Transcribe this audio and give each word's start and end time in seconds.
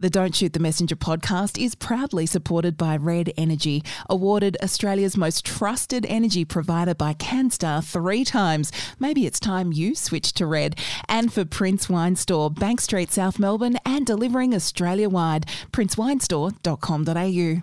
The 0.00 0.08
Don't 0.08 0.32
Shoot 0.32 0.52
the 0.52 0.60
Messenger 0.60 0.94
podcast 0.94 1.60
is 1.60 1.74
proudly 1.74 2.24
supported 2.24 2.76
by 2.76 2.96
Red 2.96 3.32
Energy, 3.36 3.82
awarded 4.08 4.56
Australia's 4.62 5.16
most 5.16 5.44
trusted 5.44 6.06
energy 6.08 6.44
provider 6.44 6.94
by 6.94 7.14
Canstar 7.14 7.84
three 7.84 8.24
times. 8.24 8.70
Maybe 9.00 9.26
it's 9.26 9.40
time 9.40 9.72
you 9.72 9.96
switch 9.96 10.32
to 10.34 10.46
Red. 10.46 10.78
And 11.08 11.32
for 11.32 11.44
Prince 11.44 11.88
Wine 11.88 12.14
Store, 12.14 12.48
Bank 12.48 12.80
Street, 12.80 13.10
South 13.10 13.40
Melbourne, 13.40 13.76
and 13.84 14.06
delivering 14.06 14.54
Australia 14.54 15.08
wide. 15.08 15.46
princewinestore.com.au. 15.72 17.62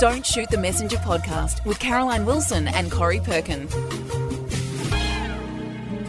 Don't 0.00 0.26
Shoot 0.26 0.50
the 0.50 0.58
Messenger 0.58 0.96
podcast 0.98 1.64
with 1.64 1.78
Caroline 1.78 2.26
Wilson 2.26 2.66
and 2.66 2.90
Corrie 2.90 3.20
Perkin. 3.20 3.68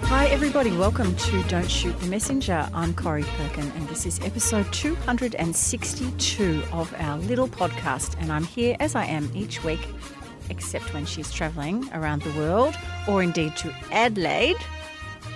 Hi, 0.10 0.28
everybody. 0.28 0.72
Welcome 0.72 1.14
to 1.18 1.44
Don't 1.50 1.70
Shoot 1.70 2.00
the 2.00 2.08
Messenger. 2.08 2.70
I'm 2.74 2.94
Corrie 2.94 3.24
Perkin, 3.24 3.70
and 3.76 3.90
this 3.90 4.06
is 4.06 4.22
episode 4.22 4.72
262 4.72 6.64
of 6.72 6.96
our 6.98 7.18
little 7.18 7.50
podcast. 7.50 8.16
And 8.22 8.32
I'm 8.32 8.46
here 8.46 8.78
as 8.80 8.96
I 8.96 9.04
am 9.04 9.30
each 9.36 9.66
week, 9.66 9.86
except 10.50 10.94
when 10.94 11.06
she's 11.06 11.30
travelling 11.30 11.90
around 11.94 12.22
the 12.22 12.32
world 12.40 12.74
or 13.06 13.22
indeed 13.22 13.58
to 13.58 13.76
Adelaide. 13.92 14.56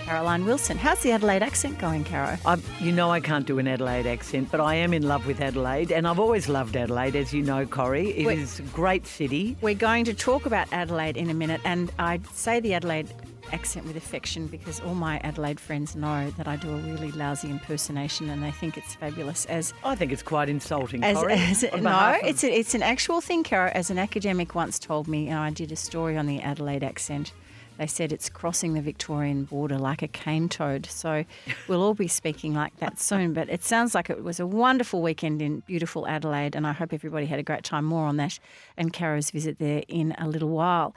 Caroline 0.05 0.45
Wilson. 0.45 0.77
How's 0.77 1.01
the 1.01 1.11
Adelaide 1.11 1.43
accent 1.43 1.77
going, 1.77 2.05
Caro? 2.05 2.37
I, 2.45 2.57
you 2.79 2.93
know 2.93 3.11
I 3.11 3.19
can't 3.19 3.45
do 3.45 3.59
an 3.59 3.67
Adelaide 3.67 4.07
accent, 4.07 4.51
but 4.51 4.61
I 4.61 4.75
am 4.75 4.93
in 4.93 5.05
love 5.05 5.27
with 5.27 5.41
Adelaide, 5.41 5.91
and 5.91 6.07
I've 6.07 6.19
always 6.19 6.47
loved 6.47 6.77
Adelaide, 6.77 7.17
as 7.17 7.33
you 7.33 7.41
know, 7.43 7.65
Corrie. 7.65 8.11
It 8.11 8.25
Wait. 8.25 8.39
is 8.39 8.59
a 8.59 8.63
great 8.63 9.05
city. 9.05 9.57
We're 9.59 9.75
going 9.75 10.05
to 10.05 10.13
talk 10.13 10.45
about 10.45 10.71
Adelaide 10.71 11.17
in 11.17 11.29
a 11.29 11.33
minute, 11.33 11.59
and 11.65 11.91
I'd 11.99 12.25
say 12.27 12.61
the 12.61 12.73
Adelaide 12.73 13.13
accent 13.53 13.85
with 13.85 13.95
affection 13.95 14.47
because 14.47 14.79
all 14.81 14.95
my 14.95 15.19
Adelaide 15.19 15.59
friends 15.59 15.95
know 15.95 16.29
that 16.31 16.47
I 16.47 16.55
do 16.55 16.69
a 16.69 16.77
really 16.77 17.11
lousy 17.11 17.49
impersonation 17.49 18.29
and 18.29 18.41
they 18.43 18.51
think 18.51 18.77
it's 18.77 18.95
fabulous 18.95 19.45
as 19.45 19.73
I 19.83 19.95
think 19.95 20.11
it's 20.11 20.23
quite 20.23 20.49
insulting, 20.49 21.03
As, 21.03 21.17
Corrie. 21.17 21.33
as, 21.33 21.63
on 21.65 21.83
no, 21.83 22.17
it's 22.23 22.43
a, 22.43 22.51
it's 22.51 22.73
an 22.75 22.83
actual 22.83 23.21
thing, 23.21 23.43
Caro. 23.43 23.71
As 23.73 23.89
an 23.89 23.99
academic 23.99 24.55
once 24.55 24.79
told 24.79 25.07
me, 25.07 25.27
and 25.27 25.39
I 25.39 25.49
did 25.49 25.71
a 25.71 25.75
story 25.75 26.17
on 26.17 26.25
the 26.25 26.41
Adelaide 26.41 26.83
accent. 26.83 27.33
They 27.81 27.87
said 27.87 28.13
it's 28.13 28.29
crossing 28.29 28.75
the 28.75 28.81
Victorian 28.83 29.45
border 29.45 29.79
like 29.79 30.03
a 30.03 30.07
cane 30.07 30.49
toad. 30.49 30.85
So 30.85 31.25
we'll 31.67 31.81
all 31.81 31.95
be 31.95 32.07
speaking 32.07 32.53
like 32.53 32.77
that 32.77 32.99
soon. 32.99 33.33
But 33.33 33.49
it 33.49 33.63
sounds 33.63 33.95
like 33.95 34.07
it 34.07 34.23
was 34.23 34.39
a 34.39 34.45
wonderful 34.45 35.01
weekend 35.01 35.41
in 35.41 35.61
beautiful 35.61 36.07
Adelaide, 36.07 36.55
and 36.55 36.67
I 36.67 36.73
hope 36.73 36.93
everybody 36.93 37.25
had 37.25 37.39
a 37.39 37.43
great 37.43 37.63
time. 37.63 37.85
More 37.85 38.05
on 38.05 38.17
that 38.17 38.37
and 38.77 38.93
Caro's 38.93 39.31
visit 39.31 39.57
there 39.57 39.81
in 39.87 40.13
a 40.19 40.27
little 40.27 40.49
while. 40.49 40.93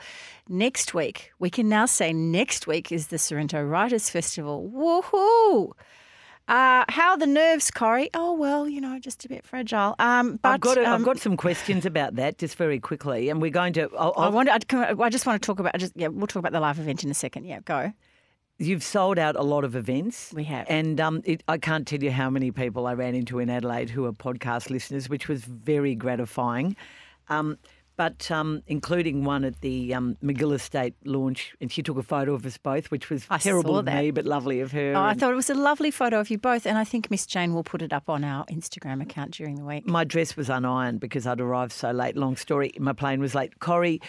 Next 0.46 0.92
week, 0.92 1.32
we 1.38 1.48
can 1.48 1.70
now 1.70 1.86
say 1.86 2.12
next 2.12 2.66
week 2.66 2.92
is 2.92 3.06
the 3.06 3.16
Sorrento 3.16 3.62
Writers 3.62 4.10
Festival. 4.10 4.70
Woohoo! 4.70 5.72
Uh, 6.46 6.84
how 6.90 7.10
are 7.12 7.18
the 7.18 7.26
nerves, 7.26 7.70
Corrie? 7.70 8.10
Oh 8.12 8.34
well, 8.34 8.68
you 8.68 8.80
know, 8.80 8.98
just 8.98 9.24
a 9.24 9.28
bit 9.28 9.44
fragile. 9.46 9.94
Um, 9.98 10.38
but 10.42 10.50
I've 10.50 10.60
got, 10.60 10.76
a, 10.76 10.84
um, 10.84 10.92
I've 11.00 11.04
got 11.04 11.18
some 11.18 11.36
questions 11.38 11.86
about 11.86 12.16
that, 12.16 12.36
just 12.36 12.56
very 12.56 12.78
quickly, 12.78 13.30
and 13.30 13.40
we're 13.40 13.50
going 13.50 13.72
to. 13.74 13.88
I'll, 13.98 14.12
I 14.16 14.26
I'll- 14.26 14.50
I'd 14.50 14.68
come- 14.68 15.00
I 15.00 15.08
just 15.08 15.24
want 15.26 15.40
to 15.40 15.46
talk 15.46 15.58
about. 15.58 15.74
I 15.74 15.78
Just 15.78 15.92
yeah, 15.96 16.08
we'll 16.08 16.26
talk 16.26 16.40
about 16.40 16.52
the 16.52 16.60
live 16.60 16.78
event 16.78 17.02
in 17.02 17.10
a 17.10 17.14
second. 17.14 17.44
Yeah, 17.44 17.60
go. 17.64 17.92
You've 18.58 18.84
sold 18.84 19.18
out 19.18 19.34
a 19.36 19.42
lot 19.42 19.64
of 19.64 19.74
events. 19.74 20.32
We 20.34 20.44
have. 20.44 20.66
And 20.68 21.00
um, 21.00 21.22
it, 21.24 21.42
I 21.48 21.58
can't 21.58 21.88
tell 21.88 22.00
you 22.02 22.12
how 22.12 22.30
many 22.30 22.52
people 22.52 22.86
I 22.86 22.92
ran 22.94 23.14
into 23.16 23.40
in 23.40 23.50
Adelaide 23.50 23.90
who 23.90 24.04
are 24.04 24.12
podcast 24.12 24.70
listeners, 24.70 25.08
which 25.08 25.26
was 25.28 25.44
very 25.44 25.94
gratifying. 25.96 26.76
Um, 27.28 27.58
but 27.96 28.30
um, 28.30 28.62
including 28.66 29.24
one 29.24 29.44
at 29.44 29.60
the 29.60 29.94
um, 29.94 30.16
McGill 30.22 30.54
Estate 30.54 30.94
launch, 31.04 31.54
and 31.60 31.70
she 31.70 31.82
took 31.82 31.96
a 31.96 32.02
photo 32.02 32.34
of 32.34 32.44
us 32.44 32.58
both, 32.58 32.90
which 32.90 33.10
was 33.10 33.26
I 33.30 33.38
terrible 33.38 33.78
of 33.78 33.86
me, 33.86 34.10
but 34.10 34.24
lovely 34.24 34.60
of 34.60 34.72
her. 34.72 34.94
Oh, 34.94 35.02
I 35.02 35.14
thought 35.14 35.32
it 35.32 35.36
was 35.36 35.50
a 35.50 35.54
lovely 35.54 35.90
photo 35.90 36.18
of 36.20 36.30
you 36.30 36.38
both, 36.38 36.66
and 36.66 36.76
I 36.76 36.84
think 36.84 37.10
Miss 37.10 37.26
Jane 37.26 37.54
will 37.54 37.64
put 37.64 37.82
it 37.82 37.92
up 37.92 38.08
on 38.08 38.24
our 38.24 38.44
Instagram 38.46 39.02
account 39.02 39.32
during 39.32 39.56
the 39.56 39.64
week. 39.64 39.86
my 39.86 40.04
dress 40.04 40.36
was 40.36 40.48
unironed 40.48 41.00
because 41.00 41.26
I'd 41.26 41.40
arrived 41.40 41.72
so 41.72 41.90
late. 41.90 42.16
Long 42.16 42.36
story, 42.36 42.72
my 42.78 42.92
plane 42.92 43.20
was 43.20 43.34
late. 43.34 43.58
Corrie, 43.60 44.00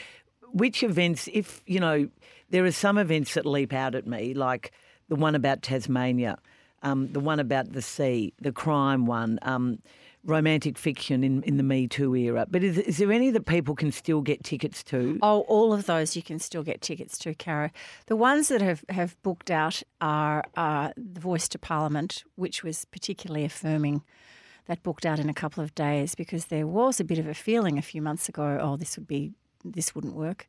which 0.52 0.84
events, 0.84 1.30
if, 1.32 1.62
you 1.66 1.80
know, 1.80 2.10
there 2.50 2.66
are 2.66 2.72
some 2.72 2.98
events 2.98 3.34
that 3.34 3.46
leap 3.46 3.74
out 3.74 3.96
at 3.96 4.08
me, 4.08 4.34
like 4.34 4.72
the 5.10 5.16
one 5.16 5.36
about 5.36 5.62
Tasmania, 5.62 6.38
um, 6.84 7.12
the 7.12 7.20
one 7.20 7.40
about 7.40 7.74
the 7.74 7.82
sea, 7.82 8.34
the 8.40 8.52
crime 8.52 9.06
one, 9.06 9.40
um, 9.42 9.80
romantic 10.26 10.78
fiction 10.78 11.24
in, 11.24 11.44
in 11.44 11.58
the 11.58 11.64
Me 11.64 11.88
Too 11.88 12.16
era. 12.16 12.46
But 12.50 12.64
is, 12.64 12.78
is 12.78 12.98
there 12.98 13.12
any 13.12 13.30
that 13.32 13.46
people 13.46 13.76
can 13.76 13.92
still 13.92 14.22
get 14.22 14.44
tickets 14.44 14.84
to? 14.86 15.20
Oh, 15.22 15.42
all 15.42 15.72
of 15.72 15.86
those 15.86 16.16
you 16.16 16.24
can 16.24 16.40
still 16.40 16.64
get 16.64 16.82
tickets 16.82 17.18
to, 17.20 17.34
Caro. 17.34 17.70
The 18.08 18.16
ones 18.16 18.48
that 18.50 18.62
have, 18.62 18.84
have 18.90 19.22
booked 19.22 19.52
out 19.52 19.84
are 20.02 20.44
uh, 20.56 20.92
the 20.98 21.20
Voice 21.20 21.48
to 21.50 21.60
Parliament, 21.60 22.24
which 22.36 22.64
was 22.64 22.86
particularly 22.86 23.46
affirming. 23.46 24.04
That 24.68 24.82
booked 24.82 25.06
out 25.06 25.20
in 25.20 25.30
a 25.30 25.34
couple 25.34 25.64
of 25.64 25.76
days 25.76 26.16
because 26.16 26.46
there 26.46 26.66
was 26.66 27.00
a 27.00 27.04
bit 27.04 27.20
of 27.20 27.28
a 27.28 27.36
feeling 27.36 27.78
a 27.78 27.84
few 27.84 28.02
months 28.02 28.28
ago, 28.28 28.58
oh, 28.60 28.78
this 28.78 28.98
would 28.98 29.08
be 29.08 29.34
this 29.64 29.96
wouldn't 29.96 30.16
work. 30.16 30.48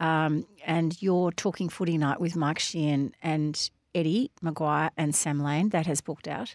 Um, 0.00 0.46
and 0.64 1.00
your 1.02 1.32
talking 1.32 1.68
footy 1.68 1.98
night 1.98 2.20
with 2.20 2.36
Mike 2.36 2.58
Sheehan 2.58 3.12
and 3.22 3.70
Eddie 3.94 4.30
McGuire 4.42 4.90
and 4.96 5.14
Sam 5.14 5.40
Lane 5.40 5.70
that 5.70 5.86
has 5.86 6.00
booked 6.00 6.28
out. 6.28 6.54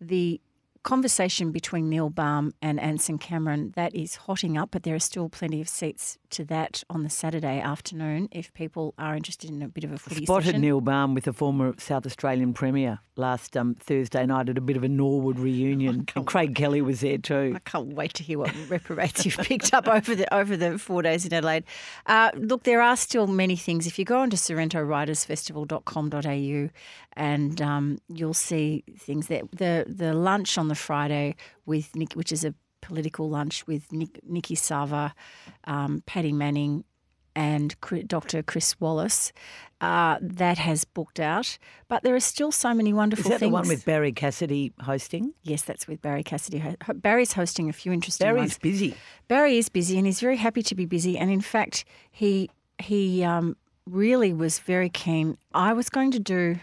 The 0.00 0.40
conversation 0.86 1.50
between 1.50 1.90
Neil 1.90 2.08
Balme 2.08 2.54
and 2.62 2.78
Anson 2.78 3.18
Cameron 3.18 3.72
that 3.74 3.92
is 3.92 4.14
hotting 4.14 4.56
up, 4.56 4.70
but 4.70 4.84
there 4.84 4.94
are 4.94 5.00
still 5.00 5.28
plenty 5.28 5.60
of 5.60 5.68
seats 5.68 6.16
to 6.30 6.44
that 6.44 6.84
on 6.88 7.02
the 7.02 7.10
Saturday 7.10 7.60
afternoon 7.60 8.28
if 8.30 8.54
people 8.54 8.94
are 8.96 9.16
interested 9.16 9.50
in 9.50 9.62
a 9.62 9.68
bit 9.68 9.82
of 9.82 9.92
a 9.92 9.98
footy 9.98 10.24
Spotted 10.24 10.46
session. 10.46 10.60
Neil 10.60 10.80
Balme 10.80 11.14
with 11.14 11.24
the 11.24 11.32
former 11.32 11.74
South 11.78 12.06
Australian 12.06 12.54
Premier 12.54 13.00
last 13.16 13.56
um, 13.56 13.74
Thursday 13.74 14.24
night 14.26 14.48
at 14.48 14.56
a 14.58 14.60
bit 14.60 14.76
of 14.76 14.84
a 14.84 14.88
Norwood 14.88 15.40
reunion. 15.40 16.06
and 16.14 16.26
Craig 16.26 16.54
Kelly 16.54 16.82
was 16.82 17.00
there 17.00 17.18
too. 17.18 17.54
I 17.56 17.58
can't 17.60 17.94
wait 17.94 18.14
to 18.14 18.22
hear 18.22 18.38
what 18.38 18.54
reprobates 18.68 19.24
you've 19.24 19.38
picked 19.38 19.74
up 19.74 19.88
over 19.88 20.14
the 20.14 20.32
over 20.32 20.56
the 20.56 20.78
four 20.78 21.02
days 21.02 21.26
in 21.26 21.34
Adelaide. 21.34 21.64
Uh, 22.06 22.30
look, 22.36 22.62
there 22.62 22.80
are 22.80 22.96
still 22.96 23.26
many 23.26 23.56
things. 23.56 23.88
If 23.88 23.98
you 23.98 24.04
go 24.04 24.20
onto 24.20 24.36
sorrentowritersfestival.com.au 24.36 26.70
and 27.16 27.60
um, 27.62 27.98
you'll 28.08 28.34
see 28.34 28.84
things 28.98 29.28
there. 29.28 29.42
The 29.52 29.86
the 29.88 30.12
lunch 30.14 30.58
on 30.58 30.68
the 30.68 30.74
Friday 30.76 31.34
with 31.64 31.94
Nick, 31.96 32.12
which 32.12 32.32
is 32.32 32.44
a 32.44 32.54
political 32.80 33.28
lunch 33.28 33.66
with 33.66 33.92
Nick, 33.92 34.20
Niki 34.30 34.56
Savva, 34.56 35.12
um, 35.64 36.02
Paddy 36.06 36.32
Manning, 36.32 36.84
and 37.34 37.74
Dr. 38.06 38.42
Chris 38.42 38.78
Wallace. 38.80 39.32
Uh, 39.82 40.16
that 40.22 40.56
has 40.56 40.86
booked 40.86 41.20
out, 41.20 41.58
but 41.86 42.02
there 42.02 42.14
are 42.14 42.20
still 42.20 42.50
so 42.50 42.72
many 42.72 42.94
wonderful 42.94 43.26
Is 43.26 43.30
that 43.30 43.40
things. 43.40 43.50
the 43.50 43.52
one 43.52 43.68
with 43.68 43.84
Barrie 43.84 44.10
Cassidy 44.10 44.72
hosting? 44.80 45.34
Yes, 45.42 45.60
that's 45.60 45.86
with 45.86 46.00
Barrie 46.00 46.22
Cassidy. 46.22 46.62
Barry's 46.94 47.34
hosting 47.34 47.68
a 47.68 47.74
few 47.74 47.92
interesting 47.92 48.24
Barry's 48.24 48.40
ones. 48.40 48.58
busy. 48.58 48.94
Barry 49.28 49.58
is 49.58 49.68
busy, 49.68 49.98
and 49.98 50.06
he's 50.06 50.18
very 50.18 50.38
happy 50.38 50.62
to 50.62 50.74
be 50.74 50.86
busy. 50.86 51.18
And 51.18 51.30
in 51.30 51.42
fact, 51.42 51.84
he 52.10 52.48
he 52.78 53.22
um, 53.22 53.54
really 53.84 54.32
was 54.32 54.60
very 54.60 54.88
keen. 54.88 55.36
I 55.52 55.74
was 55.74 55.90
going 55.90 56.10
to 56.12 56.18
do. 56.18 56.58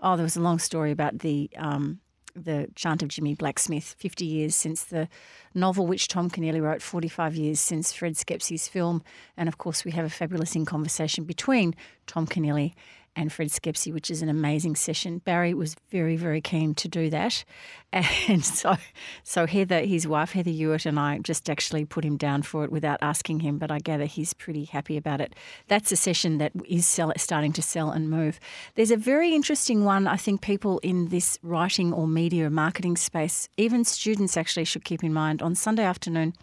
Oh, 0.00 0.16
there 0.16 0.24
was 0.24 0.36
a 0.36 0.40
long 0.40 0.58
story 0.58 0.90
about 0.90 1.18
the 1.18 1.50
um, 1.58 2.00
the 2.34 2.68
chant 2.74 3.02
of 3.02 3.08
Jimmy 3.08 3.34
Blacksmith. 3.34 3.94
Fifty 3.98 4.24
years 4.24 4.54
since 4.54 4.84
the 4.84 5.08
novel 5.54 5.86
which 5.86 6.08
Tom 6.08 6.30
Keneally 6.30 6.62
wrote. 6.62 6.82
Forty-five 6.82 7.34
years 7.34 7.60
since 7.60 7.92
Fred 7.92 8.14
Schepisi's 8.14 8.68
film, 8.68 9.02
and 9.36 9.48
of 9.48 9.58
course, 9.58 9.84
we 9.84 9.92
have 9.92 10.04
a 10.04 10.10
fabulous 10.10 10.54
in 10.54 10.64
conversation 10.64 11.24
between 11.24 11.74
Tom 12.06 12.26
Keneally 12.26 12.74
and 13.16 13.32
Fred 13.32 13.48
Schepisi, 13.48 13.92
which 13.92 14.10
is 14.10 14.22
an 14.22 14.28
amazing 14.28 14.76
session. 14.76 15.18
Barry 15.18 15.54
was 15.54 15.76
very, 15.90 16.16
very 16.16 16.40
keen 16.40 16.74
to 16.74 16.88
do 16.88 17.10
that, 17.10 17.44
and 17.92 18.44
so, 18.44 18.76
so 19.22 19.46
Heather, 19.46 19.80
his 19.80 20.06
wife 20.06 20.32
Heather 20.32 20.50
Ewart, 20.50 20.86
and 20.86 20.98
I 20.98 21.18
just 21.18 21.48
actually 21.48 21.84
put 21.84 22.04
him 22.04 22.16
down 22.16 22.42
for 22.42 22.64
it 22.64 22.72
without 22.72 22.98
asking 23.02 23.40
him. 23.40 23.58
But 23.58 23.70
I 23.70 23.78
gather 23.78 24.06
he's 24.06 24.34
pretty 24.34 24.64
happy 24.64 24.96
about 24.96 25.20
it. 25.20 25.34
That's 25.68 25.92
a 25.92 25.96
session 25.96 26.38
that 26.38 26.52
is 26.68 26.86
sell, 26.86 27.12
starting 27.16 27.52
to 27.52 27.62
sell 27.62 27.90
and 27.90 28.10
move. 28.10 28.40
There's 28.74 28.90
a 28.90 28.96
very 28.96 29.34
interesting 29.34 29.84
one. 29.84 30.06
I 30.06 30.16
think 30.16 30.40
people 30.40 30.78
in 30.80 31.08
this 31.08 31.38
writing 31.42 31.92
or 31.92 32.08
media 32.08 32.50
marketing 32.50 32.96
space, 32.96 33.48
even 33.56 33.84
students, 33.84 34.36
actually 34.36 34.64
should 34.64 34.84
keep 34.84 35.04
in 35.04 35.12
mind. 35.12 35.42
On 35.42 35.54
Sunday 35.54 35.84
afternoon, 35.84 36.34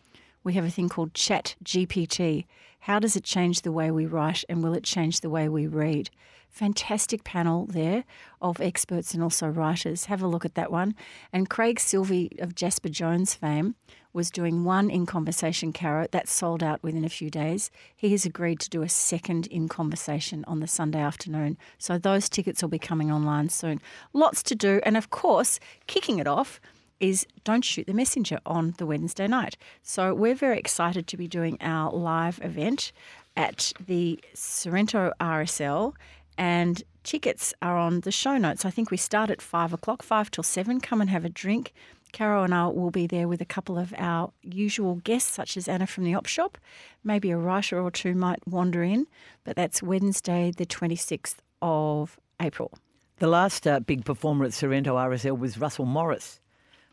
we 0.43 0.53
have 0.53 0.65
a 0.65 0.71
thing 0.71 0.89
called 0.89 1.13
Chat 1.13 1.55
GPT. 1.63 2.45
How 2.81 2.99
does 2.99 3.15
it 3.15 3.23
change 3.23 3.61
the 3.61 3.71
way 3.71 3.91
we 3.91 4.05
write 4.05 4.43
and 4.49 4.63
will 4.63 4.73
it 4.73 4.83
change 4.83 5.21
the 5.21 5.29
way 5.29 5.47
we 5.47 5.67
read? 5.67 6.09
Fantastic 6.49 7.23
panel 7.23 7.65
there 7.67 8.03
of 8.41 8.59
experts 8.59 9.13
and 9.13 9.23
also 9.23 9.47
writers. 9.47 10.05
Have 10.05 10.21
a 10.21 10.27
look 10.27 10.43
at 10.43 10.55
that 10.55 10.71
one. 10.71 10.95
And 11.31 11.49
Craig 11.49 11.77
Silvey 11.77 12.37
of 12.41 12.55
Jasper 12.55 12.89
Jones 12.89 13.33
fame 13.33 13.75
was 14.13 14.29
doing 14.29 14.65
one 14.65 14.89
in 14.89 15.05
conversation 15.05 15.71
carrot 15.71 16.11
that 16.11 16.27
sold 16.27 16.61
out 16.61 16.83
within 16.83 17.05
a 17.05 17.09
few 17.09 17.29
days. 17.29 17.71
He 17.95 18.11
has 18.11 18.25
agreed 18.25 18.59
to 18.61 18.69
do 18.69 18.81
a 18.81 18.89
second 18.89 19.47
in 19.47 19.69
conversation 19.69 20.43
on 20.45 20.59
the 20.59 20.67
Sunday 20.67 20.99
afternoon. 20.99 21.57
So 21.77 21.97
those 21.97 22.27
tickets 22.27 22.61
will 22.61 22.69
be 22.69 22.79
coming 22.79 23.11
online 23.11 23.47
soon. 23.47 23.79
Lots 24.11 24.43
to 24.43 24.55
do. 24.55 24.81
And 24.83 24.97
of 24.97 25.09
course, 25.09 25.59
kicking 25.87 26.19
it 26.19 26.27
off 26.27 26.59
is 27.01 27.25
Don't 27.43 27.65
Shoot 27.65 27.87
the 27.87 27.93
Messenger 27.93 28.39
on 28.45 28.75
the 28.77 28.85
Wednesday 28.85 29.27
night. 29.27 29.57
So 29.81 30.13
we're 30.13 30.35
very 30.35 30.57
excited 30.57 31.07
to 31.07 31.17
be 31.17 31.27
doing 31.27 31.57
our 31.59 31.91
live 31.91 32.39
event 32.43 32.93
at 33.35 33.73
the 33.85 34.19
Sorrento 34.33 35.11
RSL. 35.19 35.93
And 36.37 36.81
tickets 37.03 37.53
are 37.61 37.77
on 37.77 38.01
the 38.01 38.11
show 38.11 38.37
notes. 38.37 38.63
I 38.63 38.69
think 38.69 38.91
we 38.91 38.97
start 38.97 39.29
at 39.29 39.41
five 39.41 39.73
o'clock, 39.73 40.03
five 40.03 40.31
till 40.31 40.43
seven. 40.43 40.79
Come 40.79 41.01
and 41.01 41.09
have 41.09 41.25
a 41.25 41.29
drink. 41.29 41.73
Caro 42.13 42.43
and 42.43 42.53
I 42.53 42.67
will 42.67 42.91
be 42.91 43.07
there 43.07 43.27
with 43.27 43.41
a 43.41 43.45
couple 43.45 43.77
of 43.77 43.93
our 43.97 44.31
usual 44.43 44.95
guests, 44.95 45.31
such 45.31 45.55
as 45.57 45.67
Anna 45.67 45.87
from 45.87 46.03
the 46.03 46.13
Op 46.13 46.25
Shop. 46.25 46.57
Maybe 47.03 47.31
a 47.31 47.37
writer 47.37 47.79
or 47.79 47.89
two 47.89 48.13
might 48.15 48.45
wander 48.45 48.83
in, 48.83 49.07
but 49.43 49.55
that's 49.55 49.81
Wednesday, 49.81 50.51
the 50.55 50.65
26th 50.65 51.37
of 51.61 52.19
April. 52.41 52.73
The 53.19 53.27
last 53.27 53.65
uh, 53.65 53.79
big 53.79 54.03
performer 54.03 54.45
at 54.45 54.53
Sorrento 54.53 54.97
RSL 54.97 55.39
was 55.39 55.57
Russell 55.57 55.85
Morris. 55.85 56.40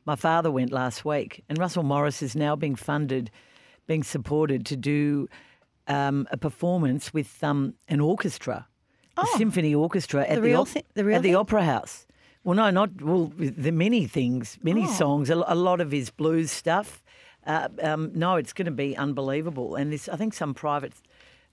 My 0.09 0.17
father 0.17 0.51
went 0.51 0.73
last 0.73 1.05
week, 1.05 1.45
and 1.51 1.59
Russell 1.59 1.83
Morris 1.83 2.23
is 2.23 2.35
now 2.35 2.57
being 2.57 2.77
funded, 2.77 3.31
being 3.87 4.03
supported 4.03 4.65
to 4.65 4.75
do 4.75 5.29
um, 5.87 6.27
a 6.31 6.39
performance 6.39 7.13
with 7.13 7.45
um, 7.45 7.75
an 7.89 8.01
orchestra, 8.01 8.67
a 9.19 9.21
Oh. 9.27 9.35
symphony 9.37 9.75
orchestra 9.75 10.23
at 10.27 10.37
The 10.37 10.41
the, 10.41 10.55
op- 10.55 10.69
thi- 10.69 10.83
the 10.95 11.13
at 11.13 11.21
the? 11.23 11.35
Opera 11.35 11.63
House. 11.63 12.07
Well, 12.43 12.55
no, 12.57 12.71
not 12.71 13.03
well. 13.03 13.31
The 13.37 13.71
many 13.71 14.07
things, 14.07 14.59
many 14.63 14.85
Oh. 14.85 14.93
songs, 14.93 15.29
a, 15.29 15.45
a 15.47 15.55
lot 15.55 15.79
of 15.79 15.91
his 15.91 16.09
blues 16.09 16.51
stuff. 16.51 17.03
Uh, 17.47 17.69
um, 17.83 18.11
no, 18.15 18.37
it's 18.37 18.55
going 18.55 18.65
to 18.65 18.71
be 18.87 18.97
unbelievable. 18.97 19.75
And 19.75 19.93
this, 19.93 20.09
I 20.09 20.17
think, 20.17 20.33
some 20.33 20.55
private 20.55 20.95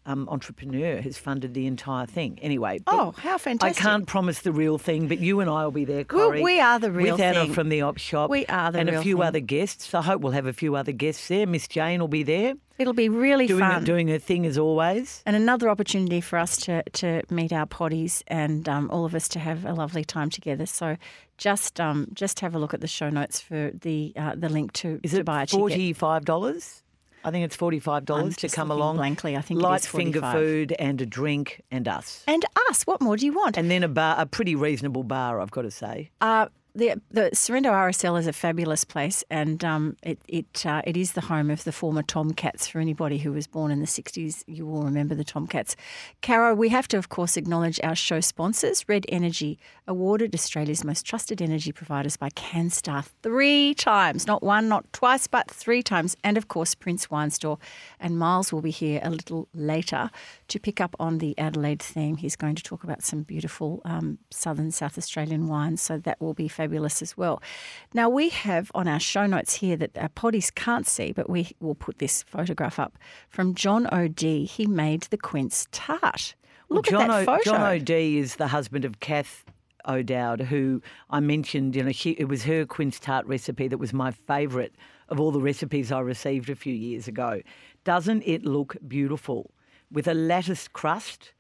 um, 0.05 0.27
entrepreneur 0.29 1.01
has 1.01 1.17
funded 1.17 1.53
the 1.53 1.65
entire 1.67 2.05
thing. 2.05 2.37
Anyway, 2.41 2.79
Oh, 2.87 3.13
how 3.17 3.37
fantastic. 3.37 3.83
I 3.83 3.89
can't 3.89 4.05
promise 4.07 4.39
the 4.41 4.51
real 4.51 4.77
thing, 4.77 5.07
but 5.07 5.19
you 5.19 5.39
and 5.39 5.49
I 5.49 5.63
will 5.63 5.71
be 5.71 5.85
there, 5.85 6.05
Well, 6.11 6.27
Corrie. 6.29 6.41
we 6.43 6.59
are 6.59 6.79
the 6.79 6.91
real 6.91 7.17
thing. 7.17 7.29
with 7.29 7.37
Anna 7.37 7.53
from 7.53 7.69
the 7.69 7.81
op 7.81 7.97
shop. 7.97 8.29
We 8.29 8.45
are 8.45 8.71
the 8.71 8.77
real 8.79 8.85
thing. 8.85 8.93
and 8.93 8.97
a 8.97 9.01
few 9.01 9.15
thing. 9.17 9.23
other 9.23 9.39
guests. 9.39 9.93
I 9.93 10.01
hope 10.01 10.21
we'll 10.21 10.33
have 10.33 10.45
a 10.45 10.53
few 10.53 10.75
other 10.75 10.91
guests 10.91 11.27
there. 11.27 11.47
Miss 11.47 11.67
Jane 11.67 11.99
will 11.99 12.07
be 12.07 12.23
there 12.23 12.53
It'll 12.77 12.93
be 12.93 13.07
really 13.07 13.47
doing 13.47 13.61
fun. 13.61 13.83
doing 13.85 14.07
her 14.09 14.19
thing 14.19 14.45
as 14.45 14.57
always. 14.57 15.23
and 15.25 15.35
another 15.35 15.69
opportunity 15.69 16.19
for 16.21 16.37
us 16.37 16.57
to, 16.65 16.83
to 16.83 17.21
meet 17.29 17.53
our 17.53 17.65
potties 17.65 18.21
and 18.27 18.67
um, 18.67 18.89
all 18.91 19.05
of 19.05 19.15
us 19.15 19.29
to 19.29 19.39
have 19.39 19.65
a 19.65 19.73
lovely 19.73 20.03
time 20.03 20.29
together. 20.29 20.65
So 20.65 20.97
just 21.37 21.79
um, 21.79 22.07
just 22.13 22.41
have 22.41 22.53
a 22.53 22.59
look 22.59 22.73
at 22.73 22.81
the 22.81 22.87
show 22.87 23.09
notes 23.09 23.39
for 23.39 23.71
the 23.81 24.11
uh, 24.17 24.35
the 24.35 24.49
link 24.49 24.73
to, 24.73 24.99
Is 25.03 25.11
to 25.11 25.19
it 25.19 25.25
buy 25.25 25.43
a 25.43 25.45
ticket. 25.45 25.59
forty 25.59 25.93
five 25.93 26.25
dollars? 26.25 26.83
I 27.25 27.31
think 27.31 27.43
it's 27.43 27.57
$45 27.57 28.35
to 28.37 28.49
come 28.49 28.69
along. 28.71 28.97
blankly. 28.97 29.35
I 29.35 29.41
think 29.41 29.59
light 29.59 29.81
finger 29.81 30.21
food 30.31 30.73
and 30.77 31.01
a 31.01 31.05
drink 31.05 31.61
and 31.71 31.87
us, 31.87 32.23
And 32.27 32.45
us, 32.69 32.83
what 32.83 33.01
more 33.01 33.17
do 33.17 33.25
you 33.25 33.33
want? 33.33 33.57
and 33.57 33.69
then 33.69 33.83
a 33.83 33.87
bar, 33.87 34.15
a 34.19 34.25
pretty 34.25 34.55
reasonable 34.55 35.03
bar, 35.03 35.41
I've 35.41 35.51
got 35.51 35.63
to 35.63 35.71
say. 35.71 36.11
Uh, 36.21 36.47
the 36.75 37.01
the 37.09 37.29
Sorrento 37.33 37.71
RSL 37.71 38.19
is 38.19 38.27
a 38.27 38.33
fabulous 38.33 38.83
place, 38.83 39.23
and 39.29 39.63
um, 39.63 39.95
it 40.03 40.19
it 40.27 40.65
uh, 40.65 40.81
it 40.85 40.97
is 40.97 41.13
the 41.13 41.21
home 41.21 41.49
of 41.49 41.63
the 41.63 41.71
former 41.71 42.03
Tomcats. 42.03 42.67
For 42.67 42.79
anybody 42.79 43.17
who 43.17 43.31
was 43.31 43.47
born 43.47 43.71
in 43.71 43.79
the 43.79 43.87
'60s, 43.87 44.43
you 44.45 44.65
will 44.65 44.83
remember 44.83 45.15
the 45.15 45.23
Tomcats. 45.23 45.75
Caro, 46.21 46.53
we 46.53 46.69
have 46.69 46.87
to, 46.89 46.97
of 46.97 47.09
course, 47.09 47.37
acknowledge 47.37 47.79
our 47.81 47.95
show 47.95 48.19
sponsors: 48.19 48.87
Red 48.89 49.05
Energy, 49.07 49.57
awarded 49.87 50.35
Australia's 50.35 50.83
most 50.83 51.05
trusted 51.05 51.41
energy 51.41 51.71
providers 51.71 52.17
by 52.17 52.29
Canstar 52.31 53.05
three 53.23 53.73
times, 53.73 54.27
not 54.27 54.43
one, 54.43 54.67
not 54.67 54.91
twice, 54.91 55.27
but 55.27 55.49
three 55.49 55.81
times, 55.81 56.17
and 56.23 56.37
of 56.37 56.49
course 56.49 56.75
Prince 56.75 57.09
Wine 57.09 57.31
Store. 57.31 57.57
And 57.99 58.19
Myles 58.19 58.51
will 58.51 58.61
be 58.61 58.71
here 58.71 58.99
a 59.01 59.09
little 59.09 59.47
later 59.53 60.11
to 60.49 60.59
pick 60.59 60.81
up 60.81 60.95
on 60.99 61.19
the 61.19 61.37
Adelaide 61.37 61.81
theme. 61.81 62.17
He's 62.17 62.35
going 62.35 62.55
to 62.55 62.63
talk 62.63 62.83
about 62.83 63.01
some 63.01 63.23
beautiful 63.23 63.81
um, 63.85 64.17
southern 64.29 64.71
South 64.71 64.97
Australian 64.97 65.47
wines, 65.47 65.81
so 65.81 65.97
that 65.99 66.19
will 66.19 66.33
be 66.33 66.49
fabulous 66.49 66.64
as 66.73 67.17
well. 67.17 67.41
Now, 67.93 68.09
we 68.09 68.29
have 68.29 68.71
on 68.75 68.87
our 68.87 68.99
show 68.99 69.25
notes 69.25 69.55
here 69.55 69.77
that 69.77 69.97
our 69.97 70.09
potties 70.09 70.53
can't 70.53 70.87
see, 70.87 71.11
but 71.11 71.29
we 71.29 71.51
will 71.59 71.75
put 71.75 71.99
this 71.99 72.23
photograph 72.23 72.79
up 72.79 72.97
from 73.29 73.55
John 73.55 73.87
O'D. 73.93 74.21
He 74.21 74.65
made 74.67 75.03
the 75.03 75.17
quince 75.17 75.67
tart. 75.71 76.35
Look 76.69 76.85
John 76.85 77.03
at 77.03 77.07
that 77.07 77.21
O- 77.21 77.25
photo. 77.25 77.43
John 77.43 77.61
O'D 77.61 77.89
is 77.89 78.35
the 78.35 78.47
husband 78.47 78.85
of 78.85 78.99
Kath 78.99 79.45
O'Dowd, 79.87 80.41
who 80.41 80.81
I 81.09 81.19
mentioned. 81.19 81.75
You 81.75 81.83
know, 81.83 81.91
she, 81.91 82.11
it 82.11 82.27
was 82.27 82.43
her 82.43 82.65
quince 82.65 82.99
tart 82.99 83.25
recipe 83.27 83.67
that 83.67 83.77
was 83.77 83.93
my 83.93 84.11
favourite 84.11 84.73
of 85.09 85.19
all 85.19 85.31
the 85.31 85.41
recipes 85.41 85.91
I 85.91 85.99
received 85.99 86.49
a 86.49 86.55
few 86.55 86.73
years 86.73 87.07
ago. 87.07 87.41
Doesn't 87.83 88.23
it 88.23 88.43
look 88.43 88.75
beautiful 88.87 89.51
with 89.91 90.07
a 90.07 90.15
lattice 90.15 90.67
crust? 90.67 91.33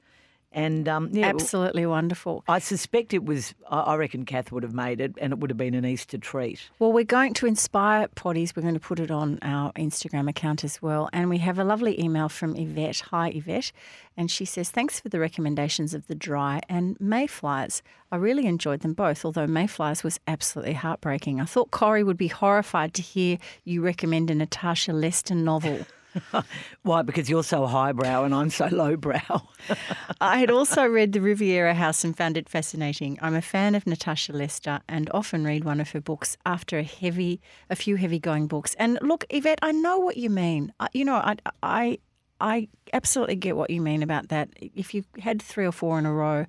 And 0.55 0.87
um, 0.87 1.09
yeah, 1.11 1.27
Absolutely 1.27 1.85
wonderful. 1.85 2.45
I 2.47 2.59
suspect 2.59 3.13
it 3.13 3.25
was. 3.25 3.53
I 3.69 3.95
reckon 3.95 4.23
Kath 4.23 4.53
would 4.53 4.63
have 4.63 4.73
made 4.73 5.01
it, 5.01 5.13
and 5.19 5.33
it 5.33 5.39
would 5.39 5.49
have 5.49 5.57
been 5.57 5.73
an 5.73 5.85
Easter 5.85 6.17
treat. 6.17 6.69
Well, 6.79 6.93
we're 6.93 7.03
going 7.03 7.33
to 7.33 7.45
inspire 7.45 8.07
potties. 8.07 8.55
We're 8.55 8.61
going 8.61 8.73
to 8.73 8.79
put 8.79 9.01
it 9.01 9.11
on 9.11 9.37
our 9.41 9.73
Instagram 9.73 10.29
account 10.29 10.63
as 10.63 10.81
well. 10.81 11.09
And 11.11 11.29
we 11.29 11.39
have 11.39 11.59
a 11.59 11.65
lovely 11.65 12.01
email 12.01 12.29
from 12.29 12.55
Yvette. 12.55 13.01
Hi, 13.11 13.31
Yvette. 13.35 13.73
And 14.15 14.31
she 14.31 14.45
says, 14.45 14.69
Thanks 14.69 14.97
for 15.01 15.09
the 15.09 15.19
recommendations 15.19 15.93
of 15.93 16.07
the 16.07 16.15
dry 16.15 16.61
and 16.69 16.95
mayflies. 17.01 17.83
I 18.09 18.15
really 18.15 18.45
enjoyed 18.45 18.79
them 18.79 18.93
both, 18.93 19.25
although 19.25 19.47
mayflies 19.47 20.05
was 20.05 20.21
absolutely 20.25 20.75
heartbreaking. 20.75 21.41
I 21.41 21.45
thought 21.45 21.71
Corrie 21.71 22.03
would 22.03 22.15
be 22.15 22.29
horrified 22.29 22.93
to 22.93 23.01
hear 23.01 23.39
you 23.65 23.81
recommend 23.81 24.31
a 24.31 24.35
Natasha 24.35 24.93
Lester 24.93 25.35
novel. 25.35 25.85
Why? 26.83 27.01
Because 27.01 27.29
you're 27.29 27.43
so 27.43 27.65
highbrow 27.65 28.23
and 28.23 28.33
I'm 28.33 28.49
so 28.49 28.67
lowbrow. 28.67 29.47
I 30.21 30.39
had 30.39 30.51
also 30.51 30.85
read 30.85 31.13
The 31.13 31.21
Riviera 31.21 31.73
House 31.73 32.03
and 32.03 32.15
found 32.15 32.37
it 32.37 32.49
fascinating. 32.49 33.17
I'm 33.21 33.35
a 33.35 33.41
fan 33.41 33.75
of 33.75 33.85
Natasha 33.87 34.33
Lester 34.33 34.81
and 34.87 35.09
often 35.13 35.43
read 35.43 35.63
one 35.63 35.79
of 35.79 35.91
her 35.91 36.01
books 36.01 36.37
after 36.45 36.77
a 36.77 36.83
heavy, 36.83 37.41
a 37.69 37.75
few 37.75 37.95
heavy 37.95 38.19
going 38.19 38.47
books. 38.47 38.75
And 38.79 38.97
look, 39.01 39.25
Yvette, 39.29 39.59
I 39.61 39.71
know 39.71 39.99
what 39.99 40.17
you 40.17 40.29
mean. 40.29 40.73
You 40.93 41.05
know, 41.05 41.15
I, 41.15 41.35
I, 41.61 41.99
I 42.39 42.67
absolutely 42.93 43.35
get 43.35 43.55
what 43.55 43.69
you 43.69 43.81
mean 43.81 44.03
about 44.03 44.29
that. 44.29 44.49
If 44.59 44.93
you've 44.93 45.07
had 45.19 45.41
three 45.41 45.65
or 45.65 45.71
four 45.71 45.99
in 45.99 46.05
a 46.05 46.13
row, 46.13 46.45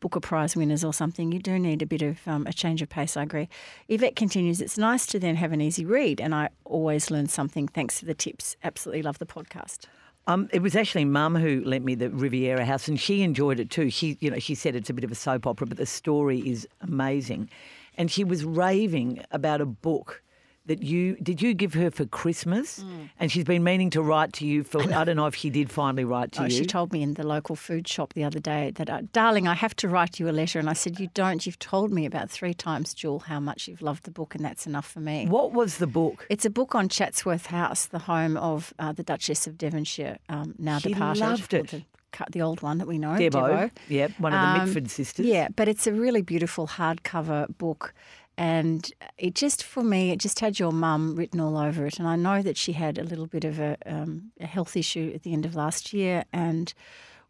Booker 0.00 0.20
Prize 0.20 0.56
winners 0.56 0.82
or 0.82 0.92
something, 0.92 1.30
you 1.32 1.38
do 1.38 1.58
need 1.58 1.82
a 1.82 1.86
bit 1.86 2.02
of 2.02 2.18
um, 2.26 2.46
a 2.46 2.52
change 2.52 2.82
of 2.82 2.88
pace. 2.88 3.16
I 3.16 3.22
agree. 3.22 3.48
Yvette 3.88 4.16
continues, 4.16 4.60
it's 4.60 4.78
nice 4.78 5.06
to 5.06 5.18
then 5.18 5.36
have 5.36 5.52
an 5.52 5.60
easy 5.60 5.84
read, 5.84 6.20
and 6.20 6.34
I 6.34 6.48
always 6.64 7.10
learn 7.10 7.28
something. 7.28 7.68
Thanks 7.68 8.00
to 8.00 8.06
the 8.06 8.14
tips. 8.14 8.56
Absolutely 8.64 9.02
love 9.02 9.18
the 9.18 9.26
podcast. 9.26 9.86
Um, 10.26 10.48
it 10.52 10.62
was 10.62 10.76
actually 10.76 11.06
Mum 11.06 11.34
who 11.34 11.62
lent 11.64 11.84
me 11.84 11.94
the 11.94 12.10
Riviera 12.10 12.64
House, 12.64 12.88
and 12.88 13.00
she 13.00 13.22
enjoyed 13.22 13.58
it 13.58 13.70
too. 13.70 13.90
She, 13.90 14.16
you 14.20 14.30
know, 14.30 14.38
she 14.38 14.54
said 14.54 14.74
it's 14.74 14.90
a 14.90 14.94
bit 14.94 15.04
of 15.04 15.10
a 15.10 15.14
soap 15.14 15.46
opera, 15.46 15.66
but 15.66 15.78
the 15.78 15.86
story 15.86 16.38
is 16.40 16.68
amazing. 16.80 17.50
And 17.96 18.10
she 18.10 18.24
was 18.24 18.44
raving 18.44 19.24
about 19.30 19.60
a 19.60 19.66
book 19.66 20.22
that 20.70 20.82
you 20.82 21.16
did. 21.16 21.42
You 21.42 21.52
give 21.54 21.74
her 21.74 21.90
for 21.90 22.06
Christmas, 22.06 22.78
Mm. 22.80 23.10
and 23.20 23.26
she's 23.32 23.44
been 23.44 23.64
meaning 23.64 23.90
to 23.90 24.00
write 24.02 24.32
to 24.34 24.46
you 24.46 24.62
for. 24.64 24.80
I 25.00 25.04
don't 25.04 25.16
know 25.16 25.26
if 25.26 25.34
she 25.34 25.50
did 25.50 25.68
finally 25.70 26.04
write 26.04 26.30
to 26.32 26.42
Oh, 26.42 26.44
you. 26.44 26.50
she 26.58 26.64
told 26.64 26.92
me 26.92 27.02
in 27.02 27.14
the 27.14 27.26
local 27.26 27.56
food 27.56 27.86
shop 27.88 28.12
the 28.14 28.24
other 28.24 28.38
day 28.40 28.70
that, 28.76 28.88
uh, 28.88 29.02
darling, 29.12 29.46
I 29.48 29.54
have 29.54 29.74
to 29.82 29.88
write 29.88 30.18
you 30.20 30.28
a 30.28 30.34
letter. 30.40 30.58
And 30.58 30.70
I 30.70 30.74
said, 30.74 31.00
You 31.00 31.08
don't. 31.14 31.44
You've 31.44 31.58
told 31.58 31.90
me 31.92 32.06
about 32.06 32.30
three 32.30 32.54
times, 32.54 32.94
Jewel, 32.94 33.18
how 33.32 33.40
much 33.40 33.68
you've 33.68 33.82
loved 33.82 34.04
the 34.04 34.10
book, 34.10 34.34
and 34.36 34.44
that's 34.44 34.66
enough 34.66 34.86
for 34.86 35.00
me. 35.00 35.26
what 35.26 35.52
was 35.52 35.76
the 35.78 35.86
book? 35.86 36.26
It's 36.30 36.44
a 36.46 36.50
book 36.50 36.74
on 36.74 36.88
Chatsworth 36.88 37.46
House, 37.46 37.86
the 37.86 37.98
home 38.12 38.36
of 38.36 38.72
uh, 38.78 38.92
the 38.92 39.02
Duchess 39.02 39.46
of 39.48 39.58
Devonshire, 39.58 40.18
um, 40.28 40.54
now 40.58 40.78
She 40.78 40.90
departed. 40.92 41.20
loved 41.20 41.54
it. 41.54 41.84
The 42.32 42.42
old 42.42 42.60
one 42.60 42.78
that 42.78 42.88
we 42.88 42.98
know, 42.98 43.10
Debo. 43.10 43.30
Debo. 43.30 43.70
Yep, 43.88 44.10
one 44.18 44.32
of 44.34 44.40
the 44.40 44.46
Um, 44.62 44.66
Mitford 44.66 44.90
sisters. 44.90 45.26
Yeah, 45.26 45.46
but 45.54 45.68
it's 45.68 45.86
a 45.86 45.92
really 45.92 46.22
beautiful 46.22 46.66
hardcover 46.66 47.46
book. 47.56 47.94
And 48.40 48.90
it 49.18 49.34
just, 49.34 49.62
for 49.62 49.84
me, 49.84 50.12
it 50.12 50.18
just 50.18 50.40
had 50.40 50.58
your 50.58 50.72
mum 50.72 51.14
written 51.14 51.40
all 51.40 51.58
over 51.58 51.84
it. 51.84 51.98
And 51.98 52.08
I 52.08 52.16
know 52.16 52.40
that 52.40 52.56
she 52.56 52.72
had 52.72 52.96
a 52.96 53.04
little 53.04 53.26
bit 53.26 53.44
of 53.44 53.58
a, 53.58 53.76
um, 53.84 54.32
a 54.40 54.46
health 54.46 54.78
issue 54.78 55.12
at 55.14 55.24
the 55.24 55.34
end 55.34 55.44
of 55.44 55.54
last 55.54 55.92
year. 55.92 56.24
And 56.32 56.72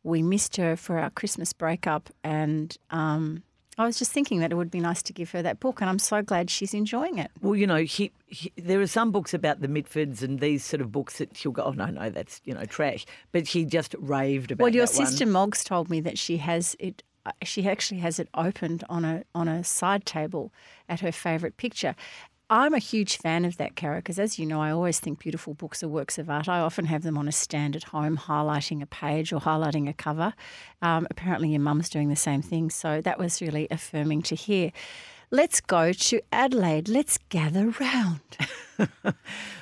we 0.04 0.22
missed 0.22 0.56
her 0.56 0.76
for 0.76 1.00
our 1.00 1.10
Christmas 1.10 1.52
breakup. 1.52 2.10
And 2.22 2.78
um, 2.90 3.42
I 3.76 3.86
was 3.86 3.98
just 3.98 4.12
thinking 4.12 4.38
that 4.38 4.52
it 4.52 4.54
would 4.54 4.70
be 4.70 4.78
nice 4.78 5.02
to 5.02 5.12
give 5.12 5.32
her 5.32 5.42
that 5.42 5.58
book. 5.58 5.80
And 5.80 5.90
I'm 5.90 5.98
so 5.98 6.22
glad 6.22 6.48
she's 6.48 6.74
enjoying 6.74 7.18
it. 7.18 7.32
Well, 7.42 7.56
you 7.56 7.66
know, 7.66 7.82
he, 7.82 8.12
he, 8.28 8.52
there 8.56 8.80
are 8.80 8.86
some 8.86 9.10
books 9.10 9.34
about 9.34 9.62
the 9.62 9.68
Mitfords 9.68 10.22
and 10.22 10.38
these 10.38 10.64
sort 10.64 10.80
of 10.80 10.92
books 10.92 11.18
that 11.18 11.36
she'll 11.36 11.50
go, 11.50 11.64
oh, 11.64 11.72
no, 11.72 11.86
no, 11.86 12.10
that's, 12.10 12.40
you 12.44 12.54
know, 12.54 12.64
trash. 12.66 13.04
But 13.32 13.48
she 13.48 13.64
just 13.64 13.96
raved 13.98 14.52
about 14.52 14.62
it. 14.62 14.64
Well, 14.64 14.74
your 14.76 14.86
that 14.86 14.96
one. 14.96 15.06
sister 15.08 15.26
Moggs 15.26 15.64
told 15.64 15.90
me 15.90 16.00
that 16.02 16.18
she 16.18 16.36
has 16.36 16.76
it. 16.78 17.02
She 17.42 17.68
actually 17.68 18.00
has 18.00 18.18
it 18.18 18.28
opened 18.34 18.84
on 18.88 19.04
a 19.04 19.24
on 19.34 19.48
a 19.48 19.62
side 19.62 20.06
table 20.06 20.52
at 20.88 21.00
her 21.00 21.12
favourite 21.12 21.56
picture. 21.56 21.94
I'm 22.52 22.74
a 22.74 22.80
huge 22.80 23.16
fan 23.16 23.44
of 23.44 23.58
that, 23.58 23.76
Kara, 23.76 23.98
because 23.98 24.18
as 24.18 24.36
you 24.36 24.44
know, 24.44 24.60
I 24.60 24.72
always 24.72 24.98
think 24.98 25.20
beautiful 25.20 25.54
books 25.54 25.84
are 25.84 25.88
works 25.88 26.18
of 26.18 26.28
art. 26.28 26.48
I 26.48 26.58
often 26.58 26.86
have 26.86 27.04
them 27.04 27.16
on 27.16 27.28
a 27.28 27.32
stand 27.32 27.76
at 27.76 27.84
home, 27.84 28.16
highlighting 28.16 28.82
a 28.82 28.86
page 28.86 29.32
or 29.32 29.40
highlighting 29.40 29.88
a 29.88 29.92
cover. 29.92 30.34
Um, 30.82 31.06
apparently, 31.10 31.50
your 31.50 31.60
mum's 31.60 31.88
doing 31.88 32.08
the 32.08 32.16
same 32.16 32.42
thing, 32.42 32.68
so 32.68 33.00
that 33.02 33.20
was 33.20 33.40
really 33.40 33.68
affirming 33.70 34.22
to 34.22 34.34
hear. 34.34 34.72
Let's 35.30 35.60
go 35.60 35.92
to 35.92 36.20
Adelaide. 36.32 36.88
Let's 36.88 37.18
gather 37.28 37.72
round. 37.78 38.20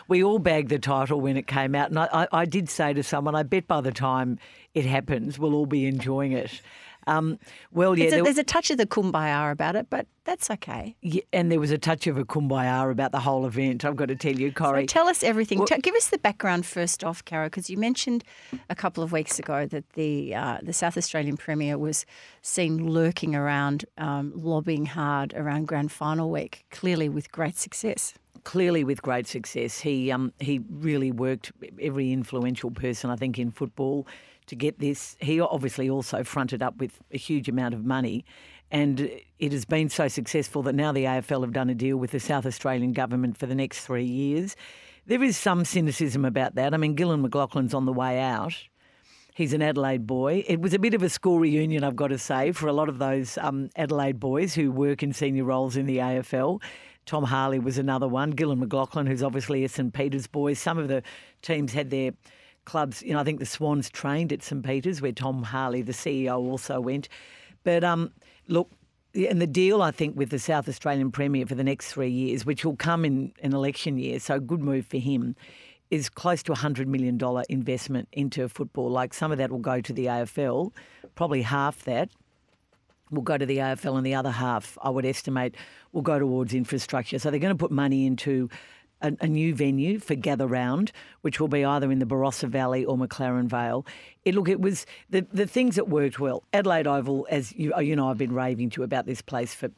we 0.09 0.25
all 0.25 0.39
bagged 0.39 0.71
the 0.71 0.79
title 0.79 1.21
when 1.21 1.37
it 1.37 1.47
came 1.47 1.75
out. 1.75 1.91
And 1.91 1.99
I, 1.99 2.09
I, 2.11 2.29
I 2.33 2.45
did 2.47 2.71
say 2.71 2.95
to 2.95 3.03
someone, 3.03 3.35
I 3.35 3.43
bet 3.43 3.69
by 3.69 3.83
the 3.83 3.93
time 3.93 4.39
it 4.73 4.87
happens, 4.87 5.39
we'll 5.39 5.55
all 5.55 5.67
be 5.67 5.85
enjoying 5.85 6.33
it. 6.33 6.63
Um, 7.09 7.39
well, 7.73 7.99
yeah, 7.99 8.07
a- 8.07 8.11
there- 8.11 8.25
there's 8.25 8.39
a 8.39 8.45
touch 8.45 8.71
of 8.71 8.79
the 8.79 8.87
kumbaya 8.87 9.51
about 9.51 9.77
it, 9.77 9.87
but 9.91 10.07
that's 10.25 10.51
okay. 10.51 10.95
yeah, 11.01 11.23
and 11.33 11.51
there 11.51 11.59
was 11.61 11.71
a 11.71 11.79
touch 11.79 12.07
of 12.07 12.19
a 12.19 12.25
kumbaya 12.25 12.91
about 12.91 13.13
the 13.13 13.21
whole 13.21 13.47
event. 13.47 13.85
I've 13.85 13.97
got 13.97 14.09
to 14.09 14.17
tell 14.17 14.35
you, 14.39 14.49
So 14.51 14.55
Corrie. 14.55 14.87
tell 14.87 15.09
us 15.09 15.23
everything. 15.23 15.59
Well- 15.59 15.69
give 15.83 15.95
us 15.95 16.09
the 16.11 16.19
background 16.19 16.67
first 16.67 17.03
off, 17.03 17.25
Caro, 17.25 17.47
because 17.47 17.71
you 17.71 17.79
mentioned 17.79 18.25
a 18.69 18.75
couple 18.75 19.03
of 19.03 19.11
weeks 19.13 19.39
ago 19.39 19.67
that 19.67 19.89
the 19.95 20.35
uh, 20.35 20.59
the 20.63 20.73
South 20.73 20.97
Australian 20.99 21.37
Premier 21.37 21.79
was 21.79 22.05
seen 22.43 22.87
lurking 22.89 23.35
around, 23.35 23.85
um, 23.97 24.33
lobbying 24.37 24.87
hard 24.87 25.33
around 25.35 25.67
Grand 25.67 25.91
Final 25.91 26.31
week, 26.31 26.65
clearly 26.71 27.09
with 27.09 27.33
great 27.33 27.57
success. 27.57 28.15
clearly 28.45 28.85
with 28.85 29.03
great 29.03 29.27
success. 29.27 29.81
He 29.81 30.11
um, 30.13 30.33
he 30.41 30.61
really 30.71 31.11
worked 31.13 31.53
every 31.81 32.13
influential 32.13 32.71
person 32.71 33.11
I 33.11 33.17
think 33.17 33.39
in 33.39 33.51
football 33.51 34.07
to 34.49 34.57
get 34.57 34.79
this. 34.79 35.17
He 35.21 35.41
obviously 35.41 35.89
also 35.89 36.25
fronted 36.25 36.63
up 36.63 36.77
with 36.79 37.01
a 37.13 37.19
huge 37.19 37.49
amount 37.49 37.75
of 37.75 37.85
money. 37.85 38.25
And 38.71 39.11
it 39.39 39.53
has 39.53 39.65
been 39.65 39.89
so 39.89 40.09
successful 40.09 40.63
that 40.65 40.75
now 40.75 40.93
the 40.93 41.05
AFL 41.05 41.43
have 41.43 41.53
done 41.53 41.71
a 41.71 41.75
deal 41.75 41.97
with 41.97 42.11
the 42.11 42.21
South 42.21 42.45
Australian 42.45 42.93
government 42.93 43.39
for 43.39 43.47
the 43.47 43.55
next 43.55 43.87
three 43.87 44.05
years. 44.05 44.57
There 45.07 45.23
is 45.23 45.39
some 45.39 45.65
cynicism 45.65 46.25
about 46.25 46.55
that. 46.57 46.75
I 46.75 46.77
mean, 46.77 46.95
Gillon 46.95 47.23
McLachlan's 47.23 47.73
on 47.73 47.87
the 47.87 47.93
way 47.93 48.21
out. 48.21 48.55
He's 49.35 49.53
an 49.53 49.63
Adelaide 49.63 50.07
boy. 50.07 50.45
It 50.47 50.61
was 50.61 50.75
a 50.75 50.79
bit 50.79 50.95
of 50.95 51.03
a 51.03 51.09
school 51.09 51.39
reunion, 51.39 51.85
I've 51.85 51.97
got 51.97 52.09
to 52.09 52.19
say, 52.19 52.53
for 52.53 52.67
a 52.67 52.73
lot 52.73 52.89
of 52.89 52.99
those 52.99 53.39
um, 53.39 53.71
Adelaide 53.77 54.19
boys 54.19 54.53
who 54.53 54.73
work 54.73 55.03
in 55.03 55.13
senior 55.13 55.45
roles 55.45 55.77
in 55.77 55.87
the 55.87 55.99
AFL. 55.99 56.61
Tom 57.07 57.25
Harley 57.25 57.59
was 57.59 57.79
another 57.79 58.07
one. 58.07 58.35
Gillan 58.35 58.59
McLaughlin, 58.59 59.07
who's 59.07 59.23
obviously 59.23 59.65
a 59.65 59.69
St 59.69 59.95
Peter's 59.95 60.27
boy. 60.27 60.53
Some 60.53 60.77
of 60.77 60.89
the 60.89 61.03
teams 61.41 61.73
had 61.73 61.89
their 61.89 62.11
clubs. 62.69 63.03
You 63.03 63.15
know, 63.15 63.21
I 63.21 63.25
think 63.25 63.41
the 63.41 63.47
Swans 63.47 63.91
trained 63.91 64.33
at 64.33 64.43
St 64.43 64.65
Peter's, 64.65 65.01
where 65.01 65.11
Tom 65.11 65.43
Harley, 65.43 65.83
the 65.83 65.93
CEO, 65.93 66.37
also 66.37 66.81
went. 66.81 67.09
But 67.65 67.83
um, 67.83 68.13
look, 68.47 68.71
and 69.15 69.41
the 69.41 69.47
deal, 69.47 69.83
I 69.83 69.91
think, 69.91 70.17
with 70.17 70.29
the 70.31 70.39
South 70.39 70.69
Australian 70.69 71.11
Premier 71.11 71.47
for 71.47 71.55
the 71.55 71.65
next 71.65 71.93
three 71.93 72.11
years, 72.11 72.45
which 72.45 72.65
will 72.65 72.77
come 72.77 73.05
in 73.05 73.33
an 73.43 73.55
election 73.55 73.99
year, 73.99 74.21
so 74.21 74.39
good 74.39 74.61
move 74.61 74.87
for 74.87 74.99
him, 74.99 75.35
is 75.91 76.11
close 76.11 76.43
to 76.43 76.53
a 76.53 76.57
$100 76.57 76.87
million 76.87 77.19
investment 77.49 78.07
into 78.13 78.47
football. 78.49 78.91
Like 78.91 79.15
some 79.15 79.33
of 79.33 79.39
that 79.39 79.51
will 79.51 79.59
go 79.59 79.81
to 79.81 79.93
the 79.93 80.05
AFL, 80.05 80.73
probably 81.15 81.43
half 81.43 81.85
that 81.85 82.11
will 83.11 83.23
go 83.23 83.39
to 83.39 83.47
the 83.47 83.59
AFL 83.59 83.97
and 83.97 84.05
the 84.05 84.15
other 84.15 84.31
half, 84.31 84.77
I 84.83 84.91
would 84.91 85.07
estimate, 85.07 85.55
will 85.93 86.03
go 86.03 86.19
towards 86.19 86.55
infrastructure. 86.55 87.19
So 87.19 87.31
they're 87.31 87.41
going 87.41 87.57
to 87.57 87.59
put 87.59 87.71
money 87.71 88.07
into 88.07 88.49
a, 89.01 89.13
a 89.21 89.27
new 89.27 89.55
venue 89.55 89.99
for 89.99 90.15
Gather 90.15 90.47
Round, 90.47 90.93
which 91.23 91.41
will 91.41 91.49
be 91.49 91.65
either 91.65 91.91
in 91.91 91.99
the 91.99 92.07
Barossa 92.07 92.49
Valley 92.49 92.85
or 92.85 92.97
McLaren 92.97 93.47
Vale. 93.47 93.87
It, 94.25 94.35
look, 94.35 94.49
it 94.49 94.61
was 94.61 94.87
the, 95.11 95.27
the 95.33 95.47
things 95.47 95.77
that 95.77 95.89
worked 95.89 96.19
well. 96.19 96.43
Adelaide 96.53 96.87
Oval, 96.87 97.27
as 97.31 97.53
you, 97.55 97.73
uh, 97.75 97.81
you 97.81 97.97
know, 97.97 98.11
I've 98.11 98.19
been 98.19 98.33
raving 98.33 98.71
to 98.71 98.83
about 98.83 99.07
this 99.07 99.23
place 99.23 99.55
for 99.55 99.71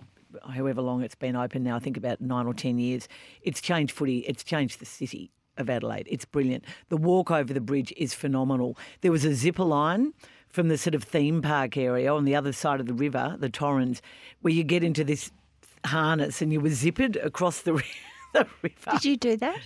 however 0.49 0.81
long 0.81 1.03
it's 1.03 1.15
been 1.15 1.37
open 1.37 1.63
now, 1.63 1.77
I 1.77 1.79
think 1.81 1.97
about 1.97 2.21
nine 2.21 2.47
or 2.47 2.55
10 2.55 2.79
years. 2.79 3.09
It's 3.43 3.61
changed 3.61 3.93
footy, 3.93 4.19
it's 4.21 4.45
changed 4.45 4.79
the 4.79 4.87
city 4.87 5.31
of 5.57 5.69
Adelaide. 5.69 6.07
It's 6.11 6.25
brilliant. 6.25 6.65
The 6.89 6.97
walk 6.97 7.31
over 7.31 7.53
the 7.53 7.61
bridge 7.61 7.93
is 7.97 8.15
phenomenal. 8.15 8.77
There 9.01 9.13
was 9.13 9.25
a 9.25 9.35
zipper 9.35 9.65
line 9.65 10.13
from 10.49 10.69
the 10.69 10.79
sort 10.79 10.95
of 10.95 11.05
theme 11.05 11.43
park 11.43 11.77
area 11.77 12.13
on 12.13 12.25
the 12.25 12.35
other 12.35 12.53
side 12.53 12.81
of 12.81 12.87
the 12.87 12.95
river, 12.95 13.37
the 13.39 13.49
Torrens, 13.49 14.03
where 14.43 14.53
you 14.53 14.65
get 14.65 14.83
into 14.83 15.05
this 15.05 15.31
harness 15.87 16.43
and 16.43 16.53
you 16.53 16.61
were 16.61 16.71
zippered 16.71 17.23
across 17.25 17.63
the, 17.63 17.83
the 18.35 18.47
river. 18.63 18.91
Did 18.93 19.05
you 19.05 19.17
do 19.17 19.37
that? 19.39 19.61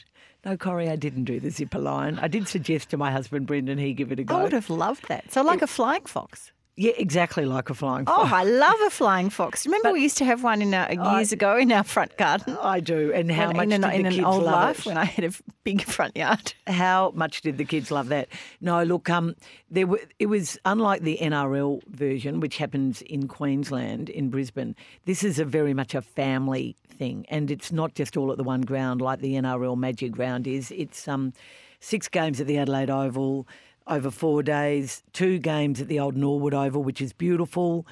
No, 0.44 0.56
Corrie, 0.56 0.90
I 0.90 0.96
didn't 0.96 1.24
do 1.24 1.40
the 1.40 1.50
zipper 1.50 1.78
line. 1.78 2.18
I 2.20 2.28
did 2.28 2.48
suggest 2.48 2.90
to 2.90 2.96
my 2.96 3.10
husband 3.10 3.46
Brendan 3.46 3.78
he 3.78 3.94
give 3.94 4.12
it 4.12 4.20
a 4.20 4.24
go. 4.24 4.36
I 4.36 4.42
would 4.42 4.52
have 4.52 4.68
loved 4.68 5.08
that. 5.08 5.32
So 5.32 5.42
like 5.42 5.62
a 5.62 5.66
flying 5.66 6.04
fox. 6.04 6.52
Yeah, 6.76 6.92
exactly 6.96 7.44
like 7.44 7.70
a 7.70 7.74
flying 7.74 8.04
fox. 8.04 8.30
Oh. 8.32 8.34
I 8.34 8.42
love 8.42 8.74
a 8.84 8.90
flying 8.90 9.30
fox. 9.30 9.64
Remember, 9.66 9.92
we 9.92 10.02
used 10.02 10.18
to 10.18 10.24
have 10.24 10.42
one 10.42 10.60
in 10.60 10.74
our, 10.74 10.92
years 10.92 11.30
ago 11.30 11.56
in 11.56 11.70
our 11.70 11.84
front 11.84 12.16
garden. 12.16 12.56
I 12.60 12.80
do. 12.80 13.12
And 13.12 13.30
how 13.30 13.50
in 13.50 13.56
much 13.56 13.64
an, 13.64 13.80
did 13.80 13.82
the 13.82 13.94
in 13.94 14.06
an 14.06 14.12
kids 14.12 14.24
old 14.24 14.42
love 14.42 14.54
life 14.54 14.78
it? 14.80 14.86
when 14.86 14.98
I 14.98 15.04
had 15.04 15.24
a 15.24 15.32
big 15.62 15.82
front 15.82 16.16
yard. 16.16 16.52
How 16.66 17.12
much 17.14 17.42
did 17.42 17.58
the 17.58 17.64
kids 17.64 17.90
love 17.90 18.08
that? 18.08 18.28
No, 18.60 18.82
look, 18.82 19.08
um, 19.08 19.36
there 19.70 19.86
were, 19.86 20.00
it 20.18 20.26
was 20.26 20.58
unlike 20.64 21.02
the 21.02 21.18
NRL 21.20 21.86
version, 21.86 22.40
which 22.40 22.56
happens 22.56 23.02
in 23.02 23.28
Queensland, 23.28 24.08
in 24.10 24.28
Brisbane. 24.30 24.74
This 25.04 25.22
is 25.22 25.38
a 25.38 25.44
very 25.44 25.74
much 25.74 25.94
a 25.94 26.02
family 26.02 26.76
thing, 26.88 27.24
and 27.28 27.50
it's 27.50 27.70
not 27.70 27.94
just 27.94 28.16
all 28.16 28.32
at 28.32 28.36
the 28.36 28.44
one 28.44 28.62
ground 28.62 29.00
like 29.00 29.20
the 29.20 29.34
NRL 29.34 29.76
Magic 29.76 30.18
Round 30.18 30.46
is. 30.46 30.72
It's 30.72 31.06
um, 31.06 31.32
six 31.80 32.08
games 32.08 32.40
at 32.40 32.46
the 32.46 32.58
Adelaide 32.58 32.90
Oval 32.90 33.46
over 33.86 34.10
four 34.10 34.42
days, 34.42 35.02
two 35.12 35.38
games 35.38 35.80
at 35.80 35.88
the 35.88 36.00
old 36.00 36.16
Norwood 36.16 36.54
Oval, 36.54 36.82
which 36.82 37.00
is 37.00 37.12
beautiful. 37.12 37.86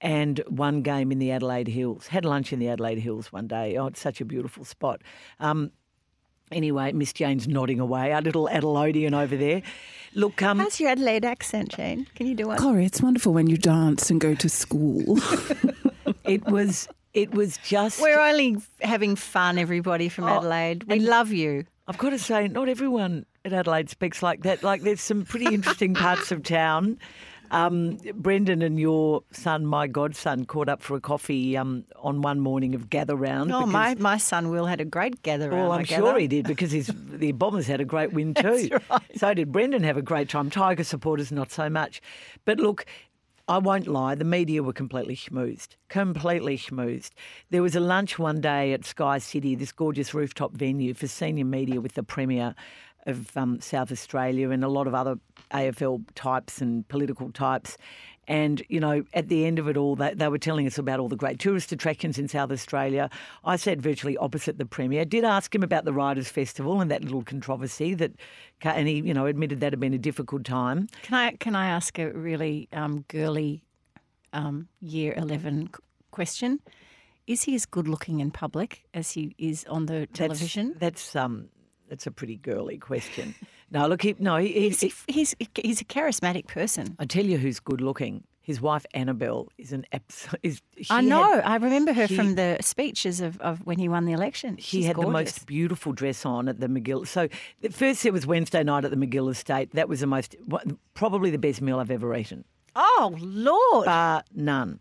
And 0.00 0.40
one 0.46 0.82
game 0.82 1.10
in 1.10 1.18
the 1.18 1.32
Adelaide 1.32 1.66
Hills. 1.66 2.06
Had 2.06 2.24
lunch 2.24 2.52
in 2.52 2.60
the 2.60 2.68
Adelaide 2.68 2.98
Hills 2.98 3.32
one 3.32 3.48
day. 3.48 3.76
Oh, 3.76 3.86
it's 3.86 4.00
such 4.00 4.20
a 4.20 4.24
beautiful 4.24 4.64
spot. 4.64 5.02
Um, 5.40 5.72
Anyway, 6.50 6.92
Miss 6.92 7.12
Jane's 7.12 7.46
nodding 7.46 7.78
away, 7.78 8.12
our 8.12 8.22
little 8.22 8.48
Adelaidean 8.50 9.12
over 9.14 9.36
there. 9.36 9.62
Look, 10.14 10.40
um, 10.42 10.58
How's 10.58 10.80
your 10.80 10.90
Adelaide 10.90 11.24
accent, 11.24 11.68
Jane? 11.70 12.06
Can 12.14 12.26
you 12.26 12.34
do 12.34 12.48
one? 12.48 12.58
Corrie, 12.58 12.86
it's 12.86 13.02
wonderful 13.02 13.34
when 13.34 13.48
you 13.48 13.58
dance 13.58 14.10
and 14.10 14.20
go 14.20 14.34
to 14.34 14.48
school. 14.48 15.18
it 16.24 16.44
was 16.46 16.88
it 17.12 17.32
was 17.32 17.58
just. 17.58 18.00
We're 18.00 18.20
only 18.20 18.56
having 18.80 19.16
fun, 19.16 19.58
everybody 19.58 20.08
from 20.08 20.24
Adelaide. 20.24 20.84
We 20.84 21.00
love 21.00 21.32
you. 21.32 21.64
I've 21.86 21.98
got 21.98 22.10
to 22.10 22.18
say, 22.18 22.48
not 22.48 22.68
everyone 22.68 23.26
Adelaide 23.52 23.90
speaks 23.90 24.22
like 24.22 24.42
that. 24.42 24.62
Like, 24.62 24.82
there's 24.82 25.00
some 25.00 25.24
pretty 25.24 25.52
interesting 25.54 25.94
parts 25.94 26.32
of 26.32 26.42
town. 26.42 26.98
Um, 27.50 27.98
Brendan 28.14 28.60
and 28.62 28.78
your 28.78 29.22
son, 29.30 29.64
my 29.64 29.86
godson, 29.86 30.44
caught 30.44 30.68
up 30.68 30.82
for 30.82 30.96
a 30.96 31.00
coffee 31.00 31.56
um, 31.56 31.84
on 31.96 32.20
one 32.20 32.40
morning 32.40 32.74
of 32.74 32.90
gather 32.90 33.16
round. 33.16 33.52
Oh, 33.52 33.64
my, 33.64 33.94
my 33.94 34.18
son 34.18 34.50
Will 34.50 34.66
had 34.66 34.80
a 34.80 34.84
great 34.84 35.22
gather 35.22 35.48
round. 35.48 35.62
Well, 35.62 35.72
I'm 35.72 35.84
sure 35.84 36.02
gather. 36.02 36.18
he 36.18 36.28
did 36.28 36.46
because 36.46 36.72
his 36.72 36.90
the 36.94 37.32
Bombers 37.32 37.66
had 37.66 37.80
a 37.80 37.84
great 37.84 38.12
win 38.12 38.34
too. 38.34 38.68
So 39.16 39.32
did 39.32 39.50
Brendan 39.50 39.82
have 39.82 39.96
a 39.96 40.02
great 40.02 40.28
time. 40.28 40.50
Tiger 40.50 40.84
supporters 40.84 41.32
not 41.32 41.50
so 41.50 41.70
much. 41.70 42.02
But 42.44 42.58
look, 42.58 42.84
I 43.48 43.56
won't 43.56 43.86
lie, 43.86 44.14
the 44.14 44.24
media 44.24 44.62
were 44.62 44.74
completely 44.74 45.16
schmoozed. 45.16 45.68
Completely 45.88 46.58
schmoozed. 46.58 47.12
There 47.48 47.62
was 47.62 47.74
a 47.74 47.80
lunch 47.80 48.18
one 48.18 48.42
day 48.42 48.74
at 48.74 48.84
Sky 48.84 49.16
City, 49.16 49.54
this 49.54 49.72
gorgeous 49.72 50.12
rooftop 50.12 50.52
venue 50.52 50.92
for 50.92 51.06
senior 51.06 51.46
media 51.46 51.80
with 51.80 51.94
the 51.94 52.02
Premier 52.02 52.54
of 53.08 53.36
um, 53.36 53.60
South 53.60 53.90
Australia 53.90 54.50
and 54.50 54.62
a 54.62 54.68
lot 54.68 54.86
of 54.86 54.94
other 54.94 55.18
AFL 55.52 56.04
types 56.14 56.60
and 56.60 56.86
political 56.88 57.32
types. 57.32 57.76
And, 58.28 58.62
you 58.68 58.78
know, 58.78 59.04
at 59.14 59.28
the 59.28 59.46
end 59.46 59.58
of 59.58 59.68
it 59.68 59.78
all, 59.78 59.96
they, 59.96 60.12
they 60.12 60.28
were 60.28 60.38
telling 60.38 60.66
us 60.66 60.76
about 60.76 61.00
all 61.00 61.08
the 61.08 61.16
great 61.16 61.38
tourist 61.38 61.72
attractions 61.72 62.18
in 62.18 62.28
South 62.28 62.52
Australia. 62.52 63.08
I 63.42 63.56
sat 63.56 63.78
virtually 63.78 64.18
opposite 64.18 64.58
the 64.58 64.66
Premier. 64.66 65.06
Did 65.06 65.24
ask 65.24 65.54
him 65.54 65.62
about 65.62 65.86
the 65.86 65.94
Writers 65.94 66.28
Festival 66.28 66.82
and 66.82 66.90
that 66.90 67.02
little 67.02 67.22
controversy 67.22 67.94
that, 67.94 68.12
and 68.60 68.86
he, 68.86 68.96
you 68.96 69.14
know, 69.14 69.24
admitted 69.24 69.60
that 69.60 69.72
had 69.72 69.80
been 69.80 69.94
a 69.94 69.98
difficult 69.98 70.44
time. 70.44 70.88
Can 71.02 71.14
I 71.14 71.30
can 71.36 71.56
I 71.56 71.68
ask 71.68 71.98
a 71.98 72.12
really 72.12 72.68
um, 72.74 73.06
girly 73.08 73.62
um, 74.34 74.68
year 74.82 75.14
eleven 75.16 75.70
question? 76.10 76.60
Is 77.26 77.42
he 77.44 77.54
as 77.54 77.64
good 77.64 77.88
looking 77.88 78.20
in 78.20 78.30
public 78.30 78.84
as 78.92 79.12
he 79.12 79.34
is 79.38 79.64
on 79.70 79.86
the 79.86 79.92
That's- 79.92 80.18
television? 80.18 80.74
That's, 80.78 81.14
um, 81.16 81.48
that's 81.88 82.06
a 82.06 82.10
pretty 82.10 82.36
girly 82.36 82.78
question. 82.78 83.34
no, 83.70 83.86
look, 83.86 84.02
he, 84.02 84.14
no, 84.18 84.36
he, 84.36 84.48
he, 84.48 84.68
He's, 84.70 85.04
he's 85.08 85.34
he's 85.54 85.80
a 85.80 85.84
charismatic 85.84 86.46
person. 86.46 86.96
I 86.98 87.04
tell 87.04 87.24
you 87.24 87.38
who's 87.38 87.60
good 87.60 87.80
looking. 87.80 88.24
His 88.42 88.62
wife 88.62 88.86
Annabelle 88.94 89.48
is 89.58 89.72
an 89.72 89.84
absolute. 89.92 90.40
Is, 90.42 90.62
she 90.80 90.86
I 90.90 90.96
had- 91.02 91.04
know. 91.04 91.22
I 91.44 91.56
remember 91.56 91.92
her 91.92 92.06
she- 92.06 92.16
from 92.16 92.34
the 92.34 92.56
speeches 92.62 93.20
of, 93.20 93.38
of 93.42 93.58
when 93.66 93.78
he 93.78 93.90
won 93.90 94.06
the 94.06 94.12
election. 94.12 94.56
She 94.56 94.78
She's 94.78 94.86
had 94.86 94.96
the 94.96 95.06
most 95.06 95.44
beautiful 95.44 95.92
dress 95.92 96.24
on 96.24 96.48
at 96.48 96.58
the 96.58 96.66
McGill. 96.66 97.06
So 97.06 97.28
first 97.70 98.06
it 98.06 98.12
was 98.14 98.26
Wednesday 98.26 98.62
night 98.64 98.86
at 98.86 98.90
the 98.90 98.96
McGill 98.96 99.30
Estate. 99.30 99.72
That 99.74 99.86
was 99.90 100.00
the 100.00 100.06
most, 100.06 100.34
probably 100.94 101.30
the 101.30 101.38
best 101.38 101.60
meal 101.60 101.78
I've 101.78 101.90
ever 101.90 102.14
eaten, 102.16 102.44
Oh 102.74 103.14
Lord! 103.20 103.84
bar 103.84 104.24
none. 104.34 104.80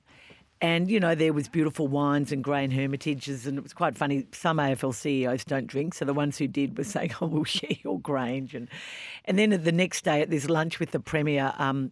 And 0.60 0.90
you 0.90 1.00
know 1.00 1.14
there 1.14 1.34
was 1.34 1.48
beautiful 1.48 1.88
wines 1.88 2.32
and 2.32 2.44
Grange 2.44 2.74
hermitages, 2.74 3.46
and 3.46 3.58
it 3.58 3.64
was 3.64 3.74
quite 3.74 3.96
funny. 3.96 4.26
Some 4.32 4.58
AFL 4.58 4.94
CEOs 4.94 5.46
don't 5.46 5.68
drink, 5.68 5.94
so 5.94 6.04
the 6.04 6.14
ones 6.14 6.38
who 6.38 6.48
did 6.48 6.78
were 6.78 6.84
saying, 6.96 7.14
"Oh, 7.22 7.28
we'll 7.28 7.44
share 7.44 7.78
your 7.84 8.00
Grange." 8.00 8.56
And 8.56 8.68
and 9.26 9.38
then 9.38 9.50
the 9.64 9.72
next 9.72 10.04
day 10.04 10.22
at 10.22 10.30
this 10.30 10.50
lunch 10.50 10.80
with 10.80 10.92
the 10.92 11.00
Premier, 11.00 11.54
um, 11.58 11.92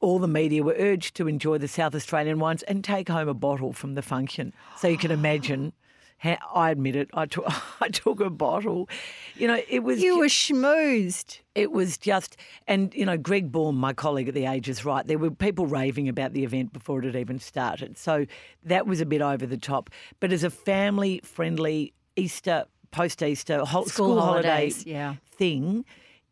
all 0.00 0.18
the 0.18 0.28
media 0.28 0.62
were 0.62 0.76
urged 0.78 1.16
to 1.16 1.26
enjoy 1.26 1.58
the 1.58 1.68
South 1.68 1.94
Australian 1.94 2.38
wines 2.38 2.62
and 2.64 2.84
take 2.84 3.08
home 3.08 3.28
a 3.28 3.34
bottle 3.34 3.72
from 3.72 3.94
the 3.94 4.02
function. 4.02 4.52
So 4.76 4.88
you 4.88 4.98
can 4.98 5.10
imagine. 5.10 5.72
I 6.22 6.70
admit 6.70 6.96
it. 6.96 7.10
I 7.14 7.26
took 7.26 7.44
I 7.80 7.88
took 7.88 8.20
a 8.20 8.30
bottle. 8.30 8.88
You 9.36 9.48
know, 9.48 9.60
it 9.68 9.82
was 9.82 10.02
you 10.02 10.18
were 10.18 10.26
schmoozed. 10.26 11.40
it 11.54 11.72
was 11.72 11.96
just, 11.96 12.36
and 12.66 12.94
you 12.94 13.06
know, 13.06 13.16
Greg 13.16 13.50
Baum, 13.50 13.76
my 13.76 13.92
colleague 13.92 14.28
at 14.28 14.34
the 14.34 14.46
Age, 14.46 14.68
is 14.68 14.84
right. 14.84 15.06
There 15.06 15.18
were 15.18 15.30
people 15.30 15.66
raving 15.66 16.08
about 16.08 16.32
the 16.32 16.44
event 16.44 16.72
before 16.72 17.00
it 17.00 17.06
had 17.06 17.16
even 17.16 17.38
started. 17.38 17.96
So 17.96 18.26
that 18.64 18.86
was 18.86 19.00
a 19.00 19.06
bit 19.06 19.22
over 19.22 19.46
the 19.46 19.56
top. 19.56 19.90
But 20.20 20.32
as 20.32 20.44
a 20.44 20.50
family 20.50 21.20
friendly 21.24 21.94
Easter, 22.16 22.64
post 22.90 23.22
Easter, 23.22 23.64
hol- 23.64 23.86
School 23.86 24.16
school, 24.16 24.20
holidays, 24.20 24.76
holiday 24.84 24.90
yeah. 24.90 25.14
thing, 25.32 25.84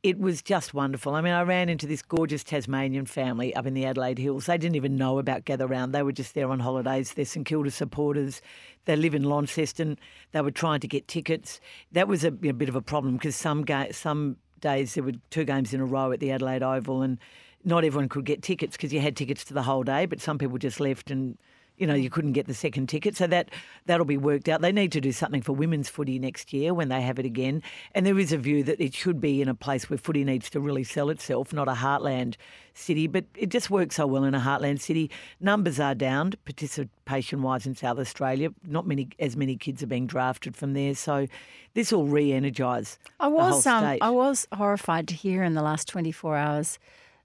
it 0.02 0.19
was 0.19 0.43
just 0.43 0.75
wonderful. 0.75 1.14
I 1.14 1.21
mean, 1.21 1.33
I 1.33 1.43
ran 1.43 1.69
into 1.69 1.87
this 1.87 2.02
gorgeous 2.02 2.45
Tasmanian 2.45 3.07
family 3.07 3.55
up 3.55 3.67
in 3.67 3.75
the 3.75 3.85
Adelaide 3.85 4.19
Hills. 4.19 4.47
They 4.47 4.57
didn't 4.57 4.76
even 4.76 4.97
know 4.97 5.19
about 5.19 5.45
Gather 5.45 5.67
Round. 5.67 5.93
They 5.93 6.05
were 6.05 6.12
just 6.12 6.35
there 6.35 6.50
on 6.50 6.61
holidays. 6.61 7.14
They're 7.14 7.25
St 7.25 7.45
Kilda 7.45 7.71
supporters. 7.71 8.40
They 8.85 8.95
live 8.95 9.14
in 9.14 9.25
Launceston. 9.25 9.99
They 10.33 10.40
were 10.40 10.52
trying 10.52 10.81
to 10.81 10.88
get 10.88 11.09
tickets. 11.09 11.61
That 11.90 12.07
was 12.07 12.23
a, 12.23 12.28
a 12.28 12.52
bit 12.52 12.69
of 12.69 12.76
a 12.76 12.83
problem 12.83 13.17
because 13.17 13.35
some 13.35 13.64
ga- 13.64 13.90
some 13.90 14.37
days 14.61 14.95
there 14.95 15.02
were 15.02 15.12
two 15.31 15.45
games 15.45 15.75
in 15.75 15.81
a 15.81 15.85
row 15.85 16.12
at 16.12 16.21
the 16.21 16.31
Adelaide 16.31 16.62
Oval, 16.62 17.02
and 17.02 17.19
not 17.64 17.85
everyone 17.85 18.09
could 18.09 18.25
get 18.25 18.43
tickets 18.43 18.76
because 18.76 18.93
you 18.93 19.00
had 19.00 19.17
tickets 19.17 19.45
to 19.47 19.55
the 19.55 19.62
whole 19.64 19.83
day. 19.83 20.07
But 20.07 20.21
some 20.21 20.38
people 20.38 20.59
just 20.59 20.78
left 20.78 21.11
and 21.11 21.37
you 21.79 21.87
know, 21.87 21.95
you 21.95 22.11
couldn't 22.11 22.33
get 22.33 22.47
the 22.47 22.55
second 22.55 22.89
ticket. 22.89 23.17
So 23.17 23.27
that 23.29 23.51
that'll 23.87 24.05
be 24.05 24.17
worked 24.17 24.49
out. 24.49 24.61
They 24.61 24.73
need 24.73 24.93
to 24.93 25.01
do 25.01 25.13
something 25.13 25.43
for 25.43 25.53
women's 25.53 25.89
footy 25.89 26.19
next 26.19 26.53
year 26.53 26.75
when 26.75 26.89
they 26.89 27.01
have 27.01 27.19
it 27.19 27.27
again. 27.27 27.63
And 27.95 28.05
there 28.05 28.19
is 28.19 28.33
a 28.33 28.39
view 28.39 28.63
that 28.65 28.81
it 28.81 28.95
should 28.95 29.21
be 29.21 29.41
in 29.41 29.49
a 29.49 29.55
place 29.55 29.89
where 29.89 29.99
footy 29.99 30.25
needs 30.25 30.51
to 30.51 30.61
really 30.61 30.85
sell 30.85 31.11
itself, 31.11 31.53
not 31.53 31.69
a 31.69 31.73
heartland 31.73 32.37
city. 32.75 33.07
But 33.07 33.25
it 33.35 33.49
just 33.49 33.71
works 33.71 33.97
so 33.97 34.07
well 34.07 34.25
in 34.25 34.35
a 34.35 34.41
heartland 34.41 34.81
city. 34.81 35.11
Numbers 35.41 35.81
are 35.81 35.95
down 35.95 36.35
participation 36.45 37.43
wise 37.43 37.67
in 37.67 37.75
South 37.75 37.99
Australia. 37.99 38.51
Not 38.67 38.87
many 38.87 39.09
as 39.19 39.37
many 39.37 39.57
kids 39.57 39.83
are 39.83 39.87
being 39.89 40.07
drafted 40.07 40.57
from 40.57 40.75
there. 40.75 40.95
So 40.95 41.27
this 41.75 41.93
will 41.93 42.07
re-energise. 42.07 42.99
I 43.21 43.29
was 43.29 43.67
um, 43.67 43.99
I 44.01 44.11
was 44.11 44.47
horrified 44.53 45.09
to 45.09 45.15
hear 45.15 45.43
in 45.43 45.55
the 45.55 45.63
last 45.63 45.89
twenty 45.89 46.13
four 46.13 46.37
hours 46.37 46.79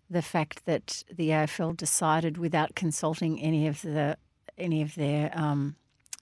the 0.09 0.21
fact 0.21 0.65
that 0.65 1.03
the 1.11 1.29
AFL 1.29 1.75
decided 1.75 2.37
without 2.37 2.75
consulting 2.75 3.39
any 3.41 3.67
of 3.67 3.81
the 3.81 4.17
any 4.57 4.81
of 4.81 4.95
their 4.95 5.31
um, 5.33 5.75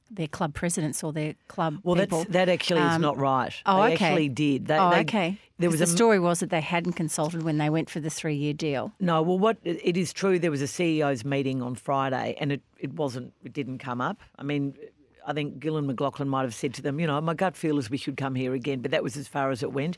their 0.10 0.28
club 0.28 0.54
presidents 0.54 1.04
or 1.04 1.14
their 1.14 1.36
club 1.48 1.80
well, 1.84 1.96
that 1.96 2.50
actually 2.50 2.82
um, 2.82 2.94
is 2.94 3.00
not 3.00 3.18
right. 3.18 3.54
Oh, 3.66 3.84
they 3.84 3.94
okay. 3.94 4.06
actually 4.06 4.30
did. 4.30 4.68
They, 4.68 4.78
oh, 4.78 4.90
they, 4.90 5.00
okay. 5.02 5.40
There 5.58 5.70
was 5.70 5.80
the 5.80 5.86
a, 5.86 5.88
story 5.88 6.20
was 6.20 6.42
that 6.42 6.50
they 6.50 6.62
hadn't 6.62 6.94
consulted 6.94 7.44
when 7.44 7.58
they 7.58 7.70
went 7.70 7.90
for 7.90 8.00
the 8.00 8.10
three 8.10 8.36
year 8.36 8.54
deal. 8.54 8.92
No, 9.00 9.22
well, 9.22 9.40
what 9.40 9.58
it 9.64 9.96
is 9.96 10.12
true. 10.12 10.38
There 10.38 10.52
was 10.52 10.62
a 10.62 10.66
CEO's 10.66 11.24
meeting 11.24 11.62
on 11.62 11.76
Friday, 11.76 12.36
and 12.40 12.52
it, 12.52 12.62
it 12.80 12.94
wasn't. 12.94 13.34
It 13.44 13.54
didn't 13.54 13.80
come 13.80 14.02
up. 14.02 14.22
I 14.38 14.44
mean. 14.44 14.76
I 15.24 15.34
think 15.34 15.60
Gillon 15.60 15.86
McLachlan 15.86 16.26
might 16.26 16.42
have 16.42 16.56
said 16.56 16.74
to 16.74 16.82
them, 16.82 17.00
you 17.00 17.06
know, 17.06 17.22
my 17.22 17.36
gut 17.36 17.56
feel 17.56 17.78
is 17.78 17.92
we 17.92 17.98
should 17.98 18.18
come 18.18 18.34
here 18.34 18.56
again, 18.56 18.82
but 18.82 18.90
that 18.90 19.04
was 19.04 19.16
as 19.16 19.28
far 19.28 19.52
as 19.52 19.62
it 19.62 19.72
went. 19.72 19.96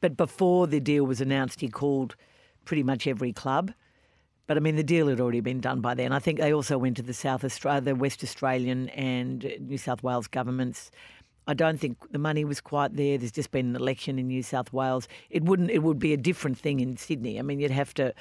But 0.00 0.16
before 0.16 0.68
the 0.68 0.78
deal 0.78 1.04
was 1.04 1.20
announced, 1.20 1.60
he 1.60 1.68
called 1.68 2.14
pretty 2.64 2.84
much 2.84 3.08
every 3.08 3.32
club 3.32 3.72
but 4.50 4.56
I 4.56 4.60
mean, 4.60 4.74
the 4.74 4.82
deal 4.82 5.06
had 5.06 5.20
already 5.20 5.38
been 5.38 5.60
done 5.60 5.80
by 5.80 5.94
then. 5.94 6.12
I 6.12 6.18
think 6.18 6.40
they 6.40 6.52
also 6.52 6.76
went 6.76 6.96
to 6.96 7.04
the 7.04 7.14
South 7.14 7.44
Australia, 7.44 7.82
the 7.82 7.94
West 7.94 8.24
Australian 8.24 8.88
and 8.88 9.44
New 9.60 9.78
South 9.78 10.02
Wales 10.02 10.26
governments. 10.26 10.90
I 11.46 11.54
don't 11.54 11.78
think 11.78 12.10
the 12.10 12.18
money 12.18 12.44
was 12.44 12.60
quite 12.60 12.96
there. 12.96 13.16
There's 13.16 13.30
just 13.30 13.52
been 13.52 13.66
an 13.66 13.76
election 13.76 14.18
in 14.18 14.26
New 14.26 14.42
South 14.42 14.72
Wales. 14.72 15.06
It 15.30 15.44
wouldn't. 15.44 15.70
It 15.70 15.84
would 15.84 16.00
be 16.00 16.12
a 16.12 16.16
different 16.16 16.58
thing 16.58 16.80
in 16.80 16.96
Sydney. 16.96 17.38
I 17.38 17.42
mean, 17.42 17.60
you'd 17.60 17.70
have 17.70 17.94
to. 17.94 18.12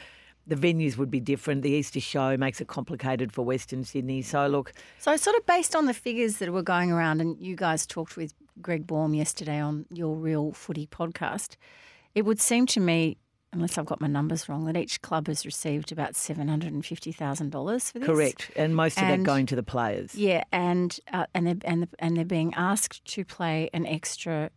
The 0.45 0.55
venues 0.55 0.97
would 0.97 1.09
be 1.09 1.19
different. 1.19 1.63
The 1.63 1.71
Easter 1.71 1.99
show 1.99 2.37
makes 2.37 2.61
it 2.61 2.67
complicated 2.67 3.31
for 3.31 3.43
Western 3.43 3.83
Sydney. 3.83 4.21
So 4.21 4.45
look. 4.45 4.71
So 4.99 5.17
sort 5.17 5.35
of 5.35 5.47
based 5.47 5.75
on 5.75 5.87
the 5.87 5.95
figures 5.95 6.37
that 6.37 6.53
were 6.53 6.61
going 6.61 6.91
around, 6.91 7.21
and 7.21 7.41
you 7.41 7.55
guys 7.55 7.87
talked 7.87 8.17
with 8.17 8.35
Greg 8.61 8.85
Baum 8.85 9.15
yesterday 9.15 9.59
on 9.59 9.87
your 9.91 10.15
Real 10.15 10.51
Footy 10.51 10.85
podcast, 10.85 11.55
it 12.13 12.21
would 12.21 12.39
seem 12.39 12.67
to 12.67 12.79
me 12.79 13.17
unless 13.51 13.77
I've 13.77 13.85
got 13.85 13.99
my 13.99 14.07
numbers 14.07 14.47
wrong, 14.47 14.65
that 14.65 14.77
each 14.77 15.01
club 15.01 15.27
has 15.27 15.45
received 15.45 15.91
about 15.91 16.15
seven 16.15 16.47
hundred 16.47 16.73
and 16.73 16.85
fifty 16.85 17.11
thousand 17.11 17.51
dollars 17.51 17.91
for 17.91 17.99
this. 17.99 18.07
Correct, 18.07 18.51
and 18.55 18.75
most 18.75 18.97
of 18.97 19.03
and, 19.03 19.21
that 19.21 19.25
going 19.25 19.45
to 19.47 19.55
the 19.55 19.63
players. 19.63 20.15
Yeah, 20.15 20.43
and 20.51 20.97
uh, 21.11 21.25
and 21.33 21.47
they're 21.47 21.55
and, 21.65 21.87
and 21.99 22.17
they're 22.17 22.25
being 22.25 22.53
asked 22.55 23.05
to 23.13 23.25
play 23.25 23.69
an 23.73 23.85
extra 23.85 24.51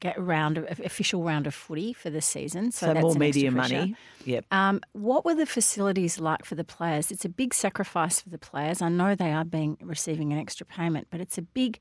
get 0.00 0.18
round 0.18 0.56
of 0.56 0.80
official 0.80 1.22
round 1.22 1.46
of 1.46 1.54
footy 1.54 1.92
for 1.92 2.10
the 2.10 2.22
season. 2.22 2.72
So, 2.72 2.86
so 2.86 2.94
that's 2.94 3.02
more 3.02 3.14
media 3.14 3.50
money. 3.50 3.94
Yep. 4.24 4.46
Um, 4.50 4.80
what 4.92 5.24
were 5.24 5.34
the 5.34 5.46
facilities 5.46 6.18
like 6.18 6.44
for 6.44 6.54
the 6.54 6.64
players? 6.64 7.10
It's 7.10 7.24
a 7.24 7.28
big 7.28 7.52
sacrifice 7.52 8.20
for 8.20 8.30
the 8.30 8.38
players. 8.38 8.80
I 8.80 8.88
know 8.88 9.14
they 9.14 9.32
are 9.32 9.44
being 9.44 9.76
receiving 9.82 10.32
an 10.32 10.38
extra 10.38 10.64
payment, 10.64 11.08
but 11.10 11.20
it's 11.20 11.36
a 11.36 11.42
big 11.42 11.80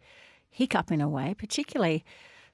hiccup 0.50 0.92
in 0.92 1.02
a 1.02 1.10
way, 1.10 1.34
particularly 1.38 2.04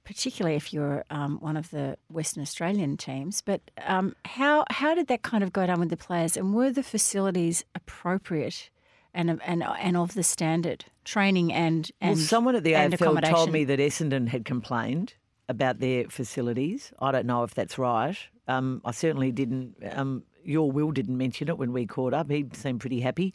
particularly 0.09 0.55
if 0.55 0.73
you're 0.73 1.05
um, 1.11 1.37
one 1.39 1.55
of 1.55 1.69
the 1.69 1.95
Western 2.11 2.41
Australian 2.41 2.97
teams. 2.97 3.41
But 3.41 3.61
um, 3.85 4.15
how 4.25 4.65
how 4.71 4.95
did 4.95 5.05
that 5.07 5.21
kind 5.21 5.43
of 5.43 5.53
go 5.53 5.67
down 5.67 5.79
with 5.79 5.89
the 5.91 5.97
players, 5.97 6.35
and 6.35 6.55
were 6.55 6.71
the 6.71 6.81
facilities 6.81 7.63
appropriate? 7.75 8.71
And, 9.11 9.41
and 9.43 9.63
and 9.63 9.97
of 9.97 10.13
the 10.13 10.21
standard 10.21 10.85
training 11.03 11.51
and, 11.51 11.91
and 11.99 12.11
well, 12.15 12.19
someone 12.19 12.55
at 12.55 12.63
the 12.63 12.73
AFL 12.73 13.27
told 13.27 13.51
me 13.51 13.63
that 13.63 13.79
Essendon 13.79 14.27
had 14.27 14.45
complained 14.45 15.15
about 15.49 15.79
their 15.79 16.03
facilities. 16.09 16.93
I 16.99 17.11
don't 17.11 17.25
know 17.25 17.43
if 17.43 17.55
that's 17.55 17.79
right. 17.79 18.15
Um, 18.47 18.83
I 18.85 18.91
certainly 18.91 19.31
didn't. 19.31 19.77
Um, 19.91 20.21
your 20.43 20.71
Will 20.71 20.91
didn't 20.91 21.17
mention 21.17 21.49
it 21.49 21.57
when 21.57 21.73
we 21.73 21.87
caught 21.87 22.13
up. 22.13 22.29
He 22.29 22.45
seemed 22.53 22.81
pretty 22.81 22.99
happy, 22.99 23.33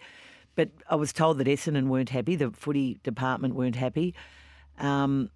but 0.55 0.71
I 0.89 0.95
was 0.95 1.13
told 1.13 1.39
that 1.39 1.49
Essendon 1.49 1.89
weren't 1.89 2.11
happy. 2.11 2.37
The 2.37 2.53
footy 2.53 3.01
department 3.03 3.57
weren't 3.57 3.77
happy. 3.77 4.15
Um, 4.79 5.29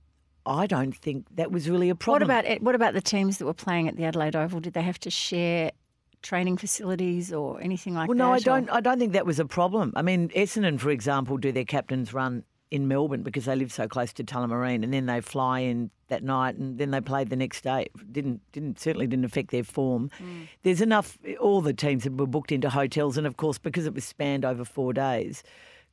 I 0.49 0.67
don't 0.67 0.95
think 0.95 1.27
that 1.37 1.53
was 1.53 1.69
really 1.69 1.91
a 1.91 1.95
problem. 1.95 2.29
What 2.29 2.45
about 2.45 2.63
what 2.63 2.75
about 2.75 2.95
the 2.95 3.01
teams 3.01 3.39
that 3.39 3.45
were 3.45 3.55
playing 3.55 3.89
at 3.89 3.97
the 3.97 4.05
Adelaide 4.05 4.35
Oval? 4.35 4.61
Did 4.61 4.73
they 4.73 4.83
have 4.83 4.99
to 5.01 5.11
share 5.11 5.73
training 6.23 6.57
facilities 6.57 7.33
or 7.33 7.61
anything 7.61 7.95
like 7.95 8.09
well, 8.09 8.17
that? 8.17 8.25
Well, 8.25 8.31
no, 8.31 8.35
I 8.35 8.41
don't. 8.41 8.71
Or? 8.71 8.75
I 8.75 8.81
don't 8.81 8.99
think 8.99 9.13
that 9.13 9.27
was 9.27 9.39
a 9.39 9.45
problem. 9.45 9.93
I 9.95 10.03
mean, 10.03 10.29
Essendon, 10.31 10.81
for 10.81 10.91
example, 10.91 11.37
do 11.37 11.53
their 11.53 11.65
captains 11.65 12.13
run 12.13 12.45
in 12.71 12.87
Melbourne 12.87 13.23
because 13.23 13.47
they 13.47 13.57
live 13.57 13.73
so 13.73 13.89
close 13.89 14.13
to 14.15 14.25
Tullamarine, 14.25 14.83
and 14.85 14.93
then 14.93 15.07
they 15.07 15.21
fly 15.21 15.61
in 15.61 15.91
that 16.09 16.23
night, 16.23 16.57
and 16.57 16.79
then 16.79 16.91
they 16.91 17.01
played 17.01 17.31
the 17.31 17.37
next 17.37 17.63
day. 17.63 17.87
Didn't 18.11 18.41
didn't 18.53 18.81
certainly 18.81 19.07
didn't 19.07 19.25
affect 19.25 19.51
their 19.51 19.65
form. 19.65 20.11
Mm. 20.19 20.49
There's 20.63 20.81
enough. 20.81 21.19
All 21.41 21.61
the 21.61 21.75
teams 21.75 22.05
that 22.05 22.17
were 22.17 22.27
booked 22.27 22.53
into 22.53 22.71
hotels, 22.71 23.17
and 23.17 23.27
of 23.27 23.37
course, 23.37 23.59
because 23.59 23.87
it 23.87 23.95
was 23.95 24.05
spanned 24.05 24.45
over 24.45 24.65
four 24.65 24.93
days 24.93 25.43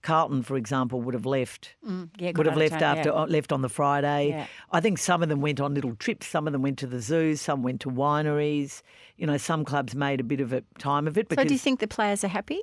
Carlton, 0.06 0.44
for 0.44 0.56
example, 0.56 1.02
would 1.02 1.16
have 1.16 1.26
left. 1.26 1.74
Mm, 1.86 2.10
yeah, 2.20 2.32
would 2.36 2.46
have 2.46 2.56
left 2.56 2.80
after 2.80 3.10
yeah. 3.10 3.24
left 3.24 3.52
on 3.52 3.64
the 3.64 3.70
Friday. 3.70 4.30
Yeah. 4.30 4.46
I 4.72 4.80
think 4.80 5.00
some 5.00 5.24
of 5.24 5.30
them 5.30 5.42
went 5.42 5.60
on 5.60 5.74
little 5.74 5.96
trips. 5.96 6.28
Some 6.28 6.46
of 6.46 6.54
them 6.54 6.62
went 6.62 6.78
to 6.80 6.88
the 6.88 7.02
zoos. 7.02 7.42
Some 7.42 7.64
went 7.64 7.82
to 7.82 7.90
wineries. 7.90 8.84
You 9.18 9.26
know, 9.26 9.38
some 9.38 9.66
clubs 9.66 9.96
made 9.96 10.20
a 10.20 10.24
bit 10.24 10.42
of 10.42 10.54
a 10.54 10.62
time 10.78 11.08
of 11.08 11.18
it. 11.18 11.28
so, 11.34 11.44
do 11.44 11.52
you 11.52 11.60
think 11.60 11.80
the 11.80 11.88
players 11.88 12.24
are 12.24 12.28
happy? 12.30 12.62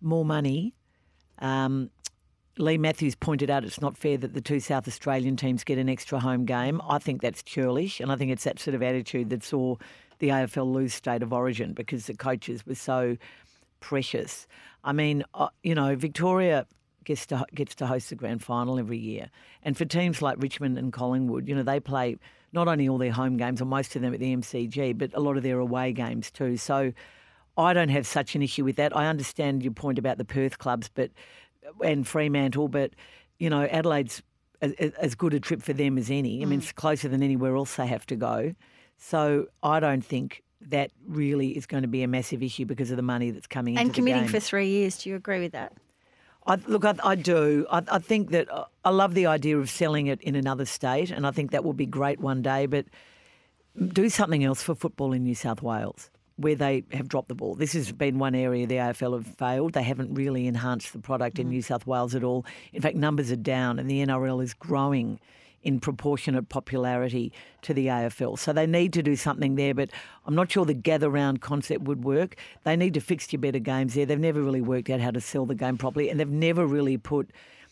More 0.00 0.24
money. 0.24 0.72
Um, 1.40 1.90
Leigh 2.58 2.78
Matthews 2.78 3.16
pointed 3.16 3.50
out 3.50 3.64
it's 3.64 3.80
not 3.80 3.96
fair 3.98 4.16
that 4.18 4.34
the 4.34 4.40
two 4.40 4.60
South 4.60 4.86
Australian 4.86 5.36
teams 5.36 5.64
get 5.64 5.78
an 5.78 5.88
extra 5.88 6.20
home 6.20 6.44
game. 6.44 6.80
I 6.88 6.98
think 6.98 7.22
that's 7.22 7.42
churlish, 7.42 7.98
and 7.98 8.12
I 8.12 8.16
think 8.16 8.30
it's 8.30 8.44
that 8.44 8.60
sort 8.60 8.76
of 8.76 8.84
attitude 8.84 9.30
that 9.30 9.42
saw 9.42 9.74
the 10.20 10.28
AFL 10.28 10.72
lose 10.72 10.94
state 10.94 11.24
of 11.24 11.32
origin 11.32 11.72
because 11.72 12.06
the 12.06 12.14
coaches 12.14 12.64
were 12.64 12.76
so 12.76 13.16
precious. 13.80 14.46
I 14.84 14.92
mean, 14.92 15.24
uh, 15.34 15.48
you 15.62 15.74
know, 15.74 15.96
Victoria 15.96 16.66
gets 17.04 17.26
to 17.26 17.44
gets 17.54 17.74
to 17.76 17.86
host 17.86 18.10
the 18.10 18.14
grand 18.14 18.42
final 18.42 18.78
every 18.78 18.98
year, 18.98 19.30
and 19.62 19.76
for 19.76 19.84
teams 19.84 20.22
like 20.22 20.36
Richmond 20.40 20.78
and 20.78 20.92
Collingwood, 20.92 21.48
you 21.48 21.54
know, 21.54 21.62
they 21.62 21.80
play 21.80 22.16
not 22.52 22.68
only 22.68 22.88
all 22.88 22.98
their 22.98 23.12
home 23.12 23.36
games 23.36 23.60
or 23.60 23.64
most 23.64 23.96
of 23.96 24.02
them 24.02 24.14
at 24.14 24.20
the 24.20 24.36
MCG, 24.36 24.96
but 24.96 25.10
a 25.14 25.20
lot 25.20 25.36
of 25.36 25.42
their 25.42 25.58
away 25.58 25.92
games 25.92 26.30
too. 26.30 26.56
So. 26.56 26.92
I 27.56 27.72
don't 27.72 27.90
have 27.90 28.04
such 28.04 28.34
an 28.34 28.42
issue 28.42 28.64
with 28.64 28.74
that. 28.74 28.96
I 28.96 29.06
understand 29.06 29.62
your 29.62 29.72
point 29.72 29.96
about 29.96 30.18
the 30.18 30.24
Perth 30.24 30.58
clubs, 30.58 30.90
but 30.92 31.12
and 31.84 32.04
Fremantle, 32.04 32.66
but 32.66 32.90
you 33.38 33.48
know 33.48 33.62
Adelaide's 33.66 34.22
as, 34.60 34.72
as 34.72 35.14
good 35.14 35.34
a 35.34 35.40
trip 35.40 35.62
for 35.62 35.72
them 35.72 35.98
as 35.98 36.10
any. 36.10 36.42
I 36.42 36.46
mean, 36.46 36.60
mm. 36.60 36.62
it's 36.62 36.72
closer 36.72 37.08
than 37.08 37.22
anywhere 37.22 37.56
else 37.56 37.76
they 37.76 37.86
have 37.86 38.06
to 38.06 38.16
go. 38.16 38.54
So 38.96 39.46
I 39.62 39.80
don't 39.80 40.04
think 40.04 40.42
that 40.70 40.90
really 41.06 41.56
is 41.56 41.66
going 41.66 41.82
to 41.82 41.88
be 41.88 42.02
a 42.02 42.08
massive 42.08 42.42
issue 42.42 42.64
because 42.64 42.90
of 42.90 42.96
the 42.96 43.02
money 43.02 43.30
that's 43.30 43.46
coming 43.46 43.74
in. 43.74 43.78
and 43.78 43.88
into 43.88 43.96
committing 43.96 44.22
the 44.22 44.32
game. 44.32 44.40
for 44.40 44.44
three 44.44 44.68
years. 44.68 44.98
Do 44.98 45.10
you 45.10 45.16
agree 45.16 45.40
with 45.40 45.52
that? 45.52 45.72
I, 46.46 46.56
look, 46.66 46.84
I, 46.84 46.94
I 47.02 47.14
do. 47.14 47.66
I, 47.70 47.82
I, 47.90 47.98
think 47.98 48.30
that 48.30 48.50
uh, 48.50 48.66
I 48.84 48.90
love 48.90 49.14
the 49.14 49.26
idea 49.26 49.58
of 49.58 49.70
selling 49.70 50.08
it 50.08 50.20
in 50.20 50.36
another 50.36 50.66
state, 50.66 51.10
and 51.10 51.26
I 51.26 51.30
think 51.30 51.52
that 51.52 51.64
will 51.64 51.72
be 51.72 51.86
great 51.86 52.20
one 52.20 52.42
day. 52.42 52.66
But 52.66 52.86
do 53.88 54.08
something 54.08 54.44
else 54.44 54.62
for 54.62 54.74
football 54.74 55.12
in 55.12 55.24
New 55.24 55.34
South 55.34 55.62
Wales, 55.62 56.10
where 56.36 56.54
they 56.54 56.84
have 56.92 57.08
dropped 57.08 57.28
the 57.28 57.34
ball. 57.34 57.54
This 57.54 57.72
has 57.72 57.92
been 57.92 58.18
one 58.18 58.34
area 58.34 58.66
the 58.66 58.76
AFL 58.76 59.14
have 59.14 59.26
failed. 59.36 59.72
They 59.72 59.82
haven't 59.82 60.14
really 60.14 60.46
enhanced 60.46 60.92
the 60.92 60.98
product 60.98 61.36
mm. 61.36 61.40
in 61.40 61.48
New 61.48 61.62
South 61.62 61.86
Wales 61.86 62.14
at 62.14 62.22
all. 62.22 62.44
In 62.74 62.82
fact, 62.82 62.96
numbers 62.96 63.32
are 63.32 63.36
down, 63.36 63.78
and 63.78 63.88
the 63.88 64.04
NRL 64.04 64.42
is 64.42 64.52
growing 64.52 65.20
in 65.64 65.80
proportionate 65.80 66.48
popularity 66.48 67.32
to 67.62 67.74
the 67.74 67.86
AFL. 67.86 68.38
So 68.38 68.52
they 68.52 68.66
need 68.66 68.92
to 68.92 69.02
do 69.02 69.16
something 69.16 69.56
there, 69.56 69.74
but 69.74 69.90
I'm 70.26 70.34
not 70.34 70.52
sure 70.52 70.64
the 70.64 70.74
gather 70.74 71.10
round 71.10 71.40
concept 71.40 71.82
would 71.82 72.04
work. 72.04 72.36
They 72.62 72.76
need 72.76 72.94
to 72.94 73.00
fix 73.00 73.32
your 73.32 73.40
better 73.40 73.58
games 73.58 73.94
there. 73.94 74.06
They've 74.06 74.20
never 74.20 74.42
really 74.42 74.60
worked 74.60 74.90
out 74.90 75.00
how 75.00 75.10
to 75.10 75.20
sell 75.20 75.46
the 75.46 75.54
game 75.54 75.78
properly, 75.78 76.10
and 76.10 76.20
they've 76.20 76.28
never 76.28 76.66
really 76.66 76.98
put, 76.98 77.30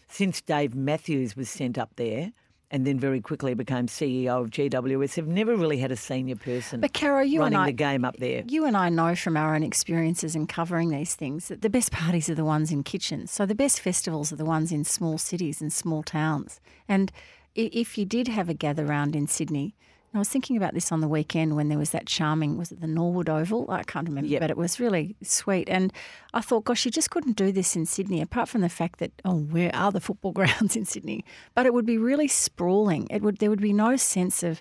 since 0.09 0.41
Dave 0.41 0.75
Matthews 0.75 1.37
was 1.37 1.49
sent 1.49 1.79
up 1.79 1.91
there, 1.97 2.33
and 2.73 2.87
then 2.87 2.99
very 2.99 3.21
quickly 3.21 3.53
became 3.53 3.87
CEO 3.87 4.43
of 4.43 4.49
GWS. 4.49 5.15
They've 5.15 5.27
never 5.27 5.55
really 5.55 5.77
had 5.77 5.93
a 5.93 5.97
senior 5.97 6.37
person 6.37 6.81
but 6.81 6.95
Caro, 6.95 7.21
you 7.21 7.41
running 7.41 7.55
and 7.55 7.63
I, 7.65 7.67
the 7.67 7.73
game 7.73 8.03
up 8.03 8.17
there. 8.17 8.43
You 8.49 8.65
and 8.65 8.77
I 8.77 8.89
know 8.89 9.15
from 9.15 9.37
our 9.37 9.55
own 9.55 9.63
experiences 9.63 10.35
in 10.35 10.47
covering 10.47 10.89
these 10.89 11.15
things 11.15 11.49
that 11.49 11.61
the 11.61 11.69
best 11.69 11.93
parties 11.93 12.31
are 12.31 12.35
the 12.35 12.47
ones 12.47 12.73
in 12.73 12.83
kitchens. 12.83 13.31
So 13.31 13.45
the 13.45 13.55
best 13.55 13.79
festivals 13.79 14.33
are 14.33 14.37
the 14.37 14.47
ones 14.47 14.73
in 14.73 14.85
small 14.85 15.19
cities 15.19 15.61
and 15.61 15.71
small 15.71 16.03
towns. 16.03 16.61
And 16.89 17.13
if 17.55 17.99
you 17.99 18.05
did 18.05 18.29
have 18.29 18.49
a 18.49 18.55
gather 18.55 18.85
round 18.85 19.15
in 19.17 19.27
Sydney, 19.27 19.75
and 20.13 20.19
I 20.19 20.21
was 20.21 20.29
thinking 20.29 20.59
about 20.59 20.75
this 20.75 20.93
on 20.93 21.01
the 21.01 21.09
weekend 21.09 21.57
when 21.57 21.69
there 21.71 21.79
was 21.79 21.91
that 21.91 22.07
charming, 22.07 22.59
was 22.59 22.71
it 22.71 22.81
the 22.83 22.87
Norwood 22.87 23.31
Oval? 23.31 23.71
I 23.71 23.83
can't 23.83 24.07
remember, 24.07 24.29
Yep. 24.29 24.41
but 24.43 24.51
it 24.51 24.59
was 24.59 24.79
really 24.79 25.17
sweet. 25.23 25.71
And 25.71 25.91
I 26.35 26.43
thought, 26.43 26.65
gosh, 26.65 26.85
you 26.85 26.91
just 26.91 27.11
couldn't 27.11 27.37
do 27.37 27.51
this 27.51 27.75
in 27.77 27.87
Sydney, 27.87 28.21
apart 28.21 28.51
from 28.51 28.61
the 28.61 28.69
fact 28.69 28.99
that, 28.99 29.11
oh, 29.25 29.37
where 29.39 29.75
are 29.75 29.91
the 29.91 30.01
football 30.01 30.33
grounds 30.41 30.77
in 30.77 30.85
Sydney? 30.85 31.25
But 31.55 31.65
it 31.65 31.73
would 31.73 31.87
be 31.87 31.97
really 31.97 32.29
sprawling. 32.29 33.07
It 33.11 33.23
would 33.23 33.39
there 33.39 33.49
would 33.49 33.63
be 33.63 33.73
no 33.73 33.97
sense 33.97 34.43
of 34.43 34.61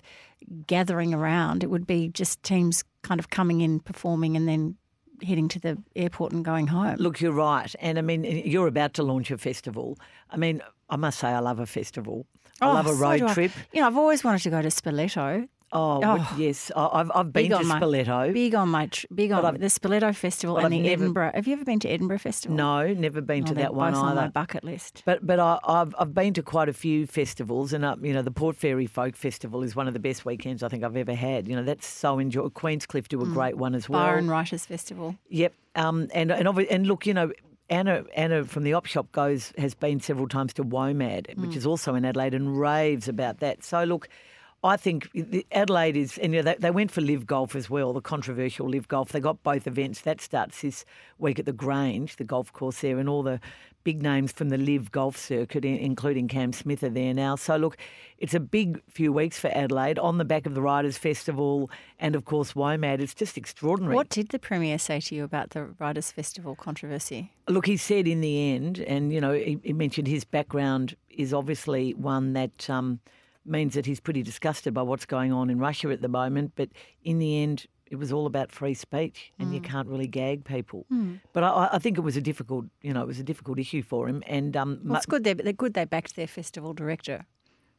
gathering 0.66 1.12
around. 1.12 1.62
It 1.62 1.68
would 1.70 1.86
be 1.86 2.08
just 2.08 2.42
teams 2.42 2.82
kind 3.02 3.18
of 3.20 3.28
coming 3.30 3.60
in, 3.60 3.80
performing, 3.80 4.36
and 4.36 4.48
then 4.48 4.76
heading 5.22 5.48
to 5.48 5.60
the 5.60 5.78
airport 5.94 6.32
and 6.32 6.44
going 6.44 6.66
home. 6.68 6.96
Look, 6.96 7.20
you're 7.20 7.30
right. 7.30 7.72
And 7.78 7.98
I 7.98 8.02
mean, 8.02 8.24
you're 8.24 8.66
about 8.66 8.94
to 8.94 9.02
launch 9.02 9.30
a 9.30 9.38
festival. 9.38 9.98
I 10.30 10.36
mean, 10.36 10.62
I 10.90 10.96
must 10.96 11.18
say, 11.20 11.28
I 11.28 11.38
love 11.40 11.60
a 11.60 11.66
festival. 11.66 12.26
I 12.62 12.70
Oh, 12.70 12.74
love 12.74 12.86
a 12.86 12.90
so 12.90 12.94
road 12.96 13.22
I. 13.22 13.34
trip. 13.34 13.52
You 13.72 13.80
know, 13.80 13.86
I've 13.88 13.96
always 13.98 14.22
wanted 14.24 14.42
to 14.42 14.50
go 14.50 14.62
to 14.62 14.68
Spoleto. 14.68 15.48
Oh, 15.74 16.02
Oh. 16.04 16.34
yes. 16.38 16.70
I- 16.76 17.00
I've, 17.00 17.10
I've 17.14 17.32
been 17.32 17.48
to 17.48 17.56
on 17.56 17.66
my- 17.66 17.80
Spoleto. 17.80 18.30
Big 18.34 18.54
on 18.54 18.68
my 18.68 18.88
tr- 18.88 19.06
big 19.14 19.32
on 19.32 19.54
the 19.54 19.66
Spoleto 19.68 20.14
Festival 20.14 20.58
and 20.58 20.66
I've 20.66 20.70
the 20.70 20.80
never- 20.80 20.92
Edinburgh. 21.04 21.30
Have 21.34 21.46
you 21.46 21.54
ever 21.54 21.64
been 21.64 21.80
to 21.80 21.88
Edinburgh 21.88 22.18
Festival? 22.18 22.54
No, 22.58 22.92
never 22.92 23.22
been 23.22 23.44
Oh, 23.44 23.46
to 23.46 23.54
that 23.54 23.74
one 23.74 23.94
on 23.94 24.14
my 24.14 24.20
either. 24.24 24.30
bucket 24.32 24.64
list. 24.64 25.02
But 25.06 25.26
but 25.26 25.40
I, 25.40 25.58
I've 25.66 25.94
I've 25.98 26.12
been 26.14 26.34
to 26.34 26.42
quite 26.42 26.68
a 26.68 26.74
few 26.74 27.06
festivals, 27.06 27.72
and 27.72 27.86
uh, 27.86 27.96
you 28.02 28.12
know 28.12 28.20
the 28.20 28.30
Port 28.30 28.54
Fairy 28.56 28.84
Folk 28.86 29.16
Festival 29.16 29.62
is 29.62 29.74
one 29.74 29.88
of 29.88 29.94
the 29.94 29.98
best 30.00 30.26
weekends 30.26 30.62
I 30.62 30.68
think 30.68 30.84
I've 30.84 30.94
ever 30.96 31.14
had. 31.14 31.48
You 31.48 31.56
know 31.56 31.62
that's 31.64 31.86
so 31.86 32.18
enjoy. 32.18 32.48
Queenscliff 32.48 33.08
do 33.08 33.22
a 33.22 33.24
Mm. 33.24 33.32
great 33.32 33.56
one 33.56 33.74
as 33.74 33.88
well. 33.88 34.02
Byron 34.02 34.28
Writers 34.28 34.66
Festival. 34.66 35.16
Yep. 35.30 35.54
Um, 35.74 36.08
and 36.12 36.30
and 36.30 36.46
and 36.46 36.86
look, 36.86 37.06
you 37.06 37.14
know, 37.14 37.32
Anna 37.72 38.04
Anna 38.14 38.44
from 38.44 38.64
the 38.64 38.74
Op 38.74 38.84
Shop 38.84 39.10
goes 39.12 39.52
has 39.56 39.74
been 39.74 39.98
several 39.98 40.28
times 40.28 40.52
to 40.54 40.64
WOMAD, 40.64 41.38
which 41.38 41.52
hmm. 41.52 41.56
is 41.56 41.64
also 41.64 41.94
in 41.94 42.04
Adelaide, 42.04 42.34
and 42.34 42.60
raves 42.60 43.08
about 43.08 43.40
that. 43.40 43.64
So 43.64 43.82
look. 43.84 44.08
I 44.64 44.76
think 44.76 45.10
Adelaide 45.50 45.96
is, 45.96 46.18
and 46.18 46.32
you 46.32 46.40
know, 46.40 46.52
they, 46.52 46.56
they 46.56 46.70
went 46.70 46.92
for 46.92 47.00
Live 47.00 47.26
Golf 47.26 47.56
as 47.56 47.68
well, 47.68 47.92
the 47.92 48.00
controversial 48.00 48.68
Live 48.68 48.86
Golf. 48.86 49.08
They 49.08 49.18
got 49.18 49.42
both 49.42 49.66
events. 49.66 50.02
That 50.02 50.20
starts 50.20 50.60
this 50.62 50.84
week 51.18 51.40
at 51.40 51.46
the 51.46 51.52
Grange, 51.52 52.14
the 52.14 52.22
golf 52.22 52.52
course 52.52 52.80
there, 52.80 53.00
and 53.00 53.08
all 53.08 53.24
the 53.24 53.40
big 53.84 54.02
names 54.02 54.32
from 54.32 54.48
the 54.48 54.58
Live 54.58 54.90
Golf 54.90 55.16
circuit, 55.16 55.64
including 55.64 56.28
Cam 56.28 56.52
Smith, 56.52 56.82
are 56.82 56.90
there 56.90 57.14
now. 57.14 57.36
So 57.36 57.56
look, 57.56 57.76
it's 58.18 58.34
a 58.34 58.40
big 58.40 58.80
few 58.88 59.12
weeks 59.12 59.38
for 59.38 59.48
Adelaide 59.48 59.98
on 59.98 60.18
the 60.18 60.24
back 60.24 60.46
of 60.46 60.54
the 60.54 60.62
Writers 60.62 60.96
Festival, 60.96 61.70
and 61.98 62.14
of 62.14 62.24
course 62.24 62.52
WOMAD. 62.52 63.00
It's 63.00 63.14
just 63.14 63.36
extraordinary. 63.36 63.94
What 63.94 64.08
did 64.08 64.28
the 64.28 64.38
Premier 64.38 64.78
say 64.78 65.00
to 65.00 65.14
you 65.14 65.24
about 65.24 65.50
the 65.50 65.74
Writers 65.78 66.10
Festival 66.10 66.54
controversy? 66.54 67.32
Look, 67.48 67.66
he 67.66 67.76
said 67.76 68.06
in 68.06 68.20
the 68.20 68.52
end, 68.54 68.78
and 68.80 69.12
you 69.12 69.20
know, 69.20 69.32
he, 69.32 69.58
he 69.62 69.72
mentioned 69.72 70.08
his 70.08 70.24
background 70.24 70.96
is 71.10 71.34
obviously 71.34 71.94
one 71.94 72.32
that 72.34 72.70
um, 72.70 73.00
means 73.44 73.74
that 73.74 73.86
he's 73.86 74.00
pretty 74.00 74.22
disgusted 74.22 74.74
by 74.74 74.82
what's 74.82 75.06
going 75.06 75.32
on 75.32 75.50
in 75.50 75.58
Russia 75.58 75.90
at 75.90 76.02
the 76.02 76.08
moment. 76.08 76.52
But 76.54 76.68
in 77.02 77.18
the 77.18 77.42
end, 77.42 77.66
it 77.92 77.96
was 77.98 78.10
all 78.10 78.26
about 78.26 78.50
free 78.50 78.72
speech, 78.74 79.32
and 79.38 79.54
you 79.54 79.60
can't 79.60 79.86
really 79.86 80.06
gag 80.08 80.44
people. 80.44 80.86
But 81.34 81.44
I, 81.44 81.68
I 81.74 81.78
think 81.78 81.98
it 81.98 82.00
was 82.00 82.16
a 82.16 82.22
difficult, 82.22 82.64
you 82.80 82.92
know, 82.94 83.02
it 83.02 83.06
was 83.06 83.20
a 83.20 83.22
difficult 83.22 83.58
issue 83.58 83.82
for 83.82 84.08
him, 84.08 84.22
and 84.26 84.56
um, 84.56 84.80
Well, 84.82 84.96
it's 84.96 85.06
good. 85.06 85.22
They're, 85.24 85.34
they're 85.34 85.52
good. 85.52 85.74
They 85.74 85.84
backed 85.84 86.16
their 86.16 86.26
festival 86.26 86.72
director. 86.72 87.26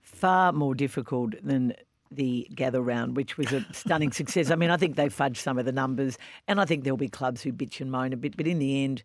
far 0.02 0.54
more 0.54 0.76
difficult 0.76 1.34
than 1.43 1.73
the 2.12 2.47
gather 2.54 2.80
round, 2.80 3.17
which 3.17 3.38
was 3.39 3.52
a 3.52 3.65
stunning 3.73 4.12
success. 4.12 4.52
I 4.52 4.56
mean, 4.56 4.69
I 4.69 4.78
think 4.78 4.95
they 4.95 5.08
fudged 5.10 5.38
some 5.38 5.58
of 5.58 5.65
the 5.65 5.71
numbers, 5.71 6.17
and 6.47 6.62
I 6.62 6.65
think 6.65 6.84
there'll 6.84 6.95
be 6.97 7.10
clubs 7.10 7.41
who 7.41 7.52
bitch 7.52 7.82
and 7.82 7.89
moan 7.91 8.13
a 8.13 8.17
bit, 8.17 8.38
but 8.38 8.45
in 8.45 8.60
the 8.60 8.84
end, 8.84 9.02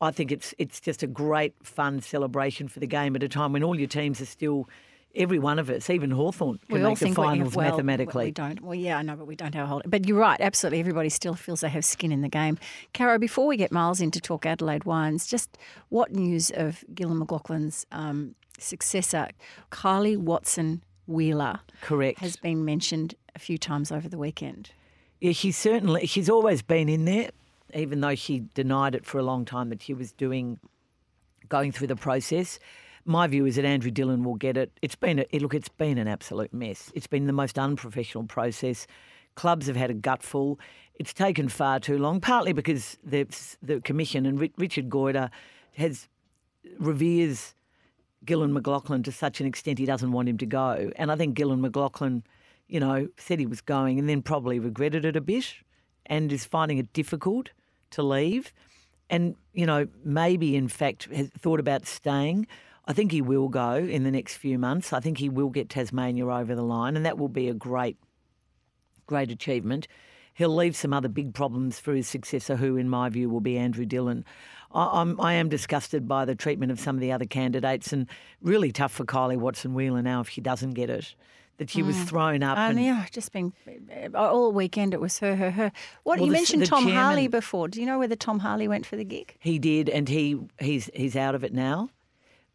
I 0.00 0.10
think 0.10 0.32
it's 0.32 0.54
it's 0.58 0.80
just 0.80 1.02
a 1.04 1.06
great 1.06 1.54
fun 1.62 2.00
celebration 2.00 2.66
for 2.68 2.80
the 2.80 2.86
game 2.86 3.14
at 3.14 3.22
a 3.22 3.28
time 3.28 3.52
when 3.52 3.62
all 3.62 3.78
your 3.78 3.88
teams 3.88 4.20
are 4.20 4.26
still, 4.26 4.68
every 5.18 5.38
one 5.38 5.58
of 5.58 5.68
us, 5.68 5.90
even 5.90 6.10
Hawthorn, 6.10 6.58
can 6.58 6.74
we 6.74 6.82
all 6.82 6.90
make 6.90 6.98
the 6.98 7.04
think 7.06 7.18
we- 7.18 7.24
finals 7.24 7.54
well, 7.54 7.70
mathematically. 7.70 8.26
We 8.26 8.30
don't. 8.30 8.60
Well, 8.62 8.74
yeah, 8.74 8.96
I 8.98 9.02
know, 9.02 9.16
but 9.16 9.26
we 9.26 9.36
don't 9.36 9.54
have 9.54 9.64
a 9.64 9.66
hold. 9.66 9.82
But 9.86 10.06
you're 10.06 10.18
right. 10.18 10.40
Absolutely, 10.40 10.80
everybody 10.80 11.08
still 11.10 11.34
feels 11.34 11.60
they 11.60 11.68
have 11.68 11.84
skin 11.84 12.12
in 12.12 12.22
the 12.22 12.28
game. 12.28 12.58
Caro, 12.94 13.18
before 13.18 13.46
we 13.46 13.56
get 13.56 13.70
Myles 13.72 14.00
in 14.00 14.10
to 14.12 14.20
talk 14.20 14.46
Adelaide 14.46 14.84
wines, 14.84 15.26
just 15.26 15.58
what 15.90 16.12
news 16.12 16.50
of 16.54 16.84
Gillon 16.94 17.18
McLachlan's 17.20 17.84
um, 17.92 18.34
successor, 18.58 19.28
Kylie 19.70 20.16
Watson 20.16 20.82
Wheeler, 21.06 21.60
Correct. 21.82 22.18
has 22.20 22.36
been 22.36 22.64
mentioned 22.64 23.14
a 23.34 23.38
few 23.38 23.58
times 23.58 23.90
over 23.92 24.08
the 24.08 24.18
weekend. 24.18 24.70
Yeah, 25.20 25.32
she's 25.32 25.56
certainly 25.56 26.06
she's 26.06 26.30
always 26.30 26.62
been 26.62 26.88
in 26.88 27.04
there, 27.04 27.30
even 27.74 28.00
though 28.00 28.14
she 28.14 28.44
denied 28.54 28.94
it 28.94 29.04
for 29.04 29.18
a 29.18 29.22
long 29.22 29.44
time 29.44 29.68
that 29.70 29.82
she 29.82 29.92
was 29.94 30.12
doing 30.12 30.60
going 31.48 31.72
through 31.72 31.86
the 31.88 31.96
process. 31.96 32.58
My 33.08 33.26
view 33.26 33.46
is 33.46 33.56
that 33.56 33.64
Andrew 33.64 33.90
Dillon 33.90 34.22
will 34.22 34.34
get 34.34 34.58
it. 34.58 34.70
It's 34.82 34.94
been 34.94 35.20
a, 35.20 35.38
look, 35.38 35.54
it's 35.54 35.70
been 35.70 35.96
an 35.96 36.06
absolute 36.06 36.52
mess. 36.52 36.92
It's 36.94 37.06
been 37.06 37.26
the 37.26 37.32
most 37.32 37.58
unprofessional 37.58 38.24
process. 38.24 38.86
Clubs 39.34 39.66
have 39.66 39.76
had 39.76 39.88
a 39.88 39.94
gutful. 39.94 40.60
It's 40.96 41.14
taken 41.14 41.48
far 41.48 41.80
too 41.80 41.96
long, 41.96 42.20
partly 42.20 42.52
because 42.52 42.98
the 43.02 43.26
the 43.62 43.80
commission 43.80 44.26
and 44.26 44.38
Ri- 44.38 44.52
Richard 44.58 44.90
Goyder 44.90 45.30
has 45.76 46.06
reveres 46.78 47.54
Gillon 48.26 48.52
McLachlan 48.52 49.02
to 49.04 49.12
such 49.12 49.40
an 49.40 49.46
extent 49.46 49.78
he 49.78 49.86
doesn't 49.86 50.12
want 50.12 50.28
him 50.28 50.36
to 50.36 50.46
go. 50.46 50.90
And 50.96 51.10
I 51.10 51.16
think 51.16 51.34
Gillon 51.34 51.62
McLachlan, 51.62 52.24
you 52.66 52.78
know, 52.78 53.08
said 53.16 53.38
he 53.38 53.46
was 53.46 53.62
going 53.62 53.98
and 53.98 54.06
then 54.06 54.20
probably 54.20 54.58
regretted 54.58 55.06
it 55.06 55.16
a 55.16 55.22
bit 55.22 55.54
and 56.04 56.30
is 56.30 56.44
finding 56.44 56.76
it 56.76 56.92
difficult 56.92 57.52
to 57.92 58.02
leave. 58.02 58.52
And, 59.08 59.34
you 59.54 59.64
know, 59.64 59.88
maybe 60.04 60.56
in 60.56 60.68
fact 60.68 61.08
has 61.10 61.30
thought 61.30 61.58
about 61.58 61.86
staying. 61.86 62.46
I 62.88 62.94
think 62.94 63.12
he 63.12 63.20
will 63.20 63.48
go 63.48 63.74
in 63.74 64.02
the 64.02 64.10
next 64.10 64.38
few 64.38 64.58
months. 64.58 64.94
I 64.94 65.00
think 65.00 65.18
he 65.18 65.28
will 65.28 65.50
get 65.50 65.68
Tasmania 65.68 66.26
over 66.26 66.54
the 66.54 66.62
line, 66.62 66.96
and 66.96 67.04
that 67.04 67.18
will 67.18 67.28
be 67.28 67.48
a 67.48 67.54
great, 67.54 67.98
great 69.06 69.30
achievement. 69.30 69.86
He'll 70.32 70.54
leave 70.54 70.74
some 70.74 70.94
other 70.94 71.08
big 71.08 71.34
problems 71.34 71.78
for 71.78 71.94
his 71.94 72.08
successor, 72.08 72.56
who, 72.56 72.76
in 72.76 72.88
my 72.88 73.10
view, 73.10 73.28
will 73.28 73.40
be 73.40 73.58
Andrew 73.58 73.84
Dillon. 73.84 74.24
I, 74.72 75.00
I'm, 75.02 75.20
I 75.20 75.34
am 75.34 75.50
disgusted 75.50 76.08
by 76.08 76.24
the 76.24 76.34
treatment 76.34 76.72
of 76.72 76.80
some 76.80 76.96
of 76.96 77.02
the 77.02 77.12
other 77.12 77.26
candidates, 77.26 77.92
and 77.92 78.06
really 78.40 78.72
tough 78.72 78.92
for 78.92 79.04
Kylie 79.04 79.36
Watson 79.36 79.74
Wheeler 79.74 80.00
now 80.00 80.20
if 80.20 80.30
she 80.30 80.40
doesn't 80.40 80.72
get 80.72 80.88
it. 80.88 81.14
That 81.58 81.68
she 81.70 81.82
was 81.82 81.96
mm. 81.96 82.06
thrown 82.06 82.42
up. 82.44 82.56
And 82.56 82.78
and, 82.78 82.86
yeah, 82.86 83.04
just 83.10 83.32
been 83.32 83.52
uh, 84.14 84.16
all 84.16 84.52
weekend. 84.52 84.94
It 84.94 85.00
was 85.00 85.18
her, 85.18 85.34
her, 85.34 85.50
her. 85.50 85.72
What 86.04 86.20
Well, 86.20 86.28
you 86.28 86.32
the- 86.32 86.38
mentioned 86.38 86.62
the 86.62 86.66
Tom 86.66 86.84
chairman- 86.84 87.02
Harley 87.02 87.26
before. 87.26 87.66
Do 87.66 87.80
you 87.80 87.86
know 87.86 87.98
whether 87.98 88.14
Tom 88.14 88.38
Harley 88.38 88.68
went 88.68 88.86
for 88.86 88.94
the 88.96 89.04
gig? 89.04 89.36
He 89.40 89.58
did, 89.58 89.88
and 89.88 90.08
he 90.08 90.38
he's 90.60 90.88
he's 90.94 91.16
out 91.16 91.34
of 91.34 91.42
it 91.42 91.52
now, 91.52 91.90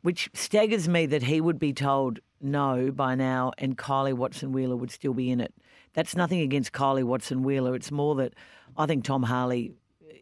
which 0.04 0.30
staggers 0.34 0.88
me 0.88 1.06
that 1.08 1.24
he 1.24 1.42
would 1.42 1.58
be 1.58 1.74
told 1.74 2.20
no 2.40 2.92
by 2.92 3.16
now, 3.16 3.54
and 3.58 3.78
Kylie 3.78 4.14
Watson 4.14 4.52
Wheeler 4.52 4.76
would 4.76 4.92
still 4.92 5.14
be 5.14 5.32
in 5.32 5.40
it. 5.40 5.54
That's 5.94 6.16
nothing 6.16 6.42
against 6.42 6.74
Kylie 6.74 7.06
Watson 7.06 7.42
Wheeler. 7.42 7.74
It's 7.74 7.92
more 7.92 8.14
that 8.16 8.34
I 8.78 8.86
think 8.86 9.06
Tom 9.06 9.24
Harley 9.24 9.74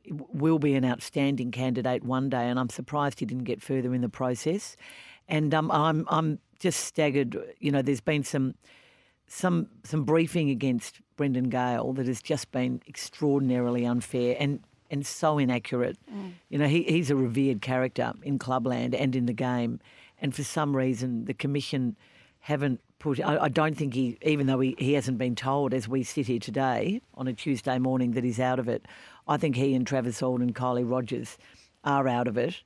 will 0.10 0.60
be 0.60 0.76
an 0.76 0.86
outstanding 0.86 1.52
candidate 1.52 2.04
one 2.04 2.30
day, 2.30 2.48
and 2.48 2.60
I'm 2.60 2.70
surprised 2.70 3.20
he 3.20 3.26
didn't 3.26 3.46
get 3.46 3.62
further 3.62 3.94
in 3.94 4.02
the 4.02 4.10
process. 4.10 4.78
And 5.28 5.54
um, 5.54 5.72
I'm 5.72 6.06
I'm 6.10 6.40
just 6.60 6.82
staggered. 6.82 7.38
You 7.60 7.72
know, 7.72 7.82
there's 7.82 8.02
been 8.02 8.24
some 8.24 8.56
some 9.26 9.68
some 9.84 10.04
briefing 10.04 10.50
against 10.50 11.02
Brendan 11.16 11.50
Gale 11.50 11.94
that 11.94 12.08
has 12.08 12.22
just 12.22 12.52
been 12.52 12.82
extraordinarily 12.88 13.86
unfair 13.86 14.36
and 14.40 14.60
and 14.92 15.06
so 15.06 15.40
inaccurate. 15.40 15.98
Mm. 16.14 16.34
You 16.50 16.60
know, 16.60 16.68
he, 16.68 16.84
he's 16.84 17.10
a 17.10 17.16
revered 17.16 17.62
character 17.62 18.14
in 18.22 18.38
clubland 18.38 18.94
and 18.94 19.16
in 19.16 19.26
the 19.26 19.34
game, 19.34 19.80
and 20.22 20.36
for 20.36 20.44
some 20.44 20.76
reason 20.76 21.26
the 21.26 21.34
commission 21.34 21.96
haven't 22.40 22.82
put. 23.00 23.20
I, 23.22 23.46
I 23.46 23.50
don't 23.50 23.76
think 23.76 23.94
he, 23.94 24.18
even 24.22 24.48
though 24.48 24.60
he, 24.60 24.76
he 24.78 24.94
hasn't 24.94 25.18
been 25.18 25.36
told 25.36 25.74
as 25.74 25.88
we 25.88 26.04
sit 26.04 26.28
here 26.28 26.40
today 26.40 27.02
on 27.16 27.28
a 27.28 27.34
Tuesday 27.34 27.80
morning 27.80 28.12
that 28.12 28.24
he's 28.24 28.40
out 28.40 28.60
of 28.60 28.68
it. 28.68 28.86
I 29.28 29.38
think 29.38 29.56
he 29.56 29.74
and 29.74 29.88
Travis 29.88 30.22
Auld 30.22 30.42
and 30.42 30.54
Kylie 30.54 30.90
Rogers 30.90 31.38
are 31.84 32.08
out 32.08 32.28
of 32.28 32.38
it. 32.38 32.62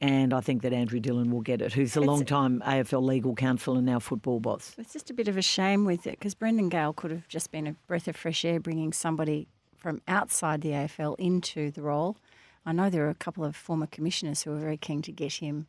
And 0.00 0.34
I 0.34 0.40
think 0.40 0.62
that 0.62 0.72
Andrew 0.72 1.00
Dillon 1.00 1.30
will 1.30 1.40
get 1.40 1.62
it, 1.62 1.72
who's 1.72 1.96
a 1.96 2.00
long 2.00 2.26
time 2.26 2.62
AFL 2.66 3.02
legal 3.02 3.34
counsel 3.34 3.76
and 3.76 3.86
now 3.86 4.00
football 4.00 4.40
boss. 4.40 4.74
It's 4.76 4.92
just 4.92 5.08
a 5.08 5.14
bit 5.14 5.28
of 5.28 5.38
a 5.38 5.42
shame 5.42 5.86
with 5.86 6.06
it 6.06 6.18
because 6.18 6.34
Brendan 6.34 6.68
Gale 6.68 6.92
could 6.92 7.10
have 7.10 7.26
just 7.28 7.50
been 7.50 7.66
a 7.66 7.76
breath 7.86 8.08
of 8.08 8.16
fresh 8.16 8.44
air 8.44 8.60
bringing 8.60 8.92
somebody 8.92 9.46
from 9.84 10.00
outside 10.08 10.62
the 10.62 10.70
AFL 10.70 11.14
into 11.18 11.70
the 11.70 11.82
role. 11.82 12.16
I 12.64 12.72
know 12.72 12.88
there 12.88 13.04
are 13.04 13.10
a 13.10 13.14
couple 13.14 13.44
of 13.44 13.54
former 13.54 13.86
commissioners 13.86 14.42
who 14.42 14.54
are 14.54 14.58
very 14.58 14.78
keen 14.78 15.02
to 15.02 15.12
get 15.12 15.34
him 15.34 15.66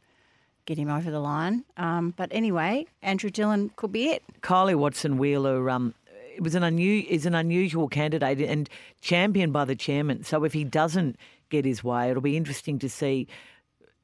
get 0.65 0.77
him 0.77 0.89
over 0.89 1.11
the 1.11 1.19
line. 1.19 1.65
Um, 1.75 2.13
but 2.15 2.29
anyway, 2.31 2.85
Andrew 3.01 3.29
Dillon 3.29 3.71
could 3.75 3.91
be 3.91 4.05
it. 4.07 4.23
Kylie 4.39 4.73
Watson 4.73 5.17
Wheeler 5.17 5.69
um, 5.69 5.93
was 6.39 6.55
an 6.55 6.63
unu- 6.63 7.05
is 7.07 7.25
an 7.25 7.35
unusual 7.35 7.89
candidate 7.89 8.39
and 8.39 8.69
championed 9.01 9.51
by 9.51 9.65
the 9.65 9.75
chairman. 9.75 10.23
So 10.23 10.45
if 10.45 10.53
he 10.53 10.63
doesn't 10.63 11.17
get 11.49 11.65
his 11.65 11.83
way, 11.83 12.09
it'll 12.09 12.21
be 12.21 12.37
interesting 12.37 12.79
to 12.79 12.89
see. 12.89 13.27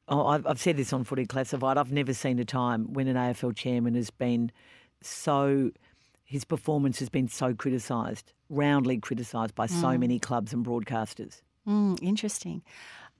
Oh, 0.08 0.26
I've, 0.26 0.46
I've 0.46 0.60
said 0.60 0.76
this 0.76 0.92
on 0.92 1.04
Footy 1.04 1.24
Classified. 1.24 1.78
I've 1.78 1.90
never 1.90 2.12
seen 2.12 2.38
a 2.38 2.44
time 2.44 2.92
when 2.92 3.08
an 3.08 3.16
AFL 3.16 3.56
chairman 3.56 3.94
has 3.94 4.10
been 4.10 4.52
so. 5.00 5.70
His 6.22 6.44
performance 6.44 6.98
has 6.98 7.08
been 7.08 7.28
so 7.28 7.54
criticised, 7.54 8.32
roundly 8.52 8.98
criticised 8.98 9.54
by 9.54 9.66
so 9.66 9.88
mm. 9.88 10.00
many 10.00 10.18
clubs 10.18 10.52
and 10.52 10.64
broadcasters. 10.64 11.42
Mm, 11.66 12.00
interesting. 12.02 12.62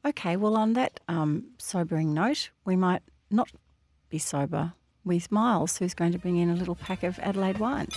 Okay, 0.05 0.37
well, 0.37 0.57
on 0.57 0.75
that 0.75 1.01
um, 1.09 1.47
sobering 1.59 2.13
note, 2.13 2.51
we 2.65 2.77
might 2.77 3.03
not 3.31 3.51
be 4.09 4.19
sober 4.19 4.75
with 5.05 5.33
Myles, 5.33 5.79
who's 5.79 5.95
going 5.95 6.13
to 6.13 6.19
bring 6.19 6.37
in 6.37 6.51
a 6.51 6.55
little 6.55 6.75
pack 6.75 7.03
of 7.03 7.19
Adelaide 7.21 7.59
wines. 7.59 7.97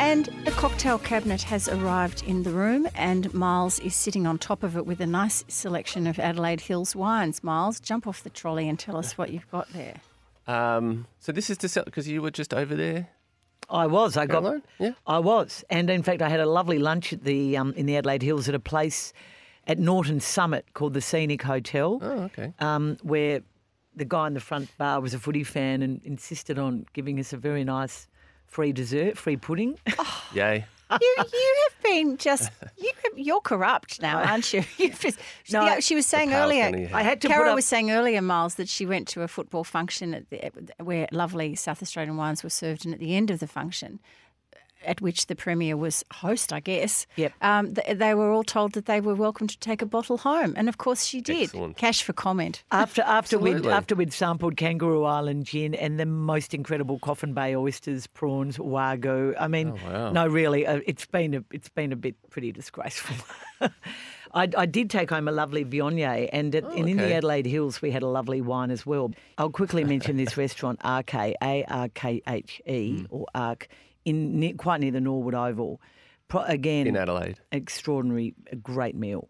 And 0.00 0.26
the 0.44 0.50
cocktail 0.50 0.98
cabinet 0.98 1.42
has 1.42 1.68
arrived 1.68 2.24
in 2.24 2.42
the 2.42 2.50
room, 2.50 2.86
and 2.94 3.32
Myles 3.32 3.78
is 3.78 3.94
sitting 3.94 4.26
on 4.26 4.38
top 4.38 4.62
of 4.62 4.76
it 4.76 4.86
with 4.86 5.00
a 5.00 5.06
nice 5.06 5.44
selection 5.48 6.06
of 6.06 6.18
Adelaide 6.18 6.60
Hills 6.60 6.94
wines. 6.94 7.42
Myles, 7.42 7.80
jump 7.80 8.06
off 8.06 8.22
the 8.22 8.30
trolley 8.30 8.68
and 8.68 8.78
tell 8.78 8.96
us 8.96 9.16
what 9.16 9.30
you've 9.30 9.50
got 9.50 9.72
there. 9.72 9.94
Um, 10.46 11.06
so 11.18 11.32
this 11.32 11.50
is 11.50 11.58
to 11.58 11.68
sell 11.68 11.84
because 11.84 12.08
you 12.08 12.22
were 12.22 12.30
just 12.30 12.52
over 12.54 12.74
there. 12.74 13.08
I 13.70 13.86
was. 13.86 14.16
I 14.16 14.26
got. 14.26 14.42
Caroline? 14.42 14.62
Yeah. 14.78 14.92
I 15.06 15.18
was, 15.18 15.64
and 15.70 15.88
in 15.88 16.02
fact, 16.02 16.20
I 16.20 16.28
had 16.28 16.40
a 16.40 16.46
lovely 16.46 16.78
lunch 16.78 17.12
at 17.14 17.24
the 17.24 17.56
um, 17.56 17.72
in 17.74 17.86
the 17.86 17.96
Adelaide 17.96 18.22
Hills 18.22 18.48
at 18.48 18.54
a 18.54 18.60
place 18.60 19.12
at 19.66 19.78
Norton 19.78 20.20
Summit 20.20 20.66
called 20.74 20.92
the 20.92 21.00
Scenic 21.00 21.40
Hotel, 21.42 21.98
Oh, 22.02 22.24
okay. 22.24 22.52
um, 22.58 22.98
where 23.02 23.40
the 23.96 24.04
guy 24.04 24.26
in 24.26 24.34
the 24.34 24.40
front 24.40 24.68
bar 24.76 25.00
was 25.00 25.14
a 25.14 25.18
footy 25.18 25.42
fan 25.44 25.80
and 25.80 26.02
insisted 26.04 26.58
on 26.58 26.84
giving 26.92 27.18
us 27.18 27.32
a 27.32 27.38
very 27.38 27.64
nice 27.64 28.06
free 28.46 28.72
dessert, 28.72 29.16
free 29.16 29.38
pudding. 29.38 29.78
Yay. 30.34 30.66
You, 31.00 31.16
you 31.32 31.56
have 31.68 31.82
been 31.82 32.16
just 32.16 32.50
you, 32.76 32.90
you're 33.16 33.40
corrupt 33.40 34.00
now, 34.02 34.18
aren't 34.22 34.52
you? 34.52 34.62
Just, 34.78 35.18
No, 35.52 35.64
yeah, 35.64 35.80
she 35.80 35.94
was 35.94 36.06
saying 36.06 36.32
earlier. 36.32 36.90
I 36.92 37.02
had 37.02 37.20
to 37.22 37.28
Carol 37.28 37.50
up- 37.50 37.54
was 37.56 37.64
saying 37.64 37.90
earlier, 37.90 38.20
Myles, 38.22 38.54
that 38.56 38.68
she 38.68 38.86
went 38.86 39.08
to 39.08 39.22
a 39.22 39.28
football 39.28 39.64
function 39.64 40.14
at 40.14 40.30
the, 40.30 40.50
where 40.82 41.06
lovely 41.12 41.54
South 41.54 41.82
Australian 41.82 42.16
wines 42.16 42.42
were 42.42 42.50
served, 42.50 42.84
and 42.84 42.94
at 42.94 43.00
the 43.00 43.14
end 43.16 43.30
of 43.30 43.40
the 43.40 43.46
function, 43.46 44.00
at 44.86 45.00
which 45.00 45.26
the 45.26 45.34
premier 45.34 45.76
was 45.76 46.04
host, 46.12 46.52
I 46.52 46.60
guess. 46.60 47.06
Yep. 47.16 47.32
Um, 47.42 47.74
th- 47.74 47.98
they 47.98 48.14
were 48.14 48.30
all 48.30 48.44
told 48.44 48.72
that 48.72 48.86
they 48.86 49.00
were 49.00 49.14
welcome 49.14 49.46
to 49.46 49.58
take 49.58 49.82
a 49.82 49.86
bottle 49.86 50.18
home, 50.18 50.54
and 50.56 50.68
of 50.68 50.78
course 50.78 51.04
she 51.04 51.20
did. 51.20 51.44
Excellent. 51.44 51.76
Cash 51.76 52.02
for 52.02 52.12
comment. 52.12 52.62
After 52.70 53.02
after 53.02 53.38
we'd 53.38 53.66
after 53.66 53.94
we'd 53.94 54.12
sampled 54.12 54.56
Kangaroo 54.56 55.04
Island 55.04 55.44
gin 55.46 55.74
and 55.74 55.98
the 55.98 56.06
most 56.06 56.54
incredible 56.54 56.98
Coffin 56.98 57.34
Bay 57.34 57.54
oysters, 57.56 58.06
prawns, 58.06 58.58
wagyu. 58.58 59.34
I 59.38 59.48
mean, 59.48 59.70
Oh, 59.86 59.90
wow. 59.92 60.10
no, 60.12 60.26
really, 60.26 60.66
uh, 60.66 60.80
it's 60.86 61.06
been 61.06 61.34
a 61.34 61.44
it's 61.50 61.68
been 61.68 61.92
a 61.92 61.96
bit 61.96 62.14
pretty 62.30 62.52
disgraceful. 62.52 63.16
I, 64.36 64.48
I 64.58 64.66
did 64.66 64.90
take 64.90 65.10
home 65.10 65.28
a 65.28 65.32
lovely 65.32 65.64
Viognier, 65.64 66.28
and, 66.32 66.52
at, 66.56 66.64
and 66.64 66.88
in 66.88 66.96
the. 66.96 67.14
Adelaide 67.14 67.46
Hills 67.46 67.80
we 67.80 67.92
had 67.92 68.02
a 68.02 68.08
lovely 68.08 68.40
wine 68.40 68.72
as 68.72 68.84
well. 68.84 69.12
I'll 69.38 69.50
quickly 69.50 69.84
mention 69.84 70.16
this 70.16 70.36
restaurant, 70.36 70.80
RK 70.84 71.14
A 71.40 71.64
R 71.68 71.88
K 71.90 72.20
H 72.26 72.60
E 72.66 73.06
or 73.10 73.26
ARK, 73.34 73.68
in 74.04 74.38
near, 74.40 74.54
quite 74.54 74.80
near 74.80 74.90
the 74.90 75.00
Norwood 75.00 75.34
Oval. 75.34 75.80
Pro, 76.28 76.42
again, 76.42 76.86
In 76.86 76.96
Adelaide. 76.96 77.38
extraordinary, 77.52 78.34
a 78.50 78.56
great 78.56 78.94
meal. 78.94 79.28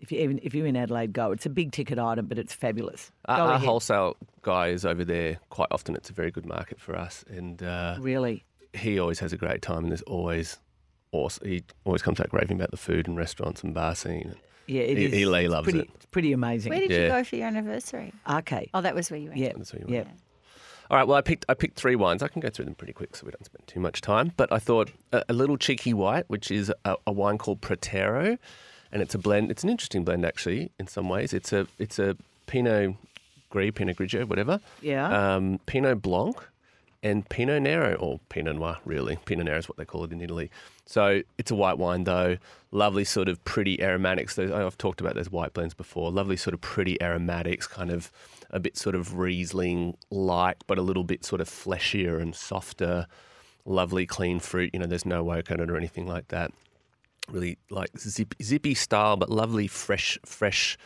If 0.00 0.10
you 0.10 0.18
even 0.18 0.40
if 0.42 0.54
you're 0.54 0.66
in 0.66 0.76
Adelaide, 0.76 1.12
go. 1.12 1.30
It's 1.30 1.46
a 1.46 1.50
big 1.50 1.70
ticket 1.70 1.98
item, 1.98 2.26
but 2.26 2.36
it's 2.38 2.52
fabulous. 2.52 3.12
Our, 3.26 3.36
Go 3.36 3.42
our 3.44 3.50
ahead. 3.52 3.64
wholesale 3.68 4.16
guy 4.42 4.68
is 4.68 4.84
over 4.84 5.04
there 5.04 5.38
quite 5.50 5.68
often. 5.70 5.94
It's 5.94 6.10
a 6.10 6.12
very 6.12 6.32
good 6.32 6.44
market 6.46 6.80
for 6.80 6.96
us, 6.96 7.24
and 7.28 7.62
uh, 7.62 7.96
Really, 8.00 8.42
he 8.72 8.98
always 8.98 9.20
has 9.20 9.32
a 9.32 9.36
great 9.36 9.62
time. 9.62 9.84
And 9.84 9.90
there's 9.90 10.02
always, 10.02 10.58
awesome. 11.12 11.46
He 11.48 11.62
always 11.84 12.02
comes 12.02 12.18
back 12.18 12.32
raving 12.32 12.56
about 12.56 12.72
the 12.72 12.76
food 12.76 13.06
and 13.06 13.16
restaurants 13.16 13.62
and 13.62 13.72
bar 13.72 13.94
scene. 13.94 14.34
yeah, 14.66 14.82
it 14.82 14.96
He- 14.98 15.04
is. 15.04 15.12
he 15.12 15.22
it's 15.22 15.50
loves 15.52 15.64
pretty, 15.66 15.78
it. 15.80 15.90
It's 15.94 16.06
pretty 16.06 16.32
amazing. 16.32 16.70
Where 16.70 16.80
did 16.80 16.90
you 16.90 17.06
go 17.06 17.22
for 17.22 17.36
your 17.36 17.46
anniversary? 17.46 18.12
RK. 18.28 18.70
Oh, 18.74 18.80
that 18.80 18.96
was 18.96 19.08
where 19.08 19.20
you 19.20 19.28
went. 19.28 19.38
Yeah, 19.38 19.52
That's 19.56 19.72
where 19.72 19.82
you 19.82 19.94
yeah. 19.94 20.04
All 20.92 20.98
right. 20.98 21.08
Well, 21.08 21.16
I 21.16 21.22
picked 21.22 21.46
I 21.48 21.54
picked 21.54 21.76
three 21.76 21.96
wines. 21.96 22.22
I 22.22 22.28
can 22.28 22.40
go 22.40 22.50
through 22.50 22.66
them 22.66 22.74
pretty 22.74 22.92
quick, 22.92 23.16
so 23.16 23.24
we 23.24 23.32
don't 23.32 23.44
spend 23.44 23.66
too 23.66 23.80
much 23.80 24.02
time. 24.02 24.32
But 24.36 24.52
I 24.52 24.58
thought 24.58 24.90
a, 25.10 25.24
a 25.30 25.32
little 25.32 25.56
cheeky 25.56 25.94
white, 25.94 26.28
which 26.28 26.50
is 26.50 26.70
a, 26.84 26.96
a 27.06 27.12
wine 27.12 27.38
called 27.38 27.62
Protero, 27.62 28.38
and 28.92 29.00
it's 29.02 29.14
a 29.14 29.18
blend. 29.18 29.50
It's 29.50 29.64
an 29.64 29.70
interesting 29.70 30.04
blend, 30.04 30.26
actually. 30.26 30.70
In 30.78 30.86
some 30.86 31.08
ways, 31.08 31.32
it's 31.32 31.50
a 31.50 31.66
it's 31.78 31.98
a 31.98 32.14
Pinot 32.46 32.96
Gris, 33.48 33.72
Pinot 33.74 33.96
Grigio, 33.96 34.28
whatever. 34.28 34.60
Yeah. 34.82 35.34
Um, 35.36 35.60
Pinot 35.64 36.02
Blanc 36.02 36.36
and 37.02 37.28
Pinot 37.28 37.62
Nero, 37.62 37.94
or 37.94 38.20
Pinot 38.28 38.56
Noir, 38.56 38.76
really. 38.84 39.16
Pinot 39.24 39.46
Nero 39.46 39.58
is 39.58 39.68
what 39.68 39.78
they 39.78 39.84
call 39.84 40.04
it 40.04 40.12
in 40.12 40.20
Italy. 40.20 40.50
So 40.86 41.22
it's 41.38 41.50
a 41.50 41.54
white 41.54 41.78
wine, 41.78 42.04
though. 42.04 42.36
Lovely, 42.70 43.04
sort 43.04 43.28
of 43.28 43.42
pretty 43.44 43.82
aromatics. 43.82 44.36
Those, 44.36 44.50
I've 44.50 44.78
talked 44.78 45.00
about 45.00 45.14
those 45.14 45.30
white 45.30 45.52
blends 45.52 45.74
before. 45.74 46.10
Lovely, 46.12 46.36
sort 46.36 46.54
of 46.54 46.60
pretty 46.60 47.02
aromatics, 47.02 47.66
kind 47.66 47.90
of 47.90 48.10
a 48.52 48.60
bit 48.60 48.76
sort 48.76 48.94
of 48.94 49.16
Riesling 49.18 49.96
like, 50.10 50.58
but 50.66 50.78
a 50.78 50.82
little 50.82 51.04
bit 51.04 51.24
sort 51.24 51.40
of 51.40 51.48
fleshier 51.48 52.18
and 52.20 52.34
softer. 52.34 53.06
Lovely, 53.64 54.06
clean 54.06 54.40
fruit. 54.40 54.70
You 54.72 54.80
know, 54.80 54.86
there's 54.86 55.06
no 55.06 55.30
oak 55.32 55.50
on 55.50 55.60
it 55.60 55.70
or 55.70 55.76
anything 55.76 56.06
like 56.06 56.28
that. 56.28 56.50
Really 57.30 57.58
like 57.70 57.96
zip, 57.98 58.34
zippy 58.42 58.74
style, 58.74 59.16
but 59.16 59.30
lovely, 59.30 59.66
fresh, 59.68 60.18
fresh 60.26 60.76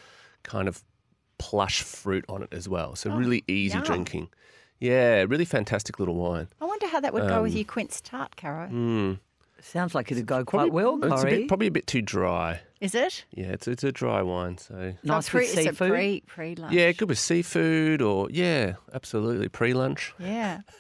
kind 0.42 0.68
of 0.68 0.85
plush 1.38 1.83
fruit 1.83 2.24
on 2.29 2.42
it 2.42 2.48
as 2.52 2.68
well. 2.68 2.94
So 2.94 3.11
really 3.11 3.42
easy 3.48 3.74
yum. 3.74 3.85
drinking. 3.85 4.29
Yeah, 4.79 5.24
really 5.26 5.46
fantastic 5.46 5.98
little 5.98 6.14
wine. 6.14 6.48
I 6.61 6.66
wonder 6.66 6.87
how 6.88 7.00
that 7.00 7.14
would 7.14 7.29
go 7.29 7.42
with 7.42 7.52
Um, 7.52 7.57
your 7.59 7.64
quince 7.66 8.00
tart, 8.02 8.37
Caro. 8.37 8.68
Mm. 8.68 9.18
Sounds 9.62 9.94
like 9.94 10.12
it'd 10.12 10.26
go 10.26 10.44
quite 10.44 10.70
well, 10.70 10.96
It's 11.02 11.07
a 11.07 11.09
Corrie. 11.24 11.31
bit, 11.38 11.48
probably 11.48 11.66
a 11.68 11.70
bit 11.70 11.87
too 11.87 12.02
dry. 12.02 12.61
Is 12.81 12.95
it? 12.95 13.25
Yeah, 13.33 13.47
it's 13.47 13.67
it's 13.67 13.85
a 13.85 13.93
dry 13.93 14.23
wine. 14.23 14.59
So 14.59 14.95
nice 15.03 15.27
so 15.27 15.31
pre, 15.31 15.41
with 15.41 15.51
it's 15.51 15.59
a 15.59 15.62
seafood. 15.71 15.91
pre 15.91 16.21
pre 16.27 16.55
lunch. 16.57 16.73
yeah, 16.75 16.93
good 16.93 17.09
with 17.09 17.19
seafood 17.19 18.03
or 18.03 18.29
yeah, 18.31 18.75
absolutely 18.93 19.49
pre 19.49 19.73
lunch. 19.73 20.15
Yeah. 20.19 20.61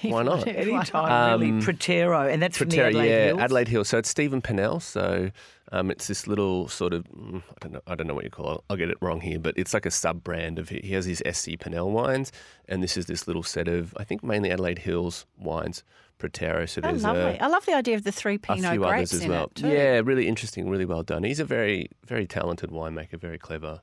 Why 0.02 0.22
not? 0.22 0.46
Anytime, 0.46 1.40
really. 1.40 1.52
Um, 1.52 1.60
Protero, 1.60 2.32
and 2.32 2.42
that's 2.42 2.56
from 2.56 2.70
the 2.70 2.82
Adelaide 2.82 3.08
yeah, 3.08 3.24
Hills. 3.26 3.40
Adelaide 3.40 3.68
Hill. 3.68 3.84
So 3.84 3.98
it's 3.98 4.08
Stephen 4.08 4.40
Pannell. 4.40 4.80
So 4.80 5.30
um, 5.72 5.90
it's 5.90 6.06
this 6.06 6.26
little 6.26 6.68
sort 6.68 6.94
of 6.94 7.04
mm, 7.08 7.42
I 7.48 7.54
don't 7.60 7.72
know 7.72 7.80
I 7.86 7.94
don't 7.94 8.06
know 8.06 8.14
what 8.14 8.24
you 8.24 8.30
call 8.30 8.56
it. 8.56 8.60
I'll 8.70 8.76
get 8.76 8.88
it 8.88 8.96
wrong 9.00 9.20
here, 9.20 9.38
but 9.38 9.54
it's 9.58 9.74
like 9.74 9.86
a 9.86 9.90
sub 9.90 10.24
brand 10.24 10.58
of 10.58 10.70
he 10.70 10.92
has 10.92 11.04
his 11.04 11.18
SC 11.18 11.50
Pannell 11.58 11.90
wines, 11.90 12.32
and 12.68 12.82
this 12.82 12.96
is 12.96 13.06
this 13.06 13.26
little 13.26 13.42
set 13.42 13.68
of 13.68 13.94
I 13.98 14.04
think 14.04 14.24
mainly 14.24 14.50
Adelaide 14.50 14.78
Hills 14.78 15.26
wines. 15.38 15.84
Protero. 16.20 16.68
So 16.68 16.80
Oh, 16.84 16.88
there's 16.90 17.02
lovely. 17.02 17.22
a, 17.38 17.42
I 17.42 17.46
love 17.48 17.64
the 17.66 17.74
idea 17.74 17.96
of 17.96 18.04
the 18.04 18.12
three 18.12 18.34
a 18.36 18.38
Pinot 18.38 18.70
few 18.72 18.80
grapes 18.80 19.10
others 19.10 19.12
as 19.14 19.22
in 19.24 19.30
well. 19.30 19.44
it 19.46 19.54
too. 19.56 19.68
Yeah, 19.68 20.00
really 20.04 20.28
interesting, 20.28 20.68
really 20.68 20.84
well 20.84 21.02
done. 21.02 21.24
He's 21.24 21.40
a 21.40 21.44
very, 21.44 21.88
very 22.06 22.26
talented 22.26 22.70
winemaker, 22.70 23.18
very 23.18 23.38
clever. 23.38 23.80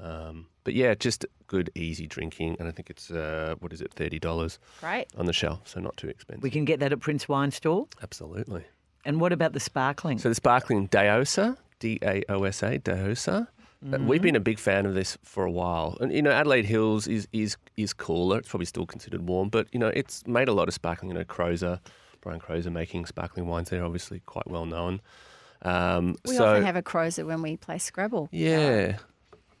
Um, 0.00 0.46
but 0.64 0.74
yeah, 0.74 0.94
just 0.94 1.26
good, 1.46 1.70
easy 1.74 2.06
drinking, 2.06 2.56
and 2.60 2.68
I 2.68 2.70
think 2.70 2.88
it's 2.90 3.10
uh, 3.10 3.54
what 3.60 3.72
is 3.72 3.80
it, 3.80 3.92
thirty 3.92 4.18
dollars 4.18 4.58
Great. 4.80 5.06
on 5.16 5.26
the 5.26 5.32
shelf, 5.32 5.62
so 5.66 5.80
not 5.80 5.96
too 5.96 6.08
expensive. 6.08 6.42
We 6.42 6.50
can 6.50 6.64
get 6.64 6.78
that 6.80 6.92
at 6.92 7.00
Prince 7.00 7.28
Wine 7.28 7.50
Store. 7.50 7.88
Absolutely. 8.02 8.64
And 9.04 9.20
what 9.20 9.32
about 9.32 9.54
the 9.54 9.60
sparkling? 9.60 10.18
So 10.18 10.28
the 10.28 10.34
sparkling 10.36 10.88
Daosa, 10.88 11.56
D 11.80 11.98
A 12.02 12.22
O 12.28 12.44
S 12.44 12.62
A, 12.62 12.78
Daosa. 12.78 13.48
Uh, 13.80 13.98
We've 13.98 14.22
been 14.22 14.34
a 14.36 14.40
big 14.40 14.58
fan 14.58 14.86
of 14.86 14.94
this 14.94 15.16
for 15.22 15.44
a 15.44 15.50
while, 15.50 15.96
and 16.00 16.12
you 16.12 16.20
know 16.22 16.30
Adelaide 16.32 16.64
Hills 16.64 17.06
is 17.06 17.28
is 17.32 17.56
is 17.76 17.92
cooler. 17.92 18.38
It's 18.38 18.48
probably 18.48 18.66
still 18.66 18.86
considered 18.86 19.28
warm, 19.28 19.48
but 19.50 19.68
you 19.72 19.78
know 19.78 19.88
it's 19.88 20.26
made 20.26 20.48
a 20.48 20.52
lot 20.52 20.66
of 20.68 20.74
sparkling. 20.74 21.10
You 21.10 21.18
know 21.18 21.24
Croser, 21.24 21.80
Brian 22.20 22.40
Croser 22.40 22.70
making 22.70 23.06
sparkling 23.06 23.46
wines. 23.46 23.70
They're 23.70 23.84
obviously 23.84 24.20
quite 24.26 24.48
well 24.48 24.66
known. 24.66 25.00
Um, 25.62 26.16
We 26.26 26.34
so 26.36 26.46
often 26.46 26.64
have 26.64 26.76
a 26.76 26.82
Croser 26.82 27.24
when 27.24 27.40
we 27.42 27.56
play 27.56 27.78
Scrabble. 27.78 28.28
yeah, 28.32 28.98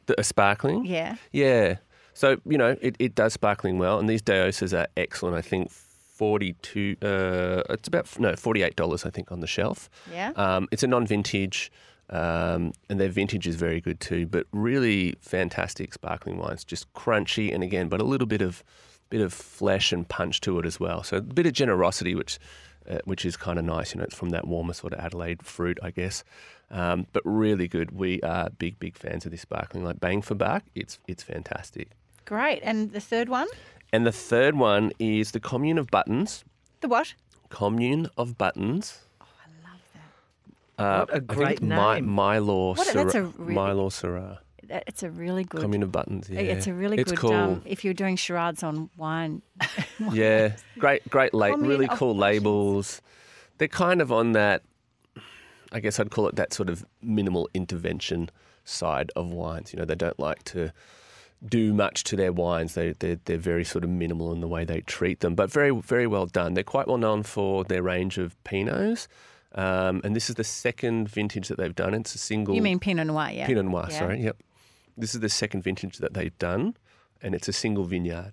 the, 0.06 0.20
a 0.20 0.24
sparkling. 0.24 0.84
Yeah. 0.84 1.16
Yeah. 1.32 1.76
So, 2.14 2.38
you 2.44 2.58
know, 2.58 2.76
it, 2.80 2.96
it 2.98 3.14
does 3.14 3.34
sparkling 3.34 3.78
well, 3.78 4.00
and 4.00 4.08
these 4.08 4.22
Daosas 4.22 4.76
are 4.76 4.88
excellent. 4.96 5.36
I 5.36 5.40
think 5.42 5.70
42 5.70 6.96
uh, 7.00 7.62
it's 7.70 7.86
about 7.86 8.18
no, 8.18 8.32
$48 8.32 9.06
I 9.06 9.10
think 9.10 9.30
on 9.30 9.38
the 9.38 9.46
shelf. 9.46 9.88
Yeah. 10.12 10.32
Um, 10.34 10.66
it's 10.72 10.82
a 10.82 10.88
non-vintage 10.88 11.70
um, 12.10 12.72
and 12.88 12.98
their 12.98 13.08
vintage 13.08 13.46
is 13.46 13.56
very 13.56 13.80
good 13.80 14.00
too, 14.00 14.26
but 14.26 14.46
really 14.52 15.14
fantastic 15.20 15.92
sparkling 15.92 16.38
wines, 16.38 16.64
just 16.64 16.92
crunchy 16.94 17.52
and 17.54 17.62
again, 17.62 17.88
but 17.88 18.00
a 18.00 18.04
little 18.04 18.26
bit 18.26 18.42
of 18.42 18.62
bit 19.10 19.20
of 19.22 19.32
flesh 19.32 19.90
and 19.90 20.06
punch 20.08 20.40
to 20.42 20.58
it 20.58 20.66
as 20.66 20.78
well. 20.78 21.02
So 21.02 21.16
a 21.16 21.20
bit 21.22 21.46
of 21.46 21.52
generosity 21.52 22.14
which 22.14 22.38
uh, 22.88 22.98
which 23.04 23.24
is 23.24 23.36
kind 23.36 23.58
of 23.58 23.64
nice, 23.64 23.94
you 23.94 23.98
know, 23.98 24.04
it's 24.04 24.14
from 24.14 24.30
that 24.30 24.46
warmer 24.46 24.72
sort 24.72 24.94
of 24.94 25.00
Adelaide 25.00 25.42
fruit, 25.42 25.78
I 25.82 25.90
guess. 25.90 26.24
Um, 26.70 27.06
but 27.12 27.22
really 27.24 27.68
good. 27.68 27.90
We 27.90 28.20
are 28.22 28.50
big, 28.50 28.78
big 28.78 28.96
fans 28.96 29.24
of 29.24 29.30
this 29.30 29.42
sparkling. 29.42 29.84
Like 29.84 30.00
bang 30.00 30.22
for 30.22 30.34
buck, 30.34 30.64
it's 30.74 30.98
it's 31.06 31.22
fantastic. 31.22 31.90
Great. 32.24 32.60
And 32.62 32.92
the 32.92 33.00
third 33.00 33.28
one? 33.28 33.48
And 33.92 34.06
the 34.06 34.12
third 34.12 34.54
one 34.54 34.92
is 34.98 35.32
the 35.32 35.40
Commune 35.40 35.78
of 35.78 35.90
Buttons. 35.90 36.44
The 36.80 36.88
what? 36.88 37.14
Commune 37.48 38.08
of 38.18 38.36
Buttons. 38.36 39.00
Uh. 40.78 41.04
What 41.06 41.16
a 41.16 41.20
great 41.20 41.52
it's 41.58 41.60
My, 41.62 42.00
name. 42.00 42.08
Mylor 42.08 42.76
What 42.76 42.86
that's 42.94 43.14
a 43.14 43.24
really- 43.24 43.54
Mylor 43.54 43.90
Syrah. 43.90 44.38
It's 44.70 45.02
a 45.02 45.10
really 45.10 45.44
good. 45.44 45.62
Commune 45.62 45.82
of 45.82 45.90
Buttons. 45.90 46.28
Yeah, 46.28 46.40
It's 46.40 46.66
a 46.66 46.74
really 46.74 46.98
it's 46.98 47.10
good. 47.10 47.18
Cool. 47.18 47.32
Um, 47.32 47.62
if 47.64 47.84
you're 47.86 47.94
doing 47.94 48.16
charades 48.16 48.62
on 48.62 48.90
wine, 48.98 49.40
yeah, 50.12 50.56
great, 50.78 51.08
great, 51.08 51.32
la- 51.32 51.46
really 51.56 51.88
cool 51.88 52.14
labels. 52.14 53.00
They're 53.56 53.66
kind 53.68 54.02
of 54.02 54.12
on 54.12 54.32
that. 54.32 54.62
I 55.72 55.80
guess 55.80 55.98
I'd 55.98 56.10
call 56.10 56.28
it 56.28 56.36
that 56.36 56.52
sort 56.52 56.68
of 56.68 56.84
minimal 57.02 57.48
intervention 57.54 58.28
side 58.64 59.10
of 59.16 59.28
wines. 59.28 59.72
You 59.72 59.78
know, 59.78 59.84
they 59.86 59.94
don't 59.94 60.18
like 60.18 60.42
to 60.44 60.72
do 61.46 61.72
much 61.72 62.04
to 62.04 62.16
their 62.16 62.32
wines. 62.32 62.74
They 62.74 62.92
they're, 62.92 63.18
they're 63.24 63.38
very 63.38 63.64
sort 63.64 63.84
of 63.84 63.90
minimal 63.90 64.32
in 64.32 64.40
the 64.40 64.48
way 64.48 64.64
they 64.66 64.80
treat 64.82 65.20
them, 65.20 65.34
but 65.34 65.50
very 65.50 65.70
very 65.70 66.06
well 66.06 66.26
done. 66.26 66.52
They're 66.54 66.62
quite 66.64 66.88
well 66.88 66.98
known 66.98 67.22
for 67.22 67.64
their 67.64 67.82
range 67.82 68.18
of 68.18 68.36
pinots, 68.44 69.08
um, 69.54 70.00
and 70.04 70.14
this 70.14 70.28
is 70.28 70.36
the 70.36 70.44
second 70.44 71.08
vintage 71.08 71.48
that 71.48 71.56
they've 71.58 71.74
done. 71.74 71.94
It's 71.94 72.14
a 72.14 72.18
single. 72.18 72.54
you 72.54 72.62
mean 72.62 72.78
Pinot 72.78 73.06
Noir, 73.06 73.30
yeah? 73.32 73.46
Pinot 73.46 73.64
Noir, 73.66 73.86
Yeah. 73.90 73.98
sorry. 73.98 74.22
Yep. 74.22 74.36
This 74.96 75.14
is 75.14 75.20
the 75.20 75.28
second 75.28 75.62
vintage 75.62 75.98
that 75.98 76.14
they've 76.14 76.36
done, 76.38 76.76
and 77.22 77.34
it's 77.34 77.48
a 77.48 77.52
single 77.52 77.84
vineyard. 77.84 78.32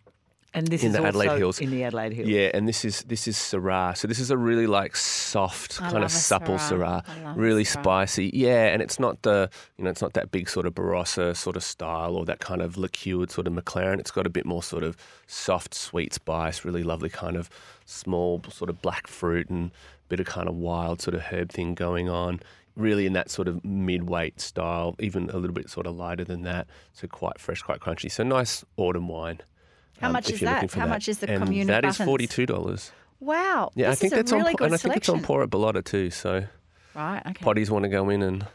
And 0.54 0.67
this 0.69 0.84
In 0.84 0.91
is 0.91 0.93
the 0.97 1.04
Adelaide 1.04 1.38
Hills. 1.38 1.60
in 1.60 1.69
the 1.69 1.84
Adelaide 1.84 2.13
Hills. 2.13 2.30
Yeah, 2.30 2.49
and 2.54 2.65
this 2.65 2.86
is 2.86 3.04
this 3.04 3.28
is 3.28 3.36
Syrah. 3.36 3.95
So 3.97 4.08
this 4.08 4.19
is 4.19 4.32
a 4.32 4.38
really 4.38 4.67
like 4.67 4.95
soft, 4.95 5.82
I 5.82 5.91
kind 5.91 6.04
of 6.06 6.10
supple 6.10 6.56
Syrah. 6.56 7.04
Syrah, 7.04 7.10
I 7.10 7.23
love 7.25 7.38
a 7.38 7.39
really 7.41 7.65
Syrah. 7.65 7.82
spicy. 7.82 8.32
Yeah, 8.34 8.67
and 8.67 8.82
it's 8.82 8.97
not 8.97 9.21
the 9.23 9.49
you 9.78 9.84
know 9.84 9.89
it's 9.89 10.01
not 10.01 10.13
that 10.13 10.32
big 10.32 10.47
sort 10.47 10.65
of 10.65 10.73
Barossa 10.73 11.36
sort 11.36 11.58
of 11.58 11.63
style 11.63 12.15
or 12.15 12.23
that 12.25 12.39
kind 12.39 12.62
of 12.62 12.75
liqueured 12.75 13.32
sort 13.32 13.47
of 13.47 13.54
McLaren. 13.54 13.99
It's 13.99 14.12
got 14.12 14.25
a 14.25 14.30
bit 14.30 14.45
more 14.45 14.63
sort 14.63 14.84
of 14.86 14.95
soft, 15.28 15.73
sweet 15.73 16.13
spice, 16.13 16.63
really 16.63 16.84
lovely 16.84 17.10
kind 17.10 17.36
of 17.36 17.49
small 17.84 18.41
sort 18.49 18.69
of 18.69 18.82
black 18.82 19.08
fruit 19.08 19.49
and 19.49 19.71
bit 20.10 20.20
of 20.20 20.26
kind 20.26 20.48
of 20.48 20.56
wild 20.56 21.02
sort 21.02 21.15
of 21.15 21.22
herb 21.24 21.52
thing 21.52 21.76
going 21.76 22.10
on. 22.10 22.39
Really 22.76 23.06
in 23.06 23.13
that 23.13 23.32
sort 23.32 23.48
of 23.48 23.63
mid-weight 23.63 24.41
style, 24.41 24.96
even 25.00 25.30
a 25.30 25.38
little 25.38 25.54
bit 25.54 25.70
sort 25.70 25.88
of 25.88 25.96
lighter 25.96 26.26
than 26.26 26.41
that. 26.41 26.68
So 26.91 27.08
quite 27.08 27.39
fresh, 27.39 27.62
quite 27.62 27.80
crunchy. 27.80 28.12
So 28.12 28.24
nice 28.24 28.65
autumn 28.76 29.08
wine. 29.08 29.39
How 30.02 30.08
um, 30.08 30.13
much 30.13 30.30
is 30.30 30.41
that? 30.41 30.70
How 30.74 30.82
that. 30.82 30.89
much 30.89 31.08
is 31.08 31.20
the 31.20 31.30
and 31.30 31.41
commune 31.44 31.62
of 31.62 31.68
That 31.68 31.86
is 31.86 31.94
buttons? 31.98 32.06
forty-two 32.06 32.46
dollars. 32.46 32.91
Wow. 33.22 33.72
Yeah, 33.76 33.91
I 33.91 33.96
think 33.96 34.12
is 34.12 34.18
that's 34.18 34.32
really 34.34 34.54
on, 34.60 34.65
and 34.65 34.74
I 34.74 34.78
think 34.78 34.98
it's 34.98 35.08
on 35.08 35.22
pour 35.22 35.41
at 35.41 35.50
Bellota 35.50 35.84
too. 35.86 36.10
So 36.12 36.44
Right. 36.94 37.22
Okay. 37.28 37.46
potties 37.46 37.70
want 37.70 37.84
to 37.84 37.89
go 37.89 38.10
in 38.10 38.22
and 38.22 38.46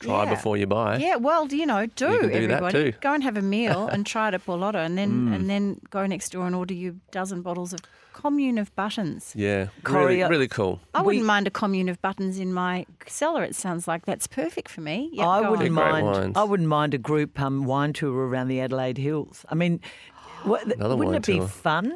try 0.00 0.24
Yeah. 0.24 0.30
before 0.34 0.58
you 0.58 0.66
buy. 0.66 0.98
Yeah, 0.98 1.16
well, 1.16 1.46
you 1.48 1.64
know, 1.64 1.86
do, 1.86 2.10
You 2.12 2.18
can 2.20 2.28
do 2.28 2.46
that 2.48 2.62
everybody. 2.62 2.92
too. 2.92 2.98
Go 3.00 3.14
and 3.14 3.22
have 3.22 3.38
a 3.38 3.42
meal 3.42 3.86
and 3.92 4.04
try 4.04 4.28
it 4.28 4.34
at 4.34 4.44
Bellota 4.44 4.84
and 4.84 4.98
then 4.98 5.28
Mm. 5.28 5.34
and 5.34 5.48
then 5.50 5.80
go 5.88 6.04
next 6.06 6.32
door 6.32 6.46
and 6.46 6.54
order 6.54 6.74
you 6.74 7.00
a 7.08 7.10
dozen 7.10 7.40
bottles 7.40 7.72
of 7.72 7.80
commune 8.16 8.56
of 8.58 8.74
buttons. 8.74 9.32
Yeah, 9.36 9.66
Corrie, 9.84 10.06
really, 10.06 10.22
uh, 10.22 10.28
really 10.30 10.48
cool. 10.48 10.80
I 10.94 11.02
wouldn't 11.02 11.24
mind 11.26 11.46
a 11.46 11.50
commune 11.50 11.88
of 11.88 12.00
buttons 12.00 12.38
in 12.38 12.52
my 12.52 12.86
cellar. 13.06 13.44
It 13.44 13.54
sounds 13.54 13.86
like 13.86 14.06
that's 14.06 14.26
perfect 14.26 14.68
for 14.70 14.80
me. 14.80 15.10
Yeah, 15.12 15.28
I 15.28 15.40
wouldn't 15.48 15.68
on. 15.68 15.74
They're 15.74 15.84
great 15.84 15.92
mind. 15.92 16.06
wines. 16.06 16.36
I 16.36 16.42
wouldn't 16.44 16.68
mind 16.68 16.94
a 16.94 16.98
group 16.98 17.38
um, 17.38 17.64
wine 17.66 17.92
tour 17.92 18.26
around 18.26 18.48
the 18.48 18.60
Adelaide 18.60 18.98
Hills. 18.98 19.44
I 19.50 19.54
mean, 19.54 19.80
what, 20.44 20.62
Another 20.64 20.96
wouldn't 20.96 21.28
wine 21.28 21.36
it 21.36 21.40
be 21.42 21.46
fun? 21.46 21.92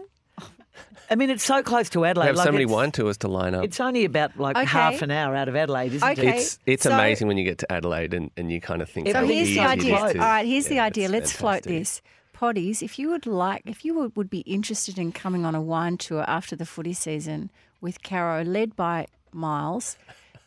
I 1.12 1.16
mean, 1.16 1.28
it's 1.30 1.42
so 1.42 1.60
close 1.62 1.88
to 1.90 2.04
Adelaide. 2.04 2.26
We 2.26 2.28
have 2.28 2.36
like 2.36 2.46
so 2.46 2.52
many 2.52 2.64
it's- 2.64 2.74
wine 2.76 2.92
tours 2.92 3.16
to 3.18 3.28
line 3.28 3.54
up. 3.54 3.64
It's 3.64 3.80
only 3.80 4.04
about 4.04 4.38
like 4.38 4.56
Okay. 4.56 4.66
half 4.66 5.02
an 5.02 5.10
hour 5.10 5.34
out 5.34 5.48
of 5.48 5.56
Adelaide, 5.56 5.92
isn't 5.94 6.08
Okay. 6.08 6.28
it? 6.28 6.34
It's 6.36 6.58
it's 6.66 6.82
so- 6.84 6.92
amazing 6.92 7.26
when 7.26 7.36
you 7.36 7.42
get 7.44 7.58
to 7.58 7.72
Adelaide 7.72 8.14
and, 8.14 8.30
and 8.36 8.52
you 8.52 8.60
kind 8.60 8.80
of 8.80 8.88
think. 8.88 9.08
So 9.08 9.14
So 9.14 9.26
here's 9.26 9.48
the 9.48 9.58
idea. 9.60 9.96
is 9.96 10.02
All 10.02 10.12
to- 10.12 10.18
right, 10.18 10.46
here's 10.46 10.66
the 10.66 10.78
idea. 10.78 11.08
Let's 11.08 11.32
float 11.32 11.64
this. 11.64 12.00
Poddies, 12.40 12.82
if 12.82 12.98
you 12.98 13.10
would 13.10 13.26
like, 13.26 13.62
if 13.66 13.84
you 13.84 13.92
would, 13.92 14.16
would 14.16 14.30
be 14.30 14.40
interested 14.40 14.98
in 14.98 15.12
coming 15.12 15.44
on 15.44 15.54
a 15.54 15.60
wine 15.60 15.98
tour 15.98 16.24
after 16.26 16.56
the 16.56 16.64
footy 16.64 16.94
season 16.94 17.50
with 17.82 18.02
Caro, 18.02 18.42
led 18.42 18.74
by 18.74 19.08
Myles, 19.30 19.98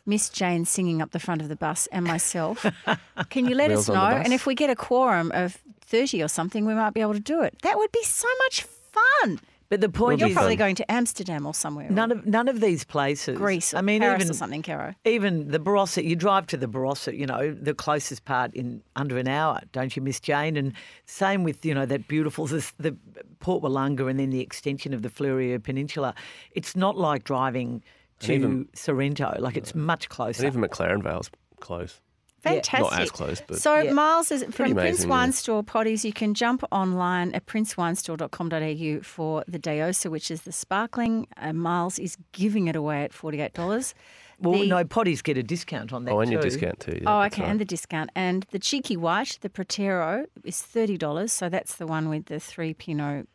Miss 0.04 0.28
Jane 0.28 0.64
singing 0.64 1.00
up 1.00 1.12
the 1.12 1.20
front 1.20 1.40
of 1.40 1.48
the 1.48 1.54
bus, 1.54 1.86
and 1.92 2.04
myself, 2.04 2.66
can 3.30 3.46
you 3.46 3.54
let 3.54 3.70
us 3.70 3.88
know? 3.88 3.94
And 4.06 4.32
if 4.32 4.44
we 4.44 4.56
get 4.56 4.70
a 4.70 4.74
quorum 4.74 5.30
of 5.32 5.62
30 5.82 6.20
or 6.20 6.26
something, 6.26 6.66
we 6.66 6.74
might 6.74 6.94
be 6.94 7.00
able 7.00 7.14
to 7.14 7.20
do 7.20 7.42
it. 7.42 7.60
That 7.62 7.78
would 7.78 7.92
be 7.92 8.02
so 8.02 8.28
much 8.40 8.64
fun. 8.64 9.38
But 9.68 9.80
the 9.80 9.88
point 9.88 10.20
You're 10.20 10.28
is, 10.28 10.34
probably 10.34 10.56
going 10.56 10.74
to 10.76 10.90
Amsterdam 10.92 11.46
or 11.46 11.54
somewhere. 11.54 11.88
none 11.90 12.12
or 12.12 12.16
of 12.16 12.26
none 12.26 12.48
of 12.48 12.60
these 12.60 12.84
places. 12.84 13.36
Greece 13.38 13.72
or 13.74 13.78
I 13.78 13.80
mean, 13.80 14.00
Paris 14.00 14.22
even 14.22 14.30
or 14.30 14.34
something, 14.34 14.62
Caro. 14.62 14.94
even 15.04 15.48
the 15.48 15.58
Barossa. 15.58 16.04
You 16.04 16.16
drive 16.16 16.46
to 16.48 16.56
the 16.56 16.66
Barossa, 16.66 17.16
you 17.16 17.26
know, 17.26 17.52
the 17.52 17.74
closest 17.74 18.24
part 18.24 18.54
in 18.54 18.82
under 18.94 19.18
an 19.18 19.26
hour, 19.28 19.60
don't 19.72 19.96
you, 19.96 20.02
Miss 20.02 20.20
Jane? 20.20 20.56
And 20.56 20.74
same 21.06 21.44
with 21.44 21.64
you 21.64 21.74
know 21.74 21.86
that 21.86 22.08
beautiful 22.08 22.46
the, 22.46 22.70
the 22.78 22.96
Port 23.40 23.62
Willunga 23.62 24.08
and 24.08 24.18
then 24.20 24.30
the 24.30 24.40
extension 24.40 24.92
of 24.94 25.02
the 25.02 25.08
Fleurieu 25.08 25.62
Peninsula. 25.62 26.14
It's 26.52 26.76
not 26.76 26.96
like 26.96 27.24
driving 27.24 27.82
to 28.20 28.32
even- 28.32 28.68
Sorrento. 28.74 29.36
Like 29.38 29.56
it's 29.56 29.74
much 29.74 30.08
closer. 30.08 30.44
And 30.46 30.54
even 30.54 30.68
McLaren 30.68 31.02
Vale's 31.02 31.30
close. 31.60 32.00
Fantastic. 32.44 32.90
Not 32.92 33.00
as 33.00 33.10
close, 33.10 33.42
but 33.46 33.58
so 33.60 33.78
Yeah. 33.80 33.92
Myles 33.92 34.30
is 34.30 34.42
from 34.44 34.52
Pretty 34.52 34.74
Prince 34.74 35.06
Wine 35.06 35.28
yeah. 35.28 35.34
Store 35.34 35.62
Poddies. 35.64 36.04
You 36.04 36.12
can 36.12 36.34
jump 36.34 36.62
online 36.70 37.32
at 37.34 37.46
princewinestore.com.au 37.46 39.02
for 39.02 39.44
the 39.48 39.58
Daosa, 39.58 40.10
which 40.10 40.30
is 40.30 40.42
the 40.42 40.52
sparkling. 40.52 41.26
Uh, 41.36 41.52
Myles 41.52 41.98
is 41.98 42.16
giving 42.32 42.66
it 42.68 42.76
away 42.76 43.04
at 43.04 43.12
forty 43.12 43.40
eight 43.40 43.54
dollars. 43.54 43.94
well, 44.40 44.60
the- 44.60 44.66
no, 44.68 44.84
poddies 44.84 45.22
get 45.22 45.38
a 45.38 45.42
discount 45.42 45.92
on 45.92 46.04
that 46.04 46.12
Oh, 46.12 46.20
and 46.20 46.30
your 46.30 46.42
discount 46.42 46.80
too. 46.80 46.98
yeah, 47.02 47.08
Oh, 47.18 47.22
okay, 47.26 47.42
right. 47.42 47.50
and 47.50 47.60
the 47.60 47.64
discount. 47.64 48.10
And 48.14 48.46
the 48.50 48.58
cheeky 48.58 48.96
white, 48.96 49.38
the 49.40 49.48
Protero, 49.48 50.26
is 50.44 50.60
thirty 50.60 50.96
dollars. 50.98 51.32
So 51.32 51.48
that's 51.48 51.76
the 51.76 51.86
one 51.86 52.08
with 52.08 52.26
the 52.26 52.40
three 52.40 52.74
Pinot 52.74 53.28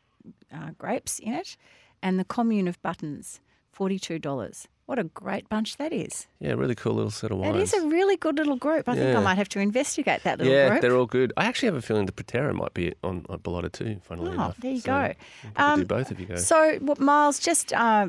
uh, 0.53 0.71
grapes 0.77 1.19
in 1.19 1.33
it, 1.33 1.55
and 2.03 2.19
the 2.19 2.25
Commune 2.25 2.67
of 2.67 2.81
Buttons, 2.81 3.39
forty 3.71 3.97
two 3.97 4.19
dollars. 4.19 4.67
What 4.89 4.97
a 4.97 5.03
great 5.03 5.47
bunch 5.49 5.77
that 5.77 5.93
is! 5.93 6.25
yeah, 6.39 6.53
really 6.53 6.73
cool 6.73 6.93
little 6.95 7.11
set 7.11 7.29
of 7.29 7.37
wines. 7.37 7.55
It 7.55 7.61
is 7.61 7.73
a 7.75 7.87
really 7.89 8.17
good 8.17 8.37
little 8.37 8.55
group. 8.55 8.89
I 8.89 8.95
think 8.95 9.15
I 9.15 9.21
might 9.21 9.37
have 9.37 9.47
to 9.49 9.59
investigate 9.59 10.23
that 10.23 10.39
little 10.39 10.51
yeah, 10.51 10.69
group. 10.69 10.81
they're 10.81 10.95
all 10.97 11.05
good. 11.05 11.31
I 11.37 11.45
actually 11.45 11.67
have 11.67 11.75
a 11.75 11.81
feeling 11.83 12.07
the 12.07 12.11
Protero 12.11 12.55
might 12.55 12.73
be 12.73 12.93
on, 13.03 13.23
on 13.29 13.37
Bellota 13.39 13.71
too. 13.71 13.97
Funnily 14.01 14.31
Oh, 14.31 14.33
enough, 14.33 14.57
there 14.57 14.71
you 14.71 14.79
So 14.79 14.85
go. 14.91 15.07
could 15.43 15.53
do 15.53 15.61
Um, 15.63 15.83
both 15.83 16.11
if 16.11 16.19
you 16.19 16.25
go. 16.25 16.35
So, 16.37 16.77
what, 16.79 16.99
Myles, 16.99 17.37
just 17.37 17.71
uh, 17.71 18.07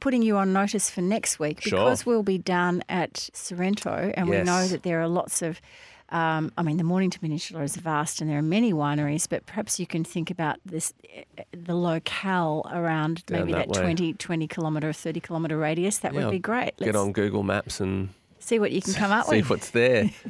putting 0.00 0.22
you 0.22 0.38
on 0.38 0.54
notice 0.54 0.88
for 0.88 1.02
next 1.02 1.38
week 1.38 1.62
Hmm. 1.64 1.68
Sure. 1.68 1.78
because 1.84 2.06
we'll 2.06 2.22
be 2.22 2.38
down 2.38 2.82
at 2.88 3.28
Sorrento 3.34 4.10
and 4.16 4.26
we 4.30 4.40
know 4.42 4.66
that 4.68 4.84
there 4.84 5.02
are 5.02 5.08
lots 5.08 5.42
of. 5.42 5.60
Um, 6.12 6.52
I 6.58 6.62
mean, 6.62 6.76
the 6.76 6.84
Mornington 6.84 7.20
Peninsula 7.20 7.62
is 7.62 7.74
vast 7.76 8.20
and 8.20 8.28
there 8.30 8.38
are 8.38 8.42
many 8.42 8.72
wineries, 8.74 9.26
but 9.28 9.46
perhaps 9.46 9.80
you 9.80 9.86
can 9.86 10.04
think 10.04 10.30
about 10.30 10.58
this 10.64 10.92
eh, 11.12 11.42
the 11.52 11.74
locale 11.74 12.66
around 12.70 13.24
Down 13.24 13.40
maybe 13.40 13.52
that 13.52 13.68
that, 13.68 13.76
way. 13.78 13.82
20, 13.82 14.12
20 14.14 14.46
kilometre, 14.46 14.92
30 14.92 15.20
kilometre 15.20 15.56
radius. 15.56 15.98
That 15.98 16.12
Yeah, 16.12 16.26
would 16.26 16.30
be 16.30 16.38
great. 16.38 16.76
Get 16.76 16.86
Let's 16.88 16.98
on 16.98 17.12
Google 17.12 17.42
Maps 17.42 17.80
and 17.80 18.10
see 18.38 18.58
what 18.58 18.72
you 18.72 18.82
can 18.82 18.92
come 18.92 19.10
up 19.10 19.24
see 19.26 19.36
with. 19.36 19.46
See 19.46 19.50
what's 19.50 19.70
there. 19.70 20.10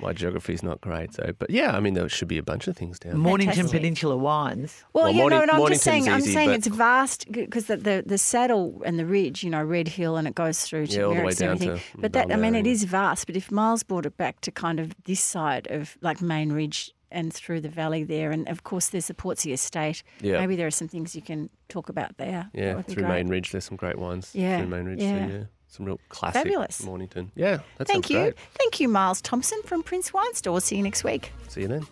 My 0.00 0.12
geography's 0.12 0.62
not 0.62 0.80
great, 0.80 1.14
so 1.14 1.32
but 1.38 1.48
yeah, 1.50 1.76
I 1.76 1.80
mean 1.80 1.94
there 1.94 2.08
should 2.08 2.28
be 2.28 2.38
a 2.38 2.42
bunch 2.42 2.68
of 2.68 2.76
things 2.76 2.98
down. 2.98 3.12
there. 3.12 3.18
Mornington 3.20 3.54
Fantastic. 3.54 3.80
Peninsula 3.80 4.16
wines. 4.16 4.84
Well, 4.92 5.04
Well, 5.04 5.12
yeah, 5.12 5.18
Morning- 5.20 5.38
no, 5.38 5.44
no, 5.44 5.52
I'm 5.52 5.70
just 5.72 5.86
Mornington's 5.86 6.04
saying, 6.04 6.08
I'm 6.08 6.18
easy, 6.20 6.32
saying 6.32 6.50
it's 6.50 6.66
vast 6.66 7.30
because 7.32 7.66
the, 7.66 7.76
the 7.76 8.02
the 8.06 8.18
saddle 8.18 8.82
and 8.84 8.98
the 8.98 9.06
ridge, 9.06 9.42
you 9.42 9.50
know, 9.50 9.62
Red 9.62 9.88
Hill, 9.88 10.16
and 10.16 10.28
it 10.28 10.34
goes 10.34 10.60
through 10.62 10.88
to 10.88 10.96
Yeah, 10.98 11.02
all 11.04 11.14
the 11.14 11.20
way 11.22 11.26
Merricks 11.26 11.30
and 11.30 11.38
down 11.38 11.50
everything. 11.68 11.76
to 11.94 12.00
but 12.00 12.12
that, 12.12 12.30
I 12.32 12.36
mean, 12.36 12.54
it 12.54 12.66
is 12.66 12.84
vast. 12.84 13.26
But 13.26 13.36
if 13.36 13.50
Myles 13.50 13.82
brought 13.82 14.06
it 14.06 14.16
back 14.16 14.40
to 14.42 14.50
kind 14.50 14.78
of 14.80 14.92
this 15.04 15.20
side 15.20 15.66
of 15.70 15.96
like 16.02 16.20
Main 16.20 16.52
Ridge 16.52 16.92
and 17.10 17.32
through 17.32 17.60
the 17.60 17.68
valley 17.68 18.02
there, 18.04 18.32
and 18.32 18.48
of 18.48 18.64
course 18.64 18.88
there's 18.90 19.06
the 19.06 19.14
Portsea 19.14 19.54
Estate. 19.54 20.02
Yeah. 20.20 20.40
Maybe 20.40 20.56
there 20.56 20.66
are 20.66 20.70
some 20.72 20.88
things 20.88 21.14
you 21.16 21.22
can 21.22 21.48
talk 21.68 21.88
about 21.88 22.16
there. 22.18 22.50
Yeah, 22.52 22.82
through 22.82 22.96
great. 23.04 23.08
Main 23.08 23.28
Ridge, 23.28 23.52
there's 23.52 23.64
some 23.64 23.76
great 23.76 23.96
wines. 23.96 24.32
Yeah, 24.34 24.58
through 24.58 24.66
Main 24.68 24.84
Ridge, 24.84 25.00
yeah. 25.00 25.26
so 25.28 25.32
yeah, 25.34 25.42
some 25.68 25.86
real 25.86 26.00
classic 26.08 26.42
Fabulous. 26.42 26.82
Mornington. 26.82 27.30
Yeah, 27.34 27.60
that 27.78 27.86
Thank 27.86 28.10
you, 28.10 28.18
great. 28.18 28.38
thank 28.58 28.80
you, 28.80 28.88
Myles 28.88 29.20
Thomson 29.20 29.60
from 29.64 29.82
Prince 29.82 30.12
Wine 30.12 30.34
Store. 30.34 30.60
See 30.60 30.76
you 30.76 30.82
next 30.82 31.04
week. 31.04 31.32
See 31.48 31.62
you 31.62 31.68
then. 31.68 31.86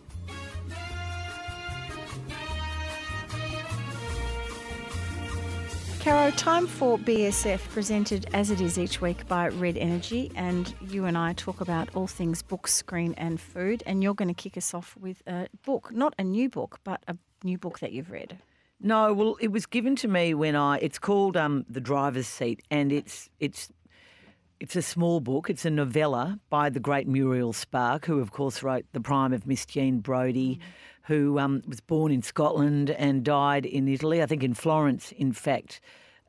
Caro, 6.00 6.30
time 6.32 6.66
for 6.66 6.98
BSF, 6.98 7.66
presented 7.70 8.26
as 8.34 8.50
it 8.50 8.60
is 8.60 8.78
each 8.78 9.00
week 9.00 9.26
by 9.26 9.48
Red 9.48 9.78
Energy. 9.78 10.30
And 10.34 10.74
you 10.82 11.06
and 11.06 11.16
I 11.16 11.32
talk 11.32 11.62
about 11.62 11.88
all 11.94 12.06
things 12.06 12.42
book, 12.42 12.68
screen, 12.68 13.14
and 13.16 13.40
food. 13.40 13.82
And 13.86 14.02
you're 14.02 14.12
going 14.12 14.28
to 14.28 14.34
kick 14.34 14.58
us 14.58 14.74
off 14.74 14.94
with 15.00 15.22
a 15.26 15.48
book, 15.64 15.92
not 15.94 16.14
a 16.18 16.22
new 16.22 16.50
book, 16.50 16.78
but 16.84 17.02
a 17.08 17.16
new 17.42 17.56
book 17.56 17.78
that 17.78 17.92
you've 17.92 18.10
read. 18.10 18.36
No, 18.84 19.14
well, 19.14 19.36
it 19.40 19.50
was 19.50 19.64
given 19.64 19.96
to 19.96 20.08
me 20.08 20.34
when 20.34 20.54
I. 20.54 20.76
It's 20.76 20.98
called 20.98 21.38
um, 21.38 21.64
the 21.70 21.80
Driver's 21.80 22.26
Seat, 22.26 22.60
and 22.70 22.92
it's 22.92 23.30
it's 23.40 23.72
it's 24.60 24.76
a 24.76 24.82
small 24.82 25.20
book. 25.20 25.48
It's 25.48 25.64
a 25.64 25.70
novella 25.70 26.38
by 26.50 26.68
the 26.68 26.80
great 26.80 27.08
Muriel 27.08 27.54
Spark, 27.54 28.04
who 28.04 28.20
of 28.20 28.30
course 28.30 28.62
wrote 28.62 28.84
The 28.92 29.00
Prime 29.00 29.32
of 29.32 29.46
Miss 29.46 29.64
Jean 29.64 30.00
Brodie, 30.00 30.60
who 31.04 31.38
um, 31.38 31.62
was 31.66 31.80
born 31.80 32.12
in 32.12 32.20
Scotland 32.20 32.90
and 32.90 33.24
died 33.24 33.64
in 33.64 33.88
Italy. 33.88 34.22
I 34.22 34.26
think 34.26 34.42
in 34.42 34.52
Florence, 34.52 35.12
in 35.12 35.32
fact, 35.32 35.80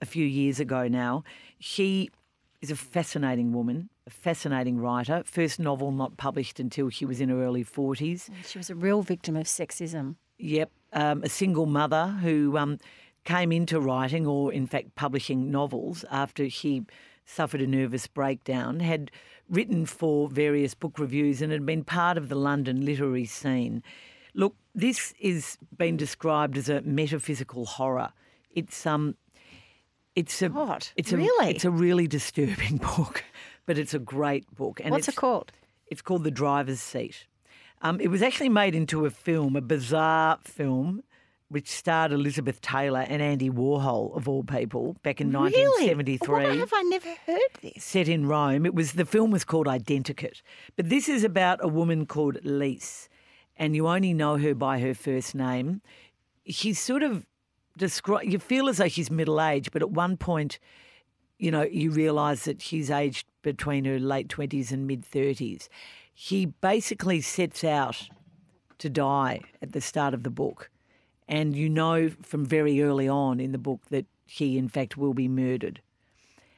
a 0.02 0.06
few 0.06 0.26
years 0.26 0.58
ago 0.58 0.88
now. 0.88 1.26
She 1.60 2.10
is 2.62 2.72
a 2.72 2.78
fascinating 2.78 3.52
woman, 3.52 3.90
a 4.08 4.10
fascinating 4.10 4.80
writer. 4.80 5.24
First 5.26 5.60
novel 5.60 5.92
not 5.92 6.16
published 6.16 6.62
until 6.62 6.90
she 6.90 7.06
was 7.06 7.20
in 7.20 7.28
her 7.28 7.44
early 7.44 7.64
forties. 7.64 8.30
She 8.48 8.58
was 8.58 8.70
a 8.70 8.76
real 8.76 9.02
victim 9.02 9.36
of 9.36 9.46
sexism. 9.46 10.16
Yep, 10.38 10.72
um, 10.94 11.24
a 11.24 11.30
single 11.30 11.66
mother 11.66 12.08
who 12.22 12.58
um, 12.58 12.78
came 13.24 13.52
into 13.52 13.80
writing, 13.80 14.26
or 14.28 14.52
in 14.52 14.68
fact 14.68 14.96
publishing 14.96 15.52
novels, 15.52 16.06
after 16.12 16.50
she 16.50 16.84
suffered 17.26 17.62
a 17.62 17.68
nervous 17.68 18.08
breakdown. 18.08 18.80
Had 18.80 19.12
written 19.50 19.86
for 19.86 20.28
various 20.28 20.74
book 20.74 20.98
reviews 20.98 21.42
and 21.42 21.52
had 21.52 21.66
been 21.66 21.84
part 21.84 22.18
of 22.18 22.30
the 22.30 22.36
London 22.36 22.84
literary 22.86 23.26
scene. 23.26 23.84
Look, 24.34 24.56
this 24.74 25.14
is 25.20 25.58
been 25.78 25.98
described 25.98 26.58
as 26.58 26.68
a 26.70 26.82
metaphysical 26.82 27.66
horror. 27.66 28.12
It's 28.52 28.86
um, 28.86 29.16
it's 30.16 30.42
a 30.42 30.50
God, 30.50 30.88
it's 30.96 31.12
a 31.12 31.18
really? 31.18 31.52
it's 31.52 31.66
a 31.66 31.72
really 31.72 32.08
disturbing 32.08 32.78
book, 32.98 33.24
but 33.66 33.78
it's 33.78 33.94
a 33.94 34.00
great 34.00 34.54
book. 34.56 34.82
And 34.84 34.92
What's 34.92 35.08
it 35.08 35.16
called? 35.16 35.52
it's 35.88 36.02
called 36.02 36.24
The 36.24 36.32
Driver's 36.32 36.80
Seat. 36.80 37.28
Um, 37.86 38.00
it 38.00 38.08
was 38.08 38.24
actually 38.24 38.50
made 38.50 38.74
into 38.74 39.06
a 39.06 39.12
film, 39.12 39.56
a 39.56 39.62
bizarre 39.62 40.40
film, 40.44 41.04
which 41.50 41.70
starred 41.70 42.12
Elizabeth 42.12 42.60
Taylor 42.60 43.06
and 43.08 43.22
Andy 43.22 43.48
Warhol, 43.52 44.18
of 44.18 44.28
all 44.28 44.44
people, 44.44 44.96
back 45.04 45.22
in 45.22 45.28
Really? 45.32 45.52
1973 45.52 46.28
Why 46.34 46.56
have 46.56 46.72
I 46.74 46.82
never 46.82 47.14
heard 47.28 47.40
this? 47.62 47.84
set 47.84 48.08
in 48.08 48.26
Rome. 48.28 48.66
It 48.66 48.74
was 48.74 48.94
the 48.94 49.06
film 49.06 49.30
was 49.30 49.44
called 49.44 49.68
Identikit, 49.68 50.42
but 50.76 50.90
this 50.90 51.08
is 51.08 51.24
about 51.24 51.60
a 51.64 51.68
woman 51.68 52.08
called 52.08 52.44
Lise, 52.44 53.08
and 53.56 53.76
you 53.76 53.88
only 53.88 54.16
know 54.16 54.38
her 54.38 54.56
by 54.56 54.80
her 54.80 54.96
first 54.96 55.36
name. 55.36 55.82
She's 56.48 56.80
sort 56.80 57.04
of 57.04 57.28
describe. 57.78 58.24
You 58.26 58.40
feel 58.40 58.68
as 58.68 58.78
though 58.78 58.88
she's 58.88 59.12
middle 59.12 59.40
aged, 59.40 59.72
but 59.72 59.84
at 59.84 59.92
one 59.92 60.18
point, 60.18 60.58
you 61.38 61.52
know, 61.52 61.62
you 61.62 61.92
realise 61.92 62.46
that 62.46 62.64
she's 62.64 62.90
aged 62.90 63.28
between 63.44 63.86
her 63.86 64.00
late 64.00 64.28
twenties 64.28 64.72
and 64.72 64.88
mid 64.88 65.06
thirties. 65.06 65.70
He 66.18 66.46
basically 66.46 67.20
sets 67.20 67.64
out 67.66 68.08
to 68.78 68.90
die 68.90 69.42
at 69.62 69.74
the 69.74 69.82
start 69.82 70.14
of 70.14 70.24
the 70.24 70.30
book, 70.30 70.70
and 71.28 71.54
you 71.56 71.70
know 71.70 72.10
from 72.22 72.46
very 72.46 72.82
early 72.82 73.08
on 73.08 73.42
in 73.42 73.52
the 73.52 73.58
book 73.58 73.82
that 73.90 74.06
he, 74.26 74.58
in 74.58 74.70
fact, 74.70 74.96
will 74.96 75.14
be 75.14 75.28
murdered. 75.28 75.82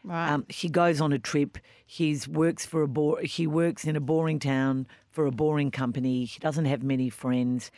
Right. 0.04 0.30
Um, 0.30 0.46
he 0.48 0.70
goes 0.70 1.02
on 1.02 1.12
a 1.12 1.18
trip. 1.18 1.58
He's 1.86 2.28
works 2.28 2.68
for 2.68 2.84
a 2.84 2.88
bo- 2.88 3.18
he 3.24 3.48
works 3.48 3.84
in 3.84 3.96
a 3.96 4.00
boring 4.00 4.38
town 4.38 4.86
for 5.10 5.26
a 5.26 5.32
boring 5.32 5.72
company. 5.72 6.26
He 6.26 6.40
doesn't 6.40 6.66
have 6.66 6.84
many 6.84 7.10
friends, 7.10 7.72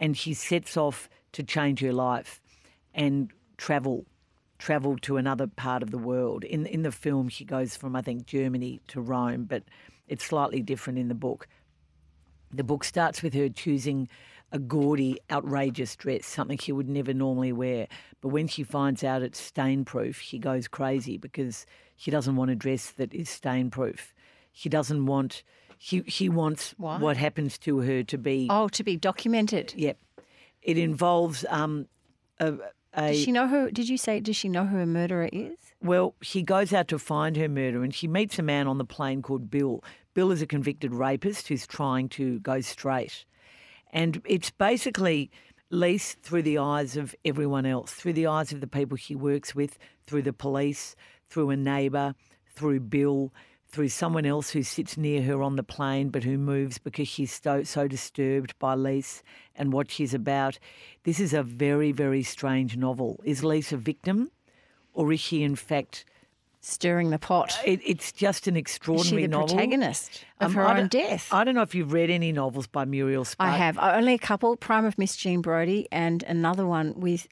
and 0.00 0.16
she 0.16 0.32
sets 0.32 0.74
off 0.76 1.08
to 1.32 1.42
change 1.42 1.80
her 1.80 1.92
life 1.92 2.40
and 2.94 3.30
travel 3.58 4.06
travel 4.58 4.96
to 4.96 5.18
another 5.18 5.46
part 5.46 5.82
of 5.82 5.90
the 5.90 5.98
world. 5.98 6.44
In 6.44 6.64
in 6.64 6.82
the 6.82 6.90
film, 6.90 7.28
she 7.28 7.44
goes 7.44 7.76
from 7.76 7.94
I 7.94 8.00
think 8.00 8.24
Germany 8.24 8.80
to 8.88 9.02
Rome, 9.02 9.44
but 9.44 9.62
it's 10.08 10.24
slightly 10.24 10.62
different 10.62 10.98
in 10.98 11.08
the 11.08 11.14
book. 11.14 11.48
The 12.52 12.64
book 12.64 12.84
starts 12.84 13.22
with 13.22 13.34
her 13.34 13.48
choosing 13.48 14.08
a 14.52 14.58
gaudy, 14.58 15.18
outrageous 15.30 15.96
dress, 15.96 16.26
something 16.26 16.58
she 16.58 16.72
would 16.72 16.88
never 16.88 17.12
normally 17.12 17.52
wear. 17.52 17.88
But 18.20 18.28
when 18.28 18.46
she 18.46 18.62
finds 18.62 19.02
out 19.02 19.22
it's 19.22 19.40
stain 19.40 19.84
proof, 19.84 20.20
she 20.20 20.38
goes 20.38 20.68
crazy 20.68 21.18
because 21.18 21.66
she 21.96 22.10
doesn't 22.10 22.36
want 22.36 22.50
a 22.50 22.54
dress 22.54 22.92
that 22.92 23.12
is 23.12 23.28
stain 23.28 23.70
proof. 23.70 24.14
She 24.52 24.68
doesn't 24.68 25.06
want. 25.06 25.42
She 25.78 26.02
she 26.04 26.28
wants 26.28 26.74
Why? 26.78 26.98
what 26.98 27.16
happens 27.16 27.58
to 27.58 27.80
her 27.80 28.02
to 28.04 28.18
be. 28.18 28.46
oh, 28.50 28.68
to 28.68 28.84
be 28.84 28.96
documented. 28.96 29.74
Yep. 29.76 29.98
It 30.62 30.78
involves 30.78 31.44
um, 31.48 31.86
a, 32.40 32.54
a 32.96 33.12
Does 33.12 33.22
she 33.22 33.32
know 33.32 33.46
who? 33.46 33.70
Did 33.70 33.88
you 33.88 33.98
say? 33.98 34.20
Does 34.20 34.36
she 34.36 34.48
know 34.48 34.64
who 34.66 34.78
a 34.78 34.86
murderer 34.86 35.28
is? 35.32 35.56
Well, 35.82 36.14
she 36.22 36.42
goes 36.42 36.72
out 36.72 36.88
to 36.88 36.98
find 36.98 37.36
her 37.36 37.48
murderer 37.48 37.84
and 37.84 37.94
she 37.94 38.08
meets 38.08 38.38
a 38.38 38.42
man 38.42 38.66
on 38.66 38.78
the 38.78 38.84
plane 38.84 39.22
called 39.22 39.50
Bill. 39.50 39.84
Bill 40.14 40.32
is 40.32 40.40
a 40.40 40.46
convicted 40.46 40.94
rapist 40.94 41.48
who's 41.48 41.66
trying 41.66 42.08
to 42.10 42.40
go 42.40 42.60
straight. 42.60 43.26
And 43.92 44.22
it's 44.24 44.50
basically 44.50 45.30
Lise 45.70 46.16
through 46.22 46.42
the 46.42 46.58
eyes 46.58 46.96
of 46.96 47.14
everyone 47.24 47.66
else, 47.66 47.92
through 47.92 48.14
the 48.14 48.26
eyes 48.26 48.52
of 48.52 48.60
the 48.60 48.66
people 48.66 48.96
she 48.96 49.14
works 49.14 49.54
with, 49.54 49.78
through 50.06 50.22
the 50.22 50.32
police, 50.32 50.96
through 51.28 51.50
a 51.50 51.56
neighbour, 51.56 52.14
through 52.54 52.80
Bill, 52.80 53.32
through 53.76 53.90
someone 53.90 54.24
else 54.24 54.48
who 54.50 54.62
sits 54.62 54.96
near 54.96 55.20
her 55.22 55.42
on 55.42 55.56
the 55.56 55.62
plane 55.62 56.08
but 56.08 56.24
who 56.24 56.38
moves 56.38 56.78
because 56.78 57.06
she's 57.06 57.30
so, 57.42 57.62
so 57.62 57.86
disturbed 57.86 58.58
by 58.58 58.72
Lise 58.72 59.22
and 59.54 59.70
what 59.70 59.90
she's 59.90 60.14
about. 60.14 60.58
This 61.04 61.20
is 61.20 61.34
a 61.34 61.42
very, 61.42 61.92
very 61.92 62.22
strange 62.22 62.74
novel. 62.78 63.20
Is 63.22 63.44
Lise 63.44 63.72
a 63.74 63.76
victim 63.76 64.30
or 64.94 65.12
is 65.12 65.20
she 65.20 65.42
in 65.42 65.56
fact 65.56 66.06
Stirring 66.62 67.10
the 67.10 67.18
pot. 67.18 67.56
it, 67.64 67.80
it's 67.84 68.10
just 68.10 68.48
an 68.48 68.56
extraordinary 68.56 69.22
Is 69.22 69.26
she 69.26 69.26
the 69.26 69.28
novel. 69.38 69.48
protagonist 69.48 70.24
of 70.40 70.46
Um, 70.50 70.54
her 70.54 70.66
I 70.66 70.70
own 70.70 70.76
don't- 70.76 70.90
death? 70.90 71.28
I 71.32 71.44
don't 71.44 71.54
know 71.54 71.62
if 71.62 71.74
you've 71.76 71.92
read 71.92 72.10
any 72.10 72.32
novels 72.32 72.66
by 72.66 72.84
Muriel 72.86 73.24
Spark. 73.26 73.52
I 73.52 73.56
have 73.56 73.78
only 73.78 74.14
a 74.14 74.18
couple. 74.18 74.56
Prime 74.56 74.84
of 74.86 74.96
Miss 74.98 75.14
Jean 75.16 75.42
Brodie 75.42 75.86
and 75.92 76.22
another 76.24 76.66
one 76.66 76.94
with 76.98 77.28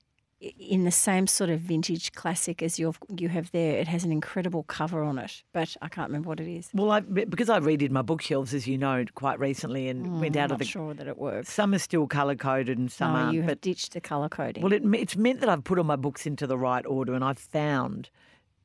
in 0.58 0.84
the 0.84 0.90
same 0.90 1.26
sort 1.26 1.50
of 1.50 1.60
vintage 1.60 2.12
classic 2.12 2.62
as 2.62 2.78
you 2.78 2.94
you 3.16 3.28
have 3.28 3.50
there. 3.52 3.78
It 3.78 3.88
has 3.88 4.04
an 4.04 4.12
incredible 4.12 4.62
cover 4.64 5.02
on 5.02 5.18
it, 5.18 5.42
but 5.52 5.76
I 5.80 5.88
can't 5.88 6.08
remember 6.08 6.28
what 6.28 6.40
it 6.40 6.48
is. 6.48 6.70
Well, 6.74 6.90
I, 6.90 7.00
because 7.00 7.48
I 7.48 7.60
redid 7.60 7.90
my 7.90 8.02
bookshelves, 8.02 8.52
as 8.54 8.66
you 8.66 8.76
know, 8.78 9.04
quite 9.14 9.38
recently, 9.38 9.88
and 9.88 10.20
went 10.20 10.36
out 10.36 10.44
I'm 10.44 10.44
of 10.46 10.50
not 10.50 10.58
the. 10.60 10.64
sure 10.66 10.94
that 10.94 11.06
it 11.06 11.16
works. 11.18 11.52
Some 11.52 11.72
are 11.74 11.78
still 11.78 12.06
colour 12.06 12.34
coded 12.36 12.78
and 12.78 12.90
some 12.92 13.12
no, 13.12 13.18
aren't. 13.20 13.34
you 13.34 13.40
have 13.42 13.48
but 13.52 13.60
ditched 13.62 13.92
the 13.92 14.00
colour 14.00 14.28
coding. 14.28 14.62
well, 14.62 14.72
it, 14.72 14.82
it's 14.94 15.16
meant 15.16 15.40
that 15.40 15.48
I've 15.48 15.64
put 15.64 15.78
all 15.78 15.84
my 15.84 15.96
books 15.96 16.26
into 16.26 16.46
the 16.46 16.58
right 16.58 16.84
order, 16.86 17.14
and 17.14 17.24
I've 17.24 17.38
found, 17.38 18.10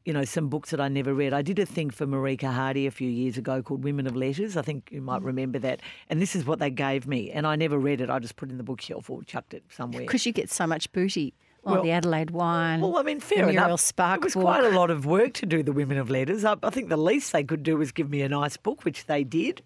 you 0.05 0.13
know, 0.13 0.25
some 0.25 0.49
books 0.49 0.71
that 0.71 0.81
I 0.81 0.87
never 0.87 1.13
read. 1.13 1.33
I 1.33 1.41
did 1.41 1.59
a 1.59 1.65
thing 1.65 1.89
for 1.91 2.05
Marieke 2.07 2.43
Hardy 2.51 2.87
a 2.87 2.91
few 2.91 3.09
years 3.09 3.37
ago 3.37 3.61
called 3.61 3.83
Women 3.83 4.07
of 4.07 4.15
Letters. 4.15 4.57
I 4.57 4.61
think 4.63 4.89
you 4.91 5.01
Mm. 5.01 5.05
might 5.05 5.21
remember 5.21 5.59
that. 5.59 5.81
And 6.09 6.21
this 6.21 6.35
is 6.35 6.45
what 6.45 6.59
they 6.59 6.69
gave 6.71 7.07
me, 7.07 7.31
and 7.31 7.45
I 7.47 7.55
never 7.55 7.77
read 7.77 8.01
it. 8.01 8.09
I 8.09 8.19
just 8.19 8.35
put 8.35 8.49
it 8.49 8.53
in 8.53 8.57
the 8.57 8.63
bookshelf 8.63 9.09
or 9.09 9.23
chucked 9.23 9.53
it 9.53 9.63
somewhere. 9.69 10.01
because 10.01 10.25
you 10.25 10.31
get 10.31 10.49
so 10.49 10.65
much 10.67 10.91
booty. 10.91 11.33
Oh, 11.69 11.73
Well- 11.75 11.83
the 11.83 11.91
Adelaide 11.91 12.31
wine. 12.31 12.81
Well, 12.81 12.97
I 12.97 13.03
mean, 13.03 13.19
fair 13.19 13.45
Muriel 13.45 13.65
enough. 13.65 13.79
Spark 13.81 14.17
it 14.19 14.23
was 14.25 14.33
quite 14.33 14.63
a 14.63 14.69
lot 14.69 14.89
of 14.89 15.05
work 15.05 15.33
to 15.35 15.45
do 15.45 15.63
the 15.63 15.71
Women 15.71 15.97
of 15.97 16.09
Letters. 16.09 16.43
I, 16.45 16.55
I 16.63 16.69
think 16.69 16.89
the 16.89 16.97
least 16.97 17.31
they 17.31 17.43
could 17.43 17.63
do 17.63 17.77
was 17.77 17.91
give 17.91 18.09
me 18.09 18.21
a 18.21 18.29
nice 18.29 18.57
book, 18.57 18.83
which 18.85 19.05
they 19.05 19.23
did. 19.23 19.61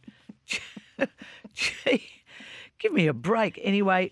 Gee, 1.53 2.03
give 2.79 2.93
me 2.93 3.07
a 3.07 3.13
break. 3.13 3.59
Anyway, 3.63 4.11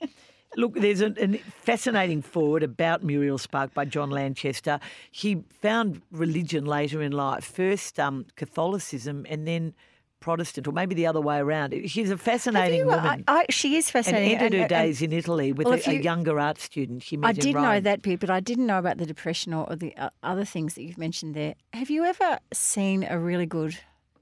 look, 0.57 0.73
there's 0.75 1.01
a, 1.01 1.13
a 1.23 1.37
fascinating 1.37 2.21
forward 2.21 2.63
about 2.63 3.03
Muriel 3.03 3.37
Spark 3.37 3.73
by 3.73 3.85
John 3.85 4.09
Lanchester. 4.09 4.79
He 5.11 5.43
found 5.61 6.01
religion 6.11 6.65
later 6.65 7.01
in 7.01 7.11
life, 7.11 7.43
first 7.43 7.99
um, 7.99 8.25
Catholicism 8.35 9.25
and 9.29 9.47
then 9.47 9.73
Protestant, 10.22 10.67
or 10.67 10.72
maybe 10.72 10.95
the 10.95 11.07
other 11.07 11.19
way 11.19 11.39
around. 11.39 11.74
She's 11.88 12.09
a 12.09 12.17
fascinating 12.17 12.80
you- 12.80 12.86
woman. 12.86 13.26
I, 13.28 13.39
I, 13.41 13.45
she 13.49 13.76
is 13.76 13.88
and 13.88 13.91
fascinating. 13.91 14.38
ended 14.38 14.53
her 14.53 14.59
and- 14.61 14.69
days 14.69 15.01
in 15.01 15.11
Italy 15.11 15.51
with 15.51 15.65
well, 15.65 15.74
a, 15.74 15.78
if 15.78 15.88
a 15.88 16.01
younger 16.01 16.39
art 16.39 16.59
student 16.59 17.03
she 17.03 17.17
met 17.17 17.28
I 17.28 17.34
did 17.34 17.55
know 17.55 17.80
that 17.82 18.01
bit, 18.01 18.22
but 18.22 18.30
I 18.30 18.39
didn't 18.39 18.67
know 18.67 18.80
about 18.80 18.97
the 18.97 19.05
depression 19.05 19.53
or, 19.53 19.69
or 19.69 19.76
the 19.76 19.93
uh, 19.97 20.09
other 20.24 20.45
things 20.45 20.76
that 20.76 20.84
you've 20.84 20.97
mentioned 20.97 21.36
there. 21.36 21.55
Have 21.74 21.89
you 21.89 22.05
ever 22.05 22.39
seen 22.53 23.03
a 23.03 23.19
really 23.19 23.45
good 23.45 23.78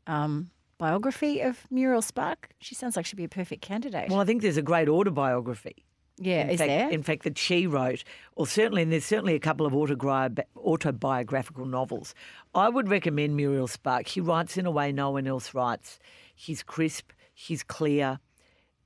um, 0.07 0.49
biography 0.79 1.41
of 1.41 1.67
Muriel 1.69 2.01
Spark? 2.01 2.49
She 2.59 2.73
sounds 2.73 2.95
like 2.95 3.05
she'd 3.05 3.17
be 3.17 3.25
a 3.25 3.29
perfect 3.29 3.61
candidate. 3.61 4.09
Well, 4.09 4.21
I 4.21 4.25
think 4.25 4.41
there's 4.41 4.57
a 4.57 4.63
great 4.63 4.89
autobiography. 4.89 5.85
Yeah, 6.19 6.43
in 6.43 6.49
is 6.51 6.57
fact, 6.59 6.67
there? 6.69 6.89
In 6.89 7.03
fact, 7.03 7.23
that 7.23 7.37
she 7.37 7.65
wrote, 7.67 8.03
or 8.35 8.45
certainly, 8.47 8.81
and 8.83 8.91
there's 8.91 9.05
certainly 9.05 9.35
a 9.35 9.39
couple 9.39 9.65
of 9.65 9.73
autobiographical 9.73 11.65
novels. 11.65 12.13
I 12.53 12.69
would 12.69 12.89
recommend 12.89 13.35
Muriel 13.35 13.67
Spark. 13.67 14.07
She 14.07 14.21
writes 14.21 14.57
in 14.57 14.65
a 14.65 14.71
way 14.71 14.91
no 14.91 15.11
one 15.11 15.27
else 15.27 15.53
writes. 15.53 15.99
She's 16.35 16.63
crisp, 16.63 17.11
she's 17.33 17.63
clear, 17.63 18.19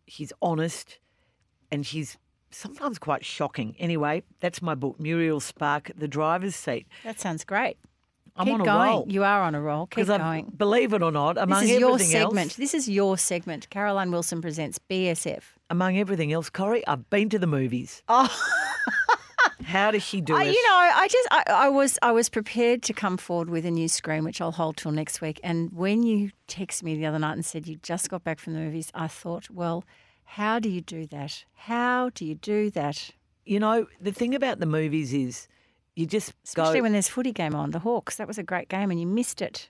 she's 0.07 0.33
honest, 0.41 0.99
and 1.71 1.85
she's 1.85 2.17
sometimes 2.51 2.99
quite 2.99 3.25
shocking. 3.25 3.75
Anyway, 3.79 4.23
that's 4.39 4.61
my 4.61 4.75
book, 4.75 4.99
Muriel 4.99 5.39
Spark, 5.39 5.91
The 5.97 6.07
Driver's 6.07 6.55
Seat. 6.55 6.87
that 7.03 7.19
sounds 7.19 7.43
great. 7.43 7.77
I'm 8.35 8.45
Keep 8.45 8.53
on 8.55 8.61
a 8.61 8.65
going. 8.65 8.89
roll. 8.89 9.05
You 9.07 9.23
are 9.23 9.43
on 9.43 9.53
a 9.53 9.61
roll. 9.61 9.85
Keep 9.85 10.07
Because 10.07 10.09
I 10.09 10.41
believe 10.57 10.93
it 10.93 11.03
or 11.03 11.11
not, 11.11 11.37
among 11.37 11.61
This 11.61 11.71
is 11.73 11.79
your 11.79 11.99
segment. 11.99 12.47
else, 12.47 12.55
This 12.55 12.73
is 12.73 12.89
your 12.89 13.15
segment. 13.15 13.69
Caroline 13.69 14.09
Wilson 14.09 14.41
presents 14.41 14.79
BSF. 14.89 15.43
Among 15.73 15.97
everything 15.97 16.31
else, 16.31 16.49
Corrie, 16.49 16.85
I've 16.87 17.09
been 17.09 17.29
to 17.29 17.39
the 17.39 17.47
movies. 17.47 18.01
Oh. 18.09 18.29
How 19.65 19.91
does 19.91 20.03
she 20.03 20.19
do 20.19 20.35
I, 20.35 20.43
it? 20.43 20.53
you 20.53 20.63
know, 20.69 20.75
I 20.75 21.07
just 21.09 21.27
I, 21.31 21.43
I 21.47 21.69
was 21.69 21.97
I 22.01 22.11
was 22.11 22.27
prepared 22.29 22.83
to 22.83 22.93
come 22.93 23.17
forward 23.17 23.49
with 23.49 23.65
a 23.65 23.71
new 23.71 23.87
screen, 23.87 24.23
which 24.25 24.41
I'll 24.41 24.51
hold 24.51 24.75
till 24.77 24.91
next 24.91 25.21
week. 25.21 25.39
And 25.43 25.71
when 25.71 26.03
you 26.03 26.31
texted 26.49 26.83
me 26.83 26.95
the 26.95 27.05
other 27.05 27.17
night 27.17 27.33
and 27.33 27.45
said 27.45 27.65
you 27.67 27.77
just 27.77 28.09
got 28.09 28.23
back 28.23 28.39
from 28.39 28.53
the 28.53 28.59
movies, 28.59 28.91
I 28.93 29.07
thought, 29.07 29.49
well, 29.49 29.83
how 30.25 30.59
do 30.59 30.69
you 30.69 30.81
do 30.81 31.05
that? 31.07 31.45
How 31.53 32.09
do 32.13 32.25
you 32.25 32.35
do 32.35 32.69
that? 32.71 33.11
You 33.45 33.59
know, 33.59 33.87
the 34.01 34.11
thing 34.11 34.35
about 34.35 34.59
the 34.59 34.65
movies 34.65 35.13
is 35.13 35.47
you 35.95 36.05
just 36.07 36.33
Especially 36.43 36.79
go. 36.79 36.83
when 36.83 36.91
there's 36.91 37.07
footy 37.07 37.31
game 37.31 37.55
on. 37.55 37.71
The 37.71 37.79
Hawks, 37.79 38.17
that 38.17 38.27
was 38.27 38.37
a 38.37 38.43
great 38.43 38.67
game, 38.69 38.91
and 38.91 38.99
you 38.99 39.07
missed 39.07 39.41
it. 39.41 39.69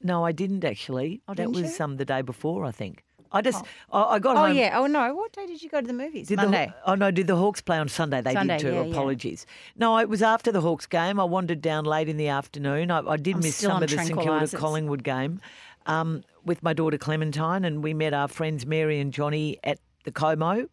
no, 0.00 0.24
I 0.24 0.32
didn't 0.32 0.64
actually. 0.64 1.20
Oh, 1.26 1.32
that 1.32 1.36
didn't 1.48 1.62
was 1.62 1.78
you? 1.78 1.84
um, 1.84 1.96
the 1.96 2.04
day 2.04 2.22
before, 2.22 2.64
I 2.64 2.70
think. 2.70 3.02
I 3.32 3.42
just, 3.42 3.64
I, 3.92 4.02
I 4.02 4.18
got 4.18 4.36
Oh 4.36 4.46
home. 4.46 4.56
yeah. 4.56 4.78
Oh 4.78 4.86
no. 4.86 5.14
What 5.14 5.32
day 5.32 5.46
did 5.46 5.62
you 5.62 5.68
go 5.68 5.80
to 5.80 5.86
the 5.86 5.92
movies? 5.92 6.28
Did 6.28 6.36
Monday. 6.36 6.66
The, 6.84 6.90
oh 6.90 6.94
no, 6.94 7.10
did 7.10 7.26
the 7.26 7.36
Hawks 7.36 7.60
play 7.60 7.76
on 7.78 7.88
Sunday? 7.88 8.20
They 8.20 8.32
Sunday, 8.34 8.58
did 8.58 8.66
too. 8.68 8.72
yeah, 8.74 8.82
yeah. 8.82 8.90
Apologies. 8.90 9.46
No, 9.76 9.98
it 9.98 10.08
was 10.08 10.22
after 10.22 10.50
the 10.52 10.60
Hawks 10.60 10.86
game. 10.86 11.18
I 11.20 11.24
wandered 11.24 11.60
down 11.60 11.84
late 11.84 12.08
in 12.08 12.16
the 12.16 12.28
afternoon. 12.28 12.90
I, 12.90 13.00
I 13.00 13.16
did 13.16 13.36
I'm 13.36 13.40
miss 13.42 13.56
some 13.56 13.82
of 13.82 13.88
the 13.88 13.96
St 13.96 14.18
Kilda. 14.18 14.48
Collingwood 14.56 15.02
game 15.04 15.40
um, 15.86 16.22
with 16.44 16.62
my 16.62 16.72
daughter 16.72 16.98
Clementine, 16.98 17.64
and 17.64 17.82
we 17.82 17.94
met 17.94 18.14
our 18.14 18.28
friends 18.28 18.66
Mary 18.66 18.98
and 19.00 19.12
Johnny 19.12 19.58
at 19.64 19.78
the 20.04 20.12
Como, 20.12 20.68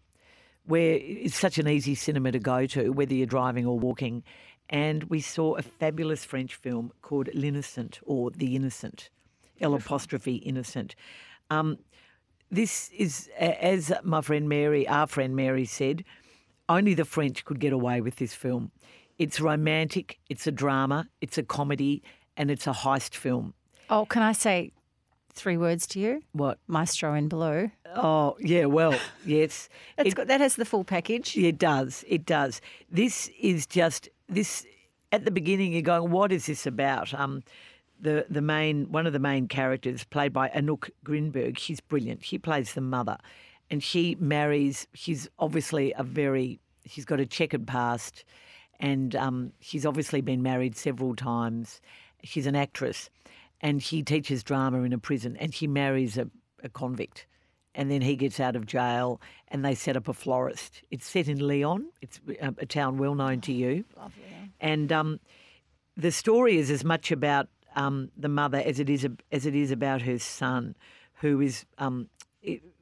where 0.66 0.99
it's 1.01 1.36
such 1.38 1.58
an 1.58 1.68
easy 1.68 1.95
cinema 1.95 2.32
to 2.32 2.39
go 2.39 2.66
to, 2.68 2.89
whether 2.91 3.14
you're 3.14 3.26
driving 3.26 3.66
or 3.66 3.78
walking. 3.80 4.24
And 4.70 5.04
we 5.06 5.20
saw 5.22 5.56
a 5.56 5.62
fabulous 5.62 6.24
French 6.24 6.56
film 6.56 6.91
called 7.01 7.28
L'Innocent 7.34 7.99
or 8.04 8.32
The 8.32 8.56
Innocent, 8.56 9.10
L 9.60 9.74
apostrophe 9.76 10.36
Innocent. 10.38 10.95
Um, 11.49 11.78
this 12.52 12.89
is, 12.98 13.30
as 13.39 13.91
my 14.04 14.22
friend 14.22 14.48
Mary, 14.48 14.88
our 14.88 15.08
friend 15.08 15.36
Mary 15.36 15.66
said, 15.66 16.04
only 16.70 16.94
the 16.94 17.06
French 17.06 17.44
could 17.46 17.60
get 17.60 17.74
away 17.74 18.02
with 18.02 18.18
this 18.18 18.34
film. 18.34 18.72
It's 19.20 19.39
romantic, 19.39 20.20
it's 20.30 20.48
a 20.48 20.52
drama, 20.52 21.08
it's 21.22 21.38
a 21.38 21.44
comedy, 21.44 22.02
and 22.38 22.50
it's 22.50 22.68
a 22.68 22.72
heist 22.72 23.16
film. 23.16 23.54
Oh, 23.89 24.06
can 24.06 24.22
I 24.24 24.32
say 24.32 24.72
three 25.34 25.58
words 25.58 25.86
to 25.88 26.00
you? 26.00 26.22
What? 26.32 26.58
Maestro 26.68 27.14
in 27.14 27.28
blue. 27.28 27.70
Oh, 27.96 28.36
yeah, 28.39 28.66
well, 28.66 28.98
yes. 29.26 29.70
That's 29.98 30.10
It- 30.10 30.16
good. 30.16 30.28
That 30.28 30.41
has 30.41 30.56
the 30.56 30.66
full 30.66 30.84
package. 30.84 31.36
It 31.38 31.58
does. 31.60 32.04
It 32.08 32.26
does. 32.26 32.62
This 32.89 33.30
is 33.39 33.66
just 33.66 34.10
this. 34.30 34.66
At 35.12 35.26
the 35.26 35.32
beginning, 35.32 35.74
you're 35.74 35.84
going, 35.84 36.10
"What 36.10 36.32
is 36.32 36.48
this 36.48 36.66
about?" 36.66 37.14
Um, 37.14 37.44
the 38.04 38.26
the 38.30 38.41
main 38.41 38.91
one 38.91 39.08
of 39.08 39.14
the 39.14 39.20
main 39.20 39.47
characters, 39.47 40.04
played 40.04 40.34
by 40.34 40.49
Anouk 40.49 40.89
Grinberg, 41.06 41.58
she's 41.58 41.80
brilliant. 41.80 42.24
She 42.24 42.38
plays 42.38 42.74
the 42.74 42.82
mother, 42.82 43.18
and 43.72 43.82
she 43.82 44.16
marries. 44.20 44.88
She's 44.93 45.28
obviously 45.39 45.93
a 45.97 46.04
very. 46.04 46.60
She's 46.86 47.06
got 47.06 47.22
a 47.22 47.26
checkered 47.26 47.66
past, 47.66 48.26
and 48.80 49.16
um, 49.16 49.54
she's 49.62 49.86
obviously 49.86 50.22
been 50.22 50.43
married 50.43 50.76
several 50.76 51.16
times. 51.16 51.80
She's 52.24 52.45
an 52.45 52.56
actress, 52.56 53.10
and 53.62 53.82
she 53.82 54.04
teaches 54.04 54.43
drama 54.43 54.84
in 54.84 54.91
a 54.91 54.97
prison, 54.97 55.38
and 55.38 55.54
she 55.54 55.66
marries 55.66 56.18
a, 56.18 56.30
a 56.62 56.70
convict. 56.70 57.26
And 57.76 57.89
then 57.89 58.01
he 58.01 58.16
gets 58.16 58.39
out 58.39 58.56
of 58.56 58.68
jail, 58.68 59.20
and 59.47 59.66
they 59.66 59.74
set 59.74 59.97
up 59.97 60.08
a 60.08 60.14
florist. 60.14 60.84
It's 60.91 61.08
set 61.08 61.28
in 61.28 61.39
Lyon. 61.39 61.89
It's 62.01 62.20
a, 62.39 62.54
a 62.60 62.66
town 62.68 62.97
well 62.97 63.16
known 63.16 63.41
to 63.41 63.54
you. 63.54 63.86
Lovely. 63.97 64.24
And 64.60 64.91
um, 64.91 65.20
the 65.97 66.12
story 66.12 66.58
is 66.58 66.70
as 66.70 66.84
much 66.84 67.12
about 67.12 67.47
um, 67.76 68.09
the 68.17 68.30
mother 68.30 68.57
as 68.57 68.80
it 68.80 68.89
is 68.89 69.07
as 69.32 69.45
it 69.45 69.55
is 69.55 69.71
about 69.71 70.01
her 70.03 70.19
son, 70.19 70.76
who 71.15 71.41
is 71.41 71.65
um, 71.78 72.09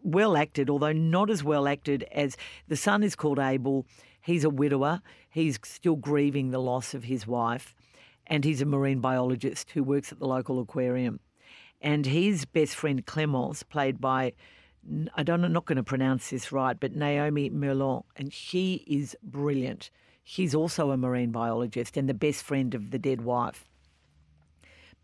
well 0.03 0.35
acted, 0.37 0.69
although 0.69 0.91
not 0.91 1.29
as 1.29 1.43
well 1.43 1.67
acted 1.67 2.03
as 2.11 2.37
the 2.67 2.77
son 2.77 3.03
is 3.03 3.15
called 3.15 3.39
Abel. 3.39 3.85
He's 4.21 4.43
a 4.43 4.49
widower. 4.49 5.01
He's 5.29 5.59
still 5.63 5.95
grieving 5.95 6.51
the 6.51 6.59
loss 6.59 6.93
of 6.93 7.05
his 7.05 7.25
wife, 7.25 7.73
and 8.27 8.43
he's 8.43 8.61
a 8.61 8.65
marine 8.65 8.99
biologist 8.99 9.71
who 9.71 9.83
works 9.83 10.11
at 10.11 10.19
the 10.19 10.27
local 10.27 10.59
aquarium. 10.59 11.19
And 11.81 12.05
his 12.05 12.45
best 12.45 12.75
friend 12.75 13.03
Clemence, 13.05 13.63
played 13.63 13.99
by 13.99 14.33
I 15.15 15.23
don't 15.23 15.43
I'm 15.43 15.53
not 15.53 15.65
going 15.65 15.77
to 15.77 15.83
pronounce 15.83 16.29
this 16.29 16.51
right, 16.51 16.79
but 16.79 16.95
Naomi 16.95 17.49
Merlon, 17.49 18.03
and 18.15 18.33
she 18.33 18.83
is 18.87 19.15
brilliant. 19.23 19.89
She's 20.23 20.55
also 20.55 20.91
a 20.91 20.97
marine 20.97 21.31
biologist 21.31 21.97
and 21.97 22.07
the 22.07 22.13
best 22.13 22.43
friend 22.43 22.73
of 22.73 22.91
the 22.91 22.99
dead 22.99 23.21
wife. 23.21 23.70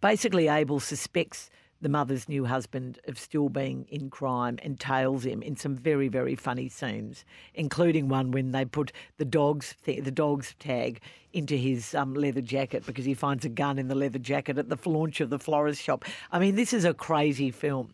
Basically, 0.01 0.47
Abel 0.47 0.79
suspects 0.79 1.49
the 1.81 1.89
mother's 1.89 2.27
new 2.27 2.45
husband 2.45 2.99
of 3.07 3.19
still 3.19 3.49
being 3.49 3.85
in 3.89 4.09
crime 4.09 4.57
and 4.63 4.79
tails 4.79 5.25
him 5.25 5.41
in 5.41 5.55
some 5.55 5.75
very, 5.75 6.07
very 6.07 6.35
funny 6.35 6.69
scenes, 6.69 7.23
including 7.53 8.07
one 8.07 8.31
when 8.31 8.51
they 8.51 8.65
put 8.65 8.91
the 9.17 9.25
dog's 9.25 9.75
th- 9.83 10.03
the 10.03 10.11
dog's 10.11 10.55
tag 10.59 10.99
into 11.33 11.55
his 11.55 11.93
um, 11.93 12.13
leather 12.13 12.41
jacket 12.41 12.85
because 12.85 13.05
he 13.05 13.13
finds 13.13 13.45
a 13.45 13.49
gun 13.49 13.77
in 13.77 13.87
the 13.87 13.95
leather 13.95 14.19
jacket 14.19 14.57
at 14.57 14.69
the 14.69 14.89
launch 14.89 15.21
of 15.21 15.29
the 15.29 15.39
florist 15.39 15.81
shop. 15.81 16.05
I 16.31 16.39
mean, 16.39 16.55
this 16.55 16.73
is 16.73 16.85
a 16.85 16.93
crazy 16.93 17.51
film. 17.51 17.93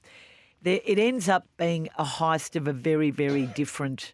There, 0.61 0.79
it 0.85 0.97
ends 0.97 1.27
up 1.27 1.45
being 1.57 1.89
a 1.97 2.05
heist 2.05 2.55
of 2.55 2.67
a 2.67 2.73
very, 2.73 3.11
very 3.11 3.47
different. 3.47 4.13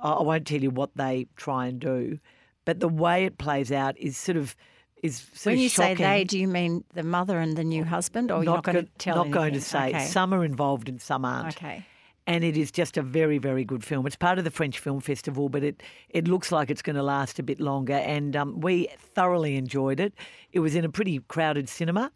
I 0.00 0.12
I 0.12 0.22
won't 0.22 0.46
tell 0.46 0.62
you 0.62 0.70
what 0.70 0.96
they 0.96 1.26
try 1.36 1.66
and 1.66 1.80
do, 1.80 2.20
but 2.64 2.78
the 2.78 2.88
way 2.88 3.24
it 3.24 3.38
plays 3.38 3.72
out 3.72 3.98
is 3.98 4.16
sort 4.16 4.36
of 4.36 4.54
is 5.02 5.24
When 5.44 5.58
you 5.58 5.68
say 5.68 5.94
they, 5.94 6.24
do 6.24 6.38
you 6.38 6.48
mean 6.48 6.84
the 6.94 7.02
mother 7.02 7.38
and 7.38 7.56
the 7.56 7.64
new 7.64 7.84
husband, 7.84 8.30
or 8.30 8.42
you're 8.42 8.54
not 8.54 8.64
going 8.64 8.84
to 8.84 8.90
tell? 8.98 9.16
not 9.16 9.30
going 9.30 9.54
to 9.54 9.60
say. 9.60 9.88
Okay. 9.88 10.06
Some 10.06 10.34
are 10.34 10.44
involved 10.44 10.88
and 10.88 11.00
some 11.00 11.24
aren't. 11.24 11.56
Okay. 11.56 11.84
And 12.26 12.44
it 12.44 12.58
is 12.58 12.70
just 12.70 12.98
a 12.98 13.02
very, 13.02 13.38
very 13.38 13.64
good 13.64 13.82
film. 13.82 14.06
It's 14.06 14.16
part 14.16 14.38
of 14.38 14.44
the 14.44 14.50
French 14.50 14.78
Film 14.78 15.00
Festival, 15.00 15.48
but 15.48 15.64
it, 15.64 15.82
it 16.10 16.28
looks 16.28 16.52
like 16.52 16.68
it's 16.68 16.82
going 16.82 16.96
to 16.96 17.02
last 17.02 17.38
a 17.38 17.42
bit 17.42 17.58
longer. 17.58 17.94
And 17.94 18.36
um, 18.36 18.60
we 18.60 18.88
thoroughly 18.98 19.56
enjoyed 19.56 19.98
it. 19.98 20.12
It 20.52 20.60
was 20.60 20.74
in 20.74 20.84
a 20.84 20.90
pretty 20.90 21.20
crowded 21.28 21.70
cinema. 21.70 22.12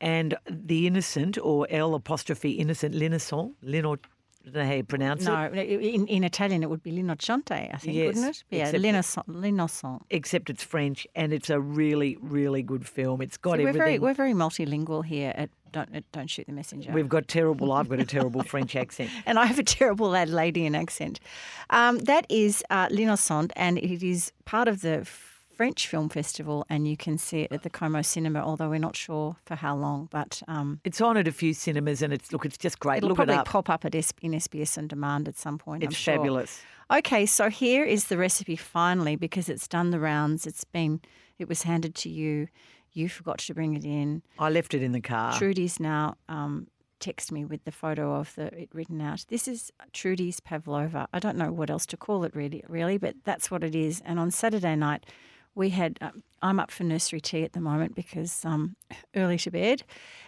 And 0.00 0.36
The 0.48 0.86
Innocent, 0.86 1.38
or 1.42 1.66
L 1.70 1.96
apostrophe 1.96 2.52
Innocent, 2.52 2.94
L'Innocent, 2.94 3.54
I 3.66 3.98
don't 4.52 4.62
know 4.64 4.68
how 4.68 4.74
you 4.76 4.84
pronounce 4.84 5.22
it. 5.22 5.26
No, 5.30 5.52
in, 5.52 6.06
in 6.06 6.24
Italian 6.24 6.62
it 6.62 6.70
would 6.70 6.82
be 6.82 6.90
l'innocente, 6.92 7.52
I 7.72 7.76
think, 7.78 7.96
Yes, 7.96 8.06
wouldn't 8.06 8.26
it? 8.36 8.44
Yeah, 8.50 8.70
l'innocent. 8.72 9.24
l'innocent. 9.28 10.02
Except 10.10 10.50
it's 10.50 10.62
French, 10.62 11.06
and 11.14 11.32
it's 11.32 11.50
a 11.50 11.60
really, 11.60 12.16
really 12.20 12.62
good 12.62 12.86
film. 12.86 13.20
It's 13.20 13.36
got 13.36 13.58
See, 13.58 13.64
we're 13.64 13.72
very 13.72 13.98
we're 13.98 14.14
very 14.14 14.32
multilingual 14.34 15.04
here 15.04 15.32
at 15.36 15.50
Don't 15.72 15.94
at 15.94 16.04
Don't 16.12 16.28
Shoot 16.30 16.46
the 16.46 16.52
Messenger. 16.52 16.92
We've 16.92 17.08
got 17.08 17.28
terrible. 17.28 17.72
I've 17.72 17.88
got 17.88 18.00
a 18.00 18.04
terrible 18.06 18.42
French 18.52 18.74
accent. 18.76 19.10
and 19.26 19.38
I 19.38 19.46
have 19.46 19.58
a 19.58 19.62
terrible 19.64 20.10
Adelaidean 20.10 20.74
accent. 20.76 21.20
Um, 21.70 21.98
that 22.00 22.26
is 22.28 22.62
uh, 22.70 22.88
L'Innocent, 22.90 23.50
and 23.56 23.78
it 23.78 24.02
is 24.02 24.32
part 24.44 24.68
of 24.68 24.80
the 24.80 25.06
French 25.58 25.88
Film 25.88 26.08
Festival, 26.08 26.64
and 26.70 26.86
you 26.86 26.96
can 26.96 27.18
see 27.18 27.40
it 27.40 27.50
at 27.50 27.64
the 27.64 27.68
Como 27.68 28.00
Cinema, 28.00 28.38
although 28.40 28.68
we're 28.70 28.78
not 28.78 28.94
sure 28.94 29.34
for 29.44 29.56
how 29.56 29.74
long. 29.74 30.08
But 30.08 30.40
um, 30.46 30.80
It's 30.84 31.00
on 31.00 31.16
at 31.16 31.26
a 31.26 31.32
few 31.32 31.52
cinemas, 31.52 32.00
and 32.00 32.12
it's 32.12 32.32
look, 32.32 32.44
it's 32.46 32.56
just 32.56 32.78
great. 32.78 32.98
it'll 32.98 33.08
look 33.08 33.16
it 33.16 33.26
probably 33.26 33.34
up. 33.34 33.46
pop 33.46 33.68
up 33.68 33.84
at 33.84 33.92
S- 33.92 34.12
in 34.22 34.30
SBS 34.34 34.78
on 34.78 34.86
demand 34.86 35.26
at 35.26 35.36
some 35.36 35.58
point. 35.58 35.82
I'm 35.82 35.88
It's 35.88 35.96
sure. 35.98 36.14
fabulous. 36.14 36.62
Okay, 36.92 37.26
so 37.26 37.50
here 37.50 37.84
is 37.84 38.04
the 38.06 38.16
recipe 38.16 38.54
finally 38.54 39.16
because 39.16 39.48
it's 39.48 39.66
done 39.66 39.90
the 39.90 39.98
rounds. 39.98 40.46
It's 40.46 40.62
been, 40.62 41.00
it 41.40 41.48
was 41.48 41.64
handed 41.64 41.96
to 41.96 42.08
you. 42.08 42.46
You 42.92 43.08
forgot 43.08 43.38
to 43.38 43.52
bring 43.54 43.74
it 43.74 43.84
in. 43.84 44.22
I 44.38 44.50
left 44.50 44.74
it 44.74 44.82
in 44.84 44.92
the 44.92 45.00
car. 45.00 45.36
Trudy's 45.36 45.80
now 45.80 46.14
um, 46.28 46.68
text 47.00 47.32
me 47.32 47.44
with 47.44 47.64
the 47.64 47.72
photo 47.72 48.14
of 48.14 48.32
the 48.36 48.46
it 48.56 48.68
written 48.72 49.00
out. 49.00 49.24
This 49.28 49.48
is 49.48 49.72
Trudy's 49.92 50.38
pavlova. 50.38 51.08
I 51.12 51.18
don't 51.18 51.36
know 51.36 51.50
what 51.50 51.68
else 51.68 51.84
to 51.86 51.96
call 51.96 52.22
it 52.22 52.36
really, 52.36 52.62
really, 52.68 52.96
but 52.96 53.16
that's 53.24 53.50
what 53.50 53.64
it 53.64 53.74
is. 53.74 54.00
And 54.04 54.20
on 54.20 54.30
Saturday 54.30 54.76
night, 54.76 55.04
we 55.58 55.70
had. 55.70 55.98
Um, 56.00 56.22
I'm 56.40 56.60
up 56.60 56.70
for 56.70 56.84
nursery 56.84 57.20
tea 57.20 57.42
at 57.42 57.52
the 57.52 57.60
moment 57.60 57.96
because 57.96 58.44
um, 58.44 58.76
early 59.16 59.38
to 59.38 59.50
bed, 59.50 59.82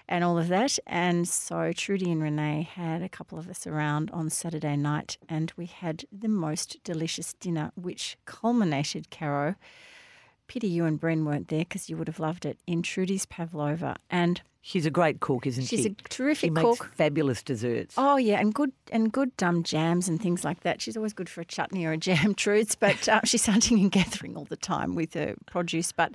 and 0.09 0.25
all 0.25 0.37
of 0.37 0.49
that. 0.49 0.77
And 0.87 1.27
so 1.29 1.73
Trudy 1.73 2.11
and 2.11 2.21
Renee 2.21 2.69
had 2.75 3.01
a 3.01 3.09
couple 3.09 3.39
of 3.39 3.49
us 3.49 3.65
around 3.65 4.11
on 4.11 4.29
Saturday 4.29 4.77
night, 4.77 5.19
and 5.29 5.53
we 5.57 5.67
had 5.67 6.05
the 6.11 6.29
most 6.29 6.83
delicious 6.83 7.33
dinner, 7.35 7.71
which 7.77 8.19
culminated, 8.27 9.11
Caro. 9.11 9.55
Pity 10.49 10.67
you 10.67 10.85
and 10.85 11.01
Bren 11.01 11.25
weren't 11.25 11.47
there 11.47 11.61
because 11.61 11.89
you 11.89 11.97
would 11.97 12.09
have 12.09 12.19
loved 12.19 12.45
it 12.45 12.59
in 12.67 12.83
Trudy's 12.83 13.25
pavlova. 13.25 13.95
And 14.11 14.43
She's 14.63 14.85
a 14.85 14.91
great 14.91 15.21
cook, 15.21 15.47
isn't 15.47 15.65
She's 15.65 15.69
she? 15.71 15.77
She's 15.77 15.87
a 15.87 16.09
terrific 16.11 16.49
she 16.49 16.51
makes 16.51 16.79
cook. 16.79 16.93
fabulous 16.95 17.43
desserts. 17.43 17.95
Oh 17.97 18.17
yeah, 18.19 18.39
and 18.39 18.53
good 18.53 18.73
and 18.93 19.11
good 19.11 19.33
um, 19.43 19.63
jams 19.63 20.07
and 20.09 20.21
things 20.21 20.45
like 20.45 20.61
that. 20.61 20.83
She's 20.83 20.97
always 20.97 21.15
good 21.15 21.31
for 21.31 21.41
a 21.41 21.45
chutney 21.47 21.87
or 21.87 21.93
a 21.93 21.97
jam, 21.97 22.35
Truths. 22.37 22.75
But 22.75 23.09
uh, 23.09 23.23
she's 23.25 23.47
hunting 23.47 23.79
and 23.79 23.91
gathering 23.91 24.37
all 24.37 24.45
the 24.45 24.57
time 24.57 24.95
with 24.95 25.15
her 25.15 25.35
produce. 25.47 25.93
But 25.93 26.15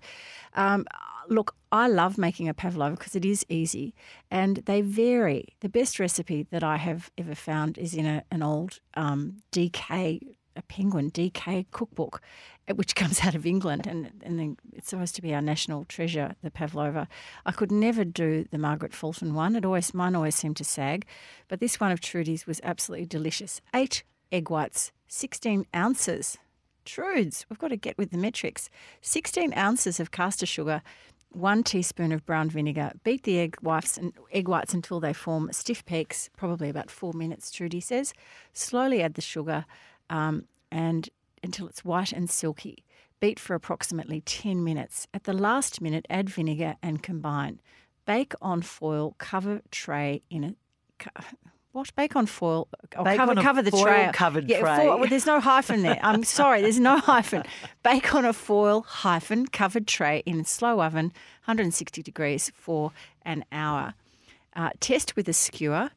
um, 0.54 0.86
look, 1.28 1.56
I 1.72 1.88
love 1.88 2.20
making 2.20 2.48
a 2.48 2.54
pavlova 2.54 2.96
because 2.96 3.16
it 3.16 3.26
is 3.26 3.46
easy, 3.50 3.96
and 4.30 4.58
they 4.66 4.82
vary. 4.82 5.48
The 5.62 5.70
best 5.70 6.00
recipe 6.00 6.46
that 6.52 6.64
I 6.64 6.78
have 6.78 7.10
ever 7.18 7.34
found 7.34 7.80
is 7.80 7.96
in 7.96 8.06
a, 8.06 8.24
an 8.30 8.44
old 8.44 8.80
um, 8.94 9.38
DK. 9.52 10.35
A 10.56 10.62
penguin 10.62 11.12
DK 11.12 11.66
cookbook, 11.72 12.22
uh, 12.70 12.76
which 12.76 12.96
comes 13.02 13.22
out 13.24 13.36
of 13.36 13.46
England, 13.46 13.88
and 13.88 14.12
and 14.24 14.58
it's 14.74 14.90
supposed 14.90 15.16
to 15.16 15.22
be 15.22 15.34
our 15.34 15.42
national 15.42 15.86
treasure, 15.86 16.36
the 16.42 16.52
pavlova. 16.52 17.08
I 17.46 17.52
could 17.52 17.72
never 17.72 18.06
do 18.06 18.46
the 18.52 18.58
Margaret 18.58 18.94
Fulton 18.94 19.34
one; 19.34 19.56
it 19.56 19.66
always 19.66 19.94
mine 19.94 20.16
always 20.16 20.36
seemed 20.36 20.58
to 20.58 20.64
sag, 20.64 21.06
but 21.48 21.60
this 21.60 21.80
one 21.80 21.92
of 21.92 22.00
Trudy's 22.00 22.48
was 22.48 22.62
absolutely 22.64 23.08
delicious. 23.08 23.62
Eight 23.74 24.04
egg 24.32 24.50
whites, 24.50 24.92
sixteen 25.08 25.66
ounces. 25.76 26.38
Trudes, 26.86 27.48
we've 27.50 27.58
got 27.58 27.70
to 27.70 27.78
get 27.78 27.98
with 27.98 28.12
the 28.12 28.18
metrics. 28.18 28.70
Sixteen 29.02 29.54
ounces 29.58 30.00
of 30.00 30.12
caster 30.12 30.46
sugar, 30.46 30.84
one 31.36 31.64
teaspoon 31.64 32.12
of 32.12 32.26
brown 32.26 32.50
vinegar. 32.50 32.94
Beat 33.04 33.24
the 33.24 33.40
egg 33.40 33.58
whites 33.62 33.98
and 33.98 34.14
egg 34.32 34.48
whites 34.48 34.74
until 34.74 35.00
they 35.00 35.14
form 35.14 35.52
stiff 35.52 35.86
peaks, 35.86 36.30
probably 36.38 36.70
about 36.70 36.90
four 36.90 37.14
minutes. 37.14 37.52
Trudy 37.52 37.82
says. 37.82 38.14
Slowly 38.54 39.02
add 39.02 39.16
the 39.16 39.22
sugar, 39.22 39.66
um, 40.10 40.46
and 40.72 41.10
until 41.44 41.68
it's 41.68 41.86
white 41.86 42.12
and 42.12 42.30
silky. 42.30 42.84
Beat 43.20 43.40
for 43.40 43.56
approximately 43.56 44.22
ten 44.22 44.64
minutes. 44.64 45.08
At 45.14 45.24
the 45.24 45.34
last 45.34 45.82
minute, 45.82 46.06
add 46.10 46.30
vinegar 46.30 46.76
and 46.84 47.02
combine. 47.02 47.62
Bake 48.06 48.34
on 48.42 48.62
foil. 48.62 49.16
Cover 49.18 49.62
tray 49.72 50.22
in 50.30 50.44
a. 50.44 50.56
What 51.76 51.94
bake 51.96 52.16
on 52.16 52.26
foil? 52.26 52.70
Or 52.98 53.04
Bake 53.04 53.18
cover 53.18 53.32
on 53.32 53.44
cover 53.44 53.62
the 53.62 53.70
tray. 53.70 54.06
foil-covered 54.06 54.50
yeah, 54.50 54.62
tray. 54.62 54.78
Foil, 54.78 54.98
well, 54.98 55.10
there's 55.10 55.26
no 55.26 55.42
hyphen 55.42 55.82
there. 55.82 56.00
I'm 56.02 56.24
sorry, 56.40 56.62
there's 56.62 56.80
no 56.80 57.00
hyphen. 57.00 57.44
Bake 57.84 58.16
on 58.16 58.24
a 58.24 58.32
foil 58.32 58.84
hyphen 58.84 59.48
covered 59.48 59.86
tray 59.86 60.24
in 60.26 60.40
a 60.40 60.46
slow 60.46 60.82
oven, 60.82 61.08
160 61.44 62.02
degrees 62.02 62.50
for 62.56 62.94
an 63.24 63.44
hour. 63.52 63.94
Uh, 64.56 64.70
test 64.80 65.18
with 65.18 65.28
a 65.28 65.34
skewer, 65.34 65.90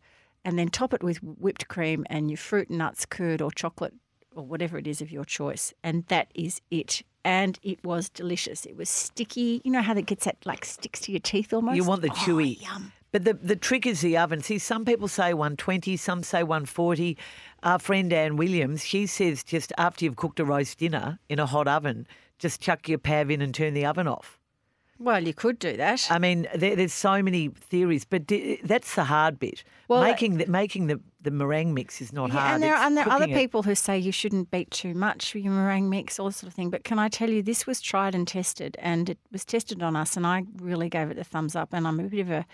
and 0.49 0.59
then 0.59 0.69
top 0.71 0.95
it 0.95 1.03
with 1.03 1.19
whipped 1.23 1.69
cream 1.69 2.07
and 2.09 2.31
your 2.31 2.39
fruit, 2.39 2.71
nuts, 2.71 3.05
curd, 3.05 3.43
or 3.43 3.51
chocolate, 3.51 3.93
or 4.35 4.47
whatever 4.47 4.79
it 4.79 4.87
is 4.87 5.03
of 5.03 5.11
your 5.13 5.27
choice. 5.27 5.75
And 5.85 6.07
that 6.07 6.29
is 6.35 6.63
it. 6.71 7.03
And 7.23 7.59
it 7.63 7.85
was 7.85 8.09
delicious. 8.09 8.65
It 8.65 8.75
was 8.75 8.89
sticky. 8.89 9.61
You 9.63 9.71
know 9.71 9.83
how 9.83 9.93
that 9.93 10.07
gets 10.07 10.25
that 10.25 10.39
like 10.47 10.65
sticks 10.65 11.01
to 11.01 11.13
your 11.13 11.21
teeth 11.21 11.53
almost. 11.53 11.77
You 11.77 11.85
want 11.85 12.01
the 12.01 12.09
Oh, 12.09 12.15
chewy. 12.15 12.63
yum. 12.63 12.93
But 13.13 13.25
the, 13.25 13.35
the 13.35 13.57
trick 13.57 13.85
is 13.87 14.01
the 14.01 14.17
oven. 14.17 14.41
See, 14.43 14.59
some 14.59 14.87
people 14.87 15.07
say 15.07 15.35
120, 15.35 15.99
some 15.99 16.23
say 16.23 16.43
140. 16.43 17.19
Our 17.63 17.79
friend 17.79 18.11
Anne 18.11 18.37
Williams, 18.37 18.87
she 18.87 19.07
says 19.07 19.45
just 19.45 19.71
after 19.77 20.07
you've 20.07 20.17
cooked 20.17 20.41
a 20.41 20.47
roast 20.47 20.79
dinner 20.79 21.19
in 21.29 21.39
a 21.39 21.45
hot 21.47 21.69
oven, 21.69 22.07
just 22.39 22.63
chuck 22.63 22.89
your 22.89 22.99
pav 22.99 23.31
in 23.31 23.43
and 23.43 23.55
turn 23.55 23.75
the 23.75 23.85
oven 23.85 24.09
off. 24.09 24.38
Well, 25.01 25.23
you 25.25 25.33
could 25.33 25.59
do 25.61 25.77
that. 25.77 26.09
I 26.11 26.19
mean, 26.19 26.49
there, 26.55 26.75
there's 26.75 26.93
so 26.93 27.23
many 27.23 27.49
theories, 27.49 28.05
but 28.05 28.27
di- 28.27 28.61
that's 28.65 28.95
the 28.97 29.05
hard 29.05 29.39
bit. 29.39 29.63
Well, 29.87 30.03
making 30.03 30.39
the, 30.39 30.47
making 30.47 30.89
the, 30.89 31.01
the 31.23 31.31
meringue 31.31 31.73
mix 31.73 32.01
is 32.01 32.13
not 32.13 32.31
Yeah, 32.31 32.39
hard. 32.41 32.55
and 32.55 32.63
there, 32.65 32.75
and 32.75 32.97
there 32.97 33.07
are 33.09 33.13
other 33.13 33.27
it. 33.31 33.35
people 33.35 33.63
who 33.63 33.77
say 33.77 33.97
you 33.97 34.11
shouldn't 34.11 34.51
beat 34.51 34.71
too 34.73 34.95
much 34.95 35.31
for 35.33 35.39
your 35.39 35.53
meringue 35.53 35.89
mix, 35.89 36.19
all 36.19 36.33
sort 36.33 36.49
of 36.49 36.55
thing. 36.55 36.69
But 36.71 36.83
can 36.83 36.99
I 36.99 37.09
tell 37.09 37.31
you, 37.31 37.43
this 37.43 37.65
was 37.67 37.81
tried 37.81 38.15
and 38.17 38.27
tested, 38.27 38.77
and 38.81 39.09
it 39.11 39.19
was 39.31 39.45
tested 39.45 39.83
on 39.85 39.95
us, 39.95 40.17
and 40.17 40.27
I 40.27 40.45
really 40.57 40.89
gave 40.89 41.11
it 41.11 41.15
the 41.15 41.25
thumbs 41.25 41.55
up. 41.55 41.69
And 41.73 41.87
I'm 41.87 42.01
a 42.01 42.05
bit 42.05 42.21
of 42.21 42.31
a 42.31 42.45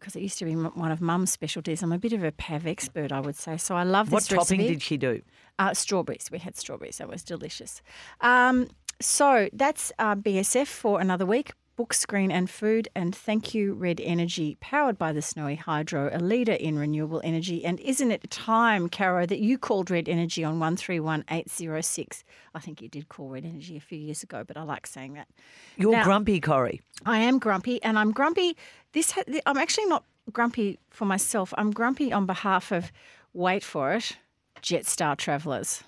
because 0.00 0.16
it 0.16 0.20
used 0.22 0.38
to 0.40 0.44
be 0.44 0.50
m- 0.50 0.72
one 0.74 0.90
of 0.90 1.00
Mum's 1.00 1.30
specialties. 1.30 1.80
I'm 1.80 1.92
a 1.92 1.98
bit 1.98 2.12
of 2.12 2.24
a 2.24 2.32
pav 2.32 2.66
expert, 2.66 3.12
I 3.12 3.20
would 3.20 3.36
say. 3.36 3.56
So 3.56 3.76
I 3.76 3.84
love 3.84 4.06
this 4.08 4.12
What 4.14 4.22
this 4.24 4.48
topping 4.48 4.66
did 4.66 4.82
she 4.82 4.96
do? 4.96 5.22
Uh, 5.60 5.74
strawberries. 5.74 6.28
We 6.32 6.38
had 6.40 6.56
strawberries. 6.56 6.98
That 6.98 7.08
was 7.08 7.22
delicious. 7.22 7.82
Um, 8.20 8.66
so 9.02 9.48
that's 9.52 9.92
uh, 9.98 10.14
BSF 10.14 10.66
for 10.66 11.00
another 11.00 11.26
week. 11.26 11.52
Book, 11.74 11.94
screen, 11.94 12.30
and 12.30 12.50
food. 12.50 12.88
And 12.94 13.16
thank 13.16 13.54
you, 13.54 13.72
Red 13.72 13.98
Energy, 14.02 14.58
powered 14.60 14.98
by 14.98 15.10
the 15.12 15.22
Snowy 15.22 15.54
Hydro, 15.54 16.10
a 16.12 16.18
leader 16.18 16.52
in 16.52 16.78
renewable 16.78 17.22
energy. 17.24 17.64
And 17.64 17.80
isn't 17.80 18.10
it 18.10 18.30
time, 18.30 18.90
Caro, 18.90 19.24
that 19.24 19.38
you 19.38 19.56
called 19.56 19.90
Red 19.90 20.06
Energy 20.06 20.44
on 20.44 20.60
131806? 20.60 22.24
I 22.54 22.58
think 22.60 22.82
you 22.82 22.88
did 22.88 23.08
call 23.08 23.30
Red 23.30 23.46
Energy 23.46 23.76
a 23.78 23.80
few 23.80 23.98
years 23.98 24.22
ago, 24.22 24.44
but 24.46 24.58
I 24.58 24.62
like 24.64 24.86
saying 24.86 25.14
that. 25.14 25.28
You're 25.76 25.92
Now- 25.92 26.04
grumpy, 26.04 26.40
Corrie. 26.40 26.82
I 27.06 27.18
am 27.20 27.38
grumpy, 27.38 27.82
and 27.82 27.98
I'm 27.98 28.12
grumpy. 28.12 28.54
This 28.92 29.12
ha- 29.12 29.22
I'm 29.46 29.56
actually 29.56 29.86
not 29.86 30.04
grumpy 30.30 30.78
for 30.90 31.06
myself. 31.06 31.54
I'm 31.56 31.70
grumpy 31.70 32.12
on 32.12 32.26
behalf 32.26 32.70
of, 32.70 32.92
wait 33.32 33.64
for 33.64 33.94
it, 33.94 34.18
Jetstar 34.60 35.16
travellers. 35.16 35.82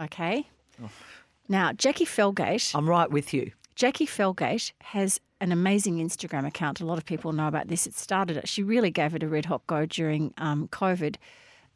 Okay. 0.00 0.48
Now, 1.52 1.72
Jacqui 1.72 2.06
Felgate. 2.06 2.74
I'm 2.74 2.88
right 2.88 3.10
with 3.10 3.34
you. 3.34 3.52
Jacqui 3.76 4.06
Felgate 4.06 4.72
has 4.80 5.20
an 5.38 5.52
amazing 5.52 5.98
Instagram 5.98 6.46
account. 6.46 6.80
A 6.80 6.86
lot 6.86 6.96
of 6.96 7.04
people 7.04 7.30
know 7.32 7.46
about 7.46 7.68
this. 7.68 7.86
It 7.86 7.94
started 7.94 8.38
it. 8.38 8.48
She 8.48 8.62
really 8.62 8.90
gave 8.90 9.14
it 9.14 9.22
a 9.22 9.28
red 9.28 9.44
hot 9.44 9.66
go 9.66 9.84
during 9.84 10.32
um, 10.38 10.68
COVID. 10.68 11.16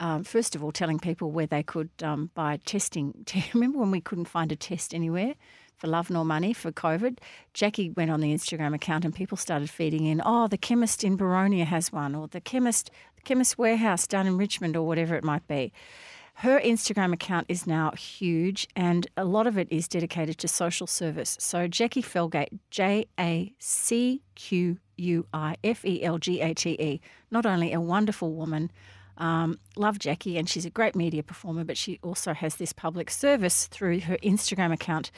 Um, 0.01 0.25
first 0.25 0.57
of 0.57 0.65
all, 0.65 0.73
telling 0.73 0.99
people 0.99 1.31
where 1.31 1.47
they 1.47 1.63
could 1.63 1.91
um, 2.03 2.31
buy 2.35 2.59
testing. 2.65 3.13
Do 3.27 3.37
you 3.39 3.45
remember 3.53 3.79
when 3.79 3.91
we 3.91 4.01
couldn't 4.01 4.29
find 4.29 4.51
a 4.51 4.57
test 4.57 4.95
anywhere 4.95 5.35
for 5.77 5.89
love 5.89 6.09
nor 6.09 6.25
money 6.25 6.55
for 6.55 6.73
COVID? 6.73 7.19
Jacqui 7.53 7.95
went 7.95 8.11
on 8.11 8.23
the 8.23 8.33
Instagram 8.33 8.75
account 8.75 9.05
and 9.05 9.15
people 9.15 9.37
started 9.37 9.69
feeding 9.69 10.07
in. 10.07 10.23
Oh, 10.25 10.49
the 10.49 10.57
chemist 10.57 11.05
in 11.05 11.19
Boronia 11.19 11.67
has 11.67 11.93
one, 11.93 12.15
or 12.15 12.29
the 12.29 12.41
chemist, 12.41 12.91
the 13.17 13.23
chemist 13.25 13.59
warehouse 13.59 14.07
down 14.07 14.27
in 14.27 14.39
Richmond, 14.39 14.75
or 14.75 14.87
whatever 14.87 15.17
it 15.17 15.23
might 15.23 15.47
be. 15.47 15.71
Her 16.41 16.61
Instagram 16.61 17.15
account 17.15 17.47
is 17.49 17.67
now 17.67 17.93
huge, 17.93 18.69
and 18.77 19.07
a 19.17 19.25
lot 19.25 19.47
of 19.47 19.57
it 19.57 19.69
is 19.71 19.89
dedicated 19.89 20.37
to 20.39 20.49
social 20.49 20.87
service. 20.87 21.39
So, 21.41 21.67
Jacqui 21.67 22.03
Felgate, 22.03 22.59
J 22.71 23.07
A 23.19 23.55
C 23.59 24.21
Q 24.35 24.77
U 24.99 25.27
I 25.33 25.57
F 25.65 25.83
E 25.87 26.05
L 26.05 26.19
G 26.19 26.43
A 26.43 26.53
T 26.53 26.73
E, 26.73 27.01
not 27.31 27.47
only 27.47 27.73
a 27.73 27.81
wonderful 27.81 28.35
woman, 28.35 28.71
um, 29.17 29.59
love 29.77 29.99
Jacqui, 29.99 30.39
and 30.39 30.47
she's 30.47 30.67
a 30.67 30.71
great 30.71 30.95
media 30.95 31.23
performer, 31.23 31.65
but 31.65 31.79
she 31.79 31.99
also 32.03 32.35
has 32.35 32.57
this 32.57 32.75
public 32.75 33.11
service 33.11 33.67
through 33.67 34.01
her 34.01 34.19
Instagram 34.19 34.75
account. 34.75 35.11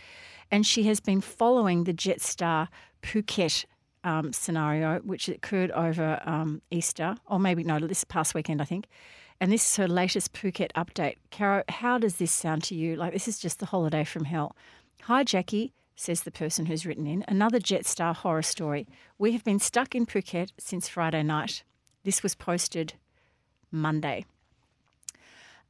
And 0.52 0.64
she 0.64 0.84
has 0.84 1.00
been 1.00 1.20
following 1.20 1.82
the 1.82 1.92
Jetstar 1.92 2.68
Phuket 3.02 3.64
um, 4.04 4.32
scenario, 4.32 5.00
which 5.00 5.28
occurred 5.28 5.70
over 5.72 6.20
um, 6.24 6.62
Easter, 6.70 7.16
or 7.26 7.38
maybe 7.38 7.64
no, 7.64 7.78
this 7.80 8.04
past 8.04 8.34
weekend, 8.34 8.62
I 8.62 8.64
think. 8.64 8.86
And 9.40 9.52
this 9.52 9.66
is 9.66 9.76
her 9.76 9.86
latest 9.86 10.32
Phuket 10.32 10.72
update. 10.72 11.16
Caro, 11.30 11.62
how 11.68 11.98
does 11.98 12.16
this 12.16 12.32
sound 12.32 12.64
to 12.64 12.74
you? 12.74 12.96
Like, 12.96 13.12
this 13.12 13.28
is 13.28 13.38
just 13.38 13.60
the 13.60 13.66
holiday 13.66 14.04
from 14.04 14.24
hell. 14.24 14.56
Hi, 15.02 15.22
Jacqui, 15.22 15.72
says 15.94 16.22
the 16.22 16.30
person 16.30 16.66
who's 16.66 16.84
written 16.84 17.06
in. 17.06 17.24
Another 17.28 17.60
Jetstar 17.60 18.14
horror 18.14 18.42
story. 18.42 18.88
We 19.16 19.32
have 19.32 19.44
been 19.44 19.60
stuck 19.60 19.94
in 19.94 20.06
Phuket 20.06 20.50
since 20.58 20.88
Friday 20.88 21.22
night. 21.22 21.62
This 22.04 22.22
was 22.22 22.34
posted 22.34 22.94
Monday. 23.70 24.24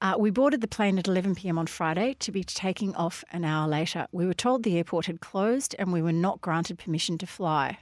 Uh, 0.01 0.15
we 0.17 0.31
boarded 0.31 0.61
the 0.61 0.69
plane 0.69 0.99
at 0.99 1.09
11 1.09 1.35
pm 1.35 1.59
on 1.59 1.67
Friday 1.67 2.15
to 2.21 2.31
be 2.31 2.45
taking 2.45 2.95
off 2.95 3.25
an 3.33 3.45
hour 3.45 3.67
later. 3.67 4.07
We 4.13 4.27
were 4.27 4.35
told 4.35 4.63
the 4.63 4.77
airport 4.77 5.07
had 5.07 5.21
closed 5.21 5.75
and 5.79 5.93
we 5.93 6.01
were 6.01 6.13
not 6.13 6.41
granted 6.41 6.79
permission 6.79 7.19
to 7.19 7.27
fly. 7.27 7.79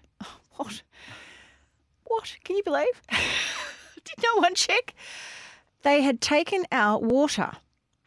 What? 0.56 0.82
What? 2.04 2.36
Can 2.44 2.56
you 2.56 2.62
believe? 2.62 3.02
Did 3.10 4.22
no 4.22 4.40
one 4.40 4.54
check? 4.54 4.94
They 5.82 6.02
had 6.02 6.20
taken 6.20 6.64
our 6.72 6.98
water, 6.98 7.52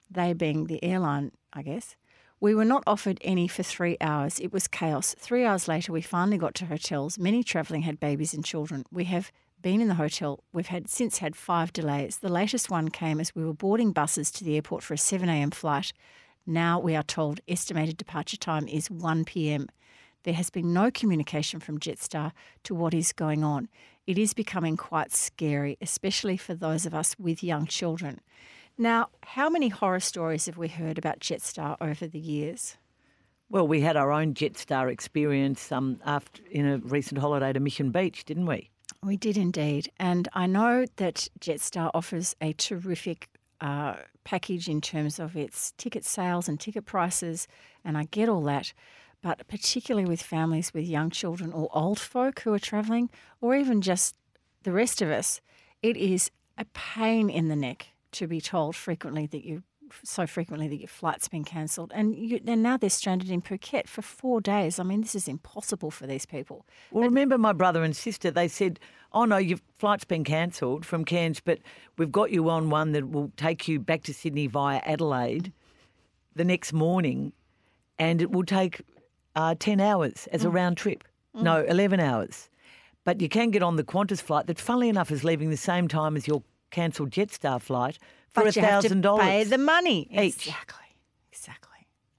they 0.10 0.34
being 0.34 0.66
the 0.66 0.84
airline, 0.84 1.32
I 1.54 1.62
guess. 1.62 1.95
We 2.41 2.56
were 2.56 2.66
not 2.66 2.84
offered 2.88 3.20
any 3.22 3.47
for 3.47 3.64
three 3.64 3.97
hours. 4.00 4.39
It 4.39 4.54
was 4.54 4.68
chaos. 4.68 5.14
Three 5.20 5.45
hours 5.45 5.68
later, 5.68 5.91
we 5.91 6.02
finally 6.02 6.38
got 6.38 6.56
to 6.56 6.66
hotels. 6.66 7.20
Many 7.20 7.43
travelling 7.43 7.82
had 7.82 8.00
babies 8.00 8.34
and 8.34 8.45
children. 8.45 8.86
We 8.91 9.04
have 9.06 9.32
been 9.62 9.82
in 9.82 9.89
the 9.89 9.95
hotel. 9.95 10.43
We've 10.54 10.68
had 10.68 10.89
since 10.89 11.18
had 11.18 11.36
five 11.36 11.74
delays. 11.74 12.18
The 12.18 12.30
latest 12.30 12.70
one 12.70 12.89
came 12.89 13.20
as 13.20 13.36
we 13.36 13.43
were 13.43 13.54
boarding 13.54 13.91
buses 13.91 14.32
to 14.32 14.45
the 14.45 14.56
airport 14.56 14.84
for 14.84 14.93
a 14.93 14.97
7 14.97 15.28
a.m. 15.28 15.52
flight. 15.52 15.91
Now 16.45 16.80
we 16.80 16.95
are 16.95 17.04
told 17.04 17.41
estimated 17.47 17.97
departure 17.97 18.38
time 18.38 18.68
is 18.70 18.89
1 18.89 19.26
p.m. 19.26 19.68
There 20.24 20.34
has 20.34 20.49
been 20.49 20.74
no 20.74 20.91
communication 20.91 21.59
from 21.59 21.80
Jetstar 21.80 22.32
to 22.63 22.76
what 22.76 22.93
is 22.93 23.13
going 23.13 23.43
on. 23.43 23.70
It 24.05 24.17
is 24.17 24.34
becoming 24.34 24.78
quite 24.78 25.13
scary, 25.13 25.78
especially 25.82 26.38
for 26.38 26.53
those 26.53 26.86
of 26.86 26.93
us 26.93 27.15
with 27.20 27.43
young 27.43 27.65
children. 27.65 28.20
Now, 28.78 29.09
how 29.24 29.49
many 29.49 29.70
horror 29.70 29.99
stories 29.99 30.45
have 30.45 30.57
we 30.57 30.67
heard 30.67 30.97
about 30.97 31.20
Jetstar 31.20 31.78
over 31.82 32.07
the 32.07 32.20
years? 32.20 32.78
Well, 33.49 33.67
we 33.67 33.82
had 33.82 33.97
our 33.97 34.11
own 34.11 34.34
Jetstar 34.34 34.91
experience 34.91 35.72
um, 35.72 35.99
after 36.05 36.41
in 36.51 36.67
a 36.67 36.78
recent 36.78 37.20
holiday 37.20 37.51
to 37.51 37.59
Mission 37.59 37.91
Beach, 37.91 38.24
didn't 38.26 38.45
we? 38.45 38.70
We 39.03 39.17
did 39.17 39.38
indeed. 39.38 39.91
And 39.99 40.28
I 40.34 40.45
know 40.45 40.86
that 40.97 41.28
Jetstar 41.39 41.89
offers 41.93 42.36
a 42.41 42.53
terrific 42.53 43.28
uh, 43.61 43.95
package 44.24 44.70
in 44.70 44.82
terms 44.82 45.20
of 45.20 45.36
its 45.36 45.74
ticket 45.78 46.05
sales 46.05 46.47
and 46.47 46.59
ticket 46.59 46.86
prices, 46.86 47.47
and 47.84 47.97
I 47.97 48.03
get 48.05 48.30
all 48.30 48.43
that. 48.43 48.74
But 49.22 49.47
particularly 49.47 50.07
with 50.07 50.22
families 50.22 50.74
with 50.74 50.86
young 50.86 51.09
children 51.09 51.51
or 51.51 51.70
old 51.74 51.99
folk 51.99 52.39
who 52.41 52.53
are 52.53 52.59
travelling, 52.59 53.09
or 53.41 53.55
even 53.55 53.82
just 53.82 54.15
the 54.63 54.72
rest 54.72 55.01
of 55.01 55.09
us, 55.09 55.41
it 55.82 55.97
is 55.97 56.32
a 56.57 56.65
pain 56.74 57.30
in 57.30 57.47
the 57.47 57.55
neck 57.55 57.88
to 58.13 58.28
be 58.28 58.41
told 58.41 58.76
frequently 58.76 59.26
that 59.28 59.45
you 59.45 59.63
so 60.03 60.28
frequently 60.28 60.67
that 60.67 60.78
your 60.78 60.88
flight's 60.88 61.28
been 61.28 61.43
cancelled, 61.43 61.91
and 61.95 62.15
you, 62.15 62.39
and 62.45 62.61
now 62.61 62.78
they're 62.78 62.89
stranded 62.89 63.32
in 63.32 63.41
Phuket 63.41 63.88
for 63.88 64.03
four 64.03 64.39
days. 64.39 64.80
I 64.80 64.84
mean, 64.84 65.01
this 65.01 65.15
is 65.15 65.28
impossible 65.28 65.89
for 65.89 66.05
these 66.05 66.28
people. 66.28 66.65
Well, 66.91 67.03
remember 67.03 67.38
my 67.39 67.53
brother 67.53 67.84
and 67.84 67.95
sister, 67.95 68.30
they 68.30 68.47
said, 68.47 68.80
oh 69.13 69.26
no, 69.26 69.38
your 69.38 69.57
flight's 69.78 70.05
been 70.05 70.24
cancelled 70.24 70.86
from 70.86 71.05
Cairns, 71.05 71.39
but 71.39 71.59
we've 71.97 72.11
got 72.11 72.32
you 72.32 72.49
on 72.49 72.70
one 72.70 72.91
that 72.91 73.09
will 73.09 73.32
take 73.36 73.67
you 73.67 73.80
back 73.80 74.03
to 74.03 74.13
Sydney 74.13 74.47
via 74.47 74.80
Adelaide 74.86 75.51
the 76.36 76.45
next 76.45 76.72
morning, 76.72 77.34
and 77.97 78.22
it 78.22 78.32
will 78.32 78.45
take 78.45 78.82
uh, 79.39 79.55
10 79.57 79.79
hours 79.79 80.27
as 80.33 80.43
a 80.43 80.49
round 80.49 80.75
trip. 80.77 81.03
No, 81.33 81.63
11 81.63 81.99
hours. 81.99 82.49
But 83.05 83.21
you 83.21 83.29
can 83.29 83.51
get 83.51 83.63
on 83.63 83.77
the 83.77 83.83
Qantas 83.83 84.21
flight 84.21 84.47
that, 84.47 84.59
funnily 84.59 84.89
enough, 84.89 85.11
is 85.11 85.23
leaving 85.23 85.49
the 85.49 85.57
same 85.57 85.87
time 85.87 86.17
as 86.17 86.27
your 86.27 86.43
cancelled 86.71 87.11
Jetstar 87.11 87.61
flight 87.61 87.97
for 88.29 88.43
But 88.43 88.55
you 88.55 88.61
have 88.61 88.83
to 88.83 88.89
$1,000 88.89 89.19
Pay 89.21 89.43
the 89.45 89.57
money 89.57 90.09
each. 90.11 90.47
Exactly. 90.47 90.78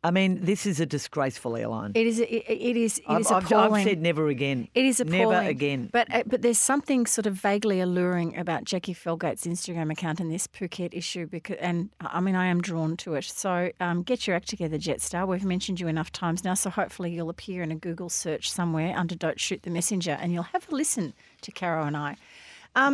I 0.03 0.11
mean, 0.11 0.43
this 0.43 0.65
is 0.65 0.81
a 0.81 0.87
disgraceful 0.87 1.57
airline. 1.57 1.93
It 1.95 2.07
is. 2.07 2.21
It, 2.21 2.25
it 2.25 2.77
is. 2.77 2.99
It 2.99 3.05
I've, 3.07 3.21
is 3.21 3.31
I've- 3.31 3.45
appalling. 3.45 3.83
I've 3.83 3.85
said 3.85 4.01
never 4.01 4.29
again. 4.29 4.69
It 4.75 4.87
is 4.87 4.99
appalling. 4.99 5.31
Never 5.31 5.49
again. 5.49 5.91
But 5.93 6.13
uh, 6.15 6.23
but 6.27 6.41
there's 6.41 6.59
something 6.59 7.05
sort 7.07 7.27
of 7.27 7.35
vaguely 7.35 7.81
alluring 7.81 8.37
about 8.39 8.65
Jacqui 8.65 8.97
Felgate's 8.97 9.47
Instagram 9.47 9.93
account 9.93 10.19
and 10.19 10.33
this 10.33 10.47
Phuket 10.47 10.95
issue 10.95 11.27
because 11.27 11.57
and 11.61 11.91
I 12.01 12.21
mean 12.21 12.35
I 12.35 12.47
am 12.47 12.63
drawn 12.63 12.97
to 12.99 13.15
it. 13.15 13.25
So 13.25 13.71
um, 13.79 14.03
get 14.03 14.27
your 14.27 14.37
act 14.37 14.49
together, 14.49 14.79
Jetstar. 14.79 15.29
We've 15.29 15.45
mentioned 15.45 15.81
you 15.81 15.89
enough 15.89 16.11
times 16.11 16.45
now, 16.45 16.55
so 16.55 16.71
hopefully 16.71 17.11
you'll 17.13 17.31
appear 17.31 17.63
in 17.63 17.71
a 17.71 17.77
Google 17.77 18.09
search 18.09 18.51
somewhere 18.51 18.97
under 18.97 19.15
"Don't 19.15 19.39
Shoot 19.39 19.65
the 19.65 19.71
Messenger" 19.71 20.17
and 20.19 20.33
you'll 20.33 20.45
have 20.45 20.67
a 20.73 20.75
listen 20.75 21.13
to 21.43 21.53
Caro 21.53 21.85
and 21.85 21.97
I. 21.97 22.17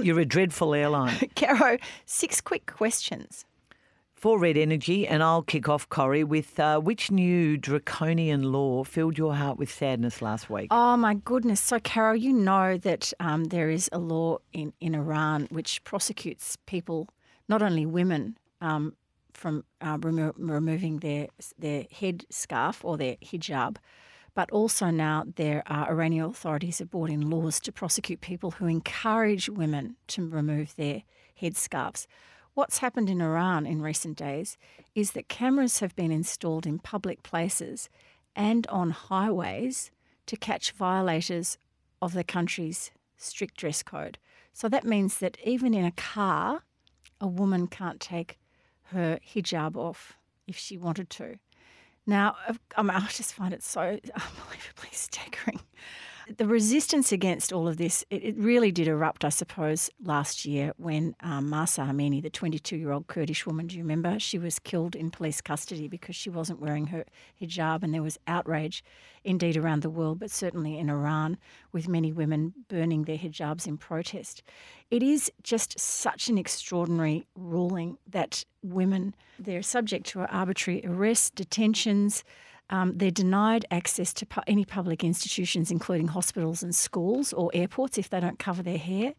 You're 0.02 0.20
a 0.20 0.24
dreadful 0.24 0.74
airline. 0.74 1.30
Caro, 1.36 1.78
six 2.04 2.40
quick 2.40 2.66
questions. 2.66 3.44
For 4.26 4.40
Red 4.40 4.56
Energy, 4.56 5.06
and 5.06 5.22
I'll 5.22 5.42
kick 5.44 5.68
off, 5.68 5.88
Corrie, 5.88 6.24
with 6.24 6.58
uh, 6.58 6.80
which 6.80 7.12
new 7.12 7.56
draconian 7.56 8.50
law 8.50 8.82
filled 8.82 9.16
your 9.16 9.36
heart 9.36 9.56
with 9.56 9.72
sadness 9.72 10.20
last 10.20 10.50
week? 10.50 10.66
Oh 10.72 10.96
my 10.96 11.14
goodness! 11.14 11.60
So, 11.60 11.78
Caro, 11.78 12.12
you 12.12 12.32
know 12.32 12.76
that 12.76 13.12
um, 13.20 13.44
there 13.44 13.70
is 13.70 13.88
a 13.92 14.00
law 14.00 14.38
in 14.52 14.72
in 14.80 14.96
Iran 14.96 15.46
which 15.52 15.84
prosecutes 15.84 16.58
people, 16.66 17.08
not 17.48 17.62
only 17.62 17.86
women, 17.86 18.36
um, 18.60 18.96
from 19.32 19.62
uh, 19.80 19.96
remo- 20.00 20.34
removing 20.36 20.96
their 20.96 21.28
their 21.56 21.84
head 21.92 22.24
scarf 22.28 22.84
or 22.84 22.96
their 22.96 23.14
hijab, 23.24 23.76
but 24.34 24.50
also 24.50 24.90
now 24.90 25.22
there 25.36 25.62
are 25.68 25.88
Iranian 25.88 26.24
authorities 26.24 26.80
have 26.80 26.90
brought 26.90 27.10
in 27.10 27.30
laws 27.30 27.60
to 27.60 27.70
prosecute 27.70 28.22
people 28.22 28.50
who 28.50 28.66
encourage 28.66 29.48
women 29.48 29.94
to 30.08 30.28
remove 30.28 30.74
their 30.74 31.04
headscarves. 31.40 32.08
What's 32.56 32.78
happened 32.78 33.10
in 33.10 33.20
Iran 33.20 33.66
in 33.66 33.82
recent 33.82 34.16
days 34.16 34.56
is 34.94 35.10
that 35.10 35.28
cameras 35.28 35.80
have 35.80 35.94
been 35.94 36.10
installed 36.10 36.64
in 36.66 36.78
public 36.78 37.22
places 37.22 37.90
and 38.34 38.66
on 38.68 38.92
highways 38.92 39.90
to 40.24 40.38
catch 40.38 40.72
violators 40.72 41.58
of 42.00 42.14
the 42.14 42.24
country's 42.24 42.92
strict 43.18 43.58
dress 43.58 43.82
code. 43.82 44.16
So 44.54 44.70
that 44.70 44.86
means 44.86 45.18
that 45.18 45.36
even 45.44 45.74
in 45.74 45.84
a 45.84 45.90
car, 45.90 46.62
a 47.20 47.26
woman 47.26 47.66
can't 47.66 48.00
take 48.00 48.38
her 48.84 49.18
hijab 49.22 49.76
off 49.76 50.14
if 50.46 50.56
she 50.56 50.78
wanted 50.78 51.10
to. 51.10 51.38
Now, 52.06 52.36
I, 52.74 52.80
mean, 52.80 52.90
I 52.96 53.06
just 53.08 53.34
find 53.34 53.52
it 53.52 53.62
so 53.62 53.82
unbelievably 53.82 54.92
staggering. 54.92 55.60
The 56.34 56.46
resistance 56.46 57.12
against 57.12 57.52
all 57.52 57.68
of 57.68 57.76
this, 57.76 58.04
it, 58.10 58.24
it 58.24 58.36
really 58.36 58.72
did 58.72 58.88
erupt, 58.88 59.24
I 59.24 59.28
suppose, 59.28 59.90
last 60.02 60.44
year 60.44 60.72
when 60.76 61.14
um, 61.20 61.48
Mahsa 61.48 61.82
Amini, 61.82 62.20
the 62.20 62.30
22 62.30 62.76
year 62.76 62.90
old 62.90 63.06
Kurdish 63.06 63.46
woman, 63.46 63.66
do 63.68 63.76
you 63.76 63.82
remember? 63.82 64.18
She 64.18 64.38
was 64.38 64.58
killed 64.58 64.96
in 64.96 65.10
police 65.10 65.40
custody 65.40 65.88
because 65.88 66.16
she 66.16 66.30
wasn't 66.30 66.60
wearing 66.60 66.88
her 66.88 67.04
hijab, 67.40 67.82
and 67.82 67.94
there 67.94 68.02
was 68.02 68.18
outrage 68.26 68.82
indeed 69.24 69.56
around 69.56 69.82
the 69.82 69.90
world, 69.90 70.18
but 70.18 70.30
certainly 70.30 70.78
in 70.78 70.88
Iran, 70.90 71.38
with 71.72 71.88
many 71.88 72.12
women 72.12 72.54
burning 72.68 73.04
their 73.04 73.18
hijabs 73.18 73.66
in 73.66 73.76
protest. 73.76 74.42
It 74.90 75.02
is 75.02 75.30
just 75.42 75.78
such 75.78 76.28
an 76.28 76.38
extraordinary 76.38 77.26
ruling 77.34 77.98
that 78.08 78.44
women, 78.62 79.14
they're 79.38 79.62
subject 79.62 80.06
to 80.08 80.26
arbitrary 80.26 80.82
arrests, 80.84 81.30
detentions. 81.30 82.24
Um, 82.68 82.92
they're 82.96 83.10
denied 83.10 83.64
access 83.70 84.12
to 84.14 84.26
pu- 84.26 84.40
any 84.46 84.64
public 84.64 85.04
institutions, 85.04 85.70
including 85.70 86.08
hospitals 86.08 86.62
and 86.62 86.74
schools 86.74 87.32
or 87.32 87.50
airports, 87.54 87.96
if 87.96 88.10
they 88.10 88.20
don't 88.20 88.38
cover 88.38 88.62
their 88.62 88.78
hair. 88.78 89.14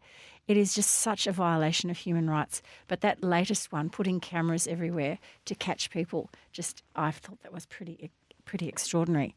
It 0.46 0.56
is 0.56 0.74
just 0.74 0.90
such 0.90 1.26
a 1.26 1.32
violation 1.32 1.90
of 1.90 1.98
human 1.98 2.28
rights. 2.28 2.62
But 2.88 3.00
that 3.02 3.22
latest 3.22 3.70
one, 3.72 3.90
putting 3.90 4.20
cameras 4.20 4.66
everywhere 4.66 5.18
to 5.44 5.54
catch 5.54 5.90
people, 5.90 6.30
just 6.52 6.82
I 6.96 7.10
thought 7.10 7.42
that 7.42 7.52
was 7.52 7.66
pretty 7.66 8.10
pretty 8.44 8.68
extraordinary. 8.68 9.34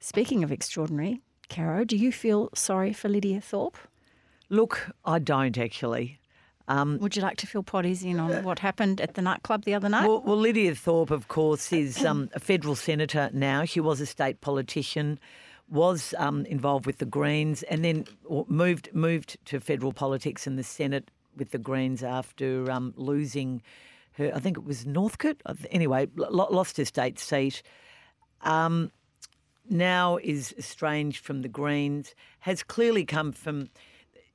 Speaking 0.00 0.42
of 0.42 0.52
extraordinary, 0.52 1.20
Caro, 1.48 1.84
do 1.84 1.96
you 1.96 2.12
feel 2.12 2.50
sorry 2.54 2.92
for 2.92 3.08
Lydia 3.08 3.40
Thorpe? 3.40 3.78
Look, 4.48 4.90
I 5.04 5.18
don't 5.18 5.58
actually. 5.58 6.18
Um, 6.68 6.98
Would 6.98 7.16
you 7.16 7.22
like 7.22 7.38
to 7.38 7.46
fill 7.46 7.62
poddies 7.62 8.04
in 8.04 8.20
on 8.20 8.44
what 8.44 8.58
happened 8.58 9.00
at 9.00 9.14
the 9.14 9.22
nightclub 9.22 9.64
the 9.64 9.74
other 9.74 9.88
night? 9.88 10.06
well, 10.06 10.20
well, 10.20 10.36
Lydia 10.36 10.74
Thorpe, 10.74 11.10
of 11.10 11.28
course, 11.28 11.72
is 11.72 12.04
um, 12.04 12.28
a 12.34 12.40
federal 12.40 12.76
senator 12.76 13.30
now. 13.32 13.64
She 13.64 13.80
was 13.80 14.02
a 14.02 14.06
state 14.06 14.42
politician, 14.42 15.18
was 15.70 16.14
um, 16.18 16.44
involved 16.44 16.84
with 16.84 16.98
the 16.98 17.06
Greens, 17.06 17.62
and 17.64 17.84
then 17.84 18.04
moved 18.48 18.90
moved 18.92 19.38
to 19.46 19.60
federal 19.60 19.94
politics 19.94 20.46
in 20.46 20.56
the 20.56 20.62
Senate 20.62 21.10
with 21.36 21.52
the 21.52 21.58
Greens 21.58 22.02
after 22.02 22.70
um, 22.70 22.92
losing 22.96 23.62
her. 24.12 24.30
I 24.34 24.38
think 24.38 24.58
it 24.58 24.64
was 24.64 24.84
Northcote. 24.84 25.40
Anyway, 25.70 26.08
lo- 26.16 26.48
lost 26.50 26.76
her 26.76 26.84
state 26.84 27.18
seat. 27.18 27.62
Um, 28.42 28.92
now 29.70 30.18
is 30.22 30.54
estranged 30.58 31.24
from 31.24 31.40
the 31.40 31.48
Greens. 31.48 32.14
Has 32.40 32.62
clearly 32.62 33.04
come 33.06 33.32
from 33.32 33.68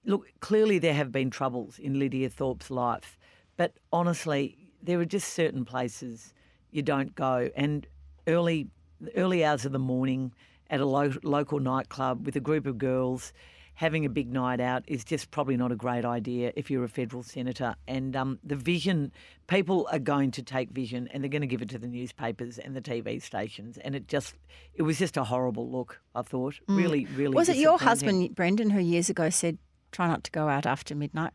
look, 0.05 0.27
clearly 0.39 0.79
there 0.79 0.93
have 0.93 1.11
been 1.11 1.29
troubles 1.29 1.79
in 1.79 1.99
Lydia 1.99 2.29
Thorpe's 2.29 2.69
life, 2.69 3.17
but 3.57 3.73
honestly, 3.91 4.57
there 4.81 4.99
are 4.99 5.05
just 5.05 5.33
certain 5.33 5.65
places 5.65 6.33
you 6.71 6.81
don't 6.81 7.15
go. 7.15 7.49
And 7.55 7.87
early, 8.27 8.67
early 9.15 9.45
hours 9.45 9.65
of 9.65 9.71
the 9.71 9.79
morning 9.79 10.33
at 10.69 10.79
a 10.79 10.85
lo- 10.85 11.13
local 11.23 11.59
nightclub 11.59 12.25
with 12.25 12.35
a 12.35 12.39
group 12.39 12.65
of 12.65 12.77
girls 12.77 13.33
having 13.75 14.05
a 14.05 14.09
big 14.09 14.31
night 14.31 14.59
out 14.59 14.83
is 14.87 15.03
just 15.03 15.31
probably 15.31 15.57
not 15.57 15.71
a 15.71 15.75
great 15.75 16.05
idea 16.05 16.51
if 16.55 16.69
you're 16.69 16.83
a 16.83 16.89
federal 16.89 17.23
senator. 17.23 17.75
And 17.87 18.15
um, 18.15 18.39
the 18.43 18.55
vision, 18.55 19.11
people 19.47 19.87
are 19.91 19.99
going 19.99 20.31
to 20.31 20.43
take 20.43 20.69
vision 20.69 21.07
and 21.11 21.23
they're 21.23 21.29
going 21.29 21.41
to 21.41 21.47
give 21.47 21.61
it 21.61 21.69
to 21.69 21.79
the 21.79 21.87
newspapers 21.87 22.59
and 22.59 22.75
the 22.75 22.81
TV 22.81 23.21
stations. 23.21 23.77
And 23.79 23.95
it 23.95 24.07
just, 24.07 24.35
it 24.75 24.83
was 24.83 24.99
just 24.99 25.17
a 25.17 25.23
horrible 25.23 25.69
look. 25.69 25.99
I 26.13 26.21
thought, 26.21 26.59
really, 26.67 27.05
really. 27.15 27.33
Mm. 27.33 27.37
Was 27.37 27.49
it 27.49 27.57
your 27.57 27.79
husband, 27.79 28.35
Brendan, 28.35 28.69
who 28.69 28.79
years 28.79 29.09
ago 29.09 29.29
said, 29.29 29.57
try 29.93 30.07
not 30.07 30.23
to 30.25 30.31
go 30.31 30.49
out 30.49 30.65
after 30.65 30.95
midnight 30.95 31.31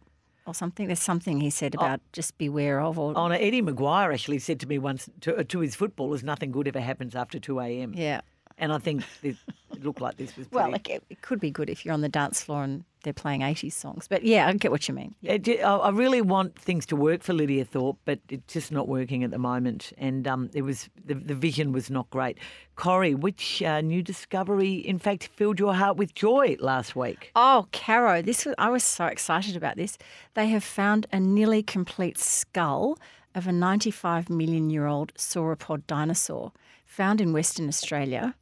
or 0.47 0.55
something? 0.55 0.87
There's 0.87 1.01
something 1.01 1.41
he 1.41 1.51
said 1.51 1.75
oh. 1.79 1.85
about 1.85 2.01
just 2.13 2.37
beware 2.37 2.81
of 2.81 2.99
or. 2.99 3.13
Oh, 3.17 3.27
Eddie 3.29 3.63
McGuire 3.63 4.13
actually 4.13 4.41
said 4.41 4.61
to 4.61 4.67
me 4.67 4.79
once 4.79 5.09
to, 5.23 5.39
uh, 5.39 5.45
to 5.49 5.61
his 5.61 5.75
footballers, 5.75 6.23
nothing 6.23 6.53
good 6.53 6.69
ever 6.69 6.81
happens 6.81 7.15
after 7.15 7.39
2 7.39 7.61
a.m. 7.61 7.95
Yeah. 7.95 8.21
And 8.59 8.73
I 8.73 8.79
think 8.79 9.05
this, 9.23 9.37
it 9.73 9.85
looked 9.85 10.01
like 10.01 10.17
this 10.17 10.37
was 10.37 10.47
pretty. 10.49 10.63
Well, 10.63 10.73
like, 10.73 10.91
it, 10.91 11.03
it 11.09 11.23
could 11.23 11.41
be 11.41 11.51
good 11.51 11.71
if 11.71 11.85
you're 11.85 11.95
on 11.95 12.01
the 12.01 12.09
dance 12.09 12.43
floor 12.43 12.65
and 12.65 12.85
they're 13.03 13.13
playing 13.13 13.41
80s 13.41 13.73
songs. 13.73 14.09
But 14.09 14.25
yeah, 14.25 14.47
I 14.47 14.53
get 14.55 14.71
what 14.71 14.89
you 14.89 14.95
mean. 14.95 15.15
It 15.23 15.43
ju- 15.43 15.61
I 15.61 15.77
I 15.77 15.91
really 15.91 16.21
want 16.21 16.59
things 16.59 16.87
to 16.87 16.97
work 16.97 17.23
for 17.23 17.33
Lydia 17.33 17.65
Thorpe, 17.65 17.99
but 18.05 18.21
it's 18.29 18.53
just 18.53 18.73
not 18.73 18.89
working 18.89 19.25
at 19.25 19.31
the 19.31 19.39
moment. 19.39 19.93
And 19.99 20.27
um, 20.27 20.51
it 20.55 20.63
was 20.63 20.89
the, 21.05 21.15
the 21.15 21.35
vision 21.35 21.73
was 21.73 21.91
not 21.91 22.11
great. 22.11 22.39
Corrie, 22.77 23.15
which 23.15 23.63
uh, 23.63 23.81
new 23.81 24.03
discovery, 24.03 24.75
in 24.75 24.99
fact, 24.99 25.29
filled 25.35 25.59
your 25.59 25.75
heart 25.75 25.97
with 25.97 26.15
joy 26.15 26.57
last 26.61 26.95
week? 26.95 27.33
Oh, 27.35 27.67
Caro, 27.73 28.23
this 28.23 28.47
was, 28.47 28.55
I 28.59 28.71
was 28.71 28.85
so 28.85 29.07
excited 29.07 29.57
about 29.57 29.77
this. 29.77 29.99
They 30.35 30.49
have 30.49 30.63
found 30.63 31.07
a 31.13 31.19
nearly 31.19 31.63
complete 31.63 32.19
skull 32.19 32.99
of 33.35 33.47
a 33.47 33.53
95 33.53 34.31
million 34.31 34.71
year 34.71 34.87
old 34.87 35.13
sauropod 35.15 35.87
dinosaur 35.87 36.53
found 36.87 37.21
in 37.21 37.33
Western 37.33 37.69
Australia. 37.69 38.35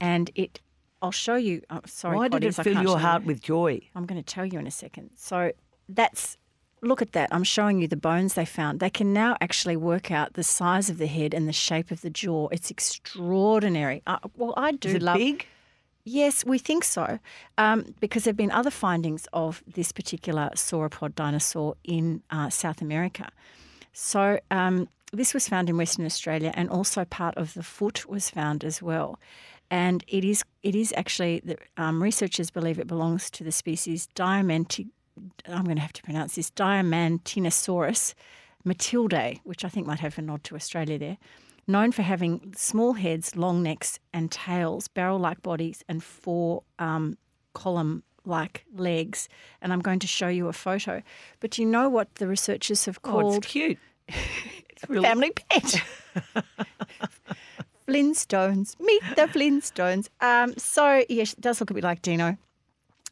And 0.00 0.30
it, 0.34 0.60
I'll 1.06 1.12
show 1.12 1.36
you. 1.36 1.62
Oh, 1.70 1.80
sorry, 1.86 2.16
Why 2.16 2.28
did 2.28 2.44
it 2.44 2.54
fill 2.54 2.74
your 2.74 2.98
you. 2.98 3.06
heart 3.06 3.24
with 3.24 3.40
joy? 3.40 3.80
I'm 3.94 4.06
going 4.06 4.22
to 4.22 4.34
tell 4.34 4.44
you 4.44 4.58
in 4.58 4.66
a 4.66 4.70
second. 4.70 5.10
So 5.16 5.52
that's 5.88 6.36
look 6.82 7.00
at 7.02 7.12
that. 7.12 7.28
I'm 7.32 7.44
showing 7.44 7.80
you 7.80 7.88
the 7.88 7.96
bones 7.96 8.34
they 8.34 8.44
found. 8.44 8.80
They 8.80 8.90
can 8.90 9.12
now 9.12 9.36
actually 9.40 9.76
work 9.76 10.10
out 10.10 10.34
the 10.34 10.42
size 10.42 10.90
of 10.90 10.98
the 10.98 11.06
head 11.06 11.32
and 11.34 11.48
the 11.48 11.52
shape 11.52 11.90
of 11.90 12.00
the 12.02 12.10
jaw. 12.10 12.48
It's 12.52 12.70
extraordinary. 12.70 14.02
Uh, 14.06 14.18
well, 14.36 14.54
I 14.56 14.72
do 14.72 14.88
Is 14.88 14.94
it 14.96 15.02
love. 15.02 15.16
big? 15.16 15.46
Yes, 16.04 16.44
we 16.44 16.58
think 16.58 16.84
so, 16.84 17.18
um, 17.58 17.94
because 17.98 18.24
there 18.24 18.30
have 18.30 18.36
been 18.36 18.52
other 18.52 18.70
findings 18.70 19.26
of 19.32 19.64
this 19.66 19.90
particular 19.90 20.50
sauropod 20.54 21.16
dinosaur 21.16 21.74
in 21.82 22.22
uh, 22.30 22.48
South 22.48 22.80
America. 22.80 23.28
So 23.92 24.38
um, 24.52 24.88
this 25.12 25.34
was 25.34 25.48
found 25.48 25.68
in 25.68 25.76
Western 25.76 26.06
Australia, 26.06 26.52
and 26.54 26.70
also 26.70 27.04
part 27.04 27.36
of 27.36 27.54
the 27.54 27.62
foot 27.64 28.08
was 28.08 28.30
found 28.30 28.62
as 28.62 28.80
well. 28.80 29.18
And 29.70 30.04
it 30.08 30.24
is 30.24 30.44
it 30.62 30.74
is 30.74 30.92
actually 30.96 31.40
the 31.44 31.56
um, 31.76 32.02
researchers 32.02 32.50
believe 32.50 32.78
it 32.78 32.86
belongs 32.86 33.30
to 33.30 33.44
the 33.44 33.52
species 33.52 34.08
Diamanti. 34.14 34.88
I'm 35.48 35.64
going 35.64 35.76
to 35.76 35.82
have 35.82 35.92
to 35.94 36.02
pronounce 36.02 36.34
this 36.34 36.50
Diamantinosaurus 36.50 38.14
matildae, 38.66 39.40
which 39.44 39.64
I 39.64 39.68
think 39.68 39.86
might 39.86 40.00
have 40.00 40.18
a 40.18 40.22
nod 40.22 40.44
to 40.44 40.56
Australia 40.56 40.98
there. 40.98 41.18
Known 41.66 41.92
for 41.92 42.02
having 42.02 42.54
small 42.56 42.92
heads, 42.92 43.34
long 43.34 43.62
necks, 43.62 43.98
and 44.12 44.30
tails, 44.30 44.88
barrel-like 44.88 45.42
bodies, 45.42 45.82
and 45.88 46.02
four 46.02 46.62
um, 46.78 47.16
column-like 47.54 48.64
legs. 48.76 49.28
And 49.60 49.72
I'm 49.72 49.80
going 49.80 49.98
to 50.00 50.06
show 50.06 50.28
you 50.28 50.48
a 50.48 50.52
photo. 50.52 51.02
But 51.40 51.52
do 51.52 51.62
you 51.62 51.68
know 51.68 51.88
what 51.88 52.14
the 52.16 52.28
researchers 52.28 52.84
have 52.84 53.02
called? 53.02 53.34
Oh, 53.34 53.36
it's 53.36 53.46
cute. 53.46 53.78
It's 54.76 54.90
really 54.90 55.04
family 55.04 55.30
pet. 55.30 55.82
Flintstones. 57.86 58.78
Meet 58.80 59.02
the 59.14 59.22
Flintstones. 59.22 60.08
Um, 60.20 60.54
so, 60.56 61.04
yes, 61.08 61.32
it 61.32 61.40
does 61.40 61.60
look 61.60 61.70
a 61.70 61.74
bit 61.74 61.84
like 61.84 62.02
Dino. 62.02 62.36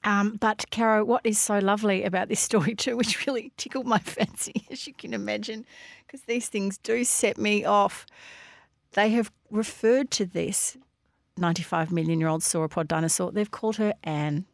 Um, 0.02 0.36
but, 0.36 0.64
Caro, 0.70 1.04
what 1.04 1.24
is 1.24 1.38
so 1.38 1.58
lovely 1.58 2.04
about 2.04 2.28
this 2.28 2.40
story, 2.40 2.74
too, 2.74 2.96
which 2.96 3.26
really 3.26 3.52
tickled 3.56 3.86
my 3.86 3.98
fancy, 4.00 4.66
as 4.70 4.86
you 4.86 4.94
can 4.94 5.14
imagine, 5.14 5.64
because 6.06 6.22
these 6.22 6.48
things 6.48 6.78
do 6.78 7.04
set 7.04 7.38
me 7.38 7.64
off. 7.64 8.06
They 8.92 9.10
have 9.10 9.30
referred 9.50 10.10
to 10.12 10.26
this 10.26 10.76
95 11.36 11.90
million 11.90 12.20
year 12.20 12.28
old 12.28 12.42
sauropod 12.42 12.88
dinosaur, 12.88 13.32
they've 13.32 13.50
called 13.50 13.76
her 13.76 13.94
Anne. 14.04 14.44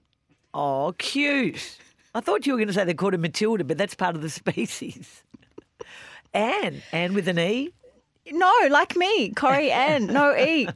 Oh, 0.54 0.94
cute. 0.98 1.78
I 2.14 2.20
thought 2.20 2.46
you 2.46 2.52
were 2.52 2.58
going 2.58 2.68
to 2.68 2.74
say 2.74 2.84
they 2.84 2.94
called 2.94 3.12
her 3.12 3.18
Matilda, 3.18 3.64
but 3.64 3.78
that's 3.78 3.94
part 3.94 4.16
of 4.16 4.22
the 4.22 4.30
species. 4.30 5.22
Anne. 6.32 6.82
Anne 6.92 7.14
with 7.14 7.28
an 7.28 7.38
E. 7.38 7.70
No, 8.30 8.52
like 8.70 8.96
me, 8.96 9.30
Corrie 9.30 9.70
Ann, 9.86 10.06
no 10.06 10.36
E. 10.36 10.68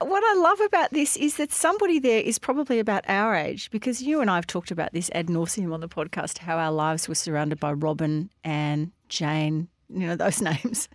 What 0.00 0.24
I 0.24 0.40
love 0.40 0.60
about 0.60 0.92
this 0.92 1.16
is 1.18 1.36
that 1.36 1.52
somebody 1.52 1.98
there 1.98 2.20
is 2.22 2.38
probably 2.38 2.78
about 2.78 3.04
our 3.06 3.34
age 3.34 3.70
because 3.70 4.00
you 4.02 4.22
and 4.22 4.30
I 4.30 4.36
have 4.36 4.46
talked 4.46 4.70
about 4.70 4.94
this 4.94 5.10
ad 5.14 5.26
nauseum 5.26 5.74
on 5.74 5.80
the 5.80 5.88
podcast 5.88 6.38
how 6.38 6.56
our 6.56 6.72
lives 6.72 7.06
were 7.06 7.14
surrounded 7.14 7.60
by 7.60 7.72
Robin, 7.72 8.30
Anne, 8.42 8.92
Jane, 9.10 9.68
you 9.92 10.06
know, 10.06 10.16
those 10.16 10.40
names. 10.50 10.88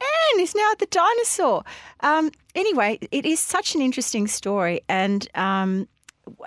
Anne 0.00 0.40
is 0.40 0.54
now 0.54 0.70
at 0.72 0.80
the 0.80 0.86
dinosaur. 0.86 1.64
Um, 2.00 2.30
anyway, 2.54 2.98
it 3.10 3.24
is 3.24 3.40
such 3.40 3.74
an 3.74 3.80
interesting 3.80 4.26
story. 4.26 4.82
And 4.88 5.26
um, 5.34 5.88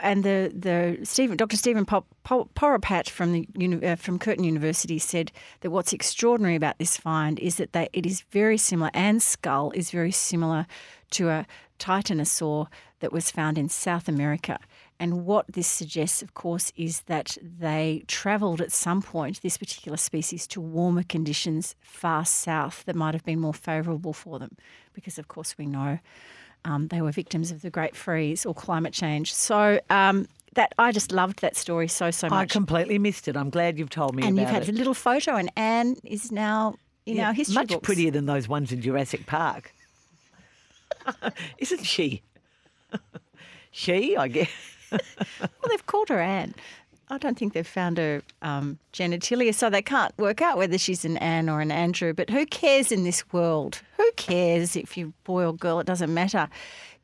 and 0.02 0.24
the 0.24 0.52
the 0.54 1.06
Stephen 1.06 1.38
Dr. 1.38 1.58
Stephen 1.58 1.86
Poropat 1.86 3.10
from 3.10 3.32
the 3.32 3.48
uh, 3.84 3.96
from 3.96 4.20
Curtin 4.20 4.44
University 4.44 5.00
said 5.00 5.32
that 5.62 5.72
what's 5.72 5.94
extraordinary 5.94 6.56
about 6.56 6.80
this 6.80 6.98
find 6.98 7.40
is 7.40 7.56
that 7.56 7.74
they, 7.74 7.90
it 7.94 8.06
is 8.06 8.22
very 8.32 8.58
similar. 8.58 8.92
Anne's 8.94 9.24
skull 9.24 9.72
is 9.72 9.92
very 9.92 10.12
similar 10.12 10.66
to 11.12 11.30
a 11.30 11.46
titanosaur 11.80 12.68
that 13.00 13.14
was 13.14 13.32
found 13.32 13.58
in 13.58 13.70
South 13.70 14.08
America. 14.08 14.60
And 15.00 15.26
what 15.26 15.46
this 15.48 15.68
suggests, 15.68 16.22
of 16.22 16.34
course, 16.34 16.74
is 16.76 17.02
that 17.02 17.38
they 17.42 18.04
travelled 18.08 18.60
at 18.60 18.74
some 18.74 19.02
point, 19.02 19.42
this 19.42 19.58
particular 19.58 19.98
species, 19.98 20.46
to 20.48 20.60
warmer 20.60 21.04
conditions 21.04 21.76
far 21.80 22.26
south 22.26 22.84
that 22.84 22.98
might 22.98 23.14
have 23.14 23.24
been 23.24 23.40
more 23.40 23.54
favourable 23.54 24.12
for 24.12 24.40
them. 24.40 24.58
Because, 24.94 25.18
of 25.18 25.30
course, 25.30 25.58
we 25.58 25.66
know 25.66 26.00
um, 26.66 26.88
they 26.88 27.01
were 27.01 27.12
victims 27.12 27.51
of 27.51 27.62
the 27.62 27.70
Great 27.70 27.95
Freeze 27.95 28.45
or 28.45 28.53
climate 28.53 28.93
change. 28.93 29.34
So 29.34 29.80
um, 29.89 30.28
that 30.55 30.74
I 30.78 30.91
just 30.91 31.12
loved 31.12 31.41
that 31.41 31.55
story 31.55 31.88
so 31.88 32.12
so 32.12 32.28
much. 32.30 32.34
I 32.34 32.45
completely 32.45 32.97
missed 32.99 33.28
it. 33.28 33.38
I'm 33.38 33.49
glad 33.49 33.78
you've 33.78 33.89
told 33.89 34.16
me 34.16 34.24
and 34.24 34.38
you've 34.38 34.49
had 34.49 34.64
it. 34.64 34.70
a 34.70 34.72
little 34.72 34.93
photo, 34.93 35.36
and 35.36 35.51
Anne 35.55 35.95
is 36.03 36.32
now 36.32 36.76
in 37.05 37.18
Yeah, 37.18 37.28
our 37.28 37.34
history 37.34 37.55
much 37.55 37.70
books. 37.70 37.86
prettier 37.86 38.12
than 38.12 38.26
those 38.26 38.47
ones 38.47 38.72
in 38.72 38.82
Jurassic 38.82 39.26
Park. 39.26 39.74
Isn't 41.57 41.84
she? 41.86 42.22
she, 43.72 44.18
I 44.18 44.28
guess. 44.28 44.49
well, 44.91 44.99
they've 45.70 45.86
called 45.86 46.10
her 46.10 46.20
Anne. 46.20 46.53
I 47.12 47.18
don't 47.18 47.38
think 47.38 47.53
they've 47.53 47.66
found 47.66 47.97
her 47.97 48.22
um, 48.41 48.78
genitalia, 48.93 49.53
so 49.53 49.70
they 49.70 49.82
can't 49.82 50.16
work 50.18 50.41
out 50.41 50.57
whether 50.57 50.78
she's 50.78 51.03
an 51.05 51.18
Anne 51.18 51.49
or 51.49 51.60
an 51.60 51.72
Andrew. 51.72 52.14
But 52.14 52.30
who 52.30 52.45
cares 52.45 52.91
in 52.91 53.03
this 53.03 53.24
world? 53.34 53.82
Who 53.97 54.10
cares 54.16 54.76
if 54.76 54.95
you're 54.95 55.12
boy 55.24 55.45
or 55.45 55.53
girl? 55.53 55.80
It 55.80 55.88
doesn't 55.88 56.14
matter. 56.14 56.49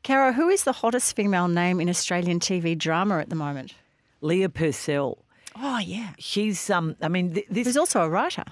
Caro, 0.04 0.32
who 0.32 0.48
is 0.48 0.62
the 0.62 0.72
hottest 0.72 1.16
female 1.16 1.48
name 1.48 1.80
in 1.80 1.88
Australian 1.88 2.38
TV 2.38 2.78
drama 2.78 3.18
at 3.18 3.30
the 3.30 3.34
moment? 3.36 3.74
Leah 4.20 4.48
Purcell. 4.48 5.18
Oh, 5.56 5.78
yeah. 5.78 6.10
She's 6.18 6.70
um. 6.70 6.94
I 7.02 7.08
mean, 7.08 7.34
th- 7.34 7.46
this 7.50 7.66
Who's 7.66 7.76
also 7.76 8.02
a 8.02 8.08
writer. 8.08 8.44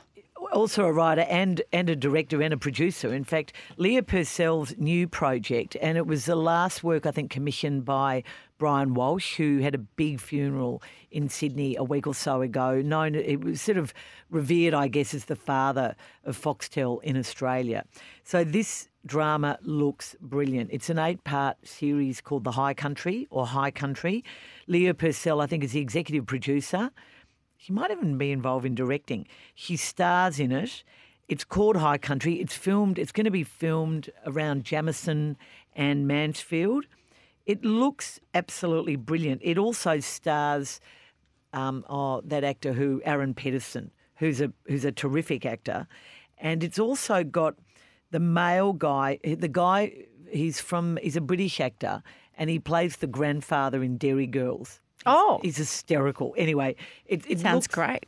also 0.52 0.84
a 0.84 0.92
writer 0.92 1.22
and, 1.22 1.62
and 1.72 1.88
a 1.88 1.94
director 1.96 2.42
and 2.42 2.52
a 2.52 2.57
producer. 2.57 3.14
In 3.14 3.24
fact, 3.24 3.52
Leah 3.76 4.02
Purcell's 4.02 4.74
new 4.78 5.07
project, 5.07 5.76
and 5.80 5.96
it 5.96 6.07
was 6.07 6.24
the 6.26 6.36
last 6.36 6.82
work 6.82 7.07
I 7.07 7.11
think 7.12 7.30
commissioned 7.30 7.84
by 7.84 8.24
Brian 8.59 8.94
Walsh, 8.94 9.36
who 9.36 9.59
had 9.59 9.74
a 9.74 9.78
big 9.78 10.20
funeral 10.20 10.82
in 11.11 11.28
Sydney 11.28 11.76
a 11.76 11.84
week 11.84 12.07
or 12.07 12.14
so 12.14 12.40
ago. 12.40 12.80
Known, 12.80 13.14
it 13.14 13.42
was 13.42 13.61
sort 13.61 13.78
of 13.78 13.92
revered, 14.30 14.74
I 14.74 14.88
guess, 14.88 15.12
as 15.14 15.24
the 15.24 15.36
father 15.36 15.96
of 16.24 16.40
Foxtel 16.40 17.02
in 17.02 17.16
Australia. 17.16 17.84
So 18.22 18.44
this 18.44 18.88
drama 19.05 19.59
looks 19.62 20.16
brilliant. 20.20 20.70
It's 20.72 20.88
an 20.88 20.98
eight-part 20.98 21.57
series 21.66 22.20
called 22.20 22.44
The 22.44 22.52
High 22.52 22.74
Country 22.74 23.26
or 23.30 23.46
High 23.46 23.70
Country. 23.70 24.24
Leah 24.66 24.94
Purcell, 24.94 25.40
I 25.40 25.46
think, 25.46 25.62
is 25.64 25.72
the 25.72 25.80
executive 25.80 26.26
producer. 26.26 26.90
She 27.59 27.72
might 27.72 27.90
even 27.90 28.18
be 28.18 28.30
involved 28.30 28.64
in 28.64 28.74
directing. 28.74 29.26
She 29.55 29.76
stars 29.76 30.38
in 30.38 30.52
it. 30.52 30.84
It's 31.28 31.44
called 31.44 31.76
High 31.76 31.98
Country. 31.98 32.34
It's 32.34 32.55
filmed, 32.55 32.98
it's 32.98 33.12
going 33.12 33.24
to 33.24 33.30
be 33.30 33.44
filmed 33.44 34.11
around 34.26 34.64
Jamieson 34.64 35.36
and 35.74 36.07
Mansfield. 36.07 36.86
It 37.47 37.64
looks 37.64 38.20
absolutely 38.32 38.97
brilliant. 38.97 39.40
It 39.45 39.59
also 39.59 40.01
stars 40.01 40.80
um, 41.53 41.84
oh, 41.88 42.20
that 42.22 42.45
actor 42.45 42.72
who, 42.72 43.03
Aaron 43.05 43.34
Pedersen, 43.34 43.90
who's 44.16 44.40
a, 44.40 44.53
who's 44.66 44.84
a 44.84 44.92
terrific 44.92 45.45
actor. 45.45 45.86
And 46.38 46.64
it's 46.64 46.78
also 46.78 47.22
got 47.22 47.57
the 48.11 48.20
male 48.20 48.72
guy, 48.72 49.18
the 49.22 49.49
guy, 49.49 49.92
he's 50.30 50.61
from, 50.61 50.99
he's 51.03 51.16
a 51.16 51.20
British 51.20 51.61
actor 51.61 52.03
and 52.36 52.51
he 52.51 52.59
plays 52.59 52.97
the 52.97 53.07
grandfather 53.07 53.82
in 53.82 53.97
Derry 53.99 54.26
Girls. 54.26 54.80
Oh. 55.07 55.40
He's 55.42 55.57
hysterical. 55.57 56.34
Anyway, 56.36 56.76
it, 57.07 57.24
it 57.28 57.40
Sounds 57.40 57.66
looks, 57.66 57.74
great. 57.74 58.05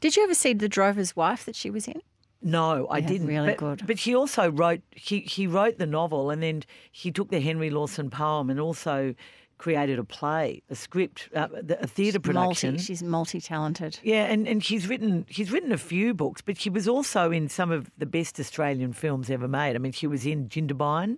Did 0.00 0.16
you 0.16 0.24
ever 0.24 0.34
see 0.34 0.52
The 0.52 0.68
Drover's 0.68 1.16
Wife 1.16 1.44
that 1.46 1.56
she 1.56 1.70
was 1.70 1.88
in? 1.88 2.00
No, 2.42 2.86
I 2.88 2.98
Yeah, 2.98 3.06
didn't. 3.08 3.26
really 3.26 3.48
but, 3.48 3.56
good. 3.58 3.86
But 3.86 3.98
she 3.98 4.14
also 4.14 4.50
wrote. 4.50 4.80
She 4.94 5.26
she 5.26 5.46
wrote 5.46 5.78
the 5.78 5.86
novel, 5.86 6.30
and 6.30 6.42
then 6.42 6.62
she 6.92 7.10
took 7.10 7.30
the 7.30 7.40
Henry 7.40 7.70
Lawson 7.70 8.10
poem 8.10 8.50
and 8.50 8.60
also 8.60 9.14
created 9.58 9.98
a 9.98 10.04
play, 10.04 10.62
a 10.68 10.74
script, 10.74 11.30
uh, 11.34 11.48
a 11.80 11.86
theatre 11.86 12.20
production. 12.20 12.72
Multi, 12.72 12.84
she's 12.84 13.02
multi-talented. 13.02 13.98
Yeah, 14.02 14.24
and, 14.26 14.46
and 14.46 14.62
she's 14.62 14.86
written 14.86 15.24
she's 15.30 15.50
written 15.50 15.72
a 15.72 15.78
few 15.78 16.12
books, 16.12 16.42
but 16.42 16.58
she 16.58 16.68
was 16.68 16.86
also 16.86 17.30
in 17.30 17.48
some 17.48 17.70
of 17.70 17.90
the 17.96 18.06
best 18.06 18.38
Australian 18.38 18.92
films 18.92 19.30
ever 19.30 19.48
made. 19.48 19.74
I 19.74 19.78
mean, 19.78 19.92
she 19.92 20.06
was 20.06 20.26
in 20.26 20.48
Jindabyne. 20.48 21.16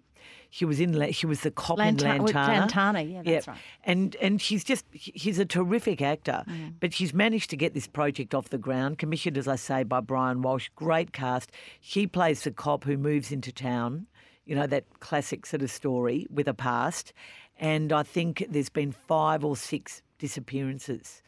She 0.51 0.64
was 0.64 0.80
in 0.80 1.12
she 1.12 1.26
was 1.26 1.40
the 1.42 1.51
cop 1.51 1.78
in 1.78 1.96
Lantan- 1.99 2.20
Lantana. 2.20 2.53
Lantana, 2.61 3.03
yeah, 3.03 3.22
that's 3.22 3.49
right. 3.49 3.59
And 3.84 4.16
and 4.16 4.40
she's 4.40 4.64
just 4.64 4.86
she's 4.94 5.38
a 5.38 5.44
terrific 5.44 6.01
actor, 6.01 6.42
Mm. 6.49 6.74
but 6.80 6.94
she's 6.94 7.12
managed 7.12 7.51
to 7.51 7.57
get 7.57 7.74
this 7.74 7.86
project 7.86 8.34
off 8.34 8.49
the 8.49 8.59
ground. 8.59 8.99
Commissioned, 8.99 9.36
as 9.36 9.46
I 9.46 9.57
say, 9.57 9.82
by 9.82 10.01
Brian 10.01 10.40
Walsh. 10.40 10.70
Great 10.74 11.12
cast. 11.12 11.53
She 11.80 12.07
plays 12.07 12.44
the 12.44 12.51
cop 12.51 12.84
who 12.84 12.96
moves 12.96 13.30
into 13.30 13.53
town. 13.53 14.07
You 14.46 14.55
know 14.55 14.66
that 14.66 14.84
classic 15.01 15.44
sort 15.44 15.61
of 15.62 15.70
story 15.70 16.26
with 16.30 16.49
a 16.49 16.55
past. 16.55 17.12
And 17.61 17.92
I 17.92 18.03
think 18.05 18.46
there's 18.49 18.70
been 18.70 18.92
five 18.92 19.44
or 19.44 19.57
six 19.57 20.01
disappearances 20.18 21.22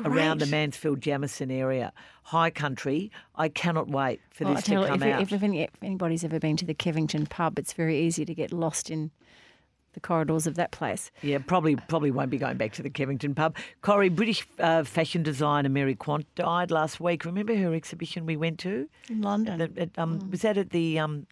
around 0.00 0.40
the 0.40 0.46
Mansfield 0.46 1.00
Jamieson 1.00 1.50
area. 1.50 1.92
High 2.24 2.50
country. 2.50 3.10
I 3.36 3.48
cannot 3.48 3.88
wait 3.88 4.20
for 4.30 4.44
Well, 4.44 4.54
this 4.54 4.64
to 4.64 4.86
come 4.86 5.02
if, 5.02 5.08
out. 5.08 5.22
if, 5.22 5.32
if, 5.32 5.42
any, 5.42 5.62
if 5.62 5.70
anybody's 5.82 6.24
ever 6.24 6.38
been 6.38 6.56
to 6.58 6.64
the 6.64 6.74
Kevington 6.74 7.28
pub, 7.28 7.58
it's 7.58 7.72
very 7.72 7.98
easy 7.98 8.24
to 8.24 8.34
get 8.34 8.52
lost 8.52 8.90
in 8.90 9.10
the 9.94 10.00
corridors 10.00 10.46
of 10.46 10.54
that 10.54 10.70
place. 10.70 11.10
Yeah, 11.20 11.38
probably 11.38 11.76
probably 11.76 12.10
won't 12.10 12.30
be 12.30 12.38
going 12.38 12.56
back 12.56 12.72
to 12.74 12.82
the 12.82 12.88
Kevington 12.90 13.34
pub. 13.34 13.56
Corrie, 13.82 14.08
British 14.08 14.46
uh, 14.58 14.84
fashion 14.84 15.22
designer 15.22 15.68
Mary 15.68 15.94
Quant 15.94 16.26
died 16.34 16.70
last 16.70 16.98
week. 16.98 17.24
Remember 17.26 17.54
her 17.54 17.74
exhibition 17.74 18.24
we 18.24 18.36
went 18.36 18.58
to? 18.60 18.88
In 19.10 19.20
London. 19.20 19.60
At, 19.60 19.76
at, 19.76 19.90
um, 19.98 20.30
Was 20.30 20.42
that 20.42 20.56
at 20.56 20.70
the? 20.70 20.98
Um, 20.98 21.26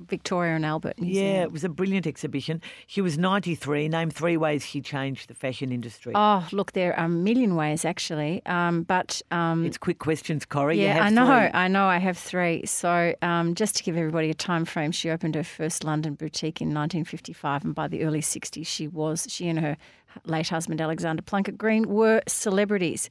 Victoria 0.00 0.54
and 0.54 0.64
Albert 0.64 0.94
yeah, 0.98 1.42
it 1.42 1.52
was 1.52 1.64
a 1.64 1.68
brilliant 1.68 2.06
exhibition. 2.06 2.60
She 2.86 3.00
was 3.00 3.18
93. 3.18 3.88
Name 3.88 4.10
three 4.10 4.36
ways 4.36 4.64
she 4.64 4.80
changed 4.80 5.28
the 5.28 5.34
fashion 5.34 5.72
industry. 5.72 6.12
Oh, 6.14 6.46
look, 6.52 6.72
there 6.72 6.98
are 6.98 7.06
a 7.06 7.08
million 7.08 7.56
ways 7.56 7.84
actually. 7.84 8.44
Um, 8.46 8.82
but 8.82 9.20
um, 9.30 9.64
it's 9.64 9.78
quick 9.78 9.98
questions. 9.98 10.46
You 10.54 10.70
yeah, 10.70 11.02
I 11.02 11.10
know, 11.10 11.26
three. 11.26 11.50
I 11.52 11.68
know. 11.68 11.86
I 11.86 11.98
have 11.98 12.16
three. 12.16 12.64
So 12.66 13.14
um, 13.22 13.54
just 13.54 13.76
to 13.76 13.82
give 13.82 13.96
everybody 13.96 14.30
a 14.30 14.34
time 14.34 14.64
frame, 14.64 14.92
she 14.92 15.10
opened 15.10 15.34
her 15.34 15.44
first 15.44 15.84
London 15.84 16.14
boutique 16.14 16.60
in 16.60 16.68
1955, 16.68 17.64
and 17.64 17.74
by 17.74 17.88
the 17.88 18.02
early 18.04 18.20
60s, 18.20 18.66
she 18.66 18.86
was 18.86 19.26
she 19.28 19.48
and 19.48 19.58
her 19.58 19.76
late 20.24 20.48
husband 20.48 20.80
Alexander 20.80 21.22
Plunket 21.22 21.56
Greene 21.56 21.88
were 21.88 22.22
celebrities. 22.26 23.10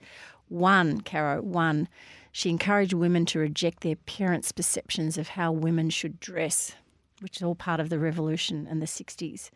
One, 0.50 1.02
Caro, 1.02 1.42
one. 1.42 1.88
She 2.36 2.50
encouraged 2.50 2.94
women 2.94 3.28
to 3.28 3.40
reject 3.40 3.82
their 3.82 3.96
parents' 3.96 4.52
perceptions 4.52 5.20
of 5.20 5.30
how 5.30 5.52
women 5.52 5.92
should 5.92 6.20
dress, 6.20 6.74
which 7.22 7.38
is 7.38 7.44
all 7.44 7.54
part 7.54 7.80
of 7.80 7.90
the 7.90 8.00
revolution 8.00 8.66
in 8.66 8.80
the 8.80 8.88
60s. 8.88 9.52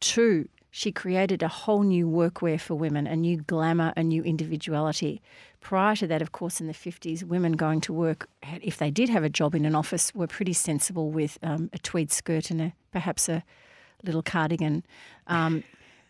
Two, 0.00 0.48
she 0.70 0.90
created 0.90 1.42
a 1.42 1.48
whole 1.48 1.82
new 1.82 2.08
workwear 2.08 2.58
for 2.58 2.76
women, 2.76 3.06
a 3.06 3.14
new 3.14 3.42
glamour, 3.42 3.92
a 3.94 4.02
new 4.02 4.22
individuality. 4.24 5.20
Prior 5.60 5.94
to 5.96 6.06
that, 6.06 6.22
of 6.22 6.32
course, 6.32 6.62
in 6.62 6.66
the 6.66 6.72
50s, 6.72 7.22
women 7.22 7.52
going 7.52 7.82
to 7.82 7.92
work, 7.92 8.26
if 8.62 8.78
they 8.78 8.90
did 8.90 9.10
have 9.10 9.22
a 9.22 9.28
job 9.28 9.54
in 9.54 9.66
an 9.66 9.74
office, 9.74 10.14
were 10.14 10.26
pretty 10.26 10.54
sensible 10.54 11.10
with 11.10 11.38
um, 11.42 11.68
a 11.74 11.78
tweed 11.78 12.10
skirt 12.10 12.50
and 12.50 12.60
a, 12.60 12.72
perhaps 12.90 13.28
a 13.28 13.44
little 14.02 14.22
cardigan. 14.22 14.82
Um, 15.26 15.62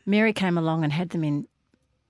Mary 0.06 0.32
came 0.32 0.56
along 0.56 0.84
and 0.84 0.92
had 0.92 1.10
them 1.10 1.24
in 1.24 1.48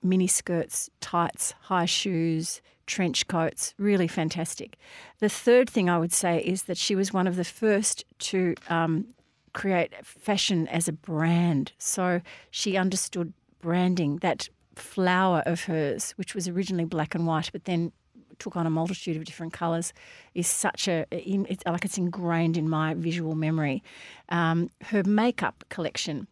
mini 0.02 0.26
skirts, 0.26 0.90
tights, 1.00 1.54
high 1.62 1.86
shoes, 1.86 2.60
trench 2.86 3.26
coats, 3.28 3.74
really 3.78 4.08
fantastic. 4.08 4.76
The 5.18 5.28
third 5.28 5.68
thing 5.70 5.88
I 5.88 5.98
would 5.98 6.12
say 6.12 6.40
is 6.40 6.64
that 6.64 6.76
she 6.76 6.94
was 6.94 7.12
one 7.12 7.26
of 7.26 7.36
the 7.36 7.44
first 7.44 8.04
to 8.30 8.54
um, 8.68 9.06
create 9.52 9.94
fashion 10.04 10.68
as 10.68 10.88
a 10.88 10.92
brand. 10.92 11.72
So 11.78 12.20
she 12.50 12.76
understood 12.76 13.32
branding, 13.60 14.18
that 14.18 14.48
flower 14.76 15.42
of 15.46 15.64
hers, 15.64 16.12
which 16.12 16.34
was 16.34 16.48
originally 16.48 16.84
black 16.84 17.14
and 17.14 17.26
white, 17.26 17.50
but 17.52 17.64
then 17.64 17.92
took 18.38 18.56
on 18.56 18.66
a 18.66 18.70
multitude 18.70 19.16
of 19.16 19.24
different 19.24 19.52
colours, 19.52 19.92
is 20.34 20.46
such 20.46 20.88
a 20.88 21.06
in, 21.10 21.46
it's 21.48 21.62
like 21.66 21.84
it's 21.84 21.96
ingrained 21.96 22.56
in 22.56 22.68
my 22.68 22.94
visual 22.94 23.34
memory. 23.34 23.82
Um, 24.28 24.70
her 24.82 25.04
makeup 25.04 25.64
collection 25.68 26.26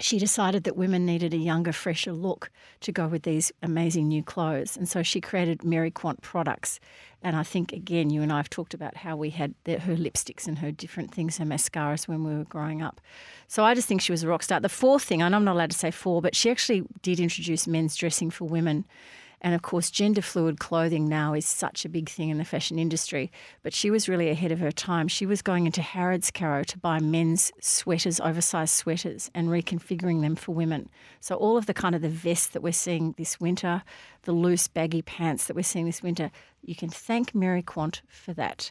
she 0.00 0.18
decided 0.18 0.64
that 0.64 0.76
women 0.76 1.06
needed 1.06 1.32
a 1.32 1.38
younger, 1.38 1.72
fresher 1.72 2.12
look 2.12 2.50
to 2.80 2.90
go 2.90 3.06
with 3.06 3.22
these 3.22 3.52
amazing 3.62 4.08
new 4.08 4.24
clothes. 4.24 4.76
And 4.76 4.88
so 4.88 5.04
she 5.04 5.20
created 5.20 5.62
Mary 5.62 5.90
Quant 5.90 6.20
products. 6.20 6.80
And 7.22 7.36
I 7.36 7.44
think, 7.44 7.72
again, 7.72 8.10
you 8.10 8.20
and 8.20 8.32
I 8.32 8.38
have 8.38 8.50
talked 8.50 8.74
about 8.74 8.96
how 8.96 9.16
we 9.16 9.30
had 9.30 9.54
the, 9.64 9.78
her 9.78 9.94
lipsticks 9.94 10.48
and 10.48 10.58
her 10.58 10.72
different 10.72 11.14
things, 11.14 11.38
her 11.38 11.44
mascaras 11.44 12.08
when 12.08 12.24
we 12.24 12.34
were 12.34 12.44
growing 12.44 12.82
up. 12.82 13.00
So 13.46 13.64
I 13.64 13.74
just 13.74 13.86
think 13.86 14.00
she 14.00 14.12
was 14.12 14.24
a 14.24 14.28
rock 14.28 14.42
star. 14.42 14.58
The 14.58 14.68
fourth 14.68 15.04
thing, 15.04 15.22
and 15.22 15.34
I'm 15.34 15.44
not 15.44 15.54
allowed 15.54 15.70
to 15.70 15.78
say 15.78 15.92
four, 15.92 16.20
but 16.20 16.34
she 16.34 16.50
actually 16.50 16.84
did 17.02 17.20
introduce 17.20 17.68
men's 17.68 17.94
dressing 17.94 18.30
for 18.30 18.46
women. 18.46 18.84
And 19.44 19.54
of 19.54 19.60
course, 19.60 19.90
gender 19.90 20.22
fluid 20.22 20.58
clothing 20.58 21.06
now 21.06 21.34
is 21.34 21.44
such 21.44 21.84
a 21.84 21.88
big 21.90 22.08
thing 22.08 22.30
in 22.30 22.38
the 22.38 22.46
fashion 22.46 22.78
industry. 22.78 23.30
But 23.62 23.74
she 23.74 23.90
was 23.90 24.08
really 24.08 24.30
ahead 24.30 24.50
of 24.50 24.58
her 24.58 24.72
time. 24.72 25.06
She 25.06 25.26
was 25.26 25.42
going 25.42 25.66
into 25.66 25.82
Harrods 25.82 26.30
Caro 26.30 26.64
to 26.64 26.78
buy 26.78 26.98
men's 26.98 27.52
sweaters, 27.60 28.20
oversized 28.20 28.72
sweaters, 28.72 29.30
and 29.34 29.48
reconfiguring 29.48 30.22
them 30.22 30.34
for 30.34 30.52
women. 30.52 30.88
So 31.20 31.34
all 31.34 31.58
of 31.58 31.66
the 31.66 31.74
kind 31.74 31.94
of 31.94 32.00
the 32.00 32.08
vests 32.08 32.46
that 32.48 32.62
we're 32.62 32.72
seeing 32.72 33.14
this 33.18 33.38
winter, 33.38 33.82
the 34.22 34.32
loose 34.32 34.66
baggy 34.66 35.02
pants 35.02 35.46
that 35.46 35.54
we're 35.54 35.62
seeing 35.62 35.84
this 35.84 36.02
winter, 36.02 36.30
you 36.62 36.74
can 36.74 36.88
thank 36.88 37.34
Mary 37.34 37.62
Quant 37.62 38.00
for 38.08 38.32
that. 38.32 38.70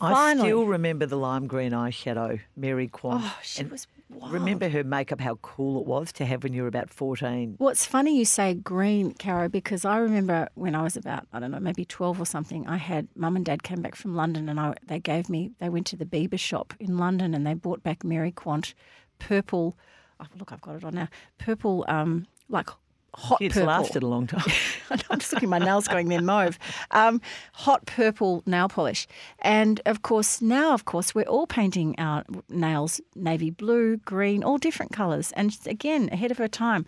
I 0.00 0.34
still 0.38 0.64
remember 0.64 1.04
the 1.04 1.18
lime 1.18 1.46
green 1.46 1.72
eyeshadow, 1.72 2.40
Mary 2.56 2.88
Quant. 2.88 3.22
Oh, 3.22 3.38
she 3.42 3.60
And 3.60 3.70
was 3.70 3.86
wild. 4.14 4.32
Remember 4.32 4.68
her 4.68 4.84
makeup, 4.84 5.20
how 5.20 5.36
cool 5.36 5.80
it 5.80 5.86
was 5.86 6.12
to 6.12 6.24
have 6.24 6.42
when 6.42 6.52
you 6.52 6.62
were 6.62 6.68
about 6.68 6.90
14. 6.90 7.56
Well, 7.58 7.70
it's 7.70 7.86
funny 7.86 8.16
you 8.16 8.24
say 8.24 8.54
green, 8.54 9.14
Caro, 9.14 9.48
because 9.48 9.84
I 9.84 9.98
remember 9.98 10.48
when 10.54 10.74
I 10.74 10.82
was 10.82 10.96
about, 10.96 11.26
I 11.32 11.40
don't 11.40 11.50
know, 11.50 11.60
maybe 11.60 11.84
12 11.84 12.20
or 12.20 12.26
something, 12.26 12.66
I 12.66 12.76
had 12.76 13.08
mum 13.16 13.36
and 13.36 13.44
dad 13.44 13.62
came 13.62 13.82
back 13.82 13.94
from 13.94 14.14
London 14.14 14.48
and 14.48 14.58
I, 14.60 14.74
they 14.86 14.98
gave 14.98 15.28
me, 15.28 15.52
they 15.58 15.68
went 15.68 15.86
to 15.88 15.96
the 15.96 16.06
Biba 16.06 16.38
shop 16.38 16.74
in 16.78 16.98
London 16.98 17.34
and 17.34 17.46
they 17.46 17.54
bought 17.54 17.82
back 17.82 18.04
Mary 18.04 18.32
Quant 18.32 18.74
purple, 19.18 19.76
oh, 20.20 20.26
look, 20.38 20.52
I've 20.52 20.60
got 20.60 20.76
it 20.76 20.84
on 20.84 20.94
now, 20.94 21.08
purple, 21.38 21.84
um, 21.88 22.26
like 22.48 22.68
hot 23.14 23.40
It's 23.42 23.54
purple. 23.54 23.68
lasted 23.68 24.02
a 24.02 24.06
long 24.06 24.26
time. 24.26 24.44
I'm 25.10 25.18
just 25.18 25.32
looking 25.32 25.46
at 25.48 25.50
my 25.50 25.58
nails 25.58 25.86
going, 25.88 26.08
they're 26.08 26.22
mauve. 26.22 26.58
Um, 26.92 27.20
hot 27.52 27.84
purple 27.86 28.42
nail 28.46 28.68
polish. 28.68 29.06
And 29.40 29.80
of 29.86 30.02
course, 30.02 30.40
now, 30.40 30.72
of 30.74 30.84
course, 30.84 31.14
we're 31.14 31.24
all 31.24 31.46
painting 31.46 31.94
our 31.98 32.24
nails 32.48 33.00
navy 33.14 33.50
blue, 33.50 33.98
green, 33.98 34.42
all 34.42 34.58
different 34.58 34.92
colours. 34.92 35.32
And 35.32 35.56
again, 35.66 36.08
ahead 36.12 36.30
of 36.30 36.38
her 36.38 36.48
time. 36.48 36.86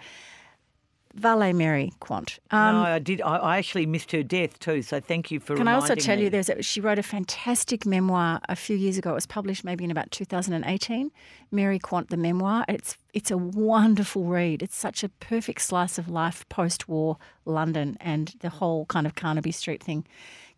Vale 1.15 1.53
Mary 1.53 1.93
Quant. 2.01 2.39
Um, 2.51 2.75
no, 2.75 2.83
I 2.83 2.99
did. 2.99 3.23
I, 3.23 3.37
I 3.37 3.59
actually 3.59 3.87
missed 3.87 4.11
her 4.12 4.23
death 4.23 4.59
too. 4.59 4.83
So 4.83 5.01
thank 5.01 5.31
you 5.31 5.39
for. 5.39 5.57
Can 5.57 5.69
I 5.69 5.75
also 5.75 5.95
tell 5.95 6.17
me. 6.17 6.25
you, 6.25 6.31
there's 6.31 6.49
a, 6.49 6.61
she 6.62 6.81
wrote 6.81 6.99
a 6.99 7.03
fantastic 7.03 7.87
memoir 7.87 8.41
a 8.49 8.57
few 8.57 8.77
years 8.77 8.99
ago. 8.99 9.12
It 9.12 9.15
was 9.15 9.27
published 9.27 9.65
maybe 9.65 9.85
in 9.85 9.91
about 9.91 10.11
2018. 10.11 11.12
Mary 11.53 11.79
Quant, 11.79 12.11
the 12.11 12.17
memoir. 12.17 12.65
It's 12.69 12.99
it's 13.12 13.31
a 13.31 13.39
wonderful 13.39 14.25
read. 14.25 14.62
It's 14.62 14.77
such 14.77 15.05
a 15.05 15.09
perfect 15.09 15.62
slice 15.62 15.99
of 15.99 16.09
life 16.09 16.49
post-war 16.49 17.17
London 17.45 17.97
and 18.01 18.35
the 18.41 18.49
whole 18.49 18.87
kind 18.87 19.07
of 19.07 19.15
Carnaby 19.15 19.53
Street 19.53 19.83
thing. 19.83 20.05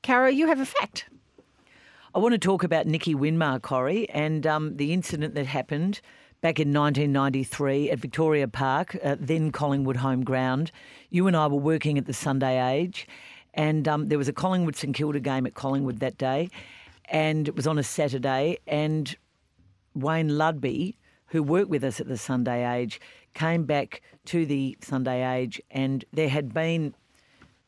Caro, 0.03 0.29
you 0.29 0.47
have 0.47 0.61
a 0.61 0.67
fact. 0.67 1.07
I 2.15 2.19
want 2.19 2.33
to 2.33 2.39
talk 2.39 2.65
about 2.65 2.87
Nicky 2.87 3.15
Winmar, 3.15 3.61
Corrie, 3.61 4.09
and 4.09 4.47
um, 4.47 4.79
the 4.79 4.95
incident 4.95 5.35
that 5.35 5.45
happened 5.45 6.01
back 6.47 6.61
in 6.61 6.73
1993 6.73 7.91
at 7.91 7.99
Victoria 7.99 8.47
Park, 8.47 8.97
uh, 9.03 9.17
then 9.19 9.51
Collingwood 9.51 9.97
home 9.97 10.23
ground. 10.23 10.71
You 11.11 11.27
and 11.27 11.37
I 11.37 11.49
were 11.49 11.59
working 11.59 11.99
at 11.99 12.07
the 12.07 12.13
Sunday 12.13 12.65
Age, 12.65 13.09
and 13.55 13.89
um, 13.89 14.07
there 14.11 14.17
was 14.17 14.29
a 14.29 14.33
Collingwood 14.33 14.77
St 14.77 14.95
Kilda 14.95 15.19
game 15.19 15.45
at 15.45 15.55
Collingwood 15.55 15.99
that 15.99 16.17
day, 16.19 16.49
and 17.07 17.49
it 17.49 17.57
was 17.57 17.67
on 17.67 17.81
a 17.81 17.83
Saturday, 17.83 18.59
and 18.69 19.17
Wayne 19.93 20.29
Ludbey, 20.29 20.95
who 21.27 21.43
worked 21.43 21.69
with 21.69 21.83
us 21.83 21.99
at 21.99 22.07
the 22.07 22.17
Sunday 22.17 22.65
Age, 22.79 23.01
came 23.35 23.65
back 23.65 24.01
to 24.27 24.47
the 24.47 24.79
Sunday 24.81 25.29
Age, 25.29 25.61
and 25.73 26.05
there 26.13 26.29
had 26.29 26.55
been 26.55 26.95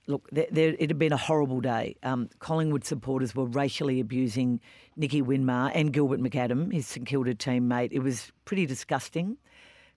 look, 0.09 0.29
there, 0.33 0.47
there, 0.51 0.75
it 0.79 0.91
had 0.91 0.99
been 0.99 1.13
a 1.13 1.17
horrible 1.19 1.61
day. 1.61 1.97
Um, 2.03 2.29
Collingwood 2.41 2.85
supporters 2.85 3.35
were 3.37 3.45
racially 3.45 4.01
abusing 4.01 4.61
Nicky 4.97 5.23
Winmar 5.23 5.71
and 5.75 5.93
Gilbert 5.93 6.21
McAdam, 6.21 6.73
his 6.73 6.87
St 6.87 7.07
Kilda 7.07 7.35
teammate. 7.35 7.91
It 7.93 8.01
was 8.01 8.33
pretty 8.45 8.67
disgusting. 8.67 9.37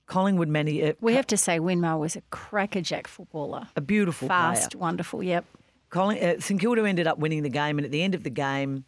Collingwood 0.05 0.49
many 0.49 0.84
uh, 0.84 0.93
We 0.99 1.14
have 1.16 1.28
to 1.28 1.38
say 1.38 1.59
Winmar 1.59 1.97
was 1.97 2.16
a 2.16 2.22
crackerjack 2.30 3.07
footballer. 3.07 3.70
a 3.76 3.82
beautiful 3.82 4.28
Fast, 4.28 4.72
player. 4.72 4.82
wonderful, 4.82 5.24
yep. 5.24 5.45
Colling, 5.89 6.22
uh, 6.24 6.39
St 6.39 6.59
Kilda 6.59 6.86
ended 6.86 7.07
up 7.07 7.18
winning 7.18 7.43
the 7.43 7.49
game, 7.49 7.78
and 7.78 7.86
at 7.86 7.91
the 7.91 8.01
end 8.03 8.14
of 8.14 8.24
the 8.24 8.30
game, 8.30 8.86